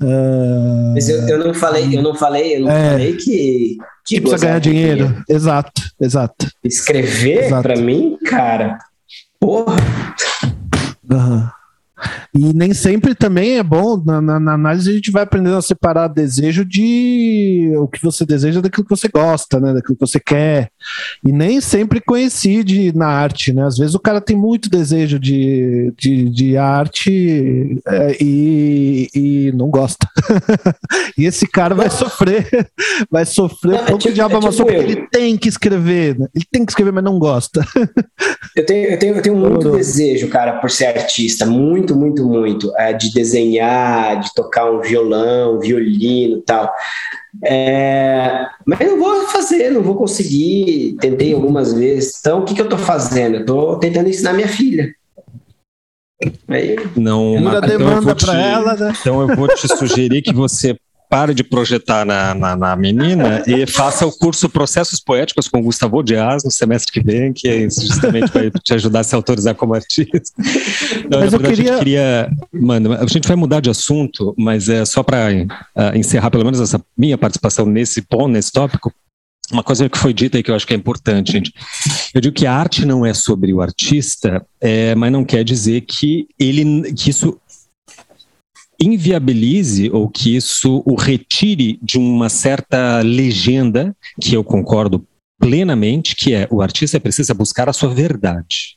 Uh, 0.00 0.92
mas 0.94 1.08
eu, 1.08 1.26
eu, 1.28 1.38
não 1.44 1.54
falei, 1.54 1.96
eu 1.96 2.02
não 2.02 2.14
falei, 2.14 2.56
eu 2.56 2.60
não 2.60 2.70
é, 2.70 2.90
falei 2.92 3.16
que, 3.16 3.76
que 4.06 4.20
precisa 4.20 4.46
ganhar 4.46 4.58
dinheiro. 4.60 5.06
dinheiro. 5.06 5.24
Exato, 5.28 5.82
exato. 6.00 6.46
Escrever 6.62 7.48
para 7.62 7.76
mim, 7.76 8.18
cara, 8.24 8.78
porra. 9.40 9.76
Uhum. 11.10 11.48
E 12.32 12.52
nem 12.52 12.72
sempre 12.72 13.14
também 13.14 13.58
é 13.58 13.62
bom, 13.62 14.00
na, 14.04 14.20
na, 14.20 14.38
na, 14.38 14.54
análise 14.54 14.90
a 14.90 14.92
gente 14.92 15.10
vai 15.10 15.24
aprendendo 15.24 15.56
a 15.56 15.62
separar 15.62 16.06
desejo 16.06 16.64
de 16.64 17.72
o 17.76 17.88
que 17.88 18.00
você 18.00 18.24
deseja 18.24 18.60
daquilo 18.60 18.84
que 18.84 18.96
você 18.96 19.08
gosta, 19.08 19.58
né, 19.58 19.74
daquilo 19.74 19.96
que 19.96 20.06
você 20.06 20.20
quer. 20.20 20.70
E 21.24 21.32
nem 21.32 21.60
sempre 21.60 22.00
coincide 22.00 22.92
na 22.96 23.08
arte, 23.08 23.52
né? 23.52 23.64
Às 23.64 23.76
vezes 23.76 23.94
o 23.94 24.00
cara 24.00 24.20
tem 24.20 24.36
muito 24.36 24.70
desejo 24.70 25.18
de, 25.18 25.92
de, 25.96 26.28
de 26.30 26.56
arte 26.56 27.80
é, 27.86 28.16
e, 28.20 29.08
e 29.14 29.52
não 29.52 29.68
gosta. 29.68 30.08
e 31.18 31.26
esse 31.26 31.46
cara 31.46 31.74
vai 31.74 31.90
sofrer, 31.90 32.46
vai 33.10 33.24
sofrer 33.24 33.72
não, 33.72 33.96
é 33.96 33.98
tipo, 33.98 34.14
diabo 34.14 34.36
é 34.36 34.40
tipo 34.40 34.56
porque 34.56 34.74
ele 34.74 35.08
tem 35.10 35.36
que 35.36 35.48
escrever, 35.48 36.18
né? 36.18 36.26
ele 36.34 36.44
tem 36.50 36.64
que 36.64 36.72
escrever, 36.72 36.92
mas 36.92 37.04
não 37.04 37.18
gosta. 37.18 37.64
eu, 38.56 38.64
tenho, 38.64 38.90
eu, 38.90 38.98
tenho, 38.98 39.16
eu 39.16 39.22
tenho 39.22 39.36
muito 39.36 39.70
desejo, 39.72 40.28
cara, 40.28 40.58
por 40.58 40.70
ser 40.70 40.86
artista, 40.86 41.44
muito 41.44 41.96
muito, 41.98 42.24
muito, 42.24 42.72
é, 42.76 42.92
de 42.92 43.12
desenhar, 43.12 44.20
de 44.20 44.32
tocar 44.34 44.70
um 44.70 44.80
violão, 44.80 45.58
violino 45.58 46.40
tal. 46.42 46.72
É, 47.44 48.46
mas 48.66 48.78
não 48.80 48.98
vou 48.98 49.26
fazer, 49.28 49.70
não 49.70 49.82
vou 49.82 49.96
conseguir. 49.96 50.96
Tentei 51.00 51.32
algumas 51.32 51.72
vezes. 51.72 52.18
Então, 52.20 52.40
o 52.40 52.44
que, 52.44 52.54
que 52.54 52.60
eu 52.60 52.64
estou 52.64 52.78
fazendo? 52.78 53.36
Eu 53.36 53.40
estou 53.40 53.78
tentando 53.78 54.08
ensinar 54.08 54.32
minha 54.32 54.48
filha. 54.48 54.92
Aí, 56.48 56.76
não, 56.96 57.38
Muda 57.38 57.58
então 57.58 57.68
demanda 57.68 58.16
para 58.16 58.40
ela, 58.40 58.74
né? 58.74 58.92
Então 59.00 59.20
eu 59.20 59.36
vou 59.36 59.46
te 59.54 59.68
sugerir 59.68 60.20
que 60.20 60.32
você 60.32 60.76
pare 61.08 61.32
de 61.32 61.42
projetar 61.42 62.04
na, 62.04 62.34
na, 62.34 62.56
na, 62.56 62.76
menina 62.76 63.42
e 63.46 63.66
faça 63.66 64.06
o 64.06 64.12
curso 64.12 64.48
Processos 64.48 65.00
Poéticos 65.00 65.48
com 65.48 65.62
Gustavo 65.62 66.02
Dias 66.02 66.44
no 66.44 66.50
semestre 66.50 66.92
que 66.92 67.00
vem, 67.00 67.32
que 67.32 67.48
é 67.48 67.60
justamente 67.62 68.30
para 68.30 68.50
te 68.50 68.74
ajudar 68.74 69.00
a 69.00 69.04
se 69.04 69.14
autorizar 69.14 69.54
como 69.54 69.74
artista. 69.74 70.20
Não, 71.10 71.20
mas 71.20 71.32
eu 71.32 71.38
verdade, 71.38 71.56
queria... 71.56 71.70
A 71.70 71.74
gente, 71.74 71.78
queria, 71.78 72.30
mano, 72.52 72.92
a 72.92 73.06
gente 73.06 73.26
vai 73.26 73.36
mudar 73.36 73.60
de 73.60 73.70
assunto, 73.70 74.34
mas 74.36 74.68
é 74.68 74.84
só 74.84 75.02
para 75.02 75.32
uh, 75.32 75.46
ah, 75.74 75.96
encerrar 75.96 76.30
pelo 76.30 76.44
menos 76.44 76.60
essa 76.60 76.80
minha 76.96 77.16
participação 77.16 77.64
nesse 77.64 78.02
ponto, 78.02 78.28
nesse 78.28 78.52
tópico. 78.52 78.92
Uma 79.50 79.62
coisa 79.62 79.88
que 79.88 79.96
foi 79.96 80.12
dita 80.12 80.38
e 80.38 80.42
que 80.42 80.50
eu 80.50 80.54
acho 80.54 80.66
que 80.66 80.74
é 80.74 80.76
importante, 80.76 81.32
gente. 81.32 81.52
Eu 82.12 82.20
digo 82.20 82.34
que 82.34 82.46
a 82.46 82.52
arte 82.52 82.84
não 82.84 83.06
é 83.06 83.14
sobre 83.14 83.52
o 83.54 83.62
artista, 83.62 84.44
é, 84.60 84.94
mas 84.94 85.10
não 85.10 85.24
quer 85.24 85.42
dizer 85.42 85.80
que 85.82 86.26
ele, 86.38 86.92
que 86.92 87.08
isso 87.08 87.40
inviabilize 88.80 89.90
ou 89.90 90.08
que 90.08 90.36
isso 90.36 90.82
o 90.86 90.94
retire 90.94 91.78
de 91.82 91.98
uma 91.98 92.28
certa 92.28 93.00
legenda, 93.00 93.96
que 94.20 94.34
eu 94.34 94.44
concordo 94.44 95.06
plenamente, 95.38 96.14
que 96.16 96.34
é 96.34 96.48
o 96.50 96.62
artista 96.62 97.00
precisa 97.00 97.34
buscar 97.34 97.68
a 97.68 97.72
sua 97.72 97.92
verdade. 97.92 98.76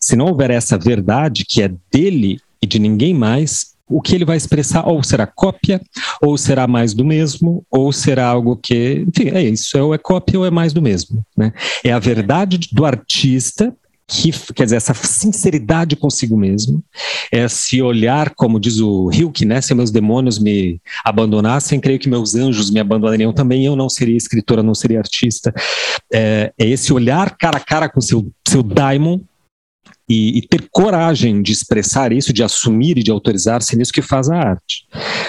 Se 0.00 0.16
não 0.16 0.26
houver 0.26 0.50
essa 0.50 0.78
verdade, 0.78 1.44
que 1.44 1.62
é 1.62 1.70
dele 1.92 2.38
e 2.62 2.66
de 2.66 2.78
ninguém 2.78 3.14
mais, 3.14 3.74
o 3.88 4.00
que 4.00 4.14
ele 4.14 4.24
vai 4.24 4.36
expressar 4.36 4.86
ou 4.86 5.02
será 5.02 5.26
cópia, 5.26 5.80
ou 6.22 6.38
será 6.38 6.66
mais 6.66 6.94
do 6.94 7.04
mesmo, 7.04 7.64
ou 7.70 7.92
será 7.92 8.26
algo 8.28 8.56
que, 8.56 9.04
enfim, 9.08 9.30
é 9.30 9.42
isso, 9.42 9.78
ou 9.78 9.92
é 9.92 9.98
cópia 9.98 10.38
ou 10.38 10.46
é 10.46 10.50
mais 10.50 10.72
do 10.72 10.80
mesmo. 10.80 11.24
Né? 11.36 11.52
É 11.82 11.92
a 11.92 11.98
verdade 11.98 12.58
do 12.72 12.84
artista 12.84 13.74
que, 14.10 14.32
quer 14.52 14.64
dizer, 14.64 14.76
essa 14.76 14.92
sinceridade 14.92 15.94
consigo 15.94 16.36
mesmo, 16.36 16.82
esse 17.30 17.80
olhar, 17.80 18.34
como 18.34 18.58
diz 18.58 18.80
o 18.80 19.08
Hilke, 19.12 19.44
né, 19.44 19.60
se 19.60 19.72
meus 19.72 19.92
demônios 19.92 20.38
me 20.38 20.80
abandonassem, 21.04 21.78
creio 21.78 21.98
que 21.98 22.08
meus 22.08 22.34
anjos 22.34 22.70
me 22.70 22.80
abandonariam 22.80 23.32
também, 23.32 23.64
eu 23.64 23.76
não 23.76 23.88
seria 23.88 24.16
escritora, 24.16 24.62
não 24.62 24.74
seria 24.74 24.98
artista. 24.98 25.54
É, 26.12 26.52
é 26.58 26.66
esse 26.66 26.92
olhar 26.92 27.36
cara 27.36 27.58
a 27.58 27.60
cara 27.60 27.88
com 27.88 28.00
seu, 28.00 28.28
seu 28.48 28.62
daimon, 28.62 29.20
e, 30.08 30.38
e, 30.38 30.42
ter 30.42 30.68
coragem 30.72 31.40
de 31.40 31.52
expressar 31.52 32.10
isso, 32.10 32.32
de 32.32 32.42
assumir 32.42 32.98
e 32.98 33.02
de 33.02 33.12
autorizar-se 33.12 33.76
nisso 33.76 33.92
que 33.92 34.02
faz 34.02 34.28
a 34.28 34.36
arte. 34.36 34.88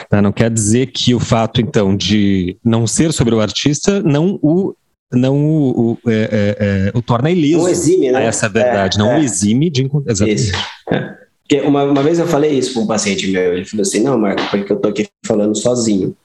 Tá? 0.09 0.23
Não 0.23 0.31
quer 0.31 0.49
dizer 0.49 0.87
que 0.87 1.13
o 1.13 1.19
fato, 1.19 1.61
então, 1.61 1.95
de 1.95 2.57
não 2.65 2.87
ser 2.87 3.13
sobre 3.13 3.35
o 3.35 3.39
artista 3.39 4.01
não 4.01 4.39
o 4.41 4.73
não 5.11 5.45
o, 5.45 5.91
o, 5.91 5.97
é, 6.09 6.13
é, 6.13 6.57
é, 6.59 6.97
o 6.97 7.01
torna 7.01 7.29
ileso 7.29 7.59
não 7.59 7.69
exime, 7.69 8.11
né? 8.11 8.17
a 8.19 8.21
essa 8.21 8.47
verdade, 8.47 8.97
não 8.97 9.09
o 9.09 9.13
é. 9.13 9.23
exime 9.23 9.69
de 9.69 9.89
exatamente. 10.07 10.41
Isso. 10.41 10.53
É. 10.91 11.17
Porque 11.41 11.61
uma, 11.67 11.83
uma 11.83 12.01
vez 12.01 12.17
eu 12.17 12.27
falei 12.27 12.57
isso 12.57 12.73
para 12.73 12.81
um 12.83 12.87
paciente 12.87 13.27
meu, 13.27 13.53
ele 13.53 13.65
falou 13.65 13.81
assim, 13.81 14.01
não, 14.01 14.17
Marco, 14.17 14.41
porque 14.49 14.71
eu 14.71 14.79
tô 14.79 14.87
aqui 14.87 15.09
falando 15.25 15.55
sozinho. 15.55 16.09
Eu 16.09 16.15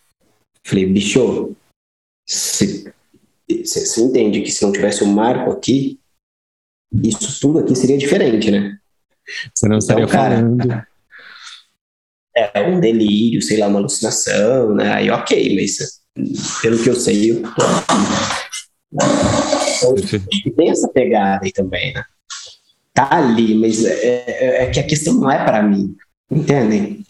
falei, 0.65 0.87
bicho, 0.87 1.57
você 2.25 2.93
entende 4.01 4.43
que 4.43 4.53
se 4.53 4.63
não 4.63 4.71
tivesse 4.71 5.03
o 5.03 5.07
Marco 5.07 5.51
aqui, 5.51 5.99
isso 7.03 7.41
tudo 7.41 7.59
aqui 7.59 7.75
seria 7.75 7.99
diferente, 7.99 8.51
né? 8.51 8.79
Você 9.53 9.69
não 9.69 9.79
estaria 9.79 10.05
então, 10.05 10.17
cara, 10.17 10.37
falando. 10.37 10.87
É 12.37 12.69
um 12.69 12.79
delírio, 12.79 13.43
sei 13.43 13.59
lá, 13.59 13.67
uma 13.67 13.81
alucinação, 13.81 14.75
né? 14.75 14.93
Aí 14.93 15.11
ok, 15.11 15.57
mas 15.57 16.03
pelo 16.63 16.83
que 16.83 16.89
eu 16.89 16.95
sei, 16.95 17.33
eu 17.33 17.43
tô 17.43 17.63
então, 18.93 19.95
tem 20.57 20.71
essa 20.71 20.89
pegada 20.89 21.45
aí 21.45 21.53
também, 21.53 21.93
né? 21.93 22.05
Tá 22.95 23.09
ali, 23.15 23.55
mas 23.55 23.85
é, 23.85 24.25
é, 24.27 24.65
é 24.65 24.71
que 24.71 24.81
a 24.81 24.87
questão 24.87 25.15
não 25.15 25.31
é 25.31 25.45
para 25.45 25.63
mim, 25.63 25.95
entendem? 26.31 27.05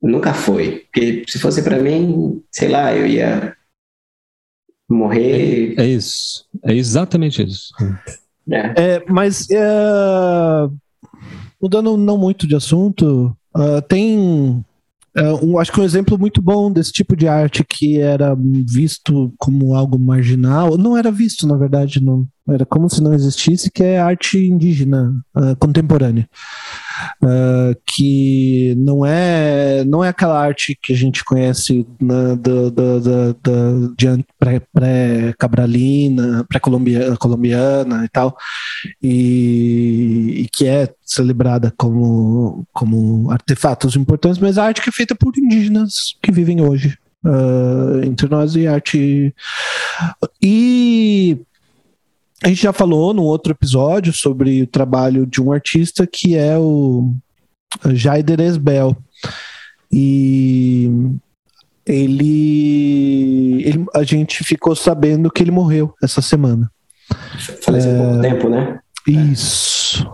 Nunca 0.00 0.32
foi. 0.32 0.86
Porque 0.92 1.24
se 1.26 1.38
fosse 1.38 1.62
para 1.62 1.82
mim, 1.82 2.42
sei 2.52 2.68
lá, 2.68 2.94
eu 2.94 3.06
ia 3.06 3.56
morrer. 4.88 5.74
É, 5.76 5.82
é 5.82 5.86
isso. 5.86 6.46
É 6.62 6.74
exatamente 6.74 7.42
isso. 7.42 7.72
É. 8.50 8.74
é 8.76 9.04
mas 9.08 9.50
é, 9.50 9.58
mudando 11.60 11.96
não 11.96 12.18
muito 12.18 12.46
de 12.46 12.54
assunto, 12.54 13.36
uh, 13.56 13.82
tem 13.88 14.64
Uh, 15.16 15.46
um, 15.46 15.58
acho 15.58 15.72
que 15.72 15.80
um 15.80 15.84
exemplo 15.84 16.18
muito 16.18 16.42
bom 16.42 16.72
desse 16.72 16.90
tipo 16.90 17.14
de 17.14 17.28
arte 17.28 17.62
que 17.62 18.00
era 18.00 18.36
visto 18.66 19.32
como 19.38 19.74
algo 19.74 19.98
marginal, 19.98 20.76
não 20.76 20.96
era 20.96 21.10
visto, 21.10 21.46
na 21.46 21.56
verdade, 21.56 22.02
não 22.02 22.26
era 22.48 22.66
como 22.66 22.90
se 22.90 23.02
não 23.02 23.14
existisse, 23.14 23.70
que 23.70 23.82
é 23.82 23.98
arte 23.98 24.38
indígena 24.38 25.14
uh, 25.34 25.56
contemporânea. 25.56 26.28
Uh, 27.22 27.74
que 27.86 28.74
não 28.76 29.04
é 29.04 29.82
não 29.84 30.04
é 30.04 30.08
aquela 30.08 30.38
arte 30.38 30.78
que 30.80 30.92
a 30.92 30.96
gente 30.96 31.24
conhece 31.24 31.84
na, 32.00 32.34
do, 32.34 32.70
do, 32.70 33.00
do, 33.00 33.34
do 33.34 33.94
de 33.96 34.24
pré-cabralina, 34.72 36.44
pré-colombiana 36.48 37.16
colombiana 37.16 38.04
e 38.04 38.08
tal, 38.08 38.36
e, 39.02 40.42
e, 40.42 40.48
que 40.52 40.66
é 40.66 40.88
celebrada 41.02 41.72
como, 41.76 42.64
como 42.72 43.30
artefatos 43.30 43.96
importantes, 43.96 44.38
mas 44.38 44.56
a 44.56 44.64
arte 44.64 44.80
que 44.82 44.88
é 44.88 44.92
feita 44.92 45.14
por 45.14 45.36
indígenas 45.36 46.16
que 46.22 46.30
vivem 46.30 46.60
hoje 46.60 46.96
uh, 47.24 48.04
entre 48.04 48.28
nós 48.28 48.54
e 48.54 48.66
arte. 48.66 49.34
E 50.40 51.38
a 52.44 52.48
gente 52.48 52.62
já 52.62 52.74
falou 52.74 53.14
num 53.14 53.22
outro 53.22 53.52
episódio 53.52 54.12
sobre 54.12 54.60
o 54.60 54.66
trabalho 54.66 55.26
de 55.26 55.40
um 55.40 55.50
artista 55.50 56.06
que 56.06 56.36
é 56.36 56.58
o 56.58 57.10
Jaider 57.86 58.38
Esbel. 58.38 58.94
E 59.90 60.90
ele, 61.86 63.62
ele, 63.64 63.86
a 63.94 64.02
gente 64.02 64.44
ficou 64.44 64.76
sabendo 64.76 65.30
que 65.30 65.42
ele 65.42 65.50
morreu 65.50 65.94
essa 66.02 66.20
semana. 66.20 66.70
Faleceu 67.62 67.92
é, 67.92 67.98
pouco 67.98 68.20
tempo, 68.20 68.48
né? 68.50 68.78
Isso. 69.06 70.06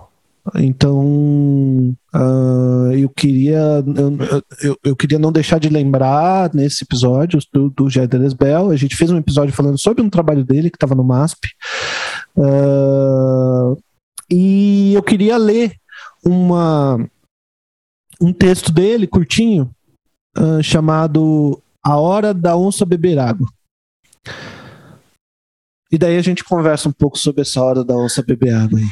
Então, 0.55 1.97
uh, 2.15 2.93
eu 2.93 3.09
queria 3.09 3.85
eu, 3.97 4.43
eu, 4.63 4.79
eu, 4.85 4.97
queria 4.97 5.19
não 5.19 5.31
deixar 5.31 5.59
de 5.59 5.69
lembrar 5.69 6.53
nesse 6.55 6.85
episódio 6.85 7.41
do, 7.53 7.71
do 7.71 7.91
Jeder 7.91 8.21
Bell. 8.37 8.71
A 8.71 8.77
gente 8.77 8.97
fez 8.97 9.11
um 9.11 9.19
episódio 9.19 9.53
falando 9.53 9.79
sobre 9.79 10.03
um 10.03 10.11
trabalho 10.11 10.45
dele 10.45 10.71
que 10.71 10.77
estava 10.77 10.95
no 10.95 11.05
MASP. 11.05 11.49
Uh, 12.37 13.81
e 14.31 14.95
eu 14.95 15.03
queria 15.03 15.37
ler 15.37 15.75
uma, 16.25 16.99
um 18.21 18.33
texto 18.33 18.73
dele, 18.73 19.07
curtinho, 19.07 19.71
uh, 20.39 20.63
chamado 20.63 21.61
A 21.85 21.99
Hora 21.99 22.33
da 22.33 22.57
Onça 22.57 22.87
Beber 22.87 23.19
Água. 23.19 23.49
E 25.91 25.99
daí 25.99 26.17
a 26.17 26.23
gente 26.23 26.45
conversa 26.45 26.89
um 26.89 26.93
pouco 26.93 27.19
sobre 27.19 27.43
essa 27.43 27.61
hora 27.61 27.83
da 27.83 27.97
onça 27.97 28.23
beber 28.23 28.55
água 28.55 28.79
aí. 28.79 28.87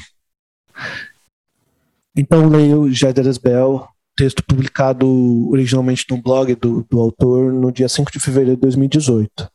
Então 2.16 2.48
leio 2.48 2.92
Jedras 2.92 3.38
Bell, 3.38 3.88
texto 4.16 4.42
publicado 4.44 5.48
originalmente 5.48 6.04
no 6.10 6.20
blog 6.20 6.56
do, 6.56 6.84
do 6.90 6.98
autor 6.98 7.52
no 7.52 7.70
dia 7.70 7.88
5 7.88 8.10
de 8.10 8.18
fevereiro 8.18 8.56
de 8.56 8.62
2018. 8.62 9.48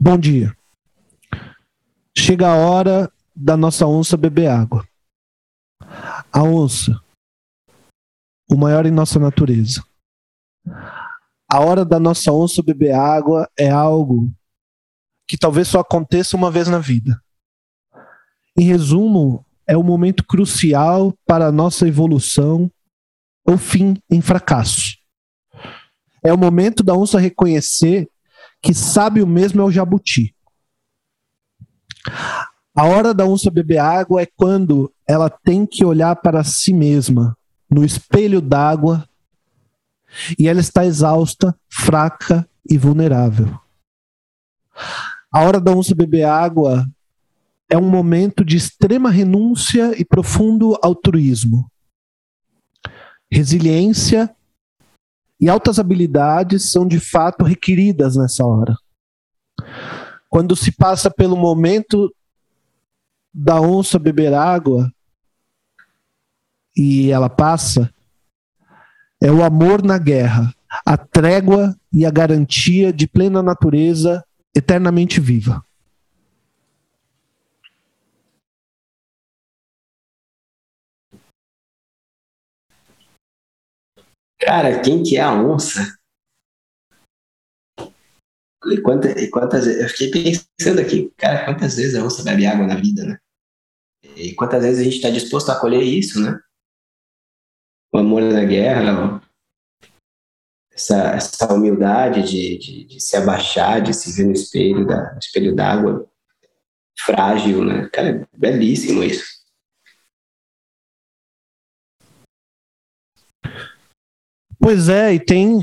Bom 0.00 0.18
dia. 0.18 0.57
Chega 2.20 2.48
a 2.48 2.56
hora 2.56 3.10
da 3.34 3.56
nossa 3.56 3.86
onça 3.86 4.16
beber 4.16 4.48
água. 4.48 4.84
A 6.32 6.42
onça, 6.42 7.00
o 8.50 8.56
maior 8.56 8.84
em 8.86 8.90
nossa 8.90 9.20
natureza. 9.20 9.84
A 11.48 11.60
hora 11.60 11.84
da 11.84 12.00
nossa 12.00 12.32
onça 12.32 12.60
beber 12.60 12.92
água 12.92 13.48
é 13.56 13.70
algo 13.70 14.30
que 15.28 15.38
talvez 15.38 15.68
só 15.68 15.78
aconteça 15.78 16.36
uma 16.36 16.50
vez 16.50 16.66
na 16.66 16.80
vida. 16.80 17.22
Em 18.58 18.64
resumo, 18.64 19.46
é 19.64 19.76
o 19.76 19.84
momento 19.84 20.24
crucial 20.24 21.14
para 21.24 21.46
a 21.46 21.52
nossa 21.52 21.86
evolução 21.86 22.68
ou 23.46 23.56
fim 23.56 23.94
em 24.10 24.20
fracasso. 24.20 24.98
É 26.22 26.32
o 26.32 26.36
momento 26.36 26.82
da 26.82 26.94
onça 26.94 27.20
reconhecer 27.20 28.10
que 28.60 28.74
sabe 28.74 29.22
o 29.22 29.26
mesmo 29.26 29.60
é 29.60 29.64
o 29.64 29.70
jabuti. 29.70 30.34
A 32.74 32.84
hora 32.84 33.12
da 33.12 33.24
onça 33.24 33.50
beber 33.50 33.78
água 33.78 34.22
é 34.22 34.26
quando 34.26 34.92
ela 35.06 35.28
tem 35.28 35.66
que 35.66 35.84
olhar 35.84 36.14
para 36.16 36.44
si 36.44 36.72
mesma 36.72 37.36
no 37.70 37.84
espelho 37.84 38.40
d'água 38.40 39.08
e 40.38 40.48
ela 40.48 40.60
está 40.60 40.84
exausta, 40.84 41.54
fraca 41.68 42.48
e 42.68 42.78
vulnerável. 42.78 43.58
A 45.32 45.42
hora 45.42 45.60
da 45.60 45.72
onça 45.72 45.94
beber 45.94 46.24
água 46.24 46.86
é 47.68 47.76
um 47.76 47.88
momento 47.88 48.44
de 48.44 48.56
extrema 48.56 49.10
renúncia 49.10 49.92
e 50.00 50.04
profundo 50.04 50.78
altruísmo. 50.82 51.70
Resiliência 53.30 54.34
e 55.40 55.48
altas 55.48 55.78
habilidades 55.78 56.70
são 56.70 56.86
de 56.86 56.98
fato 56.98 57.44
requeridas 57.44 58.16
nessa 58.16 58.44
hora. 58.44 58.74
Quando 60.28 60.54
se 60.54 60.72
passa 60.72 61.10
pelo 61.10 61.36
momento 61.36 62.14
da 63.32 63.60
onça 63.60 63.98
beber 63.98 64.34
água 64.34 64.92
e 66.76 67.10
ela 67.10 67.28
passa, 67.28 67.92
é 69.20 69.30
o 69.32 69.42
amor 69.42 69.82
na 69.82 69.98
guerra, 69.98 70.54
a 70.84 70.96
trégua 70.96 71.74
e 71.92 72.04
a 72.04 72.10
garantia 72.10 72.92
de 72.92 73.06
plena 73.06 73.42
natureza 73.42 74.24
eternamente 74.54 75.20
viva. 75.20 75.64
Cara, 84.40 84.80
quem 84.80 85.02
que 85.02 85.16
é 85.16 85.20
a 85.20 85.32
onça? 85.32 85.97
E 88.66 88.80
quantas, 88.80 89.22
e 89.22 89.30
quantas 89.30 89.66
eu 89.66 89.88
fiquei 89.88 90.32
pensando 90.56 90.80
aqui, 90.80 91.12
cara, 91.16 91.44
quantas 91.44 91.76
vezes 91.76 91.94
a 91.94 92.04
onça 92.04 92.24
bebe 92.24 92.46
água 92.46 92.66
na 92.66 92.74
vida, 92.74 93.04
né? 93.04 93.18
E 94.16 94.34
quantas 94.34 94.62
vezes 94.62 94.80
a 94.80 94.84
gente 94.84 94.96
está 94.96 95.10
disposto 95.10 95.50
a 95.50 95.54
acolher 95.54 95.82
isso, 95.82 96.20
né? 96.20 96.38
O 97.92 97.98
amor 97.98 98.22
na 98.22 98.44
guerra, 98.44 99.22
essa, 100.72 101.10
essa 101.12 101.52
humildade 101.52 102.22
de, 102.22 102.58
de, 102.58 102.84
de, 102.84 103.00
se 103.00 103.16
abaixar, 103.16 103.80
de 103.80 103.94
se 103.94 104.16
ver 104.16 104.26
no 104.26 104.32
espelho, 104.32 104.86
da, 104.86 105.12
no 105.12 105.18
espelho 105.18 105.54
d'água, 105.54 106.08
frágil, 107.04 107.64
né? 107.64 107.88
Cara, 107.92 108.08
é 108.08 108.38
belíssimo 108.38 109.02
isso. 109.02 109.38
Pois 114.60 114.88
é, 114.88 115.14
e 115.14 115.20
tem. 115.20 115.60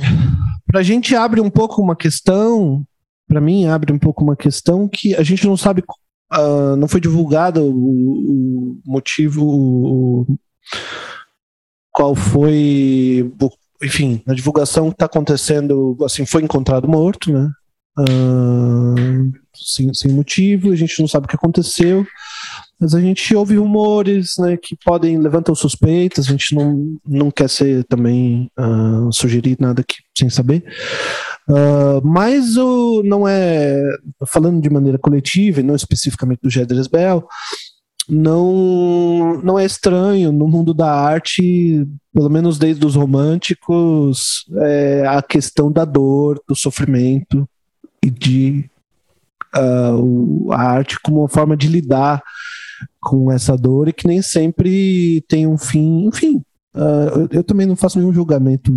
Para 0.75 0.81
a 0.81 0.83
gente 0.83 1.15
abre 1.15 1.39
um 1.39 1.49
pouco 1.49 1.81
uma 1.81 1.95
questão, 1.95 2.85
para 3.29 3.39
mim 3.39 3.65
abre 3.65 3.93
um 3.93 3.97
pouco 3.97 4.25
uma 4.25 4.35
questão 4.35 4.89
que 4.89 5.15
a 5.15 5.23
gente 5.23 5.47
não 5.47 5.55
sabe, 5.55 5.81
uh, 6.33 6.75
não 6.75 6.85
foi 6.85 6.99
divulgado 6.99 7.63
o, 7.63 8.73
o 8.73 8.81
motivo, 8.85 9.45
o, 9.45 10.37
qual 11.93 12.13
foi, 12.13 13.31
enfim, 13.81 14.21
na 14.27 14.33
divulgação 14.33 14.89
que 14.89 14.95
está 14.95 15.05
acontecendo, 15.05 15.95
assim, 16.03 16.25
foi 16.25 16.43
encontrado 16.43 16.89
morto, 16.89 17.31
né? 17.31 17.49
Uh, 17.97 19.31
sem, 19.55 19.93
sem 19.93 20.11
motivo, 20.11 20.73
a 20.73 20.75
gente 20.75 20.99
não 20.99 21.07
sabe 21.07 21.25
o 21.25 21.29
que 21.29 21.37
aconteceu. 21.37 22.05
Mas 22.79 22.93
a 22.93 22.99
gente 22.99 23.33
ouve 23.35 23.55
rumores 23.55 24.33
né, 24.37 24.57
que 24.57 24.75
podem 24.83 25.17
levantar 25.17 25.55
suspeitas, 25.55 26.27
a 26.27 26.31
gente 26.31 26.53
não, 26.53 26.97
não 27.05 27.31
quer 27.31 27.49
ser 27.49 27.85
também 27.85 28.51
uh, 28.59 29.11
sugerir 29.13 29.55
nada 29.59 29.81
aqui 29.81 29.95
sem 30.17 30.29
saber. 30.29 30.63
Uh, 31.47 32.05
mas 32.05 32.57
o, 32.57 33.01
não 33.03 33.27
é, 33.27 33.81
falando 34.27 34.61
de 34.61 34.69
maneira 34.69 34.97
coletiva 34.97 35.61
e 35.61 35.63
não 35.63 35.75
especificamente 35.75 36.41
do 36.43 36.49
Gedres 36.49 36.87
Bell, 36.87 37.25
não, 38.09 39.41
não 39.41 39.57
é 39.57 39.65
estranho 39.65 40.31
no 40.31 40.47
mundo 40.47 40.73
da 40.73 40.91
arte, 40.91 41.87
pelo 42.13 42.29
menos 42.29 42.59
desde 42.59 42.85
os 42.85 42.95
românticos, 42.95 44.45
é, 44.57 45.07
a 45.07 45.21
questão 45.21 45.71
da 45.71 45.85
dor, 45.85 46.41
do 46.47 46.55
sofrimento 46.55 47.47
e 48.03 48.09
de 48.09 48.69
uh, 49.55 50.51
a 50.51 50.61
arte 50.61 50.99
como 51.01 51.21
uma 51.21 51.29
forma 51.29 51.55
de 51.57 51.67
lidar 51.67 52.21
com 52.99 53.31
essa 53.31 53.55
dor 53.55 53.87
e 53.87 53.93
que 53.93 54.07
nem 54.07 54.21
sempre 54.21 55.23
tem 55.27 55.45
um 55.47 55.57
fim. 55.57 56.05
Enfim, 56.07 56.43
uh, 56.75 57.19
eu, 57.19 57.29
eu, 57.31 57.43
também 57.43 57.65
não 57.65 57.75
faço 57.75 57.99
nenhum 57.99 58.13
julgamento, 58.13 58.71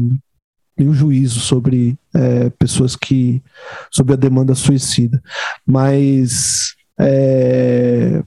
nenhum 0.77 0.93
juízo 0.93 1.41
sobre 1.41 1.99
é, 2.15 2.51
pessoas 2.51 2.95
que. 2.95 3.43
sobre 3.91 4.15
a 4.15 4.17
demanda 4.17 4.55
suicida. 4.55 5.23
Mas. 5.67 6.75
É, 6.99 8.23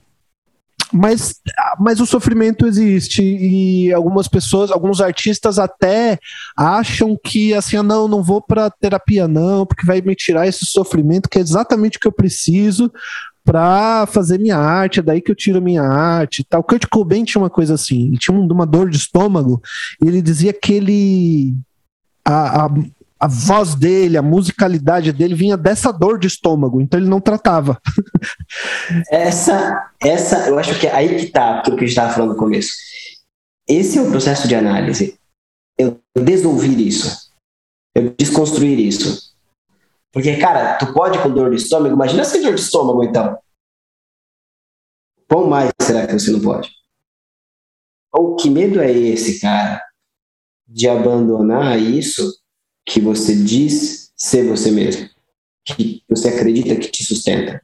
mas, 0.92 1.36
mas 1.80 2.00
o 2.00 2.06
sofrimento 2.06 2.66
existe 2.66 3.22
e 3.22 3.90
algumas 3.94 4.28
pessoas, 4.28 4.70
alguns 4.70 5.00
artistas 5.00 5.58
até 5.58 6.18
acham 6.54 7.18
que 7.24 7.54
assim, 7.54 7.78
ah, 7.78 7.82
não, 7.82 8.06
não 8.06 8.22
vou 8.22 8.42
para 8.42 8.70
terapia 8.70 9.26
não, 9.26 9.64
porque 9.64 9.86
vai 9.86 10.02
me 10.02 10.14
tirar 10.14 10.46
esse 10.46 10.66
sofrimento 10.66 11.30
que 11.30 11.38
é 11.38 11.40
exatamente 11.40 11.96
o 11.96 12.00
que 12.00 12.06
eu 12.06 12.12
preciso 12.12 12.92
para 13.44 14.06
fazer 14.06 14.38
minha 14.38 14.56
arte, 14.56 15.00
é 15.00 15.02
daí 15.02 15.20
que 15.20 15.30
eu 15.30 15.34
tiro 15.34 15.60
minha 15.60 15.82
arte 15.82 16.44
tal. 16.48 16.60
O 16.60 16.64
Kurt 16.64 16.86
Cobain 16.90 17.24
tinha 17.24 17.42
uma 17.42 17.50
coisa 17.50 17.74
assim, 17.74 18.08
ele 18.08 18.18
tinha 18.18 18.36
uma 18.36 18.66
dor 18.66 18.88
de 18.88 18.96
estômago, 18.96 19.60
e 20.02 20.06
ele 20.06 20.22
dizia 20.22 20.52
que 20.52 20.72
ele. 20.72 21.54
A, 22.24 22.66
a, 22.66 22.70
a 23.18 23.28
voz 23.28 23.76
dele, 23.76 24.16
a 24.16 24.22
musicalidade 24.22 25.12
dele 25.12 25.34
vinha 25.34 25.56
dessa 25.56 25.92
dor 25.92 26.18
de 26.18 26.26
estômago, 26.26 26.80
então 26.80 26.98
ele 26.98 27.08
não 27.08 27.20
tratava. 27.20 27.80
essa, 29.08 29.90
essa, 30.00 30.48
eu 30.48 30.58
acho 30.58 30.78
que 30.80 30.88
é 30.88 30.94
aí 30.94 31.16
que 31.16 31.26
tá 31.26 31.60
aquilo 31.60 31.76
que 31.76 31.84
a 31.84 31.86
gente 31.86 31.96
estava 31.96 32.12
falando 32.12 32.30
no 32.30 32.36
começo. 32.36 32.72
Esse 33.68 33.98
é 33.98 34.02
o 34.02 34.10
processo 34.10 34.48
de 34.48 34.56
análise. 34.56 35.16
Eu 35.78 36.00
desouvir 36.16 36.84
isso, 36.84 37.30
eu 37.94 38.12
desconstruir 38.18 38.78
isso, 38.78 39.31
porque, 40.12 40.36
cara, 40.36 40.76
tu 40.76 40.92
pode 40.92 41.18
com 41.22 41.30
dor 41.30 41.50
de 41.50 41.56
estômago, 41.56 41.94
imagina 41.94 42.22
sem 42.24 42.42
dor 42.42 42.54
de 42.54 42.60
estômago, 42.60 43.02
então. 43.02 43.38
Qual 45.26 45.48
mais 45.48 45.70
será 45.80 46.06
que 46.06 46.12
você 46.12 46.30
não 46.30 46.40
pode? 46.40 46.70
Ou 48.12 48.36
que 48.36 48.50
medo 48.50 48.80
é 48.80 48.92
esse, 48.92 49.40
cara, 49.40 49.82
de 50.68 50.86
abandonar 50.86 51.80
isso 51.80 52.38
que 52.84 53.00
você 53.00 53.34
diz 53.34 54.12
ser 54.14 54.46
você 54.46 54.70
mesmo? 54.70 55.08
Que 55.64 56.02
você 56.08 56.28
acredita 56.28 56.76
que 56.76 56.90
te 56.90 57.02
sustenta? 57.04 57.62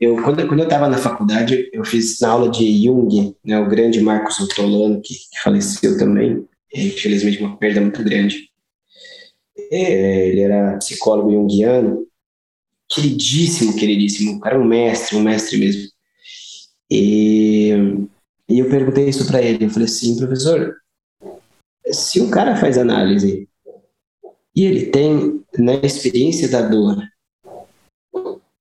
Eu, 0.00 0.22
quando, 0.22 0.46
quando 0.46 0.60
eu 0.60 0.64
estava 0.64 0.88
na 0.88 0.98
faculdade, 0.98 1.68
eu 1.72 1.84
fiz 1.84 2.20
na 2.20 2.30
aula 2.30 2.50
de 2.50 2.84
Jung, 2.84 3.34
né, 3.44 3.58
o 3.58 3.68
grande 3.68 4.00
Marcos 4.00 4.40
Antolano, 4.40 5.00
que, 5.02 5.14
que 5.14 5.40
faleceu 5.42 5.98
também, 5.98 6.46
infelizmente 6.74 7.42
uma 7.42 7.56
perda 7.58 7.80
muito 7.80 8.02
grande. 8.02 8.50
É, 9.70 10.28
ele 10.28 10.40
era 10.40 10.76
psicólogo 10.78 11.30
junguiano, 11.30 12.06
queridíssimo, 12.88 13.76
queridíssimo, 13.76 14.36
o 14.36 14.40
cara 14.40 14.56
é 14.56 14.58
um 14.58 14.64
mestre, 14.64 15.16
um 15.16 15.22
mestre 15.22 15.58
mesmo. 15.58 15.90
E, 16.90 17.70
e 18.48 18.58
eu 18.58 18.68
perguntei 18.68 19.08
isso 19.08 19.26
para 19.26 19.42
ele, 19.42 19.64
eu 19.64 19.70
falei 19.70 19.86
assim, 19.86 20.16
professor, 20.16 20.76
se 21.92 22.20
um 22.20 22.30
cara 22.30 22.56
faz 22.56 22.78
análise 22.78 23.48
e 24.54 24.64
ele 24.64 24.86
tem 24.86 25.44
na 25.58 25.74
experiência 25.74 26.48
da 26.48 26.62
dor 26.62 27.02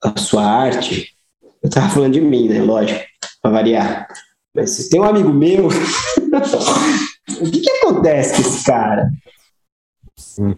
a 0.02 0.20
sua 0.20 0.44
arte, 0.44 1.16
eu 1.62 1.70
tava 1.70 1.90
falando 1.90 2.14
de 2.14 2.22
mim, 2.22 2.48
né, 2.48 2.62
lógico, 2.62 3.04
para 3.42 3.52
variar, 3.52 4.08
mas 4.54 4.72
se 4.72 4.90
tem 4.90 5.00
um 5.00 5.06
amigo 5.06 5.34
meu, 5.34 5.68
o 7.42 7.52
que 7.52 7.60
que 7.60 7.70
acontece 7.70 8.36
com 8.36 8.42
esse 8.48 8.66
cara? 8.66 9.12
Sim. 10.18 10.56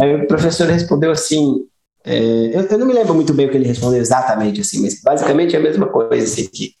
Aí 0.00 0.14
o 0.14 0.26
professor 0.26 0.68
respondeu 0.68 1.10
assim, 1.10 1.66
é, 2.04 2.56
eu, 2.56 2.62
eu, 2.62 2.78
não 2.78 2.86
me 2.86 2.92
lembro 2.92 3.14
muito 3.14 3.32
bem 3.32 3.46
o 3.46 3.50
que 3.50 3.56
ele 3.56 3.66
respondeu 3.66 4.00
exatamente, 4.00 4.60
assim, 4.60 4.82
mas 4.82 5.00
basicamente 5.00 5.54
é 5.54 5.58
a 5.58 5.62
mesma 5.62 5.86
coisa, 5.88 6.24
assim, 6.24 6.48
que 6.48 6.74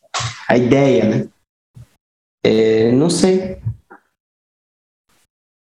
a 0.48 0.56
ideia, 0.56 1.04
né? 1.04 1.28
É, 2.44 2.90
não 2.92 3.08
sei. 3.08 3.58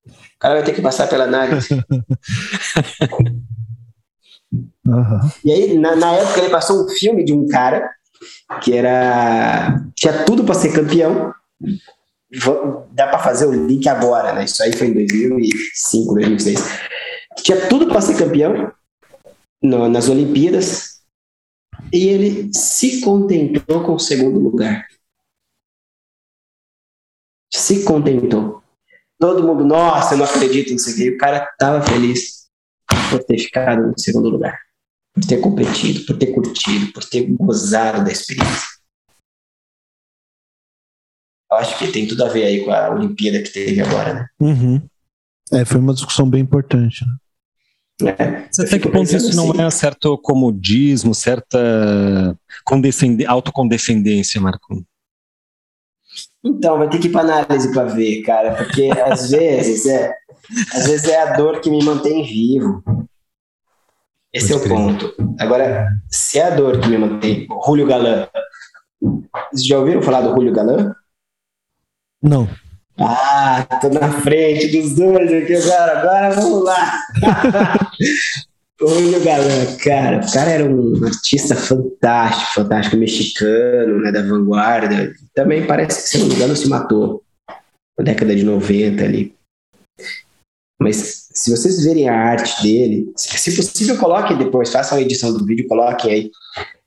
O 0.06 0.38
cara 0.38 0.54
vai 0.54 0.64
ter 0.64 0.74
que 0.74 0.82
passar 0.82 1.08
pela 1.08 1.24
análise. 1.24 1.68
uhum. 4.86 5.20
E 5.44 5.50
aí, 5.50 5.76
na, 5.76 5.96
na, 5.96 6.14
época, 6.14 6.38
ele 6.38 6.50
passou 6.50 6.84
um 6.84 6.88
filme 6.88 7.24
de 7.24 7.32
um 7.32 7.48
cara 7.48 7.90
que 8.62 8.72
era. 8.72 9.84
tinha 9.96 10.24
tudo 10.24 10.44
para 10.44 10.54
ser 10.54 10.72
campeão. 10.72 11.34
Dá 12.92 13.08
para 13.08 13.18
fazer 13.18 13.46
o 13.46 13.66
link 13.66 13.88
agora, 13.88 14.32
né? 14.32 14.44
Isso 14.44 14.62
aí 14.62 14.72
foi 14.72 14.86
em 14.88 14.94
2005, 14.94 16.14
2006 16.14 16.88
tinha 17.42 17.68
tudo 17.68 17.88
para 17.88 18.00
ser 18.00 18.16
campeão 18.16 18.72
no, 19.62 19.88
nas 19.88 20.08
Olimpíadas 20.08 21.02
e 21.92 22.08
ele 22.08 22.52
se 22.52 23.00
contentou 23.00 23.84
com 23.84 23.94
o 23.94 23.98
segundo 23.98 24.38
lugar. 24.38 24.86
Se 27.52 27.84
contentou. 27.84 28.62
Todo 29.18 29.42
mundo, 29.42 29.64
nossa, 29.64 30.14
eu 30.14 30.18
não 30.18 30.24
acredito 30.24 30.72
nisso 30.72 30.90
aqui. 30.90 31.10
O 31.10 31.18
cara 31.18 31.48
estava 31.50 31.84
feliz 31.84 32.48
por 33.10 33.24
ter 33.24 33.38
ficado 33.38 33.88
no 33.88 33.98
segundo 33.98 34.28
lugar, 34.28 34.58
por 35.14 35.24
ter 35.24 35.40
competido, 35.40 36.04
por 36.06 36.16
ter 36.18 36.32
curtido, 36.32 36.92
por 36.92 37.04
ter 37.04 37.26
gozado 37.34 38.04
da 38.04 38.12
experiência. 38.12 38.68
Eu 41.50 41.56
acho 41.56 41.78
que 41.78 41.90
tem 41.90 42.06
tudo 42.06 42.24
a 42.24 42.28
ver 42.28 42.44
aí 42.44 42.64
com 42.64 42.70
a 42.70 42.90
Olimpíada 42.90 43.42
que 43.42 43.50
teve 43.50 43.80
agora, 43.80 44.14
né? 44.14 44.28
Uhum. 44.38 44.88
É, 45.52 45.64
foi 45.64 45.80
uma 45.80 45.94
discussão 45.94 46.28
bem 46.28 46.42
importante. 46.42 47.04
Né? 47.06 47.16
É, 48.00 48.48
Até 48.62 48.78
que 48.78 48.88
ponto 48.88 49.04
isso 49.14 49.34
não 49.34 49.50
assim. 49.50 49.62
é 49.62 49.70
certo 49.70 50.16
comodismo, 50.18 51.14
certa 51.14 51.58
autocondescendência, 53.26 54.40
Marco? 54.40 54.84
Então, 56.44 56.78
vai 56.78 56.88
ter 56.88 56.98
que 57.00 57.08
ir 57.08 57.10
para 57.10 57.22
análise 57.22 57.72
para 57.72 57.84
ver, 57.84 58.22
cara, 58.22 58.54
porque 58.54 58.90
às 59.04 59.30
vezes 59.30 59.86
é, 59.86 60.12
às 60.72 60.86
vezes 60.86 61.08
é 61.08 61.20
a 61.20 61.36
dor 61.36 61.60
que 61.60 61.70
me 61.70 61.82
mantém 61.84 62.22
vivo. 62.24 62.82
Esse 64.32 64.52
Pode 64.52 64.64
é 64.64 64.66
o 64.66 64.76
ponto. 64.76 65.14
Agora, 65.40 65.88
se 66.08 66.38
é 66.38 66.44
a 66.44 66.50
dor 66.54 66.80
que 66.80 66.88
me 66.88 66.98
mantém, 66.98 67.46
Julio 67.66 67.86
Galan. 67.86 68.28
Vocês 69.00 69.66
já 69.66 69.78
ouviram 69.78 70.02
falar 70.02 70.20
do 70.20 70.30
Julio 70.30 70.52
Galan? 70.52 70.94
Não. 72.22 72.48
Ah, 73.00 73.64
tô 73.80 73.90
na 73.90 74.10
frente 74.22 74.66
dos 74.68 74.94
dois 74.94 75.32
aqui 75.32 75.54
agora, 75.54 75.98
agora 76.00 76.30
vamos 76.34 76.64
lá. 76.64 77.00
o 78.82 78.88
Julio 78.88 79.22
Galã, 79.22 79.76
cara, 79.84 80.18
o 80.18 80.32
cara 80.32 80.50
era 80.50 80.64
um 80.64 81.04
artista 81.04 81.54
fantástico, 81.54 82.54
fantástico, 82.54 82.96
mexicano, 82.96 84.00
né, 84.00 84.10
da 84.10 84.22
vanguarda. 84.22 85.14
Também 85.32 85.64
parece 85.64 86.02
que, 86.02 86.08
se 86.08 86.18
não 86.18 86.26
me 86.26 86.34
engano, 86.34 86.56
se 86.56 86.68
matou 86.68 87.22
na 87.96 88.04
década 88.04 88.34
de 88.34 88.42
90 88.42 89.04
ali. 89.04 89.32
Mas 90.80 91.28
se 91.32 91.52
vocês 91.52 91.84
verem 91.84 92.08
a 92.08 92.16
arte 92.16 92.62
dele, 92.64 93.12
se 93.16 93.54
possível, 93.54 93.96
coloquem 93.96 94.36
depois, 94.36 94.72
façam 94.72 94.98
a 94.98 95.00
edição 95.00 95.32
do 95.32 95.44
vídeo, 95.44 95.68
coloquem 95.68 96.12
aí 96.12 96.30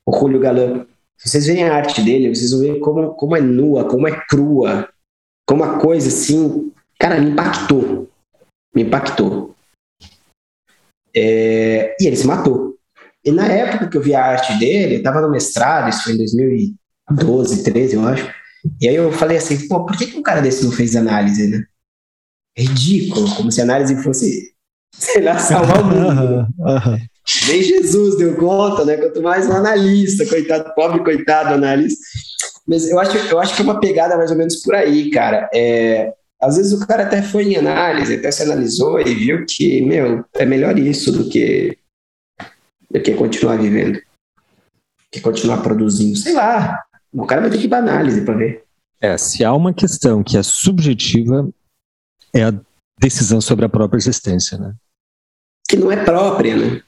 o 0.06 0.18
Julio 0.18 0.40
Galã. 0.40 0.86
Se 1.16 1.30
vocês 1.30 1.46
verem 1.46 1.64
a 1.64 1.74
arte 1.74 2.02
dele, 2.02 2.34
vocês 2.34 2.50
vão 2.50 2.60
ver 2.60 2.78
como, 2.80 3.14
como 3.14 3.36
é 3.36 3.40
nua, 3.40 3.84
como 3.84 4.06
é 4.06 4.20
crua, 4.28 4.91
como 5.52 5.64
a 5.64 5.78
coisa 5.78 6.08
assim, 6.08 6.72
cara, 6.98 7.20
me 7.20 7.32
impactou. 7.32 8.10
Me 8.74 8.84
impactou. 8.84 9.54
É, 11.14 11.94
e 12.00 12.06
ele 12.06 12.16
se 12.16 12.26
matou. 12.26 12.78
E 13.22 13.30
na 13.30 13.46
época 13.46 13.86
que 13.86 13.98
eu 13.98 14.02
vi 14.02 14.14
a 14.14 14.24
arte 14.24 14.58
dele, 14.58 14.94
eu 14.94 14.98
estava 14.98 15.20
no 15.20 15.30
mestrado, 15.30 15.90
isso 15.90 16.04
foi 16.04 16.14
em 16.14 16.16
2012, 16.16 17.64
13, 17.64 17.96
eu 17.96 18.08
acho. 18.08 18.34
E 18.80 18.88
aí 18.88 18.94
eu 18.94 19.12
falei 19.12 19.36
assim, 19.36 19.68
pô, 19.68 19.84
por 19.84 19.94
que, 19.94 20.06
que 20.06 20.16
um 20.16 20.22
cara 20.22 20.40
desse 20.40 20.64
não 20.64 20.72
fez 20.72 20.96
análise, 20.96 21.46
né? 21.46 21.62
ridículo, 22.56 23.34
como 23.34 23.52
se 23.52 23.60
a 23.60 23.64
análise 23.64 24.02
fosse, 24.02 24.54
sei 24.96 25.20
lá, 25.20 25.38
salvar 25.38 25.82
o 25.82 25.84
mundo. 25.84 26.46
Nem 27.46 27.62
Jesus 27.62 28.16
deu 28.16 28.36
conta, 28.36 28.86
né? 28.86 28.96
Quanto 28.96 29.22
mais 29.22 29.46
um 29.46 29.52
analista, 29.52 30.24
coitado, 30.24 30.74
pobre 30.74 31.04
coitado 31.04 31.52
analista. 31.52 32.00
Mas 32.66 32.88
eu 32.88 32.98
acho, 32.98 33.16
eu 33.16 33.40
acho 33.40 33.54
que 33.54 33.62
é 33.62 33.64
uma 33.64 33.80
pegada 33.80 34.16
mais 34.16 34.30
ou 34.30 34.36
menos 34.36 34.56
por 34.56 34.74
aí, 34.74 35.10
cara. 35.10 35.48
É, 35.54 36.12
às 36.40 36.56
vezes 36.56 36.72
o 36.72 36.86
cara 36.86 37.04
até 37.04 37.22
foi 37.22 37.44
em 37.44 37.56
análise, 37.56 38.14
até 38.14 38.30
se 38.30 38.42
analisou 38.42 39.00
e 39.00 39.14
viu 39.14 39.44
que, 39.46 39.80
meu, 39.82 40.24
é 40.34 40.44
melhor 40.44 40.78
isso 40.78 41.12
do 41.12 41.28
que, 41.28 41.78
do 42.90 43.00
que 43.00 43.14
continuar 43.14 43.56
vivendo. 43.56 44.00
Que 45.10 45.20
continuar 45.20 45.62
produzindo. 45.62 46.16
Sei 46.16 46.32
lá. 46.32 46.78
O 47.12 47.26
cara 47.26 47.42
vai 47.42 47.50
ter 47.50 47.58
que 47.58 47.66
ir 47.66 47.68
para 47.68 47.78
análise 47.78 48.22
para 48.22 48.34
ver. 48.34 48.64
É, 49.00 49.18
se 49.18 49.44
há 49.44 49.52
uma 49.52 49.74
questão 49.74 50.22
que 50.22 50.38
é 50.38 50.42
subjetiva, 50.42 51.48
é 52.32 52.44
a 52.44 52.54
decisão 52.98 53.40
sobre 53.40 53.64
a 53.64 53.68
própria 53.68 53.98
existência, 53.98 54.56
né? 54.56 54.74
Que 55.68 55.76
não 55.76 55.90
é 55.90 56.04
própria, 56.04 56.56
né? 56.56 56.82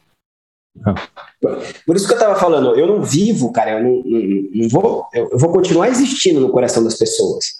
Ah. 0.85 0.95
Por 1.87 1.95
isso 1.95 2.07
que 2.07 2.13
eu 2.13 2.19
estava 2.19 2.39
falando, 2.39 2.75
eu 2.79 2.87
não 2.87 3.03
vivo, 3.03 3.53
cara, 3.53 3.79
eu 3.79 3.85
não, 3.85 4.03
não, 4.05 4.51
não 4.53 4.69
vou, 4.69 5.07
eu 5.13 5.39
vou 5.39 5.53
continuar 5.53 5.89
existindo 5.89 6.41
no 6.41 6.51
coração 6.51 6.83
das 6.83 6.97
pessoas 6.97 7.55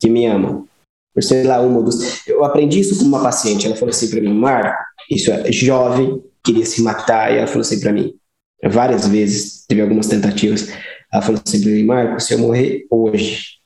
que 0.00 0.10
me 0.10 0.26
amam. 0.26 0.66
Por 1.14 1.22
sei 1.22 1.44
lá, 1.44 1.60
uma 1.60 1.82
dos. 1.82 2.26
Eu 2.26 2.44
aprendi 2.44 2.80
isso 2.80 2.98
com 2.98 3.04
uma 3.04 3.22
paciente. 3.22 3.66
Ela 3.66 3.76
falou 3.76 3.90
assim 3.90 4.08
para 4.10 4.20
mim, 4.20 4.32
Marco, 4.32 4.82
isso 5.10 5.30
é 5.30 5.52
jovem, 5.52 6.22
queria 6.42 6.64
se 6.64 6.82
matar. 6.82 7.32
E 7.32 7.36
ela 7.36 7.46
falou 7.46 7.60
assim 7.60 7.80
para 7.80 7.92
mim, 7.92 8.18
várias 8.64 9.06
vezes, 9.06 9.66
teve 9.66 9.82
algumas 9.82 10.06
tentativas. 10.06 10.68
Ela 11.12 11.22
falou 11.22 11.40
assim 11.46 11.60
para 11.60 11.70
mim, 11.70 11.84
Marco, 11.84 12.20
se 12.20 12.32
eu 12.32 12.38
morrer 12.38 12.86
hoje, 12.90 13.58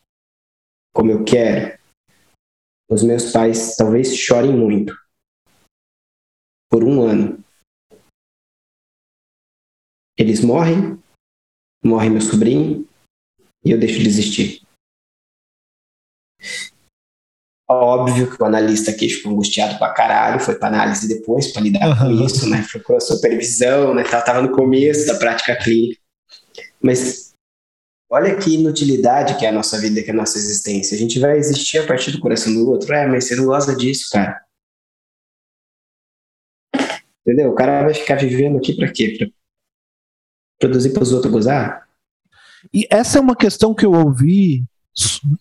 como 0.93 1.12
eu 1.12 1.24
quero, 1.24 1.78
os 2.90 3.02
meus 3.02 3.31
pais 3.32 3.77
talvez 3.77 4.16
chorem 4.16 4.52
muito 4.52 4.94
por 6.68 6.82
um 6.82 7.01
ano. 7.02 7.39
Eles 10.19 10.41
morrem, 10.41 10.99
morre 11.85 12.09
meu 12.09 12.21
sobrinho 12.21 12.89
e 13.65 13.71
eu 13.71 13.79
deixo 13.79 13.99
de 14.01 14.09
existir. 14.09 14.63
Óbvio 17.69 18.31
que 18.31 18.41
o 18.41 18.47
analista 18.47 18.93
aqui 18.93 19.09
ficou 19.09 19.33
angustiado 19.33 19.77
pra 19.77 19.93
caralho, 19.93 20.41
foi 20.41 20.55
pra 20.55 20.69
análise 20.69 21.09
depois 21.09 21.53
para 21.53 21.63
lidar 21.63 21.89
uhum. 21.89 22.19
com 22.19 22.25
isso, 22.25 22.49
né? 22.49 22.65
Procurou 22.71 23.01
supervisão, 23.01 23.93
né? 23.93 24.05
Tava, 24.05 24.41
no 24.41 24.53
começo 24.53 25.07
da 25.07 25.19
prática 25.19 25.57
clínica. 25.57 26.01
Mas 26.81 27.27
Olha 28.09 28.39
que 28.39 28.55
inutilidade 28.55 29.37
que 29.37 29.45
é 29.45 29.49
a 29.49 29.53
nossa 29.53 29.81
vida, 29.81 30.01
que 30.03 30.11
é 30.11 30.13
a 30.13 30.17
nossa 30.17 30.39
existência. 30.39 30.95
A 30.95 30.99
gente 30.99 31.19
vai 31.19 31.37
existir 31.37 31.79
a 31.79 31.87
partir 31.87 32.13
do 32.13 32.21
coração 32.21 32.55
do 32.55 32.71
outro. 32.71 32.95
É, 32.95 33.07
mas 33.07 33.25
você 33.25 33.35
não 33.35 33.47
gosta 33.47 33.75
disso, 33.75 34.09
cara. 34.13 34.41
Entendeu? 37.27 37.51
O 37.51 37.55
cara 37.55 37.83
vai 37.83 37.95
ficar 37.95 38.15
vivendo 38.15 38.59
aqui 38.59 38.77
para 38.77 38.93
quê? 38.93 39.17
Pra 39.19 39.27
produzir 40.59 40.91
para 40.91 41.03
os 41.03 41.12
outros 41.12 41.33
gozar? 41.33 41.87
E 42.73 42.87
essa 42.91 43.19
é 43.19 43.20
uma 43.20 43.37
questão 43.37 43.74
que 43.74 43.87
eu 43.87 43.93
ouvi 43.93 44.65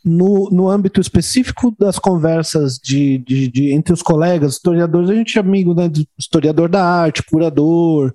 no, 0.04 0.50
no 0.52 0.70
âmbito 0.70 1.00
específico 1.00 1.74
das 1.80 1.98
conversas 1.98 2.78
de, 2.78 3.20
de, 3.20 3.48
de, 3.48 3.72
entre 3.72 3.94
os 3.94 4.02
colegas, 4.02 4.54
historiadores, 4.54 5.10
a 5.10 5.16
gente 5.16 5.38
é 5.38 5.42
amigo, 5.42 5.74
né, 5.74 5.90
historiador 6.20 6.68
da 6.68 6.84
arte, 6.84 7.24
curador, 7.24 8.14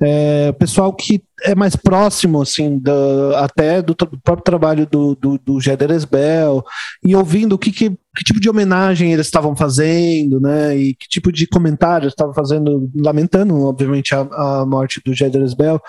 é, 0.00 0.50
pessoal 0.52 0.92
que 0.92 1.22
é 1.42 1.54
mais 1.54 1.76
próximo, 1.76 2.42
assim, 2.42 2.78
da, 2.78 3.44
até 3.44 3.80
do, 3.80 3.94
do, 3.94 4.20
próprio 4.20 4.44
trabalho 4.44 4.86
do, 4.86 5.14
do, 5.14 5.38
do 5.38 5.60
Jeder 5.60 5.92
Esbel, 5.92 6.64
e 7.04 7.14
ouvindo 7.14 7.52
o 7.52 7.58
que, 7.58 7.70
que, 7.70 7.90
que, 7.90 8.24
tipo 8.24 8.40
de 8.40 8.50
homenagem 8.50 9.12
eles 9.12 9.26
estavam 9.26 9.54
fazendo, 9.54 10.40
né, 10.40 10.76
e 10.76 10.94
que 10.94 11.08
tipo 11.08 11.30
de 11.30 11.46
comentário 11.46 12.08
estavam 12.08 12.34
fazendo, 12.34 12.90
lamentando, 12.96 13.54
obviamente, 13.64 14.12
a, 14.12 14.22
a 14.22 14.66
morte 14.66 15.00
do 15.04 15.14
Jeder 15.14 15.42
Esbel. 15.42 15.80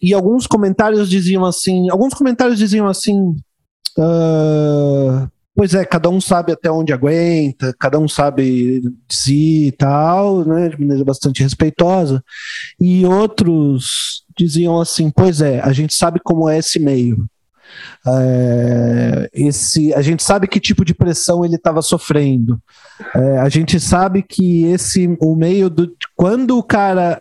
E 0.00 0.14
alguns 0.14 0.46
comentários 0.46 1.08
diziam 1.08 1.44
assim, 1.44 1.90
alguns 1.90 2.14
comentários 2.14 2.58
diziam 2.58 2.86
assim, 2.86 3.34
Uh, 3.98 5.28
pois 5.56 5.74
é, 5.74 5.84
cada 5.84 6.08
um 6.08 6.20
sabe 6.20 6.52
até 6.52 6.70
onde 6.70 6.92
aguenta, 6.92 7.74
cada 7.80 7.98
um 7.98 8.06
sabe 8.06 8.80
de 8.80 8.92
si 9.08 9.66
e 9.66 9.72
tal, 9.72 10.44
né, 10.44 10.68
de 10.68 10.78
maneira 10.78 11.04
bastante 11.04 11.42
respeitosa. 11.42 12.22
E 12.80 13.04
outros 13.04 14.24
diziam 14.36 14.80
assim: 14.80 15.10
pois 15.10 15.40
é, 15.40 15.60
a 15.60 15.72
gente 15.72 15.94
sabe 15.94 16.20
como 16.22 16.48
é 16.48 16.58
esse 16.58 16.78
meio. 16.78 17.26
É, 18.06 19.28
esse, 19.34 19.92
a 19.94 20.00
gente 20.00 20.22
sabe 20.22 20.46
que 20.46 20.60
tipo 20.60 20.84
de 20.84 20.94
pressão 20.94 21.44
ele 21.44 21.56
estava 21.56 21.82
sofrendo. 21.82 22.62
É, 23.14 23.38
a 23.38 23.48
gente 23.48 23.80
sabe 23.80 24.22
que 24.22 24.64
esse 24.66 25.16
o 25.20 25.34
meio 25.34 25.68
do 25.68 25.92
quando 26.16 26.56
o 26.56 26.62
cara 26.62 27.20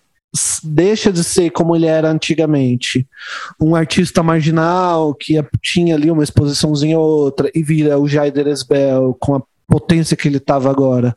deixa 0.63 1.11
de 1.11 1.23
ser 1.23 1.49
como 1.51 1.75
ele 1.75 1.85
era 1.85 2.09
antigamente, 2.09 3.07
um 3.59 3.75
artista 3.75 4.21
marginal 4.23 5.13
que 5.13 5.33
tinha 5.61 5.95
ali 5.95 6.09
uma 6.09 6.23
exposiçãozinha 6.23 6.97
ou 6.97 7.07
outra 7.07 7.49
e 7.53 7.63
vira 7.63 7.99
o 7.99 8.07
Jaider 8.07 8.47
Esbel 8.47 9.15
com 9.19 9.35
a 9.35 9.41
potência 9.67 10.15
que 10.15 10.27
ele 10.27 10.37
estava 10.37 10.69
agora 10.71 11.15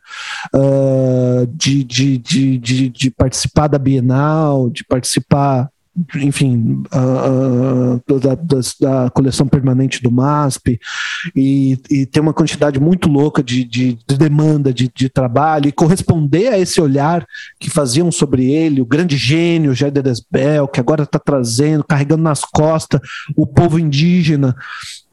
de, 1.53 1.83
de, 1.83 2.17
de, 2.17 2.57
de, 2.57 2.89
de 2.89 3.11
participar 3.11 3.67
da 3.67 3.79
Bienal, 3.79 4.69
de 4.69 4.83
participar 4.83 5.69
enfim, 6.15 6.83
uh, 6.93 8.19
da, 8.19 8.35
da, 8.35 8.59
da, 8.79 9.09
coleção 9.09 9.45
permanente 9.45 10.01
do 10.01 10.09
MASP, 10.09 10.79
e, 11.35 11.77
e 11.89 12.05
ter 12.05 12.21
uma 12.21 12.33
quantidade 12.33 12.79
muito 12.79 13.09
louca 13.09 13.43
de, 13.43 13.65
de, 13.65 13.99
de 14.07 14.17
demanda 14.17 14.73
de, 14.73 14.89
de, 14.93 15.09
trabalho, 15.09 15.67
e 15.67 15.71
corresponder 15.71 16.47
a 16.47 16.57
esse 16.57 16.79
olhar 16.79 17.27
que 17.59 17.69
faziam 17.69 18.09
sobre 18.09 18.49
ele, 18.51 18.81
o 18.81 18.85
grande 18.85 19.17
gênio 19.17 19.73
Jair 19.73 19.91
Desbel, 19.91 20.67
que 20.67 20.79
agora 20.79 21.03
está 21.03 21.19
trazendo, 21.19 21.83
carregando 21.83 22.23
nas 22.23 22.45
costas 22.45 23.01
o 23.35 23.45
povo 23.45 23.77
indígena, 23.77 24.55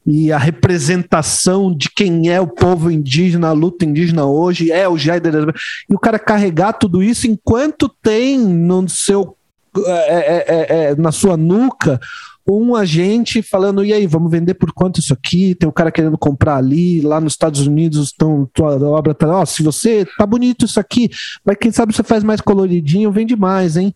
e 0.05 0.31
a 0.31 0.37
representação 0.37 1.75
de 1.75 1.89
quem 1.93 2.29
é 2.29 2.39
o 2.39 2.47
povo 2.47 2.89
indígena, 2.89 3.49
a 3.49 3.51
luta 3.51 3.85
indígena 3.85 4.25
hoje, 4.25 4.71
é 4.71 4.87
o 4.87 4.97
Jair 4.97 5.21
Desbel. 5.21 5.53
E 5.89 5.93
o 5.93 5.99
cara 5.99 6.17
carregar 6.17 6.73
tudo 6.73 7.03
isso 7.03 7.27
enquanto 7.27 7.93
tem 8.01 8.39
no 8.39 8.87
seu 8.87 9.37
é 9.85 9.91
é, 9.91 10.45
é, 10.47 10.83
é, 10.91 10.95
na 10.95 11.11
sua 11.11 11.37
nuca 11.37 11.99
um 12.51 12.75
agente 12.75 13.41
falando, 13.41 13.83
e 13.83 13.93
aí, 13.93 14.07
vamos 14.07 14.31
vender 14.31 14.55
por 14.55 14.73
quanto 14.73 14.99
isso 14.99 15.13
aqui? 15.13 15.53
Tem 15.55 15.69
um 15.69 15.71
cara 15.71 15.91
querendo 15.91 16.17
comprar 16.17 16.57
ali, 16.57 17.01
lá 17.01 17.21
nos 17.21 17.33
Estados 17.33 17.65
Unidos, 17.67 18.07
estão, 18.07 18.49
tua 18.53 18.75
obra 18.89 19.13
tá, 19.13 19.27
ó, 19.27 19.45
se 19.45 19.61
você, 19.61 20.05
tá 20.17 20.25
bonito 20.25 20.65
isso 20.65 20.79
aqui, 20.79 21.09
mas 21.45 21.57
quem 21.59 21.71
sabe 21.71 21.93
você 21.93 22.03
faz 22.03 22.23
mais 22.23 22.41
coloridinho, 22.41 23.11
vende 23.11 23.35
mais, 23.35 23.77
hein? 23.77 23.93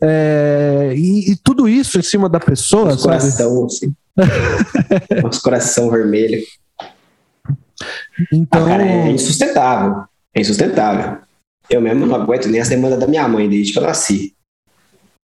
É, 0.00 0.94
e, 0.96 1.32
e, 1.32 1.36
tudo 1.36 1.68
isso 1.68 1.98
em 1.98 2.02
cima 2.02 2.28
da 2.28 2.38
pessoa, 2.38 2.90
Nosso 2.90 3.02
coração, 3.02 3.66
assim. 3.66 3.94
Nosso 5.22 5.42
coração 5.42 5.90
vermelho. 5.90 6.40
Então... 8.32 8.64
Ah, 8.64 8.68
cara, 8.68 8.86
é 8.86 9.10
insustentável, 9.10 10.04
é 10.34 10.40
insustentável. 10.40 11.18
Eu 11.68 11.80
mesmo 11.80 12.06
não 12.06 12.14
aguento 12.14 12.48
nem 12.48 12.60
a 12.60 12.64
semana 12.64 12.96
da 12.96 13.06
minha 13.06 13.26
mãe 13.28 13.48
desde 13.48 13.72
que 13.72 13.78
eu 13.78 13.82
nasci. 13.82 14.34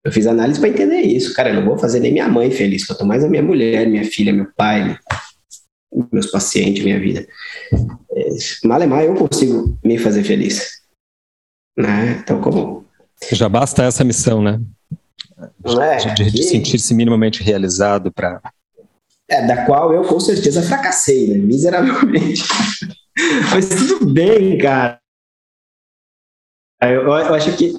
Eu 0.09 0.12
fiz 0.12 0.26
análise 0.26 0.59
para 0.59 0.70
entender 0.70 1.02
isso. 1.02 1.35
Cara, 1.35 1.51
eu 1.51 1.56
não 1.56 1.66
vou 1.66 1.76
fazer 1.76 2.01
nem 2.01 2.10
minha 2.10 2.26
mãe 2.26 2.51
feliz, 2.51 2.86
quanto 2.86 3.05
mais 3.05 3.22
a 3.22 3.28
minha 3.28 3.43
mulher, 3.43 3.86
minha 3.86 4.06
filha, 4.06 4.32
meu 4.32 4.47
pai, 4.56 4.98
meus 6.10 6.30
pacientes, 6.30 6.82
minha 6.82 6.98
vida. 6.98 7.28
É, 8.10 8.28
malemar 8.64 9.05
eu 9.05 9.14
consigo 9.14 9.78
me 9.85 9.98
fazer 9.98 10.24
feliz. 10.24 10.80
Né? 11.76 12.20
Então, 12.22 12.40
como. 12.40 12.86
Já 13.30 13.51
basta 13.51 13.85
essa 13.85 14.02
missão, 14.02 14.43
né? 14.43 14.59
É, 15.78 16.14
de, 16.14 16.30
de 16.30 16.43
sentir-se 16.43 16.94
minimamente 16.94 17.43
realizado 17.43 18.10
para 18.10 18.40
É, 19.28 19.47
da 19.47 19.66
qual 19.66 19.93
eu 19.93 20.05
com 20.05 20.18
certeza 20.18 20.62
fracassei, 20.62 21.28
né? 21.28 21.36
Miseravelmente. 21.36 22.44
Mas 23.52 23.68
tudo 23.68 24.06
bem, 24.06 24.56
cara. 24.56 24.98
Eu, 26.80 27.02
eu, 27.02 27.35
acho 27.35 27.55
que 27.59 27.74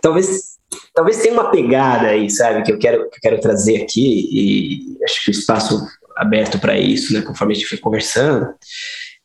talvez 0.00 0.53
talvez 0.94 1.20
tenha 1.20 1.34
uma 1.34 1.50
pegada 1.50 2.08
aí, 2.08 2.30
sabe, 2.30 2.62
que 2.62 2.72
eu 2.72 2.78
quero 2.78 3.10
que 3.10 3.16
eu 3.16 3.20
quero 3.20 3.40
trazer 3.40 3.82
aqui 3.82 4.28
e 4.30 5.04
acho 5.04 5.24
que 5.24 5.30
o 5.30 5.32
espaço 5.32 5.86
aberto 6.16 6.58
para 6.58 6.78
isso, 6.78 7.12
né, 7.12 7.22
conforme 7.22 7.52
a 7.52 7.56
gente 7.56 7.68
foi 7.68 7.78
conversando. 7.78 8.54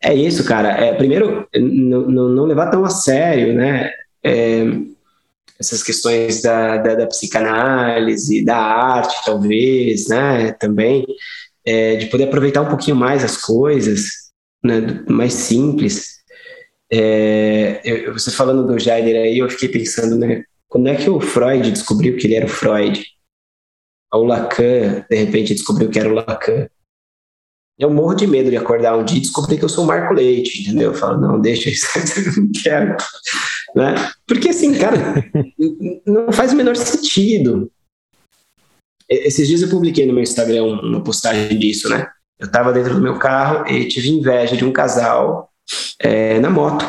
É 0.01 0.13
isso, 0.13 0.45
cara. 0.45 0.69
É, 0.69 0.93
primeiro, 0.93 1.47
não 1.53 2.45
levar 2.45 2.71
tão 2.71 2.85
a 2.85 2.89
sério, 2.89 3.53
né? 3.53 3.91
É, 4.23 4.63
essas 5.59 5.83
questões 5.83 6.41
da, 6.41 6.77
da, 6.77 6.95
da, 6.95 7.07
psicanálise, 7.07 8.45
da 8.45 8.57
arte, 8.57 9.15
talvez, 9.25 10.07
né? 10.07 10.53
Também, 10.53 11.05
é, 11.65 11.97
de 11.97 12.05
poder 12.05 12.25
aproveitar 12.25 12.61
um 12.61 12.69
pouquinho 12.69 12.95
mais 12.95 13.25
as 13.25 13.35
coisas, 13.35 14.03
né? 14.63 15.03
Mais 15.09 15.33
simples. 15.33 16.19
É, 16.91 17.81
eu, 17.83 18.13
você 18.13 18.31
falando 18.31 18.65
do 18.65 18.79
Jaider 18.79 19.21
aí, 19.21 19.39
eu 19.39 19.49
fiquei 19.49 19.67
pensando, 19.67 20.17
né? 20.17 20.43
Quando 20.69 20.87
é 20.87 20.95
que 20.95 21.09
o 21.09 21.19
Freud 21.19 21.71
descobriu 21.71 22.15
que 22.15 22.27
ele 22.27 22.35
era 22.35 22.45
o 22.45 22.49
Freud? 22.49 23.03
O 24.13 24.23
Lacan, 24.23 25.05
de 25.09 25.15
repente, 25.15 25.53
descobriu 25.53 25.89
que 25.89 25.99
era 25.99 26.09
o 26.09 26.13
Lacan. 26.13 26.69
Eu 27.77 27.89
morro 27.89 28.13
de 28.13 28.27
medo 28.27 28.49
de 28.49 28.57
acordar 28.57 28.97
um 28.97 29.03
dia 29.03 29.17
e 29.17 29.21
descobrir 29.21 29.57
que 29.57 29.63
eu 29.63 29.69
sou 29.69 29.83
o 29.83 29.87
Marco 29.87 30.13
Leite, 30.13 30.61
entendeu? 30.61 30.91
Eu 30.91 30.97
falo, 30.97 31.19
não, 31.19 31.39
deixa 31.39 31.69
isso, 31.69 31.87
eu 32.19 32.43
não 32.43 32.51
quero. 32.61 32.97
Né? 33.75 33.95
Porque 34.27 34.49
assim, 34.49 34.77
cara, 34.77 34.97
não 36.05 36.31
faz 36.31 36.53
o 36.53 36.55
menor 36.55 36.75
sentido. 36.75 37.71
Esses 39.07 39.47
dias 39.47 39.61
eu 39.61 39.69
publiquei 39.69 40.05
no 40.05 40.13
meu 40.13 40.21
Instagram 40.21 40.65
uma 40.65 41.03
postagem 41.03 41.57
disso, 41.57 41.89
né? 41.89 42.11
Eu 42.37 42.45
estava 42.45 42.71
dentro 42.71 42.93
do 42.93 43.01
meu 43.01 43.17
carro 43.17 43.67
e 43.67 43.87
tive 43.87 44.09
inveja 44.09 44.55
de 44.55 44.63
um 44.63 44.71
casal 44.71 45.51
é, 45.99 46.39
na 46.39 46.49
moto. 46.49 46.85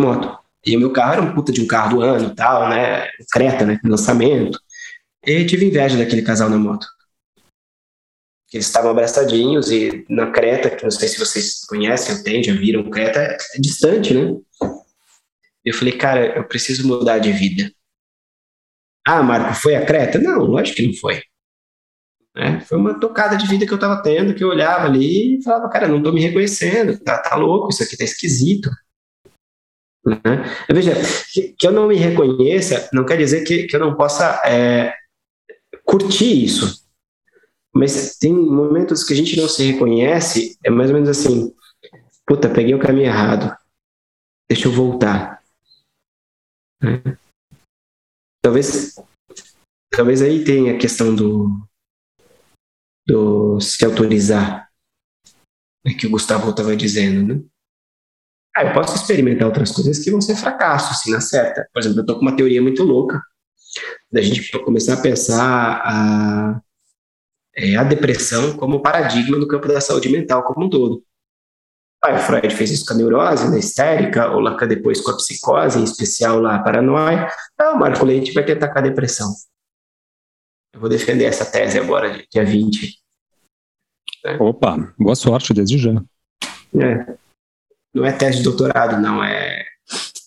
Moto. 0.00 0.37
E 0.68 0.76
o 0.76 0.80
meu 0.80 0.92
carro 0.92 1.12
era 1.14 1.22
um 1.22 1.34
puta 1.34 1.50
de 1.50 1.62
um 1.62 1.66
carro 1.66 1.96
do 1.96 2.02
ano 2.02 2.34
tal, 2.34 2.68
né? 2.68 3.08
Creta, 3.32 3.64
né? 3.64 3.80
Lançamento. 3.82 4.60
E 5.24 5.46
tive 5.46 5.64
inveja 5.64 5.96
daquele 5.96 6.20
casal 6.20 6.50
na 6.50 6.58
moto. 6.58 6.86
Eles 8.52 8.66
estavam 8.66 8.90
abraçadinhos 8.90 9.70
e 9.70 10.04
na 10.10 10.30
Creta, 10.30 10.68
que 10.68 10.84
não 10.84 10.90
sei 10.90 11.08
se 11.08 11.18
vocês 11.18 11.64
conhecem 11.66 12.22
têm, 12.22 12.42
já 12.42 12.52
viram, 12.52 12.90
Creta 12.90 13.18
é 13.18 13.38
distante, 13.58 14.12
né? 14.12 14.36
Eu 15.64 15.72
falei, 15.72 15.96
cara, 15.96 16.36
eu 16.36 16.46
preciso 16.46 16.86
mudar 16.86 17.18
de 17.18 17.32
vida. 17.32 17.72
Ah, 19.06 19.22
Marco, 19.22 19.54
foi 19.54 19.74
a 19.74 19.86
Creta? 19.86 20.18
Não, 20.18 20.40
lógico 20.40 20.76
que 20.76 20.86
não 20.86 20.94
foi. 20.94 21.22
É, 22.36 22.60
foi 22.60 22.76
uma 22.76 23.00
tocada 23.00 23.36
de 23.36 23.46
vida 23.46 23.64
que 23.66 23.72
eu 23.72 23.76
estava 23.76 24.02
tendo, 24.02 24.34
que 24.34 24.44
eu 24.44 24.48
olhava 24.48 24.84
ali 24.84 25.38
e 25.38 25.42
falava, 25.42 25.70
cara, 25.70 25.88
não 25.88 25.96
estou 25.96 26.12
me 26.12 26.20
reconhecendo, 26.20 26.98
tá, 27.00 27.18
tá 27.18 27.36
louco, 27.36 27.70
isso 27.70 27.82
aqui 27.82 27.96
tá 27.96 28.04
esquisito. 28.04 28.70
Né? 30.08 30.66
Veja, 30.70 30.94
que, 31.32 31.54
eu 31.66 31.72
não 31.72 31.88
me 31.88 31.96
reconheça 31.96 32.88
não 32.92 33.04
quer 33.04 33.18
dizer 33.18 33.44
que, 33.44 33.66
que 33.66 33.76
eu 33.76 33.80
não 33.80 33.94
possa 33.94 34.40
é, 34.44 34.94
curtir 35.84 36.44
isso. 36.44 36.86
Mas 37.74 38.16
tem 38.16 38.32
momentos 38.32 39.04
que 39.04 39.12
a 39.12 39.16
gente 39.16 39.36
não 39.36 39.48
se 39.48 39.62
reconhece, 39.70 40.58
é 40.64 40.70
mais 40.70 40.90
ou 40.90 40.94
menos 40.94 41.08
assim: 41.08 41.54
puta, 42.26 42.48
peguei 42.48 42.74
o 42.74 42.80
caminho 42.80 43.06
errado, 43.06 43.56
deixa 44.50 44.68
eu 44.68 44.72
voltar. 44.72 45.42
Né? 46.82 47.02
Talvez, 48.42 48.94
talvez 49.90 50.22
aí 50.22 50.44
tenha 50.44 50.74
a 50.74 50.78
questão 50.78 51.14
do, 51.14 51.50
do 53.06 53.60
se 53.60 53.84
autorizar, 53.84 54.68
é 55.84 55.92
que 55.92 56.06
o 56.06 56.10
Gustavo 56.10 56.50
estava 56.50 56.76
dizendo, 56.76 57.34
né? 57.34 57.44
Ah, 58.58 58.64
eu 58.64 58.72
posso 58.72 58.96
experimentar 58.96 59.46
outras 59.46 59.70
coisas 59.70 60.00
que 60.00 60.10
vão 60.10 60.20
ser 60.20 60.34
fracasso, 60.34 60.90
assim, 60.90 61.12
na 61.12 61.20
certa. 61.20 61.68
Por 61.72 61.78
exemplo, 61.78 62.00
eu 62.00 62.06
tô 62.06 62.16
com 62.16 62.22
uma 62.22 62.34
teoria 62.34 62.60
muito 62.60 62.82
louca 62.82 63.22
da 64.10 64.20
gente 64.20 64.50
começar 64.64 64.94
a 64.94 65.00
pensar 65.00 65.80
a, 65.84 66.60
é, 67.54 67.76
a 67.76 67.84
depressão 67.84 68.56
como 68.56 68.82
paradigma 68.82 69.38
no 69.38 69.46
campo 69.46 69.68
da 69.68 69.80
saúde 69.80 70.08
mental 70.08 70.42
como 70.42 70.66
um 70.66 70.68
todo. 70.68 71.04
Aí 72.02 72.16
o 72.16 72.18
Freud 72.18 72.52
fez 72.52 72.72
isso 72.72 72.84
com 72.84 72.94
a 72.94 72.96
neurose, 72.96 73.48
na 73.48 73.58
histérica, 73.58 74.32
o 74.32 74.40
Lacan 74.40 74.66
depois 74.66 75.00
com 75.00 75.12
a 75.12 75.16
psicose, 75.16 75.78
em 75.78 75.84
especial 75.84 76.40
lá 76.40 76.56
a 76.56 76.62
paranoia. 76.62 77.28
Ah, 77.56 77.74
o 77.74 77.78
Marco 77.78 78.04
Leite 78.04 78.32
vai 78.32 78.44
tentar 78.44 78.72
com 78.72 78.78
a 78.80 78.82
depressão. 78.82 79.32
Eu 80.74 80.80
vou 80.80 80.88
defender 80.88 81.26
essa 81.26 81.46
tese 81.46 81.78
agora, 81.78 82.24
dia 82.28 82.44
20. 82.44 82.98
É. 84.26 84.36
Opa, 84.42 84.92
boa 84.98 85.14
sorte 85.14 85.54
desde 85.54 85.78
já. 85.78 86.02
É 86.74 87.27
não 87.94 88.04
é 88.04 88.12
tese 88.12 88.38
de 88.38 88.44
doutorado, 88.44 89.00
não, 89.00 89.22
é 89.22 89.64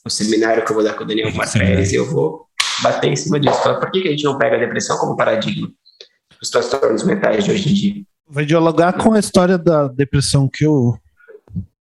o 0.06 0.10
seminário 0.10 0.66
que 0.66 0.72
eu 0.72 0.76
vou 0.76 0.84
dar 0.84 0.94
com 0.94 1.04
o 1.04 1.08
Daniel 1.08 1.32
Pérez 1.54 1.92
e 1.92 1.96
eu 1.96 2.10
vou 2.10 2.48
bater 2.82 3.12
em 3.12 3.16
cima 3.16 3.40
disso. 3.40 3.62
Falar, 3.62 3.80
por 3.80 3.92
que, 3.92 4.02
que 4.02 4.08
a 4.08 4.12
gente 4.12 4.24
não 4.24 4.38
pega 4.38 4.56
a 4.56 4.60
depressão 4.60 4.98
como 4.98 5.16
paradigma 5.16 5.72
dos 6.40 6.50
transtornos 6.50 7.04
mentais 7.04 7.44
de 7.44 7.52
hoje 7.52 7.70
em 7.70 7.74
dia? 7.74 8.04
Vai 8.28 8.46
dialogar 8.46 8.94
com 8.94 9.14
a 9.14 9.20
história 9.20 9.58
da 9.58 9.88
depressão 9.88 10.50
que 10.52 10.66
o, 10.66 10.98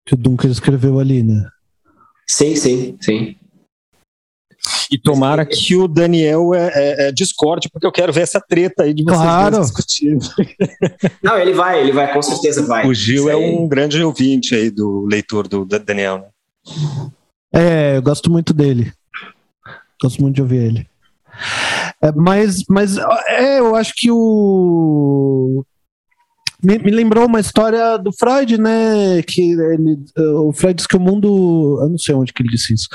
que 0.04 0.14
o 0.14 0.16
Duncan 0.16 0.48
escreveu 0.48 0.98
ali, 0.98 1.22
né? 1.22 1.48
Sim, 2.28 2.56
sim, 2.56 2.96
sim. 3.00 3.36
E 4.92 4.98
tomara 4.98 5.46
que 5.46 5.74
o 5.74 5.88
Daniel 5.88 6.52
é, 6.52 6.70
é, 6.74 7.08
é, 7.08 7.12
discorde, 7.12 7.70
porque 7.70 7.86
eu 7.86 7.90
quero 7.90 8.12
ver 8.12 8.20
essa 8.20 8.38
treta 8.38 8.82
aí 8.82 8.92
de 8.92 9.02
vocês 9.02 9.18
claro. 9.18 9.60
discutindo. 9.60 10.22
Não, 11.24 11.38
ele 11.38 11.54
vai, 11.54 11.80
ele 11.80 11.92
vai, 11.92 12.12
com 12.12 12.20
certeza 12.20 12.66
vai. 12.66 12.86
O 12.86 12.92
Gil 12.92 13.30
é 13.30 13.34
um 13.34 13.66
grande 13.66 14.02
ouvinte 14.02 14.54
aí 14.54 14.68
do 14.68 15.06
leitor 15.06 15.48
do, 15.48 15.64
Daniel, 15.64 16.18
né? 16.18 17.10
É, 17.54 17.96
eu 17.96 18.02
gosto 18.02 18.30
muito 18.30 18.52
dele. 18.52 18.92
Gosto 20.02 20.20
muito 20.20 20.34
de 20.34 20.42
ouvir 20.42 20.62
ele. 20.62 20.86
É, 22.02 22.12
mas, 22.12 22.62
mas 22.68 22.98
é, 23.28 23.60
eu 23.60 23.74
acho 23.74 23.94
que 23.96 24.10
o. 24.10 25.64
Me, 26.62 26.78
me, 26.78 26.90
lembrou 26.90 27.26
uma 27.26 27.40
história 27.40 27.96
do 27.96 28.12
Freud, 28.12 28.60
né? 28.60 29.22
Que 29.26 29.52
ele, 29.52 30.04
o 30.36 30.52
Freud 30.52 30.76
diz 30.76 30.86
que 30.86 30.96
o 30.96 31.00
mundo. 31.00 31.78
Eu 31.80 31.88
não 31.88 31.98
sei 31.98 32.14
onde 32.14 32.30
que 32.30 32.42
ele 32.42 32.50
disse 32.50 32.74
isso 32.74 32.88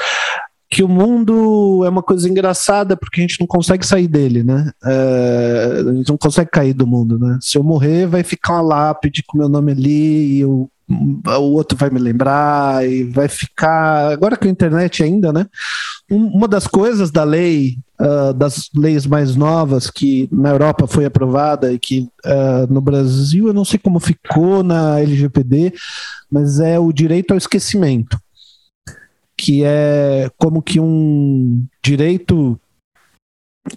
que 0.69 0.83
o 0.83 0.87
mundo 0.87 1.83
é 1.85 1.89
uma 1.89 2.03
coisa 2.03 2.27
engraçada 2.29 2.97
porque 2.97 3.21
a 3.21 3.23
gente 3.23 3.39
não 3.39 3.47
consegue 3.47 3.85
sair 3.85 4.07
dele, 4.07 4.43
né? 4.43 4.71
É, 4.83 5.83
a 5.87 5.93
gente 5.93 6.09
não 6.09 6.17
consegue 6.17 6.49
cair 6.51 6.73
do 6.73 6.85
mundo, 6.85 7.17
né? 7.17 7.37
Se 7.41 7.57
eu 7.57 7.63
morrer, 7.63 8.05
vai 8.05 8.23
ficar 8.23 8.53
uma 8.53 8.61
lápide 8.61 9.23
com 9.25 9.37
meu 9.37 9.47
nome 9.47 9.71
ali 9.71 10.39
e 10.39 10.45
o, 10.45 10.69
o 10.89 11.53
outro 11.53 11.77
vai 11.77 11.89
me 11.89 11.99
lembrar 11.99 12.87
e 12.87 13.03
vai 13.03 13.27
ficar. 13.27 14.11
Agora 14.11 14.35
com 14.35 14.45
a 14.45 14.51
internet 14.51 15.03
ainda, 15.03 15.31
né? 15.31 15.45
uma 16.09 16.47
das 16.47 16.67
coisas 16.67 17.11
da 17.11 17.23
lei, 17.23 17.77
uh, 17.99 18.33
das 18.33 18.69
leis 18.73 19.05
mais 19.05 19.35
novas 19.35 19.89
que 19.89 20.29
na 20.31 20.49
Europa 20.49 20.87
foi 20.87 21.05
aprovada 21.05 21.71
e 21.73 21.77
que 21.77 22.07
uh, 22.25 22.71
no 22.71 22.79
Brasil 22.79 23.47
eu 23.47 23.53
não 23.53 23.65
sei 23.65 23.77
como 23.77 23.99
ficou 23.99 24.63
na 24.63 24.99
LGPD, 25.01 25.73
mas 26.31 26.59
é 26.59 26.79
o 26.79 26.93
direito 26.93 27.31
ao 27.31 27.37
esquecimento 27.37 28.17
que 29.37 29.63
é 29.63 30.29
como 30.37 30.61
que 30.61 30.79
um 30.79 31.65
direito 31.83 32.59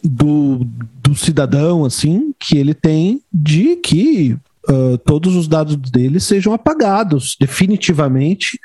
do, 0.03 0.67
do 1.03 1.15
cidadão, 1.15 1.85
assim, 1.85 2.35
que 2.39 2.57
ele 2.57 2.75
tem 2.75 3.23
de 3.33 3.77
que 3.77 4.39
uh, 4.69 4.99
todos 4.99 5.37
os 5.37 5.47
dados 5.47 5.77
dele 5.77 6.21
sejam 6.21 6.53
apagados 6.53 7.37
definitivamente 7.39 8.59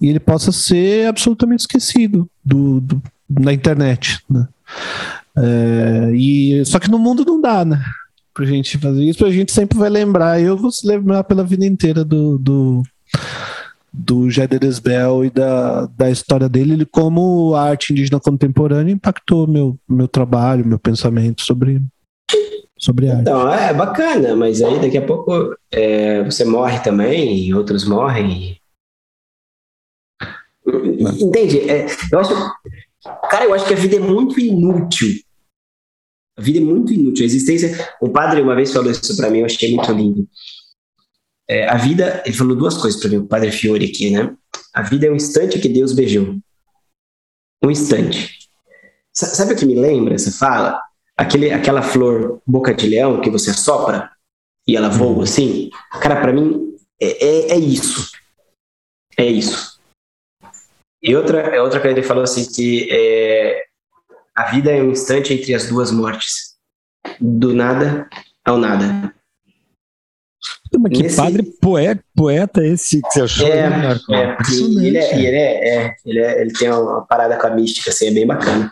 e 0.00 0.08
ele 0.08 0.20
possa 0.20 0.52
ser 0.52 1.08
absolutamente 1.08 1.60
esquecido 1.60 2.28
do, 2.44 2.80
do 2.80 3.02
na 3.28 3.52
internet, 3.52 4.20
né? 4.28 4.48
É, 5.36 6.10
e 6.14 6.64
só 6.64 6.78
que 6.78 6.90
no 6.90 6.98
mundo 6.98 7.24
não 7.24 7.40
dá, 7.40 7.64
né? 7.64 7.82
Pra 8.34 8.44
gente 8.44 8.78
fazer 8.78 9.04
isso, 9.04 9.24
a 9.24 9.30
gente 9.30 9.52
sempre 9.52 9.78
vai 9.78 9.90
lembrar. 9.90 10.40
Eu 10.40 10.56
vou 10.56 10.70
se 10.72 10.86
lembrar 10.86 11.22
pela 11.24 11.44
vida 11.44 11.64
inteira 11.66 12.04
do, 12.04 12.38
do 12.38 12.82
do 13.92 14.30
Géderes 14.30 14.78
Bell 14.78 15.24
e 15.24 15.30
da, 15.30 15.86
da 15.86 16.10
história 16.10 16.48
dele, 16.48 16.86
como 16.86 17.54
a 17.54 17.62
arte 17.62 17.92
indígena 17.92 18.20
contemporânea 18.20 18.92
impactou 18.92 19.46
meu, 19.46 19.78
meu 19.88 20.06
trabalho, 20.06 20.66
meu 20.66 20.78
pensamento 20.78 21.42
sobre, 21.42 21.82
sobre 22.78 23.10
arte. 23.10 23.22
Então, 23.22 23.52
é 23.52 23.74
bacana, 23.74 24.36
mas 24.36 24.62
aí 24.62 24.80
daqui 24.80 24.98
a 24.98 25.04
pouco 25.04 25.56
é, 25.70 26.22
você 26.22 26.44
morre 26.44 26.78
também 26.80 27.38
e 27.38 27.54
outros 27.54 27.84
morrem. 27.84 28.60
Entende? 31.20 31.68
É, 31.68 31.86
eu 32.12 32.18
acho. 32.20 32.34
Cara, 33.30 33.44
eu 33.44 33.54
acho 33.54 33.66
que 33.66 33.74
a 33.74 33.76
vida 33.76 33.96
é 33.96 34.00
muito 34.00 34.38
inútil. 34.38 35.08
A 36.38 36.42
vida 36.42 36.58
é 36.58 36.62
muito 36.62 36.92
inútil. 36.92 37.24
A 37.24 37.26
existência. 37.26 37.88
O 38.00 38.08
padre 38.08 38.40
uma 38.40 38.54
vez 38.54 38.72
falou 38.72 38.90
isso 38.90 39.16
para 39.16 39.30
mim, 39.30 39.40
eu 39.40 39.46
achei 39.46 39.74
muito 39.74 39.92
lindo. 39.92 40.28
É, 41.50 41.68
a 41.68 41.74
vida, 41.74 42.22
ele 42.24 42.36
falou 42.36 42.54
duas 42.54 42.76
coisas 42.76 43.00
para 43.00 43.10
mim, 43.10 43.16
o 43.16 43.26
padre 43.26 43.50
Fiore 43.50 43.84
aqui, 43.84 44.08
né? 44.08 44.32
A 44.72 44.82
vida 44.82 45.08
é 45.08 45.10
um 45.10 45.16
instante 45.16 45.58
que 45.58 45.68
Deus 45.68 45.92
beijou. 45.92 46.36
Um 47.60 47.72
instante. 47.72 48.48
Sabe 49.12 49.54
o 49.54 49.56
que 49.56 49.66
me 49.66 49.74
lembra 49.74 50.14
essa 50.14 50.30
fala? 50.30 50.80
Aquele, 51.16 51.50
aquela 51.50 51.82
flor 51.82 52.40
boca 52.46 52.72
de 52.72 52.86
leão 52.86 53.20
que 53.20 53.28
você 53.28 53.50
assopra 53.50 54.12
e 54.64 54.76
ela 54.76 54.88
voa 54.88 55.24
assim, 55.24 55.70
cara, 56.00 56.20
para 56.20 56.32
mim 56.32 56.76
é, 57.02 57.26
é, 57.26 57.50
é, 57.54 57.58
isso. 57.58 58.12
É 59.16 59.26
isso. 59.26 59.80
E 61.02 61.16
outra, 61.16 61.40
é 61.40 61.60
outra 61.60 61.80
coisa 61.80 61.94
que 61.94 62.00
ele 62.00 62.06
falou 62.06 62.22
assim 62.22 62.48
que 62.48 62.88
é, 62.92 63.64
a 64.36 64.52
vida 64.52 64.70
é 64.70 64.80
um 64.80 64.92
instante 64.92 65.34
entre 65.34 65.52
as 65.52 65.66
duas 65.66 65.90
mortes, 65.90 66.54
do 67.20 67.52
nada 67.52 68.08
ao 68.44 68.56
nada. 68.56 69.12
Mas 70.78 70.92
que 70.92 71.02
Nesse... 71.02 71.16
padre 71.16 71.42
poeta, 71.60 72.02
poeta 72.14 72.64
esse 72.64 73.02
que 73.02 73.10
você 73.10 73.22
achou? 73.22 73.46
É, 73.46 73.68
né, 73.68 74.00
é, 74.10 74.36
ele, 74.50 74.98
é, 74.98 75.18
ele, 75.18 75.36
é, 75.36 75.68
é, 75.68 75.94
ele, 76.06 76.18
é, 76.20 76.40
ele 76.40 76.52
tem 76.52 76.70
uma 76.70 77.04
parada 77.04 77.36
com 77.36 77.46
a 77.46 77.50
mística, 77.50 77.90
assim, 77.90 78.06
é 78.06 78.10
bem 78.10 78.26
bacana. 78.26 78.70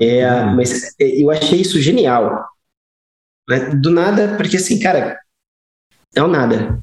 É, 0.00 0.30
hum. 0.30 0.56
Mas 0.56 0.94
é, 1.00 1.22
eu 1.22 1.30
achei 1.30 1.60
isso 1.60 1.80
genial. 1.80 2.44
Né? 3.48 3.70
Do 3.76 3.90
nada, 3.90 4.36
porque 4.36 4.56
assim, 4.56 4.78
cara, 4.78 5.18
é 6.14 6.22
o 6.22 6.28
nada. 6.28 6.82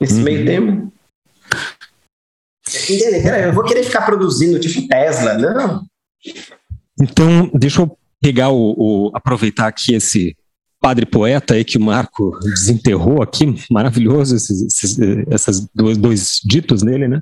Nesse 0.00 0.16
uhum. 0.16 0.22
meio 0.22 0.44
tempo. 0.44 0.92
Entende? 2.68 3.22
Cara, 3.22 3.42
eu 3.46 3.52
vou 3.52 3.64
querer 3.64 3.84
ficar 3.84 4.02
produzindo 4.02 4.60
tipo 4.60 4.86
Tesla, 4.88 5.34
não. 5.34 5.86
Então, 7.00 7.50
deixa 7.54 7.82
eu 7.82 7.98
pegar 8.20 8.50
o, 8.50 8.74
o 8.76 9.10
aproveitar 9.14 9.68
aqui 9.68 9.94
esse 9.94 10.36
padre 10.86 11.04
poeta 11.04 11.54
aí 11.54 11.64
que 11.64 11.78
o 11.78 11.80
Marco 11.80 12.38
desenterrou 12.44 13.20
aqui, 13.20 13.56
maravilhoso 13.68 14.36
esses, 14.36 14.62
esses 14.62 14.96
essas 15.28 15.68
dois, 15.74 15.98
dois 15.98 16.40
ditos 16.44 16.80
nele, 16.84 17.08
né? 17.08 17.20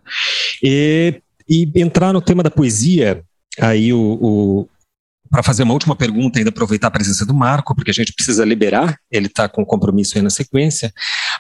E, 0.63 1.23
e 1.49 1.71
entrar 1.77 2.13
no 2.13 2.21
tema 2.21 2.43
da 2.43 2.51
poesia, 2.51 3.25
aí 3.59 3.91
o, 3.91 4.19
o 4.21 4.69
para 5.31 5.43
fazer 5.43 5.63
uma 5.63 5.73
última 5.73 5.97
pergunta, 5.97 6.39
ainda 6.39 6.51
aproveitar 6.51 6.89
a 6.89 6.91
presença 6.91 7.25
do 7.25 7.33
Marco, 7.33 7.75
porque 7.75 7.91
a 7.91 7.95
gente 7.95 8.13
precisa 8.13 8.45
liberar, 8.45 8.99
ele 9.11 9.29
está 9.29 9.49
com 9.49 9.65
compromisso 9.65 10.19
aí 10.19 10.23
na 10.23 10.29
sequência, 10.29 10.93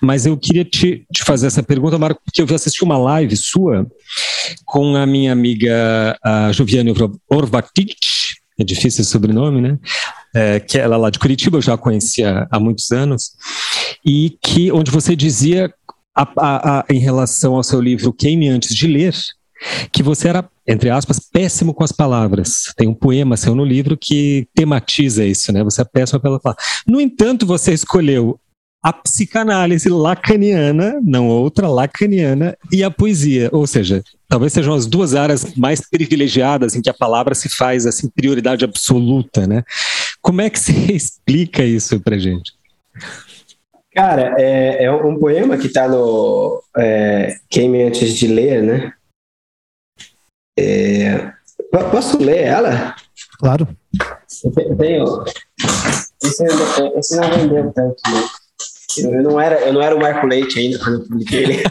mas 0.02 0.24
eu 0.24 0.34
queria 0.36 0.64
te, 0.64 1.06
te 1.12 1.22
fazer 1.22 1.48
essa 1.48 1.62
pergunta, 1.62 1.98
Marco, 1.98 2.22
porque 2.24 2.40
eu 2.40 2.46
vi 2.46 2.54
assistir 2.54 2.84
uma 2.84 2.96
live 2.96 3.36
sua 3.36 3.86
com 4.64 4.96
a 4.96 5.06
minha 5.06 5.30
amiga 5.30 6.18
a 6.24 6.50
Joviane 6.52 6.92
Orvatic, 7.28 7.94
é 8.58 8.64
difícil 8.64 9.02
esse 9.02 9.10
sobrenome, 9.10 9.60
né? 9.60 9.78
É, 10.34 10.60
que 10.60 10.78
ela 10.78 10.96
lá 10.96 11.10
de 11.10 11.18
Curitiba, 11.18 11.58
eu 11.58 11.62
já 11.62 11.76
conhecia 11.76 12.46
há 12.50 12.58
muitos 12.58 12.90
anos, 12.90 13.32
e 14.04 14.36
que 14.42 14.70
onde 14.72 14.90
você 14.90 15.14
dizia 15.14 15.72
a, 16.14 16.22
a, 16.36 16.78
a, 16.80 16.84
em 16.90 16.98
relação 16.98 17.54
ao 17.54 17.62
seu 17.62 17.80
livro 17.80 18.12
Queime 18.12 18.48
Antes 18.48 18.74
de 18.74 18.86
Ler, 18.86 19.14
que 19.92 20.02
você 20.02 20.28
era, 20.28 20.48
entre 20.66 20.90
aspas, 20.90 21.18
péssimo 21.18 21.72
com 21.72 21.84
as 21.84 21.92
palavras. 21.92 22.72
Tem 22.76 22.86
um 22.86 22.94
poema 22.94 23.36
seu 23.36 23.54
no 23.54 23.64
livro 23.64 23.96
que 23.96 24.46
tematiza 24.54 25.24
isso, 25.24 25.52
né? 25.52 25.64
Você 25.64 25.82
é 25.82 25.84
péssimo 25.84 26.20
pela 26.20 26.38
palavra. 26.38 26.62
No 26.86 27.00
entanto, 27.00 27.46
você 27.46 27.72
escolheu 27.72 28.38
a 28.84 28.92
psicanálise 28.92 29.88
lacaniana, 29.88 31.00
não 31.02 31.26
outra, 31.26 31.66
lacaniana, 31.66 32.54
e 32.70 32.84
a 32.84 32.90
poesia. 32.90 33.48
Ou 33.50 33.66
seja, 33.66 34.04
talvez 34.28 34.52
sejam 34.52 34.74
as 34.74 34.84
duas 34.84 35.14
áreas 35.14 35.54
mais 35.54 35.80
privilegiadas 35.88 36.76
em 36.76 36.82
que 36.82 36.90
a 36.90 36.94
palavra 36.94 37.34
se 37.34 37.48
faz 37.48 37.86
assim 37.86 38.10
prioridade 38.10 38.62
absoluta, 38.62 39.46
né? 39.46 39.64
Como 40.20 40.42
é 40.42 40.50
que 40.50 40.60
você 40.60 40.72
explica 40.92 41.64
isso 41.64 41.98
pra 41.98 42.18
gente? 42.18 42.52
Cara, 43.94 44.34
é, 44.38 44.84
é 44.84 44.92
um 44.92 45.18
poema 45.18 45.56
que 45.56 45.68
está 45.68 45.88
no 45.88 46.62
é, 46.76 47.38
Queime 47.48 47.84
Antes 47.84 48.12
de 48.12 48.26
Ler, 48.26 48.62
né? 48.62 48.92
É, 50.58 51.32
posso 51.90 52.18
ler 52.18 52.42
ela? 52.42 52.94
Claro. 53.38 53.66
Eu 54.44 54.76
tenho. 54.76 55.24
Esse, 56.22 56.44
esse 56.98 57.16
não 57.16 57.30
vendeu 57.30 57.72
tanto, 57.72 57.96
né? 58.10 58.43
Eu 58.98 59.22
não 59.22 59.40
era, 59.40 59.60
eu 59.60 59.72
não 59.72 59.82
era 59.82 59.94
o 59.94 60.00
Marco 60.00 60.26
Leite 60.26 60.58
ainda 60.58 60.78
quando 60.78 61.00
eu 61.00 61.08
publiquei 61.08 61.42
ele. 61.42 61.62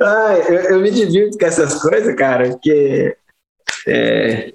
Ai, 0.00 0.40
eu, 0.48 0.54
eu, 0.54 0.80
me 0.80 0.90
divirto 0.90 1.36
com 1.38 1.46
essas 1.46 1.80
coisas, 1.80 2.14
cara, 2.14 2.48
porque. 2.50 3.16
É, 3.86 4.52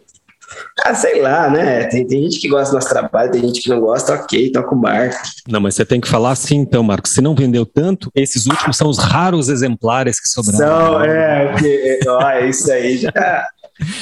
ah, 0.83 0.95
sei 0.95 1.21
lá, 1.21 1.49
né? 1.49 1.83
Tem, 1.85 2.07
tem, 2.07 2.23
gente 2.23 2.39
que 2.39 2.47
gosta 2.47 2.71
do 2.71 2.75
nosso 2.75 2.89
trabalho, 2.89 3.31
tem 3.31 3.41
gente 3.41 3.61
que 3.61 3.69
não 3.69 3.79
gosta, 3.79 4.13
ok, 4.13 4.51
toca 4.51 4.73
o 4.73 4.79
barco. 4.79 5.17
Não, 5.47 5.59
mas 5.59 5.75
você 5.75 5.85
tem 5.85 5.99
que 5.99 6.07
falar 6.07 6.31
assim 6.31 6.55
então, 6.57 6.81
Marcos. 6.81 7.11
Se 7.13 7.21
não 7.21 7.35
vendeu 7.35 7.65
tanto, 7.65 8.11
esses 8.15 8.45
últimos 8.47 8.77
são 8.77 8.89
os 8.89 8.97
raros 8.97 9.49
exemplares 9.49 10.19
que 10.19 10.27
sobraram. 10.27 10.57
São, 10.57 11.03
é, 11.03 11.53
que, 11.55 11.99
ó, 12.07 12.31
isso 12.39 12.71
aí 12.71 12.97
já. 12.97 13.11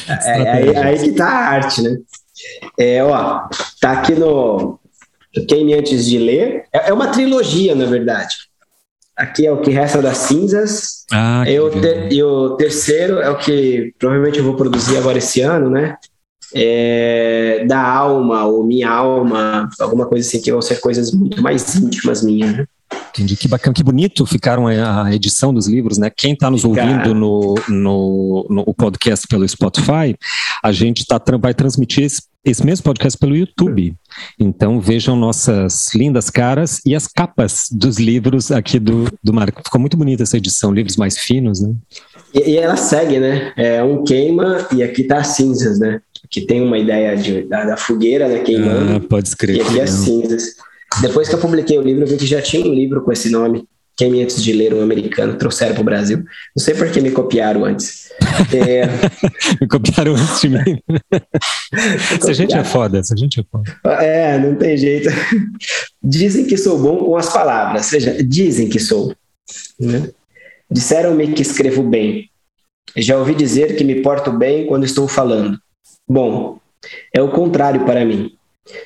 É, 0.07 0.41
é, 0.41 0.51
aí, 0.51 0.77
aí 0.77 0.99
que 0.99 1.11
tá 1.11 1.27
a 1.27 1.47
arte, 1.49 1.81
né? 1.81 1.97
É, 2.79 3.03
ó, 3.03 3.47
tá 3.81 3.93
aqui 3.93 4.13
no 4.13 4.79
Quem 5.45 5.73
Antes 5.73 6.05
de 6.05 6.17
Ler. 6.17 6.65
É, 6.73 6.89
é 6.89 6.93
uma 6.93 7.07
trilogia, 7.07 7.75
na 7.75 7.85
verdade. 7.85 8.35
Aqui 9.15 9.47
é 9.47 9.51
o 9.51 9.61
que 9.61 9.71
resta 9.71 10.01
das 10.01 10.17
cinzas. 10.17 11.05
Ah, 11.11 11.43
e, 11.47 11.59
o 11.59 11.71
e 12.11 12.23
o 12.23 12.55
terceiro 12.55 13.19
é 13.19 13.29
o 13.29 13.37
que 13.37 13.93
provavelmente 13.97 14.37
eu 14.37 14.43
vou 14.43 14.55
produzir 14.55 14.97
agora 14.97 15.17
esse 15.17 15.41
ano, 15.41 15.69
né? 15.69 15.97
é, 16.53 17.65
da 17.65 17.81
alma, 17.81 18.45
ou 18.45 18.63
minha 18.63 18.89
alma, 18.89 19.69
alguma 19.79 20.05
coisa 20.05 20.27
assim, 20.27 20.41
que 20.41 20.51
vão 20.51 20.61
ser 20.61 20.79
coisas 20.79 21.11
muito 21.11 21.41
mais 21.41 21.75
íntimas 21.75 22.23
minhas, 22.23 22.57
né? 22.57 22.65
Entendi, 23.17 23.35
que 23.35 23.47
bacana, 23.47 23.73
que 23.73 23.83
bonito 23.83 24.27
ficaram 24.27 24.67
a 24.67 25.11
edição 25.11 25.51
dos 25.51 25.65
livros, 25.65 25.97
né? 25.97 26.11
Quem 26.15 26.33
está 26.33 26.51
nos 26.51 26.63
ouvindo 26.63 27.15
no, 27.15 27.55
no, 27.67 28.45
no, 28.47 28.73
podcast 28.75 29.27
pelo 29.27 29.47
Spotify, 29.47 30.15
a 30.63 30.71
gente 30.71 31.03
tá, 31.03 31.19
vai 31.39 31.51
transmitir 31.51 32.03
esse, 32.03 32.21
esse 32.45 32.63
mesmo 32.63 32.83
podcast 32.83 33.17
pelo 33.17 33.35
YouTube. 33.35 33.95
Então 34.39 34.79
vejam 34.79 35.15
nossas 35.15 35.95
lindas 35.95 36.29
caras 36.29 36.79
e 36.85 36.93
as 36.93 37.07
capas 37.07 37.63
dos 37.71 37.97
livros 37.97 38.51
aqui 38.51 38.77
do, 38.77 39.07
do 39.23 39.33
Marco. 39.33 39.63
Ficou 39.63 39.81
muito 39.81 39.97
bonita 39.97 40.21
essa 40.21 40.37
edição, 40.37 40.71
livros 40.71 40.95
mais 40.95 41.17
finos, 41.17 41.59
né? 41.59 41.73
E, 42.35 42.51
e 42.51 42.57
ela 42.57 42.77
segue, 42.77 43.19
né? 43.19 43.51
É 43.57 43.83
um 43.83 44.03
queima 44.03 44.67
e 44.71 44.83
aqui 44.83 45.03
tá 45.03 45.23
cinzas, 45.23 45.79
né? 45.79 46.01
que 46.29 46.41
tem 46.41 46.61
uma 46.61 46.77
ideia 46.77 47.15
de, 47.15 47.43
da, 47.43 47.63
da 47.63 47.77
fogueira 47.77 48.27
né, 48.27 48.39
queimando. 48.39 48.95
Ah, 48.95 48.99
pode 48.99 49.29
escrever. 49.29 49.59
E 49.59 49.61
aqui 49.61 49.79
é 49.79 49.87
cinzas. 49.87 50.55
Depois 51.01 51.27
que 51.27 51.35
eu 51.35 51.39
publiquei 51.39 51.77
o 51.77 51.81
livro, 51.81 52.03
eu 52.03 52.07
vi 52.07 52.17
que 52.17 52.25
já 52.25 52.41
tinha 52.41 52.65
um 52.65 52.73
livro 52.73 53.01
com 53.01 53.11
esse 53.11 53.29
nome. 53.29 53.67
Quem 53.95 54.21
antes 54.21 54.43
de 54.43 54.53
ler 54.53 54.75
um 54.75 54.81
americano 54.83 55.35
trouxeram 55.37 55.73
para 55.73 55.81
o 55.81 55.85
Brasil. 55.85 56.19
Não 56.55 56.63
sei 56.63 56.75
por 56.75 56.89
que 56.91 57.01
me 57.01 57.09
copiaram 57.09 57.65
antes. 57.65 58.11
É... 58.53 58.85
me 59.59 59.67
copiaram 59.67 60.13
antes 60.13 60.39
de 60.39 60.49
mim. 60.49 60.79
essa 62.15 62.33
gente 62.33 62.55
é 62.55 62.63
foda, 62.63 62.99
essa 62.99 63.17
gente 63.17 63.39
é 63.39 63.43
foda. 63.51 63.79
É, 64.03 64.37
não 64.37 64.55
tem 64.55 64.77
jeito. 64.77 65.09
Dizem 66.03 66.45
que 66.45 66.57
sou 66.57 66.77
bom 66.77 66.97
com 66.97 67.17
as 67.17 67.33
palavras, 67.33 67.85
ou 67.85 67.89
seja, 67.89 68.23
dizem 68.23 68.69
que 68.69 68.79
sou. 68.79 69.15
Né? 69.79 70.11
Disseram-me 70.69 71.33
que 71.33 71.41
escrevo 71.41 71.81
bem. 71.81 72.29
Já 72.95 73.17
ouvi 73.17 73.33
dizer 73.33 73.75
que 73.75 73.83
me 73.83 74.01
porto 74.01 74.31
bem 74.31 74.67
quando 74.67 74.85
estou 74.85 75.07
falando. 75.07 75.57
Bom, 76.07 76.59
é 77.13 77.21
o 77.21 77.31
contrário 77.31 77.83
para 77.83 78.05
mim. 78.05 78.36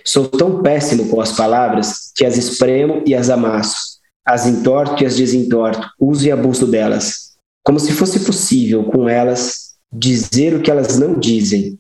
Sou 0.04 0.28
tão 0.28 0.62
péssimo 0.62 1.10
com 1.10 1.22
as 1.22 1.32
palavras 1.32 2.12
que 2.16 2.26
as 2.26 2.38
espremo 2.38 3.04
e 3.06 3.16
as 3.16 3.30
amasso, 3.30 4.00
as 4.26 4.46
entorto 4.46 5.04
e 5.04 5.06
as 5.06 5.16
desentorto, 5.16 5.88
uso 6.00 6.28
e 6.28 6.32
abuso 6.32 6.68
delas, 6.68 7.32
como 7.64 7.80
se 7.80 7.92
fosse 7.92 8.22
possível 8.22 8.84
com 8.86 9.08
elas 9.10 9.76
dizer 9.92 10.54
o 10.54 10.62
que 10.62 10.72
elas 10.72 10.98
não 10.98 11.20
dizem, 11.20 11.78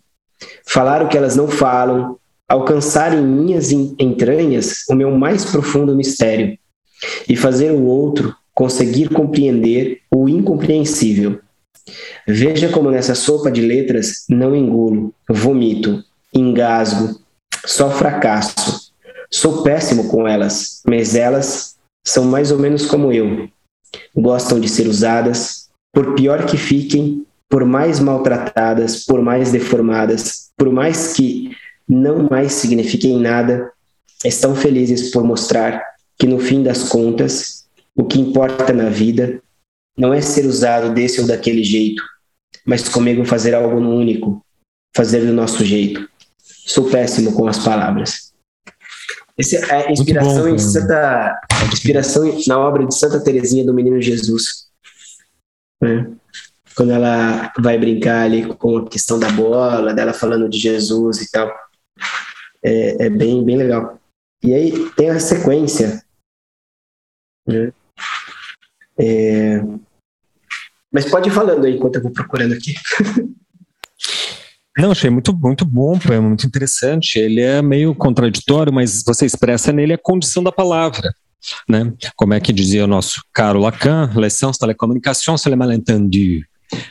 falar 0.65 1.01
o 1.01 1.07
que 1.07 1.17
elas 1.17 1.35
não 1.35 1.47
falam, 1.47 2.17
alcançar 2.47 3.13
em 3.13 3.25
minhas 3.25 3.71
entranhas 3.71 4.83
o 4.89 4.95
meu 4.95 5.11
mais 5.11 5.45
profundo 5.45 5.95
mistério. 5.95 6.57
E 7.27 7.35
fazer 7.35 7.71
o 7.71 7.85
outro 7.85 8.35
conseguir 8.53 9.09
compreender 9.09 10.01
o 10.13 10.29
incompreensível. 10.29 11.39
Veja 12.27 12.69
como 12.69 12.91
nessa 12.91 13.15
sopa 13.15 13.49
de 13.49 13.61
letras 13.61 14.25
não 14.29 14.55
engulo, 14.55 15.13
vomito, 15.27 16.03
engasgo, 16.33 17.20
só 17.65 17.89
fracasso. 17.89 18.91
Sou 19.29 19.63
péssimo 19.63 20.07
com 20.09 20.27
elas, 20.27 20.81
mas 20.85 21.15
elas 21.15 21.75
são 22.05 22.25
mais 22.25 22.51
ou 22.51 22.59
menos 22.59 22.85
como 22.85 23.11
eu. 23.11 23.49
Gostam 24.15 24.59
de 24.59 24.67
ser 24.67 24.87
usadas, 24.87 25.69
por 25.93 26.15
pior 26.15 26.45
que 26.45 26.57
fiquem, 26.57 27.25
por 27.49 27.65
mais 27.65 27.99
maltratadas, 27.99 29.05
por 29.05 29.21
mais 29.21 29.51
deformadas, 29.51 30.51
por 30.57 30.71
mais 30.71 31.13
que 31.13 31.51
não 31.87 32.29
mais 32.29 32.53
signifiquem 32.53 33.19
nada, 33.19 33.71
estão 34.23 34.55
felizes 34.55 35.11
por 35.11 35.23
mostrar 35.23 35.83
que 36.17 36.27
no 36.27 36.39
fim 36.39 36.63
das 36.63 36.87
contas, 36.87 37.65
o 37.95 38.05
que 38.05 38.19
importa 38.19 38.71
na 38.71 38.89
vida 38.89 39.41
não 39.97 40.13
é 40.13 40.21
ser 40.21 40.45
usado 40.45 40.93
desse 40.93 41.19
ou 41.19 41.27
daquele 41.27 41.63
jeito, 41.63 42.01
mas 42.65 42.87
comigo 42.87 43.25
fazer 43.25 43.53
algo 43.53 43.79
no 43.79 43.95
único, 43.95 44.41
fazer 44.95 45.25
do 45.25 45.33
nosso 45.33 45.65
jeito. 45.65 46.10
Sou 46.65 46.89
péssimo 46.89 47.33
com 47.33 47.47
as 47.47 47.59
palavras. 47.59 48.31
Essa 49.37 49.57
é 49.57 49.87
a 49.87 49.91
inspiração 49.91 50.43
bom, 50.43 50.49
em 50.49 50.59
Santa, 50.59 51.41
inspiração 51.71 52.23
na 52.47 52.59
obra 52.59 52.85
de 52.85 52.95
Santa 52.95 53.23
Teresinha 53.23 53.65
do 53.65 53.73
Menino 53.73 54.01
Jesus. 54.01 54.69
Né? 55.81 56.11
Quando 56.75 56.91
ela 56.91 57.51
vai 57.59 57.77
brincar 57.77 58.23
ali 58.23 58.45
com 58.55 58.77
a 58.77 58.89
questão 58.89 59.19
da 59.19 59.29
bola, 59.31 59.93
dela 59.93 60.13
falando 60.13 60.47
de 60.47 60.59
Jesus 60.59 61.21
e 61.21 61.31
tal. 61.31 61.51
É, 62.63 63.07
é 63.07 63.09
bem, 63.09 63.43
bem 63.43 63.57
legal. 63.57 63.99
E 64.43 64.53
aí 64.53 64.89
tem 64.91 65.09
a 65.09 65.19
sequência. 65.19 66.03
Né? 67.47 67.73
É... 68.97 69.59
Mas 70.91 71.09
pode 71.09 71.29
ir 71.29 71.33
falando 71.33 71.65
aí 71.65 71.75
enquanto 71.75 71.95
eu 71.95 72.03
vou 72.03 72.11
procurando 72.11 72.53
aqui. 72.53 72.73
Não, 74.77 74.91
achei 74.91 75.09
muito, 75.09 75.35
muito 75.35 75.65
bom, 75.65 75.99
poema, 75.99 76.27
muito 76.27 76.47
interessante. 76.47 77.19
Ele 77.19 77.41
é 77.41 77.61
meio 77.61 77.93
contraditório, 77.93 78.71
mas 78.71 79.03
você 79.05 79.25
expressa 79.25 79.73
nele 79.73 79.93
a 79.93 79.97
condição 79.97 80.41
da 80.41 80.51
palavra. 80.51 81.13
Né? 81.67 81.91
Como 82.15 82.33
é 82.33 82.39
que 82.39 82.53
dizia 82.53 82.83
o 82.85 82.87
nosso 82.87 83.21
caro 83.33 83.59
Lacan, 83.59 84.11
l'essence 84.15 84.59
de 84.59 84.67
la 84.67 84.73
communication, 84.73 85.37
c'est 85.37 85.49
le. 85.49 86.45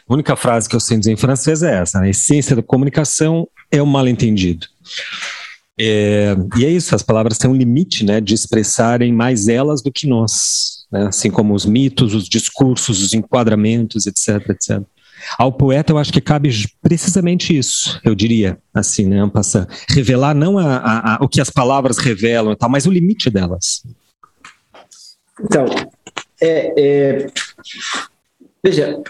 A 0.09 0.12
única 0.12 0.36
frase 0.36 0.69
que 0.69 0.77
eu 0.77 0.81
sei 0.81 0.98
dizer 0.98 1.12
em 1.12 1.16
francês 1.16 1.62
é 1.62 1.81
essa: 1.81 2.01
né? 2.01 2.09
a 2.09 2.11
essência 2.11 2.55
da 2.55 2.62
comunicação 2.62 3.48
é 3.70 3.81
o 3.81 3.86
mal-entendido. 3.86 4.66
É, 5.78 6.36
e 6.59 6.65
é 6.66 6.69
isso, 6.69 6.94
as 6.94 7.02
palavras 7.02 7.39
têm 7.39 7.51
um 7.51 7.55
limite 7.55 8.05
né, 8.05 8.20
de 8.20 8.35
expressarem 8.35 9.12
mais 9.12 9.48
elas 9.48 9.81
do 9.81 9.90
que 9.90 10.07
nós, 10.07 10.85
né? 10.93 11.07
assim 11.07 11.31
como 11.31 11.55
os 11.55 11.65
mitos, 11.65 12.12
os 12.12 12.28
discursos, 12.28 13.02
os 13.02 13.15
enquadramentos, 13.15 14.07
etc, 14.07 14.51
etc. 14.51 14.82
Ao 15.39 15.53
poeta, 15.53 15.93
eu 15.93 15.99
acho 15.99 16.13
que 16.13 16.21
cabe 16.21 16.51
precisamente 16.83 17.57
isso, 17.57 18.01
eu 18.05 18.15
diria, 18.15 18.59
assim, 18.73 19.07
né, 19.07 19.29
passa 19.33 19.69
revelar 19.89 20.35
não 20.35 20.59
a, 20.59 20.77
a, 20.77 21.15
a, 21.15 21.19
o 21.25 21.29
que 21.29 21.41
as 21.41 21.51
palavras 21.51 21.99
revelam, 21.99 22.55
tal, 22.57 22.71
mas 22.71 22.87
o 22.87 22.91
limite 22.91 23.31
delas. 23.31 23.83
Então, 25.43 25.65
é, 26.41 26.73
é, 26.77 27.27
veja, 28.65 29.03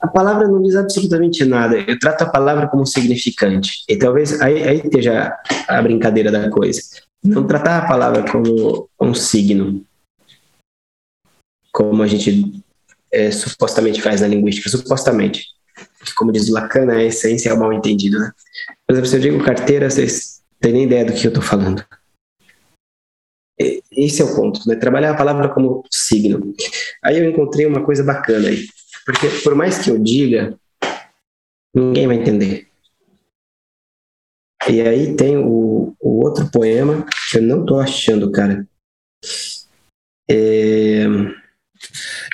a 0.00 0.08
palavra 0.08 0.46
não 0.48 0.62
diz 0.62 0.76
absolutamente 0.76 1.44
nada. 1.44 1.78
Eu 1.78 1.98
trato 1.98 2.22
a 2.22 2.30
palavra 2.30 2.68
como 2.68 2.86
significante. 2.86 3.84
E 3.88 3.96
talvez 3.96 4.40
aí, 4.40 4.62
aí 4.62 4.78
esteja 4.78 5.36
a 5.68 5.82
brincadeira 5.82 6.30
da 6.30 6.50
coisa. 6.50 6.80
Não 7.22 7.46
tratar 7.46 7.78
a 7.78 7.88
palavra 7.88 8.30
como 8.30 8.88
um 9.00 9.14
signo, 9.14 9.84
como 11.72 12.02
a 12.02 12.06
gente 12.06 12.62
é, 13.12 13.30
supostamente 13.30 14.02
faz 14.02 14.20
na 14.20 14.28
linguística, 14.28 14.68
supostamente. 14.68 15.46
Como 16.16 16.32
diz 16.32 16.48
Lacan, 16.48 16.90
a 16.90 17.02
essência 17.02 17.50
é 17.50 17.52
o 17.52 17.58
mal 17.58 17.72
entendido, 17.72 18.18
né? 18.18 18.32
Por 18.86 18.92
exemplo, 18.92 19.10
se 19.10 19.16
eu 19.16 19.20
digo 19.20 19.44
carteira, 19.44 19.90
vocês 19.90 20.42
têm 20.60 20.72
nem 20.72 20.84
ideia 20.84 21.04
do 21.04 21.12
que 21.12 21.26
eu 21.26 21.30
estou 21.30 21.42
falando. 21.42 21.84
Esse 23.58 24.20
é 24.20 24.24
o 24.24 24.34
ponto, 24.34 24.60
né? 24.68 24.76
Trabalhar 24.76 25.12
a 25.12 25.16
palavra 25.16 25.48
como 25.48 25.82
signo. 25.90 26.54
Aí 27.02 27.18
eu 27.18 27.30
encontrei 27.30 27.66
uma 27.66 27.84
coisa 27.84 28.04
bacana 28.04 28.48
aí. 28.48 28.66
Porque 29.04 29.28
por 29.42 29.54
mais 29.54 29.78
que 29.78 29.90
eu 29.90 29.98
diga, 29.98 30.58
ninguém 31.74 32.06
vai 32.06 32.16
entender. 32.16 32.68
E 34.68 34.80
aí 34.80 35.14
tem 35.14 35.36
o, 35.38 35.94
o 36.00 36.24
outro 36.24 36.50
poema 36.50 37.06
que 37.30 37.38
eu 37.38 37.42
não 37.42 37.60
estou 37.60 37.78
achando, 37.78 38.32
cara. 38.32 38.66
É... 40.28 41.06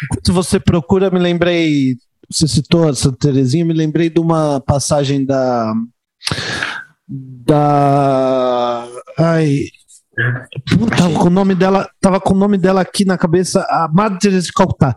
Enquanto 0.05 0.33
você 0.33 0.59
procura, 0.59 1.11
me 1.11 1.19
lembrei. 1.19 1.97
Você 2.31 2.49
citou 2.49 2.95
Santa 2.95 3.19
Terezinha, 3.19 3.65
me 3.65 3.75
lembrei 3.75 4.09
de 4.09 4.21
uma 4.21 4.61
passagem 4.61 5.25
da. 5.25 5.73
Da. 7.09 8.87
Ai. 9.19 9.61
Tava 10.97 11.19
com 11.19 11.27
o 11.27 11.31
nome 11.31 11.55
dela, 11.55 11.89
tava 12.01 12.21
com 12.21 12.35
o 12.35 12.37
nome 12.37 12.59
dela 12.59 12.83
aqui 12.83 13.05
na 13.05 13.17
cabeça, 13.17 13.67
a 13.71 13.89
Madre 13.93 14.19
Teresa 14.19 14.47
de 14.47 14.53
Calcutá. 14.53 14.95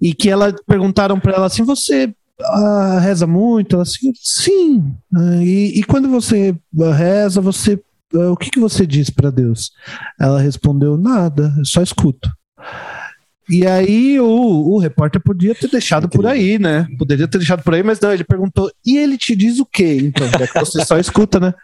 E 0.00 0.14
que 0.14 0.28
ela 0.28 0.54
perguntaram 0.66 1.20
para 1.20 1.34
ela 1.34 1.46
assim: 1.46 1.62
"Você 1.62 2.14
uh, 2.40 2.98
reza 3.00 3.26
muito?" 3.26 3.76
Ela 3.76 3.82
assim: 3.82 4.12
"Sim". 4.14 4.94
E, 5.42 5.78
e, 5.78 5.84
quando 5.84 6.08
você 6.08 6.56
reza, 6.96 7.40
você 7.40 7.74
uh, 8.14 8.32
o 8.32 8.36
que 8.36 8.50
que 8.50 8.60
você 8.60 8.86
diz 8.86 9.10
para 9.10 9.30
Deus? 9.30 9.72
Ela 10.18 10.40
respondeu: 10.40 10.96
"Nada, 10.96 11.54
eu 11.58 11.64
só 11.64 11.82
escuto". 11.82 12.30
E 13.48 13.66
aí 13.66 14.18
o, 14.18 14.26
o 14.26 14.78
repórter 14.78 15.20
podia 15.22 15.54
ter 15.54 15.68
deixado 15.68 16.08
por 16.08 16.26
aí, 16.26 16.58
né? 16.58 16.86
Poderia 16.98 17.28
ter 17.28 17.38
deixado 17.38 17.62
por 17.62 17.74
aí, 17.74 17.82
mas 17.82 18.00
não, 18.00 18.12
ele 18.12 18.24
perguntou: 18.24 18.70
"E 18.84 18.96
ele 18.96 19.18
te 19.18 19.36
diz 19.36 19.58
o 19.58 19.66
quê?" 19.66 19.98
Então, 20.02 20.26
é 20.26 20.46
que 20.46 20.58
você 20.60 20.84
só 20.84 20.98
escuta, 20.98 21.38
né? 21.38 21.54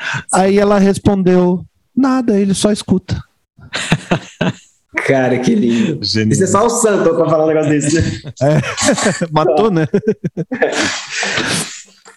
Aí 0.32 0.58
ela 0.58 0.78
respondeu: 0.78 1.64
Nada, 1.96 2.38
ele 2.38 2.54
só 2.54 2.72
escuta. 2.72 3.22
Cara, 5.06 5.38
que 5.38 5.54
lindo. 5.54 6.04
Genial. 6.04 6.32
Isso 6.32 6.44
é 6.44 6.46
só 6.46 6.66
o 6.66 6.70
santo 6.70 7.14
pra 7.14 7.28
falar 7.28 7.44
um 7.44 7.48
negócio 7.48 7.70
desse. 7.70 8.00
Né? 8.00 8.32
É. 8.42 9.26
Matou, 9.30 9.70
né? 9.70 9.86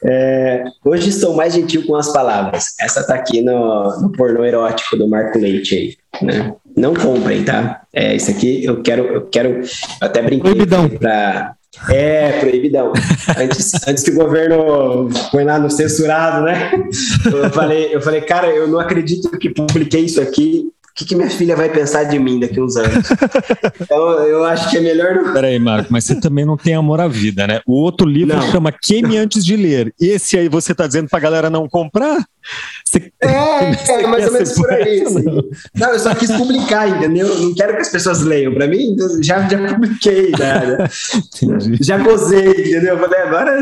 É, 0.06 0.66
hoje 0.84 1.10
estou 1.10 1.34
mais 1.36 1.54
gentil 1.54 1.86
com 1.86 1.96
as 1.96 2.12
palavras. 2.12 2.74
Essa 2.80 3.06
tá 3.06 3.16
aqui 3.16 3.42
no, 3.42 4.02
no 4.02 4.12
pornô 4.12 4.44
erótico 4.44 4.98
do 4.98 5.08
Marco 5.08 5.40
Leite 5.40 5.76
aí, 5.76 5.98
né? 6.22 6.54
Não 6.76 6.94
comprem, 6.94 7.44
tá? 7.44 7.82
É, 7.94 8.16
isso 8.16 8.30
aqui 8.30 8.66
eu 8.66 8.82
quero, 8.82 9.06
eu 9.06 9.22
quero, 9.28 9.62
eu 9.62 9.64
até 10.02 10.22
brinquei 10.22 10.52
Proibidão. 10.52 10.90
pra... 10.90 11.56
É, 11.90 12.40
proibidão. 12.40 12.94
Antes, 13.38 13.72
antes 13.88 14.04
que 14.04 14.12
o 14.12 14.16
governo 14.16 15.10
põe 15.32 15.44
lá 15.44 15.58
no 15.58 15.72
censurado, 15.72 16.44
né? 16.44 16.72
Eu 17.26 17.50
falei, 17.50 17.96
eu 17.96 18.02
falei, 18.02 18.22
cara, 18.22 18.48
eu 18.48 18.68
não 18.68 18.80
acredito 18.80 19.38
que 19.40 19.50
publiquei 19.50 20.02
isso 20.02 20.22
aqui 20.22 20.73
o 20.94 20.96
que, 20.96 21.06
que, 21.06 21.16
minha 21.16 21.30
filha 21.30 21.56
vai 21.56 21.70
pensar 21.70 22.04
de 22.04 22.20
mim 22.20 22.40
daqui 22.40 22.62
uns 22.62 22.76
anos? 22.76 23.10
então, 23.82 23.98
eu 24.28 24.44
acho 24.44 24.70
que 24.70 24.78
é 24.78 24.80
melhor 24.80 25.16
não. 25.16 25.34
Peraí, 25.34 25.58
Marco, 25.58 25.92
mas 25.92 26.04
você 26.04 26.22
também 26.22 26.46
não 26.46 26.56
tem 26.56 26.76
amor 26.76 27.02
à 27.02 27.08
vida, 27.08 27.48
né? 27.48 27.62
O 27.66 27.74
outro 27.74 28.08
livro 28.08 28.36
não. 28.36 28.52
chama 28.52 28.72
Queime 28.72 29.18
Antes 29.18 29.44
de 29.44 29.56
Ler. 29.56 29.92
Esse 30.00 30.38
aí 30.38 30.48
você 30.48 30.76
tá 30.76 30.86
dizendo 30.86 31.10
pra 31.10 31.20
galera 31.20 31.50
não 31.50 31.68
comprar? 31.68 32.24
Você... 32.86 33.12
É, 33.24 33.74
você 33.74 33.92
é 33.94 34.08
mais 34.08 34.28
ou 34.28 34.34
menos 34.34 34.52
por 34.54 34.70
aí. 34.72 35.02
Assim. 35.02 35.26
Não, 35.74 35.90
eu 35.94 36.00
só 36.00 36.14
quis 36.14 36.32
publicar, 36.32 36.88
entendeu? 36.90 37.40
Não 37.40 37.56
quero 37.56 37.74
que 37.76 37.82
as 37.82 37.90
pessoas 37.90 38.22
leiam. 38.22 38.54
Pra 38.54 38.68
mim, 38.68 38.96
já, 39.22 39.48
já 39.48 39.74
publiquei, 39.74 40.32
né? 40.32 40.78
Já 41.82 41.98
gozei, 41.98 42.52
entendeu? 42.52 42.96
Eu 42.96 43.00
falei, 43.00 43.20
agora. 43.22 43.58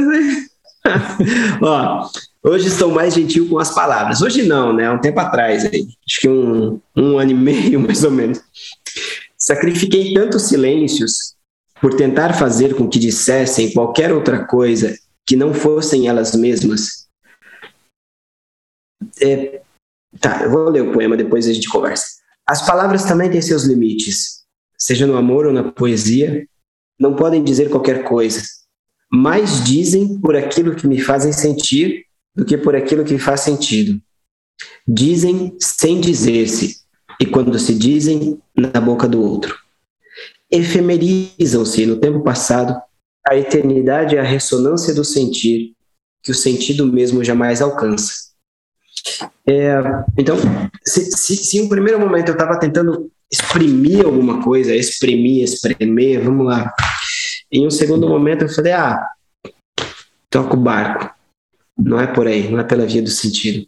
Ó, 1.61 2.09
Hoje 2.43 2.69
estou 2.69 2.89
mais 2.89 3.13
gentil 3.13 3.47
com 3.47 3.59
as 3.59 3.73
palavras. 3.73 4.23
Hoje 4.23 4.41
não, 4.41 4.73
né? 4.73 4.89
Um 4.89 4.99
tempo 4.99 5.19
atrás, 5.19 5.63
aí, 5.65 5.87
acho 6.07 6.21
que 6.21 6.27
um, 6.27 6.81
um 6.97 7.19
ano 7.19 7.31
e 7.31 7.35
meio, 7.35 7.79
mais 7.85 8.03
ou 8.03 8.09
menos. 8.09 8.41
Sacrifiquei 9.37 10.13
tantos 10.13 10.47
silêncios 10.47 11.35
por 11.79 11.93
tentar 11.95 12.33
fazer 12.33 12.75
com 12.75 12.89
que 12.89 12.97
dissessem 12.97 13.71
qualquer 13.73 14.11
outra 14.11 14.43
coisa 14.45 14.97
que 15.25 15.35
não 15.35 15.53
fossem 15.53 16.07
elas 16.07 16.35
mesmas. 16.35 17.07
É, 19.21 19.61
tá, 20.19 20.43
eu 20.43 20.49
vou 20.49 20.69
ler 20.69 20.81
o 20.81 20.91
poema, 20.91 21.15
depois 21.15 21.47
a 21.47 21.53
gente 21.53 21.69
conversa. 21.69 22.05
As 22.47 22.65
palavras 22.65 23.03
também 23.03 23.29
têm 23.29 23.41
seus 23.41 23.65
limites, 23.65 24.43
seja 24.75 25.05
no 25.05 25.15
amor 25.15 25.45
ou 25.45 25.53
na 25.53 25.71
poesia, 25.71 26.47
não 26.99 27.15
podem 27.15 27.43
dizer 27.43 27.69
qualquer 27.69 28.03
coisa, 28.03 28.41
mas 29.11 29.63
dizem 29.63 30.19
por 30.19 30.35
aquilo 30.35 30.75
que 30.75 30.87
me 30.87 30.99
fazem 30.99 31.33
sentir 31.33 32.05
do 32.35 32.45
que 32.45 32.57
por 32.57 32.75
aquilo 32.75 33.03
que 33.03 33.17
faz 33.17 33.41
sentido. 33.41 34.01
Dizem 34.87 35.55
sem 35.59 35.99
dizer-se, 35.99 36.77
e 37.19 37.25
quando 37.25 37.59
se 37.59 37.73
dizem, 37.73 38.39
na 38.55 38.79
boca 38.79 39.07
do 39.07 39.21
outro. 39.21 39.57
Efemerizam-se 40.49 41.85
no 41.85 41.97
tempo 41.97 42.23
passado, 42.23 42.79
a 43.27 43.35
eternidade 43.35 44.15
é 44.15 44.19
a 44.19 44.23
ressonância 44.23 44.93
do 44.93 45.03
sentir, 45.03 45.73
que 46.23 46.31
o 46.31 46.35
sentido 46.35 46.85
mesmo 46.85 47.23
jamais 47.23 47.61
alcança. 47.61 48.31
É, 49.45 49.73
então, 50.17 50.37
se, 50.85 51.11
se, 51.11 51.35
se 51.35 51.57
em 51.57 51.61
um 51.61 51.69
primeiro 51.69 51.99
momento 51.99 52.29
eu 52.29 52.33
estava 52.33 52.59
tentando 52.59 53.11
exprimir 53.31 54.05
alguma 54.05 54.43
coisa, 54.43 54.75
exprimir, 54.75 55.43
espremer, 55.43 56.23
vamos 56.23 56.45
lá. 56.45 56.73
Em 57.51 57.67
um 57.67 57.69
segundo 57.69 58.07
momento 58.07 58.43
eu 58.43 58.49
falei, 58.49 58.71
ah, 58.71 59.11
toca 60.29 60.55
o 60.55 60.59
barco. 60.59 61.13
Não 61.77 61.99
é 61.99 62.07
por 62.07 62.27
aí, 62.27 62.49
não 62.49 62.59
é 62.59 62.63
pela 62.63 62.85
via 62.85 63.01
do 63.01 63.09
sentido. 63.09 63.67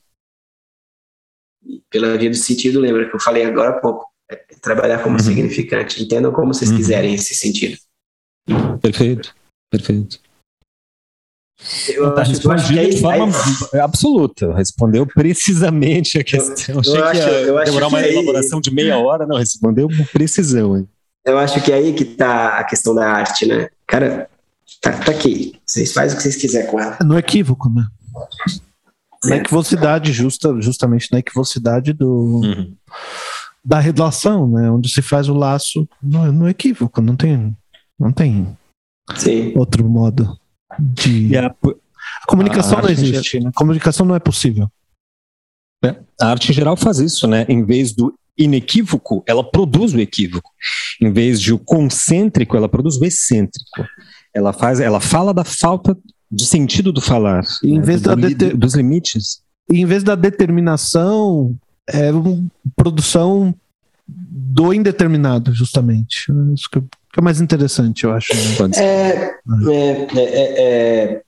Pela 1.89 2.18
via 2.18 2.30
do 2.30 2.35
sentido, 2.35 2.80
lembra 2.80 3.10
que 3.10 3.15
eu 3.15 3.19
falei 3.19 3.43
agora 3.43 3.72
há 3.72 3.81
pouco, 3.81 4.07
é 4.30 4.35
trabalhar 4.61 5.01
como 5.03 5.18
uhum. 5.18 5.23
significante. 5.23 6.01
Entendam 6.01 6.31
como 6.31 6.53
vocês 6.53 6.72
uhum. 6.72 6.77
quiserem 6.77 7.14
esse 7.14 7.35
sentido. 7.35 7.77
Perfeito, 8.81 9.35
perfeito. 9.72 10.19
Eu 11.88 12.14
tá 12.14 12.22
acho, 12.22 12.45
eu 12.45 12.51
acho 12.51 12.73
que 12.73 12.80
é, 12.80 12.89
de 12.89 12.99
forma 12.99 13.31
é... 13.73 13.80
absoluta, 13.80 14.53
respondeu 14.53 15.05
precisamente 15.05 16.19
a 16.19 16.23
questão. 16.23 16.76
Eu, 16.76 16.80
Achei 16.80 16.97
eu 16.97 17.11
que 17.11 17.18
ia 17.18 17.60
acho, 17.60 17.65
demorar 17.65 17.88
uma 17.88 18.01
elaboração 18.05 18.60
de 18.60 18.72
meia 18.72 18.97
hora, 18.97 19.26
não, 19.26 19.38
respondeu 19.38 19.88
com 19.88 20.03
precisão. 20.11 20.77
Hein? 20.77 20.89
Eu 21.26 21.38
acho 21.38 21.64
que 21.64 21.72
é 21.72 21.76
aí 21.76 21.94
que 21.94 22.04
está 22.04 22.60
a 22.60 22.64
questão 22.64 22.94
da 22.94 23.08
arte, 23.08 23.45
né? 23.45 23.70
Cara, 23.88 24.30
tá, 24.82 24.91
tá 24.91 25.12
aqui, 25.12 25.60
vocês 25.66 25.94
fazem 25.94 26.14
o 26.14 26.18
que 26.18 26.24
vocês 26.24 26.36
quiserem 26.36 26.70
com 26.70 26.80
ela. 26.80 26.98
No 27.02 27.18
equívoco, 27.18 27.70
né? 27.70 27.88
Na 29.24 29.38
equivocidade, 29.38 30.12
justa, 30.12 30.60
justamente 30.60 31.10
na 31.12 31.20
equivocidade 31.20 31.94
do, 31.94 32.41
uhum. 32.44 32.76
da 33.64 33.80
redação, 33.80 34.50
né? 34.50 34.70
Onde 34.70 34.90
se 34.90 35.02
faz 35.02 35.30
o 35.30 35.34
laço 35.34 35.88
no, 36.02 36.30
no 36.32 36.50
equívoco, 36.50 37.00
não 37.02 37.16
tem, 37.16 37.56
não 37.98 38.12
tem 38.12 38.58
Sim. 39.16 39.54
outro 39.56 39.88
modo 39.88 40.38
de. 40.78 41.38
A, 41.38 41.48
a, 41.48 42.28
comunicação 42.28 42.80
a 42.80 42.82
não 42.82 42.90
existe, 42.90 43.40
né? 43.40 43.50
A 43.50 43.58
comunicação 43.58 44.06
não 44.06 44.16
é 44.16 44.20
possível. 44.20 44.70
É, 45.86 45.95
a 46.20 46.28
arte 46.28 46.52
em 46.52 46.54
geral 46.54 46.76
faz 46.76 47.00
isso, 47.00 47.26
né? 47.26 47.45
Em 47.48 47.64
vez 47.64 47.94
do 47.94 48.14
inequívoco, 48.38 49.23
ela 49.27 49.43
produz 49.43 49.93
o 49.93 49.99
equívoco. 49.99 50.51
Em 51.01 51.11
vez 51.11 51.39
de 51.39 51.53
o 51.53 51.60
concêntrico, 51.60 52.57
ela 52.57 52.69
produz 52.69 52.97
o 52.97 53.05
excêntrico. 53.05 53.85
Ela 54.34 54.53
faz, 54.53 54.80
ela 54.80 54.99
fala 54.99 55.34
da 55.34 55.43
falta 55.43 55.97
de 56.31 56.45
sentido 56.45 56.91
do 56.91 56.99
falar, 56.99 57.43
em 57.64 57.77
né? 57.77 57.85
vez 57.85 58.01
do, 58.01 58.10
da 58.10 58.15
deter... 58.15 58.57
dos 58.57 58.73
limites. 58.73 59.41
Em 59.72 59.85
vez 59.85 60.03
da 60.03 60.15
determinação, 60.15 61.55
é 61.88 62.11
uma 62.11 62.43
produção 62.76 63.53
do 64.07 64.73
indeterminado, 64.73 65.53
justamente. 65.53 66.31
Isso 66.53 66.69
que 66.69 66.80
é 67.19 67.22
mais 67.22 67.39
interessante, 67.39 68.03
eu 68.03 68.14
acho. 68.14 68.34
Né? 68.34 68.77
É, 68.77 70.07
é, 70.18 70.64
é, 70.64 71.22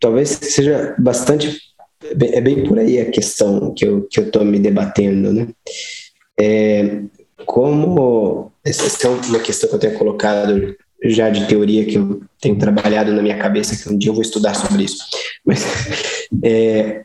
talvez 0.00 0.30
seja 0.30 0.94
bastante. 0.98 1.60
É 2.02 2.40
bem 2.40 2.64
por 2.64 2.78
aí 2.78 3.00
a 3.00 3.10
questão 3.10 3.74
que 3.74 3.84
eu 3.84 4.06
estou 4.10 4.30
que 4.30 4.38
eu 4.38 4.44
me 4.44 4.58
debatendo, 4.58 5.32
né? 5.32 5.48
É, 6.40 7.02
como 7.44 8.52
essa 8.64 9.06
é 9.06 9.10
uma 9.10 9.40
questão 9.40 9.68
que 9.68 9.74
eu 9.74 9.78
tenho 9.78 9.98
colocado 9.98 10.76
já 11.04 11.30
de 11.30 11.46
teoria 11.46 11.84
que 11.84 11.96
eu 11.96 12.22
tenho 12.40 12.58
trabalhado 12.58 13.12
na 13.12 13.22
minha 13.22 13.38
cabeça 13.38 13.76
que 13.76 13.92
um 13.92 13.96
dia 13.96 14.10
eu 14.10 14.14
vou 14.14 14.22
estudar 14.22 14.54
sobre 14.54 14.84
isso. 14.84 15.04
Mas 15.44 15.64
é, 16.42 17.04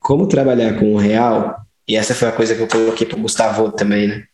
como 0.00 0.26
trabalhar 0.26 0.78
com 0.78 0.94
o 0.94 0.98
real 0.98 1.60
e 1.86 1.96
essa 1.96 2.14
foi 2.14 2.28
a 2.28 2.32
coisa 2.32 2.54
que 2.54 2.62
eu 2.62 2.68
coloquei 2.68 3.06
para 3.06 3.18
o 3.18 3.22
Gustavo 3.22 3.72
também 3.72 4.08
né? 4.08 4.26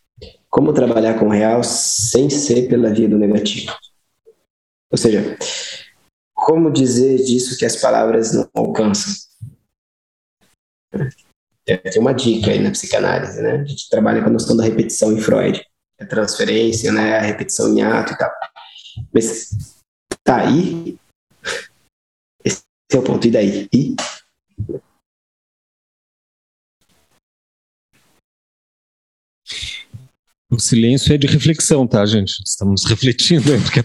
Como 0.51 0.73
trabalhar 0.73 1.19
com 1.19 1.27
o 1.27 1.31
real 1.31 1.63
sem 1.63 2.31
ser 2.31 2.69
pela 2.69 2.93
via 2.93 3.09
do 3.09 3.19
negativo? 3.19 3.73
Ou 4.91 4.97
seja 4.97 5.37
como 6.35 6.71
dizer 6.71 7.19
disso 7.19 7.59
que 7.59 7.67
as 7.67 7.77
palavras 7.77 8.33
não 8.33 8.49
alcançam 8.55 9.13
tem 11.77 12.01
uma 12.01 12.15
dica 12.15 12.51
aí 12.51 12.59
na 12.61 12.71
psicanálise, 12.71 13.43
né? 13.43 13.53
A 13.53 13.65
gente 13.65 13.89
trabalha 13.91 14.23
com 14.23 14.29
a 14.29 14.33
noção 14.33 14.57
da 14.57 14.65
repetição 14.65 15.13
em 15.13 15.21
Freud. 15.21 15.63
A 16.01 16.07
transferência, 16.07 16.91
né? 16.93 17.19
A 17.19 17.23
repetição 17.23 17.77
em 17.77 17.83
ato 17.83 18.13
e 18.13 18.19
tal. 18.19 18.31
Mas 19.13 19.51
tá 20.25 20.39
aí. 20.39 20.97
Esse 22.45 22.63
é 22.93 22.97
o 22.97 23.03
ponto. 23.03 23.27
E 23.27 23.31
daí? 23.31 23.69
E? 23.73 23.95
O 30.51 30.59
silêncio 30.59 31.15
é 31.15 31.19
de 31.19 31.27
reflexão, 31.27 31.87
tá, 31.87 32.05
gente? 32.07 32.43
Estamos 32.45 32.85
refletindo, 32.89 33.45
porque 33.63 33.85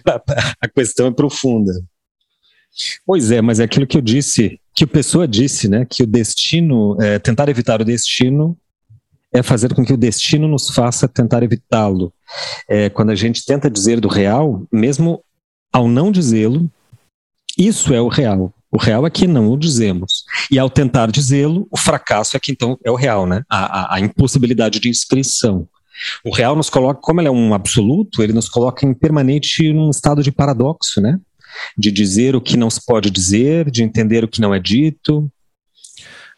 a 0.62 0.70
questão 0.70 1.08
é 1.08 1.12
profunda. 1.12 1.74
Pois 3.06 3.32
é, 3.32 3.42
mas 3.42 3.60
é 3.60 3.64
aquilo 3.64 3.88
que 3.88 3.98
eu 3.98 4.02
disse, 4.02 4.60
que 4.76 4.84
o 4.84 4.88
Pessoa 4.88 5.28
disse, 5.28 5.68
né? 5.68 5.86
Que 5.88 6.04
o 6.04 6.08
destino, 6.08 6.98
é, 7.02 7.20
tentar 7.20 7.50
evitar 7.50 7.82
o 7.82 7.86
destino 7.86 8.58
é 9.34 9.42
fazer 9.42 9.74
com 9.74 9.84
que 9.84 9.94
o 9.94 9.98
destino 9.98 10.48
nos 10.48 10.70
faça 10.70 11.08
tentar 11.08 11.42
evitá-lo. 11.42 12.14
É, 12.70 12.90
quando 12.90 13.10
a 13.10 13.16
gente 13.16 13.44
tenta 13.44 13.70
dizer 13.70 14.00
do 14.00 14.08
real, 14.08 14.64
mesmo 14.72 15.24
ao 15.72 15.88
não 15.88 16.12
dizê-lo, 16.12 16.70
isso 17.58 17.94
é 17.94 18.02
o 18.02 18.08
real. 18.08 18.54
O 18.72 18.78
real 18.78 19.06
é 19.06 19.10
que 19.10 19.28
não 19.28 19.50
o 19.50 19.58
dizemos. 19.58 20.24
E 20.52 20.58
ao 20.58 20.70
tentar 20.70 21.12
dizê-lo, 21.12 21.68
o 21.72 21.78
fracasso 21.78 22.38
é 22.38 22.40
que 22.40 22.52
então 22.52 22.78
é 22.84 22.92
o 22.92 22.96
real, 22.96 23.26
né? 23.26 23.44
A, 23.50 23.66
a, 23.66 23.96
a, 23.96 24.00
impossibilidade 24.00 24.80
de 24.80 24.90
inscrição. 24.90 25.68
O 26.24 26.34
real 26.34 26.56
nos 26.56 26.70
coloca, 26.70 27.00
como 27.02 27.22
ele 27.22 27.28
é 27.28 27.32
um 27.32 27.54
absoluto, 27.54 28.24
ele 28.24 28.34
nos 28.34 28.50
coloca 28.50 28.86
em 28.86 28.94
permanente 28.94 29.72
num 29.72 29.90
estado 29.90 30.24
de 30.24 30.32
paradoxo, 30.32 31.02
né? 31.02 31.20
De 31.78 31.92
dizer 31.92 32.36
o 32.36 32.42
que 32.42 32.58
não 32.58 32.70
se 32.70 32.84
pode 32.86 33.10
dizer, 33.10 33.70
de 33.70 33.84
entender 33.84 34.24
o 34.24 34.28
que 34.28 34.42
não 34.42 34.54
é 34.54 34.60
dito? 34.60 35.30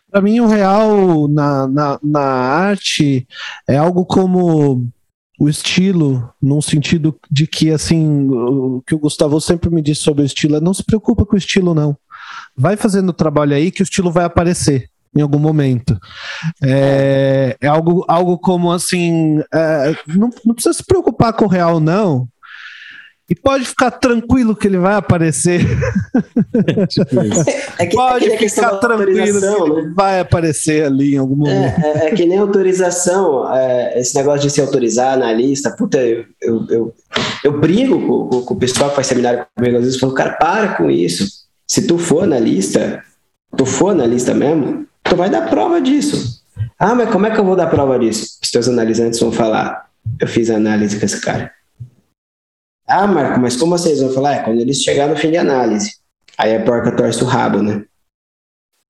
Para 0.10 0.22
mim, 0.22 0.40
o 0.40 0.48
real 0.48 1.28
na, 1.28 1.68
na, 1.68 2.00
na 2.02 2.22
arte 2.22 3.28
é 3.68 3.76
algo 3.76 4.06
como 4.06 4.88
o 5.38 5.50
estilo, 5.50 6.32
num 6.42 6.62
sentido 6.62 7.18
de 7.30 7.46
que, 7.46 7.70
assim, 7.70 8.30
o 8.30 8.82
que 8.86 8.96
o 8.96 9.00
Gustavo 9.00 9.40
sempre 9.42 9.70
me 9.70 9.82
disse 9.82 10.02
sobre 10.02 10.24
o 10.24 10.26
estilo 10.26 10.56
é 10.56 10.62
não 10.62 10.74
se 10.74 10.84
preocupa 10.84 11.26
com 11.26 11.36
o 11.36 11.38
estilo, 11.38 11.74
não. 11.74 11.98
Vai 12.56 12.78
fazendo 12.78 13.10
o 13.10 13.14
trabalho 13.14 13.54
aí 13.54 13.72
que 13.72 13.82
o 13.82 13.84
estilo 13.84 14.12
vai 14.12 14.24
aparecer 14.24 14.90
em 15.16 15.22
algum 15.22 15.40
momento. 15.40 15.98
É, 16.62 17.58
é 17.60 17.68
algo, 17.68 18.06
algo 18.08 18.38
como 18.38 18.72
assim, 18.72 19.40
é, 19.54 19.96
não, 20.08 20.30
não 20.46 20.54
precisa 20.54 20.74
se 20.74 20.86
preocupar 20.86 21.34
com 21.34 21.46
o 21.46 21.50
real, 21.50 21.80
não, 21.80 22.28
e 23.28 23.34
pode 23.34 23.66
ficar 23.66 23.90
tranquilo 23.92 24.56
que 24.56 24.68
ele 24.68 24.78
vai 24.78 24.96
aparecer. 24.96 25.62
É, 27.78 27.86
que, 27.86 27.96
pode 27.96 28.32
é 28.32 28.38
que 28.38 28.48
ficar 28.48 28.78
tranquilo 28.78 29.14
que 29.14 29.20
ele 29.20 29.82
né? 29.82 29.94
vai 29.96 30.20
aparecer 30.22 30.86
ali 30.86 31.16
em 31.16 31.18
algum 31.18 31.36
momento. 31.36 31.84
É, 31.84 32.06
é, 32.06 32.08
é 32.08 32.12
que 32.12 32.26
nem 32.26 32.38
autorização, 32.38 33.54
é, 33.54 34.00
esse 34.00 34.16
negócio 34.16 34.42
de 34.42 34.50
se 34.50 34.62
autorizar 34.62 35.18
na 35.18 35.32
lista. 35.34 35.72
Puta, 35.72 35.98
eu, 35.98 36.26
eu, 36.42 36.66
eu, 36.70 36.96
eu 37.44 37.60
brigo 37.60 38.00
com, 38.30 38.42
com, 38.42 38.54
o 38.54 38.58
pessoal 38.58 38.90
que 38.90 38.96
faz 38.96 39.08
seminário 39.08 39.46
comigo, 39.56 39.78
às 39.78 39.84
vezes, 39.84 40.00
falo, 40.00 40.14
cara, 40.14 40.34
para 40.34 40.76
com 40.76 40.90
isso. 40.90 41.28
Se 41.68 41.86
tu 41.86 41.98
for 41.98 42.26
na 42.26 42.40
lista, 42.40 43.04
tu 43.58 43.66
for 43.66 43.94
na 43.94 44.06
lista 44.06 44.34
mesmo, 44.34 44.86
tu 45.04 45.16
vai 45.16 45.30
dar 45.30 45.50
prova 45.50 45.82
disso. 45.82 46.42
Ah, 46.80 46.96
mas 46.96 47.10
como 47.10 47.26
é 47.26 47.32
que 47.32 47.40
eu 47.40 47.46
vou 47.46 47.56
dar 47.56 47.68
prova 47.68 48.00
disso? 48.00 48.40
Os 48.42 48.52
teus 48.52 48.70
analisantes 48.70 49.20
vão 49.20 49.32
falar, 49.32 49.90
eu 50.20 50.28
fiz 50.28 50.50
análise 50.50 50.98
com 50.98 51.06
esse 51.06 51.20
cara. 51.20 51.52
Ah, 52.88 53.08
Marco, 53.08 53.40
mas 53.40 53.56
como 53.56 53.78
vocês 53.78 54.00
vão 54.00 54.12
falar? 54.12 54.36
É 54.36 54.44
quando 54.44 54.60
eles 54.60 54.82
chegarem 54.82 55.14
no 55.14 55.20
fim 55.20 55.32
de 55.32 55.38
análise. 55.38 55.92
Aí 56.38 56.56
a 56.56 56.64
porca 56.64 56.96
torce 56.96 57.24
o 57.24 57.28
rabo, 57.28 57.62
né? 57.62 57.84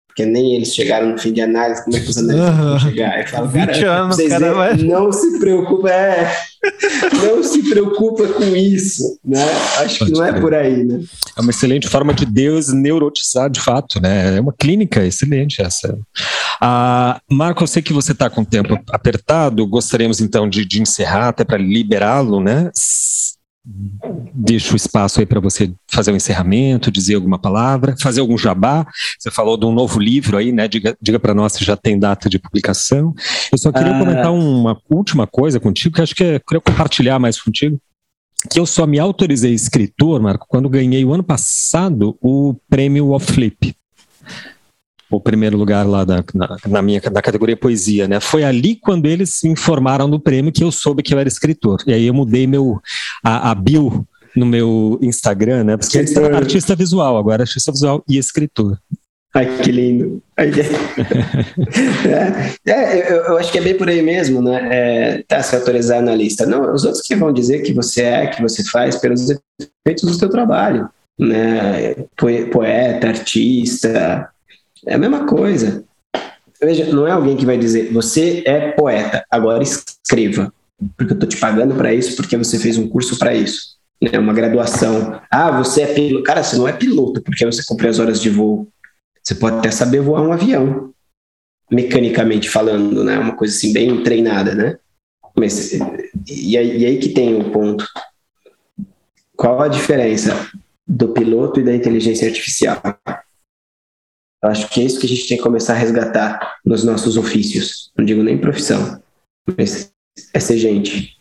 Porque 0.08 0.26
nem 0.26 0.56
eles 0.56 0.74
chegaram 0.74 1.10
no 1.10 1.18
fim 1.18 1.34
de 1.34 1.42
análise, 1.42 1.84
como 1.84 1.98
é 1.98 2.00
que 2.00 2.10
os 2.10 2.18
análises 2.18 2.50
uhum. 2.50 2.70
vão 2.70 2.80
chegar? 2.80 3.12
Aí 3.12 3.28
fala, 3.28 3.52
cara, 3.52 4.02
anos, 4.02 4.16
vocês 4.16 4.30
cara 4.30 4.54
vai... 4.54 4.78
não 4.78 5.12
se 5.12 5.40
preocupa, 5.40 5.90
é, 5.90 6.34
não 7.22 7.44
se 7.44 7.70
preocupa 7.70 8.26
com 8.30 8.56
isso, 8.56 9.20
né? 9.24 9.44
Acho 9.80 10.06
que 10.06 10.12
não 10.12 10.24
é 10.24 10.40
por 10.40 10.54
aí, 10.54 10.86
né? 10.86 11.02
É 11.38 11.42
uma 11.42 11.52
excelente 11.52 11.90
forma 11.90 12.14
de 12.14 12.26
Deus 12.26 12.70
neurotizar 12.70 13.50
de 13.50 13.60
fato, 13.60 14.02
né? 14.02 14.38
É 14.38 14.40
uma 14.40 14.54
clínica 14.54 15.06
excelente 15.06 15.62
essa. 15.62 15.98
Ah, 16.62 17.20
Marco, 17.30 17.64
eu 17.64 17.68
sei 17.68 17.82
que 17.82 17.92
você 17.92 18.14
está 18.14 18.30
com 18.30 18.40
o 18.40 18.46
tempo 18.46 18.80
apertado, 18.90 19.68
gostaríamos 19.68 20.22
então 20.22 20.48
de, 20.48 20.66
de 20.66 20.82
encerrar, 20.82 21.28
até 21.28 21.44
para 21.44 21.58
liberá-lo, 21.58 22.40
né? 22.40 22.72
Deixo 24.34 24.74
o 24.74 24.76
espaço 24.76 25.20
aí 25.20 25.26
para 25.26 25.40
você 25.40 25.74
fazer 25.90 26.12
um 26.12 26.16
encerramento, 26.16 26.92
dizer 26.92 27.16
alguma 27.16 27.40
palavra, 27.40 27.96
fazer 28.00 28.22
algum 28.22 28.38
jabá. 28.38 28.86
Você 29.20 29.32
falou 29.32 29.58
de 29.58 29.66
um 29.66 29.72
novo 29.72 30.00
livro 30.00 30.38
aí, 30.38 30.52
né? 30.52 30.68
Diga, 30.68 30.96
diga 31.02 31.20
para 31.20 31.34
nós 31.34 31.54
se 31.54 31.66
já 31.66 31.76
tem 31.76 31.98
data 31.98 32.30
de 32.30 32.38
publicação. 32.38 33.14
Eu 33.52 33.58
só 33.58 33.72
queria 33.72 33.96
ah. 33.96 34.00
comentar 34.00 34.32
uma 34.32 34.78
última 34.90 35.26
coisa 35.26 35.60
contigo, 35.60 35.96
que 35.96 36.02
acho 36.02 36.16
que 36.16 36.24
é, 36.24 36.40
queria 36.40 36.62
compartilhar 36.62 37.18
mais 37.18 37.42
contigo. 37.42 37.80
Que 38.50 38.60
eu 38.60 38.66
só 38.66 38.86
me 38.86 39.00
autorizei 39.00 39.54
escritor, 39.54 40.22
Marco, 40.22 40.46
quando 40.48 40.70
ganhei 40.70 41.04
o 41.04 41.14
ano 41.14 41.24
passado 41.24 42.16
o 42.22 42.56
prêmio 42.70 43.12
of 43.12 43.26
Flip 43.32 43.76
o 45.10 45.20
primeiro 45.20 45.58
lugar 45.58 45.86
lá 45.86 46.04
da, 46.04 46.24
na, 46.34 46.58
na, 46.68 46.82
minha 46.82 47.02
na 47.12 47.22
categoria 47.22 47.56
poesia, 47.56 48.08
né? 48.08 48.20
Foi 48.20 48.44
ali 48.44 48.76
quando 48.76 49.06
eles 49.06 49.40
me 49.44 49.52
informaram 49.52 50.10
do 50.10 50.20
prêmio 50.20 50.52
que 50.52 50.64
eu 50.64 50.72
soube 50.72 51.04
que 51.04 51.14
eu 51.14 51.20
era 51.20 51.30
escritor. 51.30 51.84
E 51.86 51.94
aí 51.94 52.08
eu 52.08 52.14
mudei 52.14 52.48
meu 52.48 52.80
a, 53.24 53.52
a 53.52 53.56
bio 53.56 54.06
no 54.36 54.46
meu 54.46 55.00
Instagram, 55.02 55.64
né? 55.64 55.78
Porque 55.78 55.98
era 55.98 56.38
artista 56.38 56.76
visual, 56.76 57.18
agora 57.18 57.44
é 57.44 57.46
artista 57.46 57.72
visual 57.72 58.04
e 58.08 58.18
escritor. 58.18 58.78
Ai, 59.34 59.58
que 59.62 59.72
lindo. 59.72 60.22
é, 60.38 60.52
é 62.72 63.12
eu, 63.12 63.18
eu, 63.18 63.38
acho 63.38 63.52
que 63.52 63.58
é 63.58 63.62
bem 63.62 63.78
por 63.78 63.90
aí 63.90 64.02
mesmo, 64.02 64.42
né? 64.42 64.70
É, 64.72 65.24
tá 65.28 65.44
se 65.44 65.54
autorizar 65.56 66.02
na 66.02 66.16
lista. 66.16 66.46
Não, 66.46 66.74
os 66.74 66.86
outros 66.86 67.04
que 67.04 67.16
vão 67.16 67.34
dizer 67.34 67.62
que 67.62 67.74
você 67.74 68.04
é, 68.04 68.28
que 68.28 68.42
você 68.42 68.64
faz 68.70 68.96
pelos 68.96 69.30
efeitos 69.30 70.06
do 70.06 70.14
seu 70.14 70.30
trabalho, 70.30 70.90
né? 71.20 71.96
Poeta, 72.50 73.10
artista, 73.10 74.30
é 74.86 74.96
a 74.96 74.98
mesma 74.98 75.26
coisa. 75.26 75.84
Veja, 76.62 76.86
não 76.94 77.08
é 77.08 77.12
alguém 77.12 77.36
que 77.36 77.46
vai 77.46 77.58
dizer, 77.58 77.92
você 77.92 78.44
é 78.46 78.72
poeta, 78.72 79.26
agora 79.30 79.62
escreva, 79.62 80.54
porque 80.98 81.14
eu 81.14 81.16
estou 81.16 81.30
te 81.30 81.38
pagando 81.38 81.76
para 81.76 81.94
isso, 81.94 82.16
porque 82.16 82.38
você 82.38 82.58
fez 82.58 82.78
um 82.78 82.88
curso 82.88 83.18
para 83.18 83.34
isso, 83.34 83.78
né? 84.02 84.18
uma 84.18 84.34
graduação. 84.34 85.22
Ah, 85.30 85.52
você 85.52 85.82
é 85.82 85.94
piloto. 85.94 86.24
Cara, 86.24 86.44
você 86.44 86.56
não 86.56 86.68
é 86.68 86.74
piloto, 86.74 87.22
porque 87.22 87.46
você 87.46 87.64
cumpriu 87.66 87.90
as 87.90 88.00
horas 88.00 88.22
de 88.22 88.30
voo. 88.30 88.68
Você 89.22 89.36
pode 89.36 89.58
até 89.58 89.72
saber 89.72 90.02
voar 90.02 90.22
um 90.22 90.32
avião, 90.32 90.94
mecanicamente 91.70 92.50
falando, 92.50 93.04
né? 93.04 93.18
Uma 93.18 93.36
coisa 93.36 93.56
assim, 93.56 93.74
bem 93.74 94.04
treinada, 94.04 94.54
né? 94.54 94.78
Mas, 95.36 95.74
e 96.28 96.58
aí, 96.58 96.78
e 96.78 96.86
aí 96.86 96.98
que 97.00 97.10
tem 97.10 97.34
o 97.34 97.40
um 97.40 97.52
ponto. 97.52 97.86
Qual 99.36 99.62
a 99.62 99.68
diferença 99.68 100.48
do 100.88 101.10
piloto 101.10 101.60
e 101.60 101.64
da 101.64 101.76
inteligência 101.76 102.28
artificial? 102.28 102.82
Eu 104.46 104.52
acho 104.52 104.70
que 104.70 104.80
é 104.80 104.84
isso 104.84 105.00
que 105.00 105.08
a 105.08 105.10
gente 105.10 105.28
tem 105.28 105.38
que 105.38 105.44
começar 105.44 105.74
a 105.74 105.78
resgatar 105.78 106.58
nos 106.64 106.84
nossos 106.84 107.18
ofícios. 107.18 107.92
Não 107.98 108.06
digo 108.06 108.22
nem 108.22 108.38
profissão, 108.38 109.02
mas 109.58 109.92
é 110.34 110.40
ser 110.40 110.58
gente, 110.58 111.18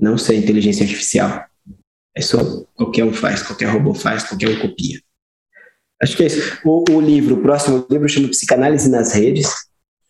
não 0.00 0.16
ser 0.16 0.36
inteligência 0.36 0.84
artificial. 0.84 1.44
É 2.14 2.20
só 2.20 2.38
qualquer 2.74 3.04
um 3.04 3.12
faz, 3.12 3.42
qualquer 3.42 3.66
robô 3.66 3.92
faz, 3.92 4.22
qualquer 4.22 4.48
um 4.50 4.60
copia. 4.60 5.00
Acho 6.00 6.16
que 6.16 6.22
é 6.22 6.26
isso. 6.26 6.58
O, 6.64 6.84
o 6.92 7.00
livro, 7.00 7.34
o 7.34 7.42
próximo 7.42 7.84
livro 7.90 8.08
chama 8.08 8.28
Psicanálise 8.28 8.88
nas 8.88 9.12
Redes, 9.12 9.48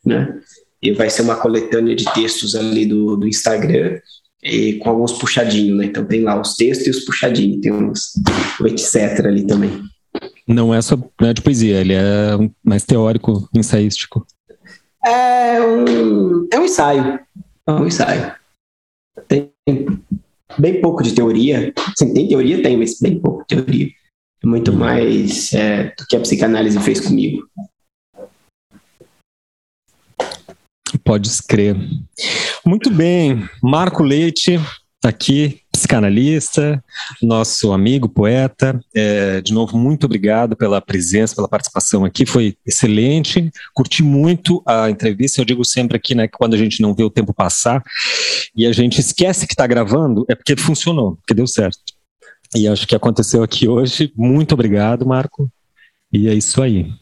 né? 0.05 0.41
e 0.83 0.93
vai 0.93 1.09
ser 1.09 1.23
uma 1.23 1.37
coletânea 1.37 1.97
de 1.97 2.05
textos 2.13 2.55
ali 2.55 2.85
do, 2.87 3.17
do 3.17 3.27
Instagram, 3.27 3.99
e 4.43 4.75
com 4.75 4.89
alguns 4.89 5.13
puxadinhos, 5.13 5.79
né? 5.79 5.87
Então 5.87 6.05
tem 6.05 6.23
lá 6.23 6.41
os 6.41 6.57
textos 6.57 6.87
e 6.87 6.91
os 6.91 7.05
puxadinhos, 7.05 7.61
tem 7.61 7.73
uns 7.73 8.13
etc 8.65 9.27
ali 9.27 9.47
também. 9.47 9.83
Não 10.47 10.75
é 10.75 10.83
só 10.83 10.97
não 11.21 11.29
é 11.29 11.33
de 11.33 11.43
poesia, 11.43 11.81
ele 11.81 11.95
é 11.95 12.37
mais 12.63 12.85
teórico, 12.85 13.49
ensaístico. 13.55 14.27
É 15.05 15.61
um, 15.61 16.49
é 16.53 16.59
um 16.59 16.65
ensaio. 16.65 17.21
É 17.67 17.73
um 17.73 17.87
ensaio. 17.87 18.35
Tem 19.29 19.53
bem 20.59 20.81
pouco 20.81 21.03
de 21.03 21.15
teoria. 21.15 21.73
Sim, 21.97 22.13
tem 22.13 22.29
teoria, 22.29 22.63
tem, 22.63 22.77
mas 22.77 22.99
bem 23.01 23.19
pouco 23.19 23.45
de 23.49 23.57
teoria. 23.57 23.89
É 24.43 24.47
muito 24.47 24.73
mais 24.73 25.53
é, 25.53 25.95
do 25.97 26.07
que 26.07 26.17
a 26.17 26.21
psicanálise 26.21 26.79
fez 26.81 27.01
comigo. 27.01 27.47
Pode 31.05 31.31
crer. 31.49 31.77
Muito 32.65 32.91
bem, 32.91 33.49
Marco 33.63 34.03
Leite, 34.03 34.59
aqui, 35.05 35.61
psicanalista, 35.73 36.83
nosso 37.23 37.73
amigo, 37.73 38.09
poeta. 38.09 38.79
É, 38.95 39.41
de 39.41 39.53
novo, 39.53 39.77
muito 39.79 40.05
obrigado 40.05 40.57
pela 40.57 40.81
presença, 40.81 41.35
pela 41.35 41.49
participação 41.49 42.05
aqui, 42.05 42.27
foi 42.27 42.57
excelente. 42.67 43.51
Curti 43.75 44.03
muito 44.03 44.63
a 44.67 44.91
entrevista. 44.91 45.41
Eu 45.41 45.45
digo 45.45 45.65
sempre 45.65 45.97
aqui, 45.97 46.15
né, 46.15 46.29
que 46.29 46.37
quando 46.37 46.55
a 46.55 46.59
gente 46.59 46.83
não 46.83 46.95
vê 46.95 47.03
o 47.03 47.11
tempo 47.11 47.33
passar 47.33 47.83
e 48.55 48.67
a 48.67 48.73
gente 48.73 49.01
esquece 49.01 49.47
que 49.47 49.55
está 49.55 49.67
gravando, 49.67 50.25
é 50.29 50.35
porque 50.35 50.57
funcionou, 50.57 51.17
porque 51.17 51.35
deu 51.35 51.47
certo. 51.47 51.79
E 52.55 52.67
acho 52.69 52.87
que 52.87 52.97
aconteceu 52.97 53.43
aqui 53.43 53.69
hoje. 53.69 54.13
Muito 54.17 54.53
obrigado, 54.53 55.07
Marco. 55.07 55.51
E 56.13 56.29
é 56.29 56.35
isso 56.35 56.61
aí. 56.61 56.93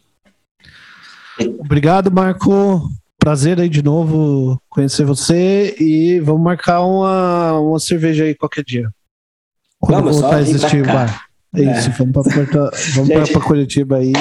Obrigado, 1.60 2.10
Marco 2.10 2.90
prazer 3.28 3.60
aí 3.60 3.68
de 3.68 3.82
novo 3.82 4.58
conhecer 4.70 5.04
você 5.04 5.76
e 5.78 6.18
vamos 6.20 6.40
marcar 6.40 6.80
uma, 6.80 7.60
uma 7.60 7.78
cerveja 7.78 8.24
aí 8.24 8.34
qualquer 8.34 8.64
dia. 8.64 8.88
Quando 9.78 10.04
vamos 10.04 10.18
voltar 10.18 10.36
a 10.36 10.40
existir 10.40 10.80
o 10.80 10.86
bar. 10.86 11.26
É 11.54 11.60
isso, 11.60 11.90
é. 11.90 11.92
vamos 11.92 12.26
para 12.26 12.70
vamos 12.94 13.30
para 13.30 13.40
Curitiba 13.42 13.98
aí. 13.98 14.14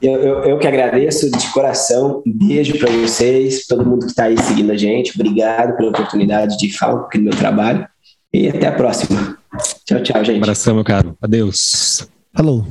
Eu, 0.00 0.12
eu, 0.12 0.44
eu, 0.44 0.58
que 0.58 0.68
agradeço 0.68 1.28
de 1.30 1.52
coração. 1.52 2.22
Um 2.24 2.32
beijo 2.32 2.78
para 2.78 2.92
vocês, 2.92 3.66
todo 3.66 3.84
mundo 3.84 4.06
que 4.06 4.12
está 4.12 4.24
aí 4.24 4.38
seguindo 4.38 4.70
a 4.70 4.76
gente. 4.76 5.12
Obrigado 5.14 5.76
pela 5.76 5.90
oportunidade 5.90 6.56
de 6.58 6.76
falar 6.76 6.94
um 6.94 6.98
pouquinho 7.00 7.24
do 7.24 7.30
meu 7.30 7.38
trabalho. 7.38 7.88
E 8.32 8.48
até 8.48 8.68
a 8.68 8.72
próxima. 8.72 9.36
Tchau, 9.84 10.00
tchau, 10.00 10.24
gente. 10.24 10.38
Um 10.38 10.42
abração, 10.42 10.76
meu 10.76 10.84
caro. 10.84 11.16
Adeus. 11.20 12.08
Falou. 12.32 12.66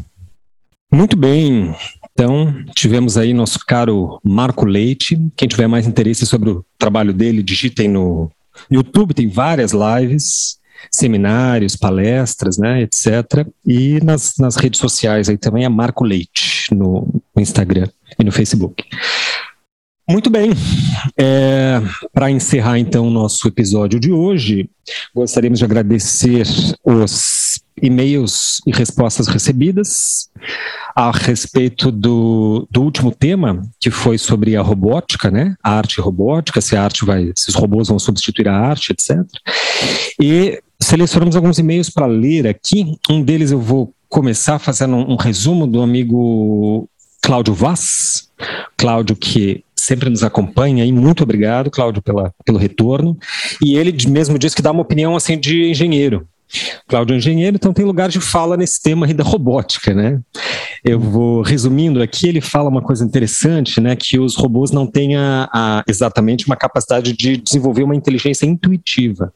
Muito 0.92 1.18
bem. 1.18 1.76
Então, 2.18 2.64
tivemos 2.74 3.18
aí 3.18 3.34
nosso 3.34 3.60
caro 3.68 4.22
Marco 4.24 4.66
Leite. 4.66 5.20
Quem 5.36 5.50
tiver 5.50 5.68
mais 5.68 5.86
interesse 5.86 6.26
sobre 6.26 6.50
o 6.50 6.66
trabalho 6.78 7.12
dele, 7.12 7.44
digitem 7.44 7.90
no 7.90 8.32
YouTube, 8.72 9.14
tem 9.14 9.28
várias 9.28 9.74
lives, 9.74 10.58
seminários, 10.90 11.76
palestras, 11.76 12.58
né, 12.58 12.84
etc. 12.84 13.46
E 13.68 14.00
nas, 14.02 14.36
nas 14.40 14.56
redes 14.56 14.80
sociais 14.80 15.28
aí 15.28 15.38
também 15.38 15.66
é 15.66 15.70
Marco 15.70 16.06
Leite, 16.06 16.74
no, 16.74 17.06
no 17.36 17.42
Instagram 17.42 17.90
e 18.18 18.24
no 18.24 18.32
Facebook. 18.32 18.86
Muito 20.08 20.30
bem. 20.30 20.52
É, 21.18 21.82
Para 22.14 22.30
encerrar 22.30 22.78
então 22.78 23.08
o 23.08 23.12
nosso 23.12 23.48
episódio 23.48 24.00
de 24.00 24.12
hoje, 24.12 24.70
gostaríamos 25.14 25.60
de 25.60 25.66
agradecer 25.66 26.48
os 26.84 27.60
e-mails 27.82 28.62
e 28.68 28.72
respostas 28.72 29.28
recebidas 29.28 30.30
a 30.96 31.12
respeito 31.12 31.92
do, 31.92 32.68
do 32.70 32.84
último 32.84 33.12
tema, 33.12 33.62
que 33.80 33.90
foi 33.90 34.18
sobre 34.18 34.56
a 34.56 34.62
robótica, 34.62 35.30
né? 35.32 35.56
A 35.62 35.72
arte 35.72 36.00
robótica, 36.00 36.62
se 36.62 36.76
a 36.76 36.84
arte 36.84 37.04
vai, 37.04 37.32
se 37.36 37.50
os 37.50 37.56
robôs 37.56 37.90
vão 37.90 38.00
substituir 38.00 38.48
a 38.48 38.56
arte, 38.56 38.94
etc. 38.94 39.18
E 40.22 40.62
selecionamos 40.80 41.36
alguns 41.36 41.58
e-mails 41.58 41.90
para 41.90 42.06
ler 42.06 42.48
aqui. 42.48 42.98
Um 43.10 43.22
deles 43.24 43.52
eu 43.52 43.60
vou 43.60 43.92
começar 44.08 44.60
fazendo 44.60 44.96
um, 44.96 45.14
um 45.14 45.16
resumo 45.16 45.66
do 45.66 45.82
amigo 45.82 46.88
Cláudio 47.22 47.54
Vaz. 47.54 48.30
Cláudio 48.78 49.16
que 49.16 49.65
sempre 49.86 50.10
nos 50.10 50.24
acompanha 50.24 50.86
e 50.86 50.92
muito 50.92 51.24
obrigado, 51.24 51.70
Cláudio, 51.70 52.02
pela, 52.02 52.34
pelo 52.44 52.58
retorno. 52.58 53.18
E 53.62 53.78
ele 53.78 53.96
mesmo 54.10 54.38
disse 54.38 54.56
que 54.56 54.62
dá 54.62 54.72
uma 54.72 54.82
opinião 54.82 55.16
assim 55.16 55.40
de 55.40 55.70
engenheiro. 55.70 56.28
Cláudio 56.88 57.16
é 57.16 57.18
engenheiro, 57.18 57.56
então 57.56 57.74
tem 57.74 57.86
lugar 57.86 58.10
de 58.10 58.20
fala 58.20 58.56
nesse 58.56 58.82
tema 58.82 59.06
aí 59.06 59.14
da 59.14 59.24
robótica, 59.24 59.94
né? 59.94 60.20
Eu 60.84 61.00
vou 61.00 61.42
resumindo 61.42 62.02
aqui, 62.02 62.28
ele 62.28 62.42
fala 62.42 62.70
uma 62.70 62.82
coisa 62.82 63.04
interessante, 63.04 63.82
né? 63.82 63.96
Que 63.96 64.20
os 64.20 64.36
robôs 64.36 64.72
não 64.72 64.86
têm 64.86 65.16
a, 65.16 65.50
a, 65.52 65.84
exatamente 65.88 66.46
uma 66.46 66.56
capacidade 66.56 67.14
de 67.14 67.38
desenvolver 67.38 67.84
uma 67.84 67.96
inteligência 67.96 68.46
intuitiva. 68.46 69.34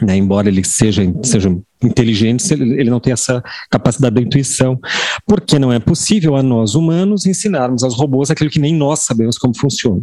Né, 0.00 0.16
embora 0.16 0.48
ele 0.48 0.64
seja, 0.64 1.02
seja 1.22 1.54
inteligente, 1.82 2.50
ele 2.54 2.88
não 2.88 2.98
tem 2.98 3.12
essa 3.12 3.42
capacidade 3.70 4.14
da 4.14 4.22
intuição, 4.22 4.80
porque 5.26 5.58
não 5.58 5.70
é 5.70 5.78
possível 5.78 6.34
a 6.34 6.42
nós 6.42 6.74
humanos 6.74 7.26
ensinarmos 7.26 7.82
aos 7.82 7.94
robôs 7.94 8.30
aquilo 8.30 8.48
que 8.48 8.58
nem 8.58 8.74
nós 8.74 9.00
sabemos 9.00 9.36
como 9.36 9.56
funciona. 9.56 10.02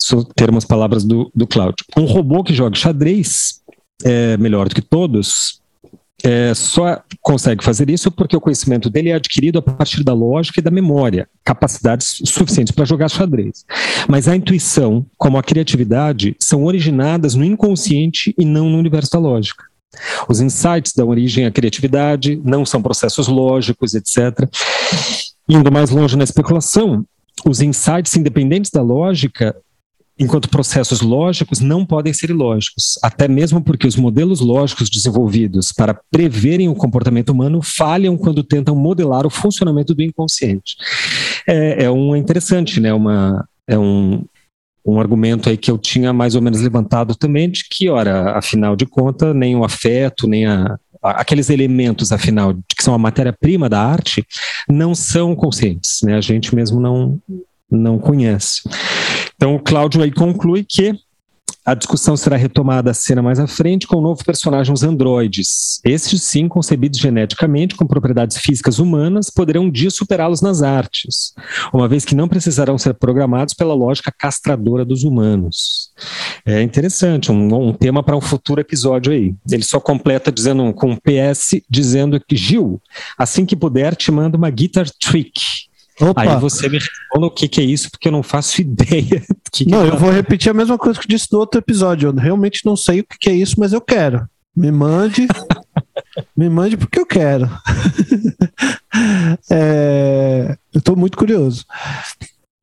Isso 0.00 0.24
termos 0.36 0.64
palavras 0.64 1.04
do, 1.04 1.30
do 1.34 1.46
Cláudio. 1.46 1.86
Um 1.96 2.04
robô 2.04 2.44
que 2.44 2.52
joga 2.52 2.76
xadrez 2.76 3.62
é 4.04 4.36
melhor 4.36 4.68
do 4.68 4.74
que 4.74 4.82
todos, 4.82 5.57
é, 6.24 6.52
só 6.52 7.00
consegue 7.22 7.62
fazer 7.62 7.88
isso 7.90 8.10
porque 8.10 8.36
o 8.36 8.40
conhecimento 8.40 8.90
dele 8.90 9.10
é 9.10 9.14
adquirido 9.14 9.58
a 9.58 9.62
partir 9.62 10.02
da 10.02 10.12
lógica 10.12 10.58
e 10.58 10.62
da 10.62 10.70
memória, 10.70 11.28
capacidades 11.44 12.20
suficientes 12.24 12.74
para 12.74 12.84
jogar 12.84 13.08
xadrez. 13.08 13.64
Mas 14.08 14.26
a 14.26 14.34
intuição, 14.34 15.06
como 15.16 15.38
a 15.38 15.42
criatividade, 15.42 16.36
são 16.40 16.64
originadas 16.64 17.34
no 17.34 17.44
inconsciente 17.44 18.34
e 18.36 18.44
não 18.44 18.68
no 18.68 18.78
universo 18.78 19.12
da 19.12 19.18
lógica. 19.18 19.64
Os 20.28 20.40
insights 20.40 20.92
dão 20.94 21.08
origem 21.08 21.46
à 21.46 21.50
criatividade, 21.50 22.40
não 22.44 22.66
são 22.66 22.82
processos 22.82 23.28
lógicos, 23.28 23.94
etc. 23.94 24.48
Indo 25.48 25.72
mais 25.72 25.90
longe 25.90 26.16
na 26.16 26.24
especulação, 26.24 27.04
os 27.46 27.60
insights 27.60 28.14
independentes 28.16 28.70
da 28.70 28.82
lógica 28.82 29.56
enquanto 30.18 30.48
processos 30.48 31.00
lógicos 31.00 31.60
não 31.60 31.86
podem 31.86 32.12
ser 32.12 32.30
ilógicos, 32.30 32.98
até 33.02 33.28
mesmo 33.28 33.62
porque 33.62 33.86
os 33.86 33.96
modelos 33.96 34.40
lógicos 34.40 34.90
desenvolvidos 34.90 35.72
para 35.72 35.98
preverem 36.10 36.68
o 36.68 36.74
comportamento 36.74 37.30
humano 37.30 37.60
falham 37.62 38.16
quando 38.16 38.42
tentam 38.42 38.74
modelar 38.74 39.26
o 39.26 39.30
funcionamento 39.30 39.94
do 39.94 40.02
inconsciente. 40.02 40.76
É, 41.46 41.84
é 41.84 41.90
um 41.90 42.16
interessante, 42.16 42.80
né? 42.80 42.92
Uma, 42.92 43.46
é 43.66 43.78
um, 43.78 44.24
um 44.84 45.00
argumento 45.00 45.48
aí 45.48 45.56
que 45.56 45.70
eu 45.70 45.78
tinha 45.78 46.12
mais 46.12 46.34
ou 46.34 46.42
menos 46.42 46.60
levantado 46.60 47.14
também 47.14 47.48
de 47.48 47.64
que, 47.68 47.88
ora, 47.88 48.36
afinal 48.36 48.74
de 48.74 48.86
contas, 48.86 49.34
nem 49.34 49.54
o 49.54 49.64
afeto, 49.64 50.26
nem 50.26 50.46
a, 50.46 50.78
aqueles 51.02 51.48
elementos, 51.50 52.10
afinal, 52.10 52.54
que 52.54 52.82
são 52.82 52.94
a 52.94 52.98
matéria-prima 52.98 53.68
da 53.68 53.80
arte, 53.80 54.24
não 54.68 54.94
são 54.94 55.34
conscientes, 55.36 56.00
né? 56.02 56.16
A 56.16 56.20
gente 56.20 56.54
mesmo 56.54 56.80
não 56.80 57.20
não 57.70 57.98
conhece. 57.98 58.62
Então, 59.36 59.54
o 59.54 59.60
Cláudio 59.60 60.02
aí 60.02 60.10
conclui 60.10 60.64
que 60.64 60.98
a 61.68 61.74
discussão 61.74 62.16
será 62.16 62.34
retomada 62.34 62.90
a 62.90 62.94
cena 62.94 63.20
mais 63.20 63.38
à 63.38 63.46
frente 63.46 63.86
com 63.86 63.96
o 63.96 64.00
novo 64.00 64.24
personagem, 64.24 64.72
os 64.72 64.82
androides. 64.82 65.82
Estes, 65.84 66.22
sim, 66.22 66.48
concebidos 66.48 66.98
geneticamente 66.98 67.76
com 67.76 67.86
propriedades 67.86 68.38
físicas 68.38 68.78
humanas, 68.78 69.28
poderão 69.28 69.64
um 69.64 69.70
dia 69.70 69.90
superá-los 69.90 70.40
nas 70.40 70.62
artes, 70.62 71.34
uma 71.70 71.86
vez 71.86 72.06
que 72.06 72.14
não 72.14 72.26
precisarão 72.26 72.78
ser 72.78 72.94
programados 72.94 73.52
pela 73.52 73.74
lógica 73.74 74.10
castradora 74.10 74.82
dos 74.82 75.04
humanos. 75.04 75.90
É 76.46 76.62
interessante, 76.62 77.30
um, 77.30 77.68
um 77.68 77.74
tema 77.74 78.02
para 78.02 78.16
um 78.16 78.20
futuro 78.22 78.62
episódio 78.62 79.12
aí. 79.12 79.34
Ele 79.50 79.62
só 79.62 79.78
completa 79.78 80.32
dizendo 80.32 80.72
com 80.72 80.92
um 80.92 80.96
PS, 80.96 81.60
dizendo 81.68 82.18
que 82.18 82.34
Gil, 82.34 82.80
assim 83.18 83.44
que 83.44 83.54
puder, 83.54 83.94
te 83.94 84.10
manda 84.10 84.38
uma 84.38 84.48
guitar 84.48 84.88
trick 84.98 85.67
Opa. 86.00 86.22
Aí 86.22 86.40
você 86.40 86.68
me 86.68 86.78
responde 86.78 87.26
o 87.26 87.30
que, 87.30 87.48
que 87.48 87.60
é 87.60 87.64
isso, 87.64 87.90
porque 87.90 88.08
eu 88.08 88.12
não 88.12 88.22
faço 88.22 88.60
ideia. 88.62 89.22
Que 89.52 89.64
que 89.64 89.70
não, 89.70 89.84
eu 89.84 89.96
vou 89.96 90.10
repetir 90.10 90.50
a 90.50 90.54
mesma 90.54 90.78
coisa 90.78 90.98
que 90.98 91.06
eu 91.06 91.16
disse 91.16 91.28
no 91.32 91.38
outro 91.38 91.58
episódio. 91.58 92.08
Eu 92.08 92.14
realmente 92.14 92.64
não 92.64 92.76
sei 92.76 93.00
o 93.00 93.04
que, 93.04 93.18
que 93.18 93.30
é 93.30 93.34
isso, 93.34 93.56
mas 93.58 93.72
eu 93.72 93.80
quero. 93.80 94.28
Me 94.54 94.70
mande. 94.70 95.26
me 96.36 96.48
mande 96.48 96.76
porque 96.76 96.98
eu 96.98 97.06
quero. 97.06 97.48
é, 99.50 100.56
eu 100.72 100.78
estou 100.78 100.96
muito 100.96 101.16
curioso. 101.16 101.64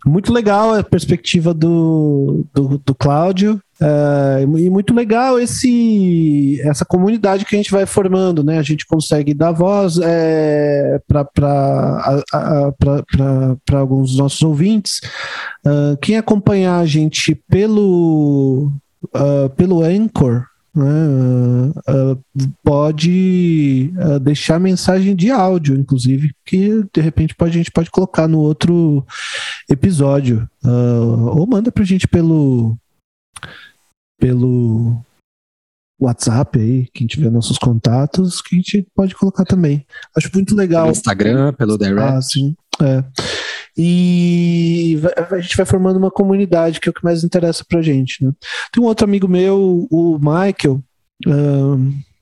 Muito 0.06 0.32
legal 0.32 0.76
a 0.76 0.84
perspectiva 0.84 1.52
do, 1.52 2.46
do, 2.54 2.78
do 2.78 2.94
Cláudio. 2.94 3.60
Uh, 3.82 4.58
e 4.58 4.70
muito 4.70 4.94
legal 4.94 5.38
esse 5.38 6.62
essa 6.64 6.86
comunidade 6.86 7.44
que 7.44 7.56
a 7.56 7.58
gente 7.58 7.72
vai 7.72 7.86
formando, 7.86 8.42
né? 8.44 8.58
A 8.58 8.62
gente 8.62 8.86
consegue 8.86 9.34
dar 9.34 9.52
voz 9.52 10.00
é, 10.02 11.02
para 11.08 11.34
alguns 13.74 14.12
dos 14.12 14.20
nossos 14.20 14.42
ouvintes. 14.44 15.02
Uh, 15.66 15.98
quem 16.02 16.18
acompanhar 16.18 16.80
a 16.80 16.86
gente 16.86 17.36
pelo, 17.50 18.72
uh, 19.08 19.50
pelo 19.58 19.82
Anchor, 19.82 20.46
né, 20.76 21.72
uh, 21.88 22.20
pode 22.64 23.94
uh, 23.98 24.20
deixar 24.20 24.60
mensagem 24.60 25.16
de 25.16 25.32
áudio, 25.32 25.76
inclusive, 25.76 26.32
que 26.46 26.84
de 26.94 27.02
repente 27.02 27.34
pode, 27.34 27.52
a 27.52 27.58
gente 27.58 27.72
pode 27.72 27.90
colocar 27.90 28.28
no 28.28 28.40
outro 28.40 29.06
episódio. 29.70 30.48
Uh, 30.64 31.40
ou 31.40 31.48
manda 31.48 31.72
pra 31.72 31.86
gente 31.86 32.08
pelo 32.08 32.78
pelo 34.20 35.02
WhatsApp 36.00 36.60
aí, 36.60 36.88
quem 36.94 37.08
tiver 37.08 37.30
nossos 37.30 37.58
contatos, 37.58 38.42
que 38.42 38.56
a 38.56 38.58
gente 38.58 38.88
pode 38.94 39.16
colocar 39.16 39.46
também. 39.46 39.86
Acho 40.16 40.30
muito 40.34 40.56
legal. 40.56 40.84
Pelo 40.84 40.92
Instagram, 40.94 41.54
pelo 41.54 41.78
Direct. 41.78 42.02
Ah, 42.02 42.22
sim. 42.22 42.56
É. 42.82 43.04
E 43.78 44.98
a 45.30 45.40
gente 45.40 45.58
vai 45.58 45.66
formando 45.66 45.98
uma 45.98 46.12
comunidade, 46.12 46.80
que 46.80 46.88
é 46.88 46.92
o 46.92 46.94
que 46.94 47.04
mais 47.04 47.24
interessa 47.24 47.66
pra 47.68 47.82
gente. 47.82 48.24
Né? 48.24 48.32
Tem 48.72 48.82
um 48.82 48.88
outro 48.88 49.06
amigo 49.06 49.28
meu, 49.28 49.88
o 49.92 50.18
Michael, 50.18 50.82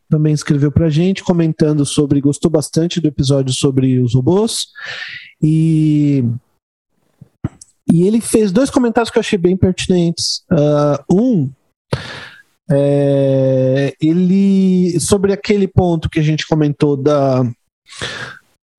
também 0.10 0.34
escreveu 0.34 0.72
pra 0.72 0.90
gente, 0.90 1.24
comentando 1.24 1.86
sobre, 1.86 2.22
gostou 2.22 2.50
bastante 2.50 3.00
do 3.00 3.08
episódio 3.08 3.54
sobre 3.54 4.00
os 4.00 4.14
robôs. 4.16 4.68
E, 5.42 6.24
e 7.92 8.04
ele 8.04 8.22
fez 8.22 8.52
dois 8.52 8.70
comentários 8.70 9.10
que 9.10 9.18
eu 9.18 9.22
achei 9.22 9.38
bem 9.38 9.58
pertinentes. 9.58 10.44
Uh, 10.52 11.16
um 11.16 11.52
é, 12.72 13.94
ele 14.02 15.00
sobre 15.00 15.34
aquele 15.34 15.68
ponto 15.68 16.10
que 16.10 16.20
a 16.20 16.24
gente 16.24 16.48
comentou 16.48 16.96
da 16.96 17.44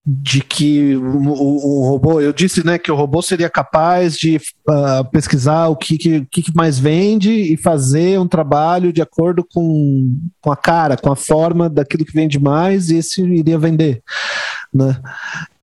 de 0.06 0.43
que 0.43 0.94
o, 0.97 1.31
o, 1.31 1.89
robô, 1.89 2.20
eu 2.20 2.31
disse 2.31 2.64
né, 2.64 2.78
que 2.78 2.93
o 2.93 2.94
robô 2.94 3.22
seria 3.22 3.48
capaz 3.48 4.16
de 4.16 4.36
uh, 4.36 5.10
pesquisar 5.10 5.68
o 5.68 5.76
que, 5.76 5.97
que, 5.97 6.26
que, 6.26 6.55
mais 6.55 6.78
vende 6.78 7.31
e 7.31 7.56
fazer 7.56 8.20
um 8.20 8.28
trabalho 8.28 8.93
de 8.93 9.01
acordo 9.01 9.43
com, 9.43 10.14
com 10.43 10.52
a 10.52 10.56
cara, 10.56 10.98
com 10.98 11.10
a 11.10 11.16
forma 11.16 11.70
daquilo 11.70 12.05
que 12.05 12.12
vende 12.12 12.39
mais, 12.39 12.90
e 12.90 12.97
esse 12.97 13.22
iria 13.22 13.59
vender. 13.59 14.02
Né? 14.72 15.01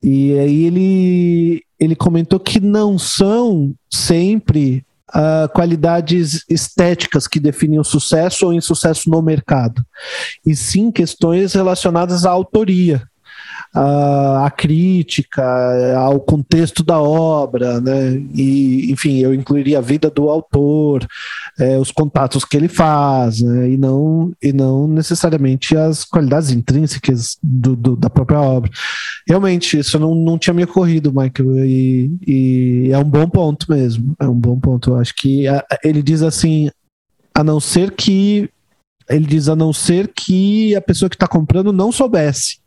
E 0.01 0.33
aí 0.39 0.63
ele, 0.63 1.63
ele 1.79 1.95
comentou 1.95 2.39
que 2.39 2.59
não 2.59 2.97
são 2.97 3.75
sempre 3.91 4.83
uh, 5.09 5.47
qualidades 5.53 6.43
estéticas 6.49 7.27
que 7.27 7.39
definem 7.39 7.79
o 7.79 7.83
sucesso 7.83 8.47
ou 8.47 8.53
insucesso 8.53 9.07
no 9.07 9.21
mercado, 9.21 9.85
e 10.43 10.55
sim 10.55 10.91
questões 10.91 11.53
relacionadas 11.53 12.25
à 12.25 12.31
autoria 12.31 13.03
a, 13.73 14.51
crítica, 14.51 15.43
ao 15.97 16.19
contexto 16.19 16.83
da 16.83 17.01
obra, 17.01 17.79
né? 17.79 18.13
E, 18.33 18.91
enfim, 18.91 19.19
eu 19.19 19.33
incluiria 19.33 19.77
a 19.77 19.81
vida 19.81 20.09
do 20.09 20.29
autor, 20.29 21.07
é, 21.57 21.77
os 21.77 21.91
contatos 21.91 22.43
que 22.43 22.57
ele 22.57 22.67
faz, 22.67 23.41
né? 23.41 23.69
e, 23.69 23.77
não, 23.77 24.33
e 24.41 24.51
não 24.51 24.87
necessariamente 24.87 25.75
as 25.75 26.03
qualidades 26.03 26.51
intrínsecas 26.51 27.37
do, 27.41 27.75
do, 27.75 27.95
da 27.95 28.09
própria 28.09 28.41
obra. 28.41 28.69
Realmente, 29.25 29.79
isso 29.79 29.97
não, 29.97 30.13
não 30.13 30.37
tinha 30.37 30.53
me 30.53 30.63
ocorrido, 30.63 31.13
Michael, 31.13 31.65
e, 31.65 32.17
e 32.27 32.89
é 32.91 32.97
um 32.97 33.09
bom 33.09 33.27
ponto 33.29 33.67
mesmo. 33.69 34.13
É 34.19 34.27
um 34.27 34.37
bom 34.37 34.59
ponto. 34.59 34.91
Eu 34.91 34.97
acho 34.97 35.15
que 35.15 35.47
a, 35.47 35.63
ele 35.83 36.03
diz 36.03 36.21
assim: 36.21 36.69
a 37.33 37.43
não 37.43 37.59
ser 37.59 37.91
que. 37.91 38.49
Ele 39.09 39.25
diz 39.25 39.49
a 39.49 39.55
não 39.57 39.73
ser 39.73 40.09
que 40.15 40.73
a 40.73 40.81
pessoa 40.81 41.09
que 41.09 41.15
está 41.15 41.27
comprando 41.27 41.73
não 41.73 41.91
soubesse 41.91 42.60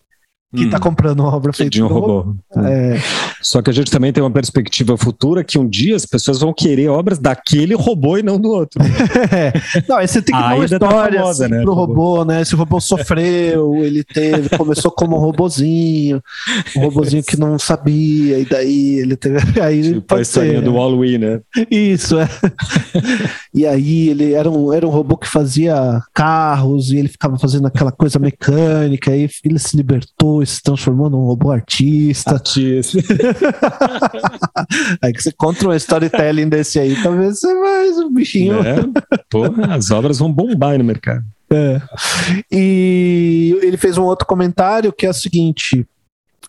que 0.55 0.65
está 0.65 0.79
hum. 0.79 0.81
comprando 0.81 1.21
uma 1.21 1.35
obra 1.35 1.53
feita 1.53 1.71
de 1.71 1.83
um 1.83 1.87
robô. 1.87 2.21
robô. 2.21 2.67
É. 2.67 2.99
Só 3.41 3.61
que 3.61 3.71
a 3.71 3.73
gente 3.73 3.91
também 3.91 4.13
tem 4.13 4.23
uma 4.23 4.31
perspectiva 4.31 4.97
futura 4.97 5.45
que 5.45 5.59
um 5.59 5.69
dia 5.69 5.97
as 5.97 6.07
pessoas 6.07 6.41
vão 6.41 6.53
querer 6.53 6.89
obras 6.89 7.19
daquele 7.19 7.75
robô 7.75 8.17
e 8.17 8.23
não 8.23 8.41
do 8.41 8.49
outro. 8.49 8.81
é. 9.31 9.53
Não, 9.89 9.97
aí 9.97 10.09
você 10.09 10.23
tem 10.23 10.35
que 10.35 10.41
dar 10.41 10.55
uma 10.55 10.59
tá 10.59 10.75
história 10.75 11.19
tá 11.19 11.19
famosa, 11.19 11.45
assim, 11.45 11.55
né, 11.55 11.63
pro 11.63 11.75
robô, 11.75 12.25
né? 12.25 12.41
Esse 12.41 12.55
robô 12.55 12.81
sofreu, 12.81 13.85
ele 13.85 14.03
teve, 14.03 14.49
começou 14.57 14.91
como 14.91 15.17
um 15.17 15.21
robozinho, 15.21 16.23
um 16.77 16.81
robozinho 16.81 17.23
que 17.23 17.37
não 17.37 17.59
sabia, 17.59 18.39
e 18.39 18.45
daí 18.45 18.99
ele 19.01 19.17
teve. 19.17 19.35
Aí 19.61 19.83
tipo 19.83 20.03
pode 20.03 20.21
a 20.21 20.23
historinha 20.23 20.59
ser, 20.59 20.65
do 20.65 20.75
Wall-E, 20.75 21.19
né? 21.19 21.41
Isso, 21.71 22.19
é. 22.19 22.29
e 23.53 23.67
aí 23.67 24.09
ele 24.09 24.33
era 24.33 24.51
um, 24.51 24.73
era 24.73 24.87
um 24.87 24.91
robô 24.91 25.17
que 25.17 25.29
fazia 25.29 26.03
carros 26.13 26.91
e 26.91 26.99
ele 26.99 27.09
ficava 27.09 27.39
fazendo 27.39 27.67
aquela 27.67 27.93
coisa 27.93 28.19
mecânica, 28.19 29.11
aí 29.11 29.29
ele 29.45 29.59
se 29.59 29.77
libertou 29.77 30.43
se 30.47 30.63
transformou 30.63 31.11
num 31.11 31.25
robô 31.25 31.51
artista. 31.51 32.33
Artista. 32.33 32.99
aí 35.03 35.13
que 35.13 35.23
você 35.23 35.33
conta 35.33 35.69
um 35.69 35.75
storytelling 35.75 36.49
desse 36.49 36.79
aí, 36.79 37.01
talvez 37.03 37.41
você 37.41 37.59
vai, 37.59 37.89
o 37.91 38.11
bichinho. 38.11 38.61
É, 38.61 38.77
porra, 39.31 39.75
as 39.75 39.91
obras 39.91 40.19
vão 40.19 40.33
bombar 40.33 40.73
aí 40.73 40.79
no 40.79 40.85
mercado. 40.85 41.25
É. 41.53 41.81
E 42.51 43.59
ele 43.63 43.77
fez 43.77 43.99
um 43.99 44.05
outro 44.05 44.27
comentário 44.27 44.93
que 44.93 45.07
é 45.07 45.11
o 45.11 45.15
seguinte: 45.15 45.87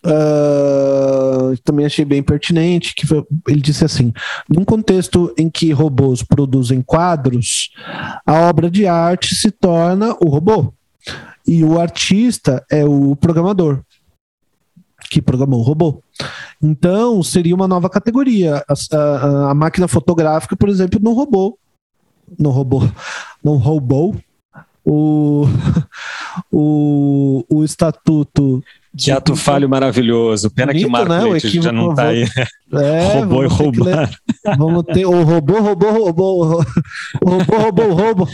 Uh, 0.05 1.57
também 1.63 1.83
achei 1.83 2.05
bem 2.05 2.21
pertinente, 2.21 2.93
que 2.93 3.07
foi, 3.07 3.25
ele 3.47 3.59
disse 3.59 3.83
assim: 3.83 4.13
num 4.47 4.63
contexto 4.63 5.33
em 5.35 5.49
que 5.49 5.71
robôs 5.71 6.21
produzem 6.21 6.79
quadros, 6.79 7.71
a 8.23 8.41
obra 8.41 8.69
de 8.69 8.85
arte 8.85 9.33
se 9.33 9.49
torna 9.49 10.15
o 10.21 10.29
robô 10.29 10.71
e 11.47 11.63
o 11.63 11.79
artista 11.79 12.65
é 12.71 12.83
o 12.83 13.15
programador 13.15 13.81
que 15.09 15.21
programou 15.21 15.59
o 15.59 15.63
robô. 15.63 16.01
Então, 16.61 17.21
seria 17.21 17.55
uma 17.55 17.67
nova 17.67 17.89
categoria. 17.89 18.63
A, 18.67 18.97
a, 18.97 19.51
a 19.51 19.53
máquina 19.53 19.87
fotográfica, 19.87 20.55
por 20.55 20.69
exemplo, 20.69 20.99
não 21.01 21.13
roubou. 21.13 21.59
Não 22.39 22.51
roubou. 22.51 22.81
Não 23.43 23.57
roubou 23.57 24.15
o, 24.83 25.45
o, 26.51 27.45
o 27.49 27.63
estatuto. 27.63 28.63
Teatro 28.95 29.35
falho 29.35 29.67
maravilhoso. 29.67 30.49
Pena 30.49 30.67
Bonito, 30.67 30.83
que 30.83 30.87
o 30.87 30.91
Marco 30.91 31.09
né? 31.09 31.23
o 31.25 31.39
já 31.39 31.71
não 31.71 31.91
está 31.91 32.07
aí. 32.07 32.25
É, 32.73 33.13
roubou 33.13 33.43
e 33.43 33.47
roubar. 33.47 34.09
Vamos 34.57 34.83
ter 34.85 35.05
o 35.05 35.23
robô, 35.23 35.61
robô, 35.61 35.91
robô. 35.91 36.65
O 37.21 37.29
robô, 37.29 37.57
robô, 37.57 37.93
robô. 37.93 38.27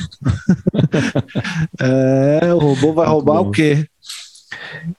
É, 1.79 2.53
o 2.53 2.57
robô 2.57 2.93
vai 2.93 3.07
roubar 3.07 3.41
o 3.41 3.51
quê? 3.51 3.85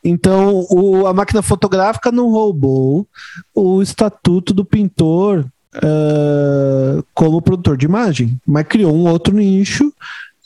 Então, 0.04 0.64
o, 0.70 1.06
a 1.06 1.14
máquina 1.14 1.42
fotográfica 1.42 2.12
não 2.12 2.30
roubou 2.30 3.06
o 3.54 3.82
estatuto 3.82 4.52
do 4.52 4.64
pintor 4.64 5.46
uh, 5.76 7.04
como 7.14 7.42
produtor 7.42 7.76
de 7.76 7.86
imagem, 7.86 8.38
mas 8.46 8.66
criou 8.66 8.94
um 8.94 9.08
outro 9.08 9.34
nicho 9.34 9.92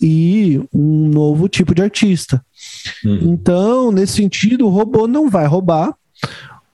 e 0.00 0.60
um 0.72 1.08
novo 1.08 1.48
tipo 1.48 1.74
de 1.74 1.82
artista. 1.82 2.44
Uhum. 3.04 3.32
Então, 3.32 3.92
nesse 3.92 4.14
sentido, 4.14 4.66
o 4.66 4.70
robô 4.70 5.06
não 5.06 5.28
vai 5.28 5.46
roubar 5.46 5.94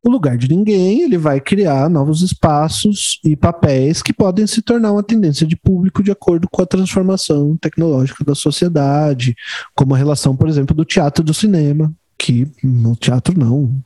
o 0.05 0.11
lugar 0.11 0.36
de 0.36 0.49
ninguém, 0.49 1.03
ele 1.03 1.16
vai 1.16 1.40
criar 1.40 1.89
novos 1.89 2.23
espaços 2.23 3.20
e 3.24 3.36
papéis 3.36 4.03
que 4.03 4.12
podem 4.12 4.47
se 4.49 4.61
tornar 4.61 4.90
uma 4.90 5.03
tendência 5.03 5.47
de 5.47 5.55
público 5.55 6.03
de 6.03 6.11
acordo 6.11 6.49
com 6.51 6.61
a 6.61 6.66
transformação 6.66 7.57
tecnológica 7.57 8.24
da 8.24 8.35
sociedade, 8.35 9.35
como 9.77 9.94
a 9.94 9.99
relação, 9.99 10.36
por 10.36 10.49
exemplo, 10.49 10.74
do 10.74 10.85
teatro 10.85 11.23
e 11.23 11.27
do 11.27 11.32
cinema, 11.32 11.94
que 12.19 12.51
no 12.65 12.97
teatro 12.97 13.39
não. 13.39 13.81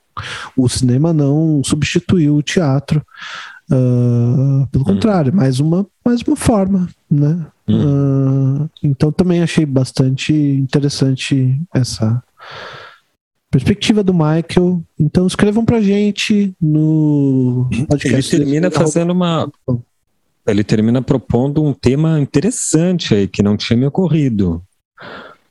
O 0.56 0.66
cinema 0.70 1.12
não 1.12 1.62
substituiu 1.62 2.36
o 2.36 2.42
teatro. 2.42 3.04
Uh, 3.70 4.66
pelo 4.68 4.82
hum. 4.82 4.94
contrário, 4.94 5.34
mais 5.34 5.58
uma, 5.58 5.86
mais 6.04 6.22
uma 6.22 6.36
forma, 6.36 6.88
né? 7.10 7.46
Hum. 7.68 8.64
Uh, 8.64 8.70
então 8.82 9.10
também 9.10 9.42
achei 9.42 9.66
bastante 9.66 10.32
interessante 10.32 11.60
essa 11.74 12.22
perspectiva 13.50 14.02
do 14.02 14.14
Michael. 14.14 14.82
Então 14.98 15.26
escrevam 15.26 15.64
pra 15.64 15.80
gente 15.80 16.54
no 16.60 17.68
podcast. 17.88 18.34
Ele 18.34 18.44
termina 18.44 18.70
fazendo 18.70 19.10
uma. 19.12 19.50
Ele 20.46 20.62
termina 20.62 21.02
propondo 21.02 21.64
um 21.64 21.72
tema 21.72 22.20
interessante 22.20 23.14
aí 23.14 23.26
que 23.26 23.42
não 23.42 23.56
tinha 23.56 23.76
me 23.76 23.86
ocorrido. 23.86 24.62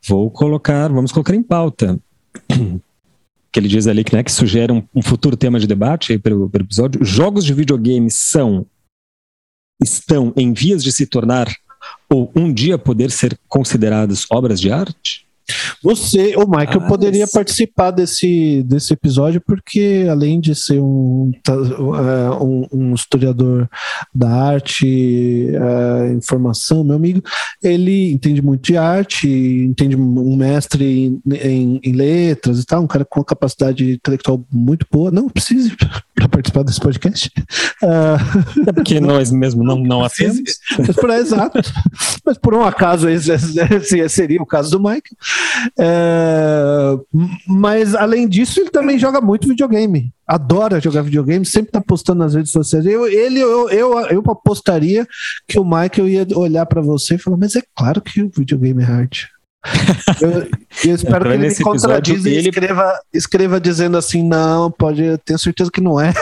Vou 0.08 0.30
colocar, 0.32 0.88
vamos 0.88 1.12
colocar 1.12 1.36
em 1.36 1.44
pauta. 1.44 2.00
Que 3.56 3.60
ele 3.62 3.70
diz 3.70 3.88
ali 3.88 4.04
que, 4.04 4.14
né, 4.14 4.22
que 4.22 4.34
sugere 4.34 4.70
um, 4.74 4.84
um 4.94 5.02
futuro 5.02 5.38
tema 5.38 5.58
de 5.58 5.66
debate 5.66 6.20
para 6.20 6.36
o 6.36 6.52
episódio. 6.54 7.06
Jogos 7.06 7.46
de 7.46 7.54
videogame 7.54 8.12
são 8.12 8.66
estão 9.82 10.34
em 10.36 10.52
vias 10.52 10.84
de 10.84 10.92
se 10.92 11.06
tornar 11.06 11.48
ou 12.10 12.30
um 12.36 12.52
dia 12.52 12.78
poder 12.78 13.10
ser 13.12 13.40
considerados 13.48 14.28
obras 14.30 14.60
de 14.60 14.74
arte? 14.74 15.25
Você, 15.84 16.36
o 16.36 16.48
Michael, 16.48 16.82
ah, 16.84 16.88
poderia 16.88 17.28
participar 17.28 17.92
desse, 17.92 18.64
desse 18.64 18.94
episódio, 18.94 19.40
porque 19.40 20.08
além 20.10 20.40
de 20.40 20.56
ser 20.56 20.80
um, 20.80 21.32
é, 21.48 22.44
um, 22.44 22.68
um 22.72 22.94
historiador 22.96 23.70
da 24.14 24.30
arte, 24.30 25.48
uh, 25.52 26.14
informação, 26.14 26.84
meu 26.84 26.96
amigo, 26.96 27.22
ele 27.62 28.12
entende 28.12 28.42
muito 28.42 28.64
de 28.64 28.78
arte, 28.78 29.28
entende 29.28 29.96
um 29.96 30.36
mestre 30.36 30.84
em, 30.84 31.22
em, 31.32 31.80
em 31.84 31.92
letras 31.92 32.60
e 32.60 32.66
tal, 32.66 32.84
um 32.84 32.88
cara 32.88 33.06
com 33.06 33.20
uma 33.20 33.26
capacidade 33.26 33.92
intelectual 33.94 34.44
muito 34.52 34.86
boa. 34.92 35.12
Não 35.12 35.30
precisa 35.30 35.72
para 36.16 36.30
participar 36.30 36.64
desse 36.64 36.80
podcast. 36.80 37.32
Uh, 37.84 38.68
é 38.68 38.74
porque 38.74 39.00
nós 39.02 39.32
mesmo 39.32 39.64
não, 39.64 39.78
não 39.78 40.04
a 40.04 40.10
temos. 40.10 40.40
Mas 40.80 40.96
por, 40.96 41.10
exato. 41.12 41.60
Mas 42.26 42.38
por 42.38 42.54
um 42.56 42.64
acaso 42.64 43.08
esse, 43.08 43.32
esse 43.32 44.10
seria 44.10 44.42
o 44.42 44.46
caso 44.46 44.72
do 44.72 44.80
Michael. 44.80 45.02
É, 45.80 46.98
mas 47.48 47.96
além 47.96 48.28
disso, 48.28 48.60
ele 48.60 48.70
também 48.70 49.00
joga 49.00 49.22
muito 49.22 49.48
videogame. 49.48 50.12
Adora 50.28 50.80
jogar 50.80 51.02
videogame, 51.04 51.46
sempre 51.46 51.72
tá 51.72 51.82
postando 51.82 52.20
nas 52.20 52.34
redes 52.34 52.52
sociais. 52.52 52.86
Eu, 52.86 53.08
ele, 53.08 53.40
eu, 53.40 53.70
eu, 53.70 54.00
eu 54.08 54.24
apostaria 54.28 55.08
que 55.48 55.60
o 55.60 55.64
Michael 55.64 56.08
ia 56.08 56.28
olhar 56.36 56.66
para 56.66 56.82
você 56.82 57.16
e 57.16 57.20
falar: 57.20 57.38
Mas 57.38 57.56
é 57.56 57.62
claro 57.76 58.02
que 58.02 58.24
o 58.24 58.32
videogame 58.36 58.84
é 58.84 58.86
arte. 58.86 59.35
Eu, 60.22 60.48
eu 60.90 60.96
espero 60.96 61.26
que 61.26 61.32
ele 61.32 61.48
me 61.48 61.56
contradiza 61.56 62.30
e 62.30 62.38
escreva, 62.48 63.00
escreva 63.14 63.60
dizendo 63.60 63.98
assim, 63.98 64.24
não, 64.24 64.72
pode, 64.72 65.18
tenho 65.26 65.40
certeza 65.40 65.72
que 65.72 65.82
não 65.82 66.00
é. 66.00 66.14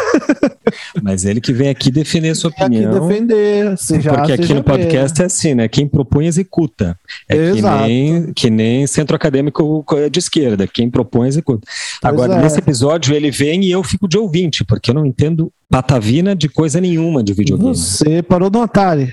Mas 1.01 1.25
ele 1.25 1.41
que 1.41 1.51
vem 1.51 1.69
aqui 1.69 1.91
defender 1.91 2.29
a 2.29 2.35
sua 2.35 2.49
opinião. 2.49 2.91
Aqui 2.91 2.99
defender, 2.99 3.77
seja 3.77 4.13
Porque 4.13 4.33
aqui 4.33 4.53
no 4.53 4.63
podcast 4.63 5.21
é 5.21 5.25
assim, 5.25 5.53
né? 5.53 5.67
Quem 5.67 5.87
propõe 5.87 6.25
executa. 6.25 6.97
É 7.29 7.35
Exato. 7.35 7.83
que 7.83 7.87
nem, 7.87 8.33
que 8.33 8.49
nem 8.49 8.87
centro 8.87 9.15
acadêmico 9.15 9.85
de 10.09 10.19
esquerda. 10.19 10.67
Quem 10.67 10.89
propõe 10.89 11.27
executa. 11.27 11.67
Agora, 12.01 12.35
é. 12.35 12.41
nesse 12.41 12.59
episódio, 12.59 13.15
ele 13.15 13.31
vem 13.31 13.65
e 13.65 13.71
eu 13.71 13.83
fico 13.83 14.07
de 14.07 14.17
ouvinte, 14.17 14.63
porque 14.63 14.91
eu 14.91 14.95
não 14.95 15.05
entendo 15.05 15.51
patavina 15.69 16.35
de 16.35 16.47
coisa 16.47 16.79
nenhuma 16.79 17.23
de 17.23 17.33
videogame. 17.33 17.75
Você 17.75 18.21
parou 18.21 18.49
no 18.49 18.61
Atari. 18.61 19.11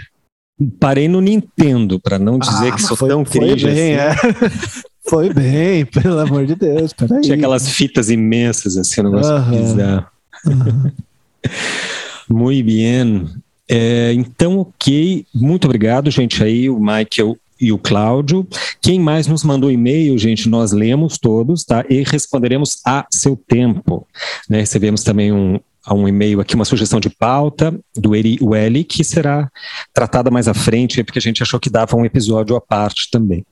Parei 0.79 1.09
no 1.09 1.21
Nintendo, 1.21 1.99
para 1.99 2.19
não 2.19 2.39
dizer 2.39 2.69
ah, 2.69 2.75
que 2.75 2.83
sou 2.83 2.97
foi, 2.97 3.09
tão 3.09 3.25
cringe 3.25 3.63
foi 3.63 3.75
bem, 3.75 3.99
assim. 3.99 4.29
É. 4.29 4.91
Foi 5.09 5.33
bem, 5.33 5.85
pelo 5.87 6.21
amor 6.21 6.47
de 6.47 6.55
Deus. 6.55 6.93
Peraí. 6.93 7.23
Tinha 7.23 7.35
aquelas 7.35 7.69
fitas 7.71 8.11
imensas, 8.11 8.77
assim, 8.77 9.01
um 9.01 9.05
negócio 9.05 9.35
uhum. 9.35 9.51
bizarro. 9.51 10.07
Uhum. 10.47 10.93
Muito 12.29 12.67
bem. 12.67 13.27
É, 13.69 14.13
então, 14.13 14.59
ok. 14.59 15.27
Muito 15.35 15.65
obrigado, 15.65 16.11
gente, 16.11 16.45
aí, 16.45 16.69
o 16.71 16.79
Michael 16.79 17.37
e 17.61 17.73
o 17.73 17.79
Cláudio. 17.79 18.47
Quem 18.81 18.99
mais 18.99 19.27
nos 19.27 19.45
mandou 19.45 19.71
e-mail, 19.71 20.17
gente, 20.17 20.49
nós 20.49 20.73
lemos 20.73 21.19
todos, 21.19 21.65
tá? 21.65 21.85
E 21.89 22.03
responderemos 22.03 22.79
a 22.87 23.07
seu 23.11 23.37
tempo. 23.37 24.07
Né? 24.49 24.61
Recebemos 24.61 25.03
também 25.03 25.33
um, 25.33 25.59
a 25.85 25.95
um 25.95 26.07
e-mail 26.07 26.41
aqui 26.41 26.55
uma 26.55 26.65
sugestão 26.65 27.01
de 27.01 27.11
pauta 27.11 27.79
do 27.97 28.15
Eri 28.15 28.39
Welly, 28.41 28.85
que 28.85 29.03
será 29.03 29.51
tratada 29.93 30.31
mais 30.31 30.49
à 30.49 30.55
frente, 30.55 31.03
porque 31.03 31.19
a 31.19 31.23
gente 31.23 31.43
achou 31.43 31.59
que 31.59 31.71
dava 31.71 31.97
um 31.97 32.05
episódio 32.05 32.57
à 32.57 32.61
parte 32.61 33.09
também. 33.11 33.45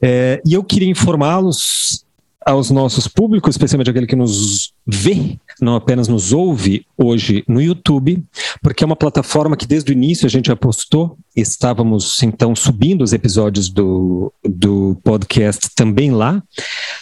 É, 0.00 0.40
e 0.44 0.54
eu 0.54 0.64
queria 0.64 0.88
informá-los 0.88 2.03
aos 2.44 2.70
nossos 2.70 3.08
públicos, 3.08 3.54
especialmente 3.54 3.90
aquele 3.90 4.06
que 4.06 4.16
nos 4.16 4.72
vê, 4.86 5.38
não 5.60 5.74
apenas 5.76 6.08
nos 6.08 6.32
ouve 6.32 6.86
hoje 6.96 7.44
no 7.48 7.60
YouTube, 7.60 8.22
porque 8.62 8.84
é 8.84 8.86
uma 8.86 8.96
plataforma 8.96 9.56
que 9.56 9.66
desde 9.66 9.90
o 9.90 9.94
início 9.94 10.26
a 10.26 10.30
gente 10.30 10.52
apostou, 10.52 11.16
estávamos 11.34 12.22
então 12.22 12.54
subindo 12.54 13.02
os 13.02 13.12
episódios 13.12 13.68
do, 13.68 14.32
do 14.44 14.98
podcast 15.02 15.70
também 15.74 16.10
lá, 16.10 16.42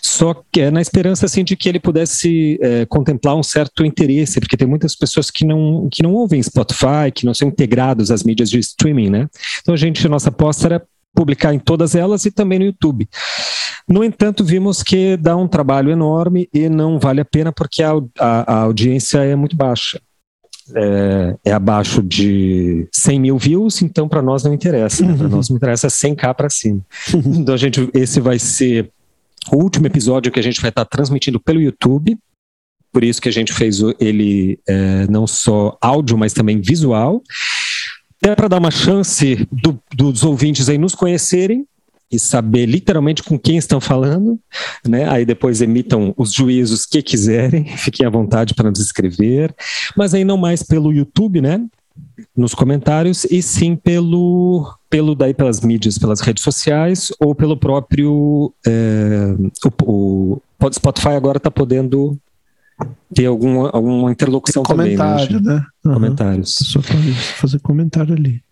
só 0.02 0.34
que 0.52 0.60
é 0.60 0.70
na 0.70 0.80
esperança 0.80 1.26
assim 1.26 1.44
de 1.44 1.56
que 1.56 1.68
ele 1.68 1.80
pudesse 1.80 2.58
é, 2.60 2.86
contemplar 2.86 3.36
um 3.36 3.42
certo 3.42 3.84
interesse, 3.84 4.40
porque 4.40 4.56
tem 4.56 4.68
muitas 4.68 4.94
pessoas 4.94 5.30
que 5.30 5.44
não, 5.44 5.88
que 5.90 6.02
não 6.02 6.12
ouvem 6.14 6.42
Spotify, 6.42 7.10
que 7.14 7.26
não 7.26 7.34
são 7.34 7.48
integrados 7.48 8.10
às 8.10 8.22
mídias 8.22 8.50
de 8.50 8.58
streaming, 8.58 9.10
né? 9.10 9.28
Então 9.60 9.74
a 9.74 9.76
gente, 9.76 10.06
a 10.06 10.10
nossa 10.10 10.28
aposta 10.28 10.66
era 10.66 10.82
publicar 11.14 11.54
em 11.54 11.58
todas 11.58 11.94
elas 11.94 12.24
e 12.24 12.30
também 12.30 12.58
no 12.58 12.64
YouTube. 12.64 13.08
No 13.88 14.04
entanto, 14.04 14.44
vimos 14.44 14.82
que 14.82 15.16
dá 15.16 15.36
um 15.36 15.48
trabalho 15.48 15.90
enorme 15.90 16.48
e 16.52 16.68
não 16.68 16.98
vale 16.98 17.20
a 17.20 17.24
pena 17.24 17.52
porque 17.52 17.82
a, 17.82 17.92
a, 18.18 18.54
a 18.54 18.60
audiência 18.62 19.18
é 19.18 19.34
muito 19.34 19.56
baixa. 19.56 20.00
É, 20.74 21.36
é, 21.46 21.52
abaixo 21.52 22.00
de 22.00 22.86
100 22.92 23.20
mil 23.20 23.36
views, 23.36 23.82
então 23.82 24.08
para 24.08 24.22
nós 24.22 24.44
não 24.44 24.54
interessa. 24.54 25.04
Né? 25.04 25.14
Para 25.14 25.28
nós 25.28 25.48
não 25.48 25.56
interessa 25.56 25.88
100k 25.88 26.34
para 26.34 26.48
cima. 26.48 26.80
Então, 27.12 27.54
a 27.54 27.58
gente, 27.58 27.90
esse 27.92 28.20
vai 28.20 28.38
ser 28.38 28.90
o 29.50 29.56
último 29.56 29.86
episódio 29.86 30.30
que 30.30 30.38
a 30.38 30.42
gente 30.42 30.60
vai 30.60 30.68
estar 30.68 30.84
transmitindo 30.84 31.40
pelo 31.40 31.60
YouTube. 31.60 32.16
Por 32.92 33.02
isso 33.02 33.20
que 33.20 33.28
a 33.28 33.32
gente 33.32 33.52
fez 33.52 33.80
ele 33.98 34.58
é, 34.66 35.06
não 35.08 35.26
só 35.26 35.76
áudio, 35.80 36.16
mas 36.16 36.32
também 36.32 36.60
visual. 36.60 37.22
É 38.24 38.34
para 38.34 38.48
dar 38.48 38.58
uma 38.58 38.70
chance 38.70 39.46
do, 39.50 39.78
dos 39.94 40.22
ouvintes 40.22 40.68
aí 40.68 40.78
nos 40.78 40.94
conhecerem 40.94 41.66
e 42.12 42.18
saber 42.18 42.66
literalmente 42.66 43.22
com 43.22 43.38
quem 43.38 43.56
estão 43.56 43.80
falando, 43.80 44.38
né? 44.86 45.08
Aí 45.08 45.24
depois 45.24 45.62
emitam 45.62 46.12
os 46.16 46.32
juízos 46.32 46.84
que 46.84 47.02
quiserem, 47.02 47.64
fiquem 47.78 48.06
à 48.06 48.10
vontade 48.10 48.54
para 48.54 48.70
nos 48.70 48.80
escrever, 48.80 49.54
mas 49.96 50.12
aí 50.12 50.24
não 50.24 50.36
mais 50.36 50.62
pelo 50.62 50.92
YouTube, 50.92 51.40
né? 51.40 51.64
Nos 52.36 52.54
comentários 52.54 53.24
e 53.24 53.42
sim 53.42 53.74
pelo 53.74 54.72
pelo 54.88 55.14
daí 55.14 55.32
pelas 55.32 55.60
mídias, 55.60 55.98
pelas 55.98 56.20
redes 56.20 56.44
sociais 56.44 57.10
ou 57.18 57.34
pelo 57.34 57.56
próprio 57.56 58.52
é, 58.66 59.34
o, 59.84 60.40
o 60.60 60.72
Spotify 60.72 61.08
agora 61.08 61.38
está 61.38 61.50
podendo 61.50 62.18
ter 63.14 63.26
alguma, 63.26 63.70
alguma 63.70 64.10
interlocução 64.10 64.62
Tem 64.62 64.76
comentário, 64.76 65.26
também, 65.26 65.42
né? 65.42 65.54
né? 65.54 65.66
Uhum. 65.84 65.94
Comentários. 65.94 66.54
Só 66.58 66.80
fazer 67.36 67.60
comentário 67.60 68.14
ali. 68.14 68.42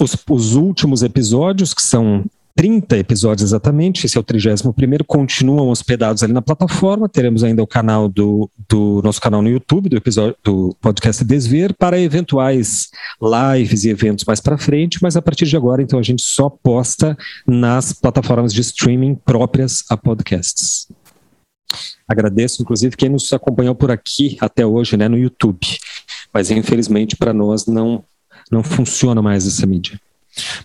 Os, 0.00 0.16
os 0.28 0.54
últimos 0.54 1.02
episódios, 1.02 1.74
que 1.74 1.82
são 1.82 2.24
30 2.56 2.98
episódios 2.98 3.50
exatamente, 3.50 4.04
esse 4.04 4.16
é 4.16 4.20
o 4.20 4.24
31 4.24 4.72
primeiro, 4.72 5.04
continuam 5.04 5.68
hospedados 5.68 6.22
ali 6.22 6.32
na 6.32 6.42
plataforma, 6.42 7.08
teremos 7.08 7.44
ainda 7.44 7.62
o 7.62 7.66
canal 7.66 8.08
do, 8.08 8.50
do 8.68 9.00
nosso 9.02 9.20
canal 9.20 9.40
no 9.40 9.48
YouTube, 9.48 9.88
do 9.88 9.96
episódio 9.96 10.36
do 10.44 10.76
podcast 10.80 11.24
Desver, 11.24 11.74
para 11.74 11.98
eventuais 11.98 12.90
lives 13.20 13.84
e 13.84 13.90
eventos 13.90 14.24
mais 14.24 14.40
para 14.40 14.58
frente, 14.58 14.98
mas 15.00 15.16
a 15.16 15.22
partir 15.22 15.46
de 15.46 15.56
agora, 15.56 15.82
então, 15.82 15.98
a 15.98 16.02
gente 16.02 16.22
só 16.22 16.50
posta 16.50 17.16
nas 17.46 17.92
plataformas 17.92 18.52
de 18.52 18.60
streaming 18.60 19.14
próprias 19.14 19.84
a 19.88 19.96
podcasts. 19.96 20.88
Agradeço, 22.08 22.62
inclusive, 22.62 22.96
quem 22.96 23.08
nos 23.08 23.32
acompanhou 23.32 23.74
por 23.74 23.90
aqui 23.90 24.36
até 24.40 24.66
hoje, 24.66 24.96
né, 24.96 25.08
no 25.08 25.18
YouTube. 25.18 25.66
Mas 26.32 26.50
infelizmente 26.50 27.16
para 27.16 27.32
nós 27.32 27.66
não 27.66 28.04
não 28.50 28.64
funciona 28.64 29.22
mais 29.22 29.46
essa 29.46 29.64
mídia. 29.64 30.00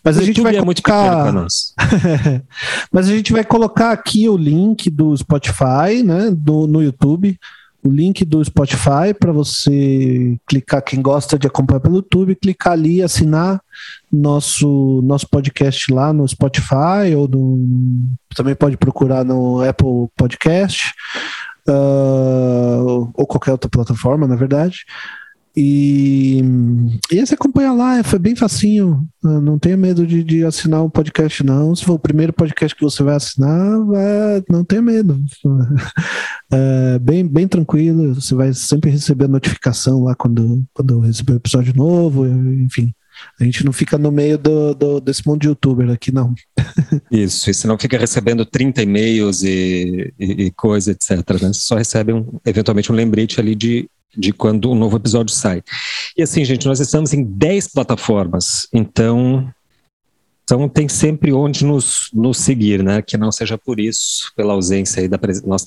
Mas 0.03 0.17
a 0.17 0.23
gente 0.23 0.41
vai 0.41 0.55
é 0.55 0.59
colocar... 0.59 1.31
Mas 2.91 3.09
a 3.09 3.11
gente 3.11 3.31
vai 3.31 3.43
colocar 3.43 3.91
aqui 3.91 4.27
o 4.27 4.37
link 4.37 4.89
do 4.89 5.15
Spotify, 5.15 6.01
né, 6.03 6.31
do, 6.31 6.65
no 6.65 6.81
YouTube, 6.81 7.37
o 7.85 7.91
link 7.91 8.25
do 8.25 8.43
Spotify 8.43 9.13
para 9.17 9.31
você 9.31 10.37
clicar 10.47 10.83
quem 10.83 11.01
gosta 11.01 11.37
de 11.37 11.45
acompanhar 11.45 11.79
pelo 11.79 11.97
YouTube, 11.97 12.35
clicar 12.35 12.73
ali, 12.73 13.01
assinar 13.01 13.61
nosso 14.11 15.01
nosso 15.03 15.29
podcast 15.29 15.93
lá 15.93 16.11
no 16.11 16.27
Spotify 16.27 17.13
ou 17.15 17.27
no, 17.27 17.59
também 18.35 18.55
pode 18.55 18.75
procurar 18.75 19.23
no 19.23 19.61
Apple 19.61 20.07
Podcast 20.17 20.91
uh, 21.69 23.11
ou 23.13 23.27
qualquer 23.27 23.51
outra 23.51 23.69
plataforma, 23.69 24.27
na 24.27 24.35
verdade. 24.35 24.79
E, 25.57 26.41
e 27.11 27.17
esse 27.17 27.33
acompanha 27.33 27.71
lá, 27.71 28.03
foi 28.03 28.19
bem 28.19 28.35
facinho. 28.35 29.07
Não 29.23 29.57
tenha 29.57 29.77
medo 29.77 30.05
de, 30.05 30.23
de 30.23 30.43
assinar 30.43 30.83
um 30.83 30.89
podcast, 30.89 31.43
não. 31.43 31.73
Se 31.73 31.85
for 31.85 31.93
o 31.93 31.99
primeiro 31.99 32.33
podcast 32.33 32.75
que 32.75 32.83
você 32.83 33.01
vai 33.01 33.15
assinar, 33.15 33.79
vai, 33.85 34.43
não 34.49 34.63
tenha 34.63 34.81
medo. 34.81 35.19
É, 36.53 36.99
bem, 36.99 37.27
bem 37.27 37.47
tranquilo. 37.47 38.13
Você 38.13 38.35
vai 38.35 38.53
sempre 38.53 38.91
receber 38.91 39.27
notificação 39.27 40.03
lá 40.03 40.15
quando, 40.15 40.63
quando 40.75 40.99
receber 40.99 41.33
um 41.33 41.37
episódio 41.37 41.73
novo, 41.75 42.25
enfim. 42.27 42.93
A 43.39 43.43
gente 43.43 43.65
não 43.65 43.73
fica 43.73 43.97
no 43.97 44.11
meio 44.11 44.37
do, 44.37 44.73
do, 44.73 44.99
desse 44.99 45.25
mundo 45.27 45.41
de 45.41 45.47
youtuber 45.47 45.89
aqui, 45.89 46.11
não. 46.11 46.33
Isso, 47.11 47.49
e 47.49 47.53
você 47.53 47.67
não 47.67 47.77
fica 47.77 47.97
recebendo 47.97 48.45
30 48.45 48.83
e-mails 48.83 49.43
e, 49.43 50.13
e, 50.19 50.45
e 50.45 50.51
coisa, 50.51 50.91
etc. 50.91 51.11
Né? 51.41 51.53
Você 51.53 51.61
só 51.61 51.75
recebe 51.75 52.13
um, 52.13 52.39
eventualmente 52.45 52.91
um 52.91 52.95
lembrete 52.95 53.39
ali 53.39 53.55
de, 53.55 53.89
de 54.15 54.31
quando 54.31 54.71
um 54.71 54.75
novo 54.75 54.97
episódio 54.97 55.33
sai. 55.33 55.63
E 56.17 56.23
assim, 56.23 56.43
gente, 56.45 56.65
nós 56.65 56.79
estamos 56.79 57.13
em 57.13 57.23
10 57.23 57.69
plataformas, 57.69 58.67
então 58.73 59.51
então 60.45 60.69
tem 60.69 60.87
sempre 60.87 61.33
onde 61.33 61.65
nos, 61.65 62.09
nos 62.13 62.37
seguir, 62.37 62.83
né? 62.83 63.01
Que 63.01 63.17
não 63.17 63.31
seja 63.31 63.57
por 63.57 63.79
isso, 63.79 64.31
pela 64.35 64.53
ausência 64.53 65.01
aí 65.01 65.07
da, 65.07 65.19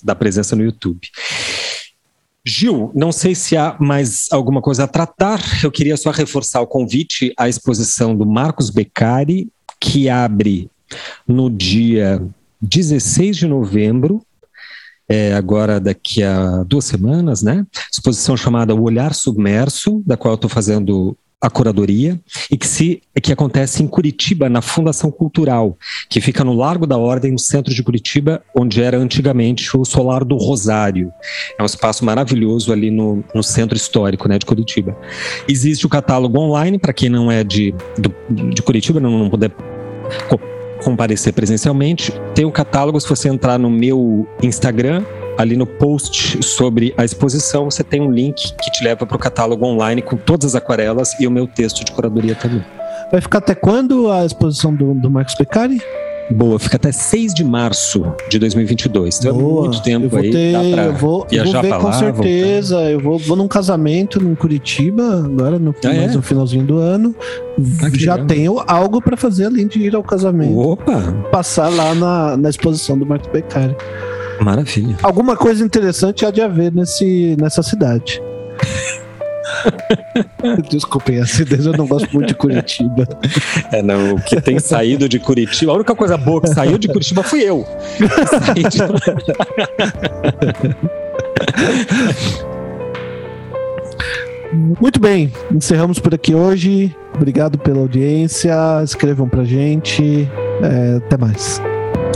da 0.04 0.14
presença 0.14 0.54
no 0.54 0.62
YouTube. 0.62 1.08
Gil, 2.46 2.92
não 2.94 3.10
sei 3.10 3.34
se 3.34 3.56
há 3.56 3.76
mais 3.80 4.28
alguma 4.30 4.62
coisa 4.62 4.84
a 4.84 4.88
tratar. 4.88 5.42
Eu 5.64 5.72
queria 5.72 5.96
só 5.96 6.12
reforçar 6.12 6.60
o 6.60 6.66
convite 6.66 7.34
à 7.36 7.48
exposição 7.48 8.16
do 8.16 8.24
Marcos 8.24 8.70
Beccari, 8.70 9.48
que 9.80 10.08
abre 10.08 10.70
no 11.26 11.50
dia 11.50 12.22
16 12.62 13.36
de 13.36 13.46
novembro, 13.48 14.22
é, 15.08 15.32
agora 15.34 15.80
daqui 15.80 16.22
a 16.22 16.62
duas 16.64 16.84
semanas, 16.84 17.42
né? 17.42 17.66
Exposição 17.90 18.36
chamada 18.36 18.74
O 18.74 18.82
Olhar 18.82 19.14
Submerso, 19.14 20.02
da 20.06 20.16
qual 20.16 20.32
eu 20.32 20.36
estou 20.36 20.50
fazendo 20.50 21.16
a 21.40 21.48
curadoria 21.48 22.20
e 22.50 22.56
que 22.56 22.66
se 22.66 23.00
que 23.22 23.32
acontece 23.32 23.82
em 23.82 23.86
Curitiba 23.86 24.48
na 24.48 24.60
Fundação 24.60 25.10
Cultural, 25.10 25.76
que 26.08 26.20
fica 26.20 26.42
no 26.42 26.52
Largo 26.52 26.86
da 26.86 26.96
Ordem, 26.96 27.32
no 27.32 27.38
centro 27.38 27.72
de 27.72 27.82
Curitiba, 27.82 28.42
onde 28.54 28.82
era 28.82 28.98
antigamente 28.98 29.76
o 29.76 29.84
Solar 29.84 30.24
do 30.24 30.36
Rosário. 30.36 31.12
É 31.58 31.62
um 31.62 31.66
espaço 31.66 32.04
maravilhoso 32.04 32.72
ali 32.72 32.90
no, 32.90 33.24
no 33.34 33.42
centro 33.42 33.76
histórico, 33.76 34.28
né, 34.28 34.38
de 34.38 34.46
Curitiba. 34.46 34.96
Existe 35.48 35.86
o 35.86 35.88
catálogo 35.88 36.38
online 36.38 36.78
para 36.78 36.92
quem 36.92 37.08
não 37.08 37.30
é 37.30 37.44
de, 37.44 37.72
do, 37.96 38.12
de 38.50 38.62
Curitiba, 38.62 38.98
não, 38.98 39.18
não 39.18 39.30
puder 39.30 39.52
comparecer 40.82 41.32
presencialmente. 41.32 42.12
Tem 42.34 42.44
o 42.44 42.52
catálogo 42.52 43.00
se 43.00 43.08
você 43.08 43.28
entrar 43.28 43.58
no 43.58 43.70
meu 43.70 44.26
Instagram 44.42 45.04
ali 45.38 45.56
no 45.56 45.66
post 45.66 46.42
sobre 46.42 46.92
a 46.96 47.04
exposição 47.04 47.66
você 47.66 47.84
tem 47.84 48.00
um 48.00 48.10
link 48.10 48.52
que 48.60 48.72
te 48.72 48.82
leva 48.82 49.06
para 49.06 49.16
o 49.16 49.20
catálogo 49.20 49.64
online 49.64 50.02
com 50.02 50.16
todas 50.16 50.46
as 50.46 50.54
aquarelas 50.56 51.18
e 51.20 51.28
o 51.28 51.30
meu 51.30 51.46
texto 51.46 51.84
de 51.84 51.92
curadoria 51.92 52.34
também. 52.34 52.64
Vai 53.12 53.20
ficar 53.20 53.38
até 53.38 53.54
quando 53.54 54.10
a 54.10 54.26
exposição 54.26 54.74
do, 54.74 54.94
do 54.94 55.08
Marcos 55.08 55.36
Beccari? 55.36 55.80
Boa, 56.30 56.58
fica 56.58 56.76
até 56.76 56.92
6 56.92 57.34
de 57.34 57.44
março 57.44 58.04
de 58.28 58.38
2022. 58.38 59.18
Então 59.18 59.36
Boa. 59.36 59.66
é 59.66 59.68
muito 59.68 59.82
tempo 59.82 60.16
eu 60.16 60.20
aí. 60.20 60.30
Ter, 60.30 60.78
eu 60.78 60.94
vou, 60.94 61.26
eu 61.30 61.44
vou 61.44 61.62
ver 61.62 61.74
com 61.78 61.92
certeza. 61.92 62.74
Voltar. 62.76 62.90
Eu 62.90 63.00
vou, 63.00 63.18
vou 63.18 63.36
num 63.36 63.48
casamento 63.48 64.22
em 64.22 64.34
Curitiba, 64.34 65.24
agora 65.24 65.58
no, 65.58 65.74
ah, 65.84 65.88
mais 65.88 66.12
é? 66.12 66.14
no 66.14 66.22
finalzinho 66.22 66.64
do 66.64 66.78
ano. 66.78 67.14
Ah, 67.82 67.90
Já 67.92 68.14
legal. 68.14 68.26
tenho 68.26 68.64
algo 68.66 69.00
para 69.00 69.16
fazer 69.16 69.46
além 69.46 69.66
de 69.66 69.80
ir 69.80 69.94
ao 69.94 70.02
casamento. 70.02 70.58
Opa! 70.58 71.00
Passar 71.32 71.68
lá 71.68 71.94
na, 71.94 72.36
na 72.36 72.50
exposição 72.50 72.98
do 72.98 73.06
Marcos 73.06 73.30
Beccari. 73.32 73.74
Maravilha. 74.40 74.96
Alguma 75.02 75.36
coisa 75.36 75.64
interessante 75.64 76.24
há 76.24 76.30
de 76.30 76.40
haver 76.40 76.72
nesse, 76.72 77.36
nessa 77.40 77.62
cidade. 77.62 78.22
Desculpem, 80.70 81.20
acidez 81.20 81.66
eu 81.66 81.72
não 81.72 81.86
gosto 81.86 82.12
muito 82.12 82.28
de 82.28 82.34
Curitiba. 82.34 83.06
É, 83.72 83.82
não, 83.82 84.14
o 84.14 84.22
que 84.22 84.40
tem 84.40 84.58
saído 84.58 85.08
de 85.08 85.18
Curitiba, 85.18 85.72
a 85.72 85.74
única 85.76 85.94
coisa 85.94 86.16
boa 86.16 86.40
que 86.40 86.48
saiu 86.48 86.78
de 86.78 86.88
Curitiba 86.88 87.22
fui 87.22 87.42
eu. 87.42 87.66
De... 88.54 88.78
Muito 94.80 94.98
bem, 94.98 95.30
encerramos 95.52 95.98
por 95.98 96.14
aqui 96.14 96.34
hoje. 96.34 96.94
Obrigado 97.14 97.58
pela 97.58 97.80
audiência. 97.80 98.54
Escrevam 98.82 99.28
pra 99.28 99.44
gente. 99.44 100.28
É, 100.62 100.96
até 100.96 101.16
mais. 101.16 101.60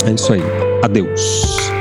É 0.06 0.12
isso 0.12 0.32
aí. 0.32 0.42
Adeus. 0.82 1.71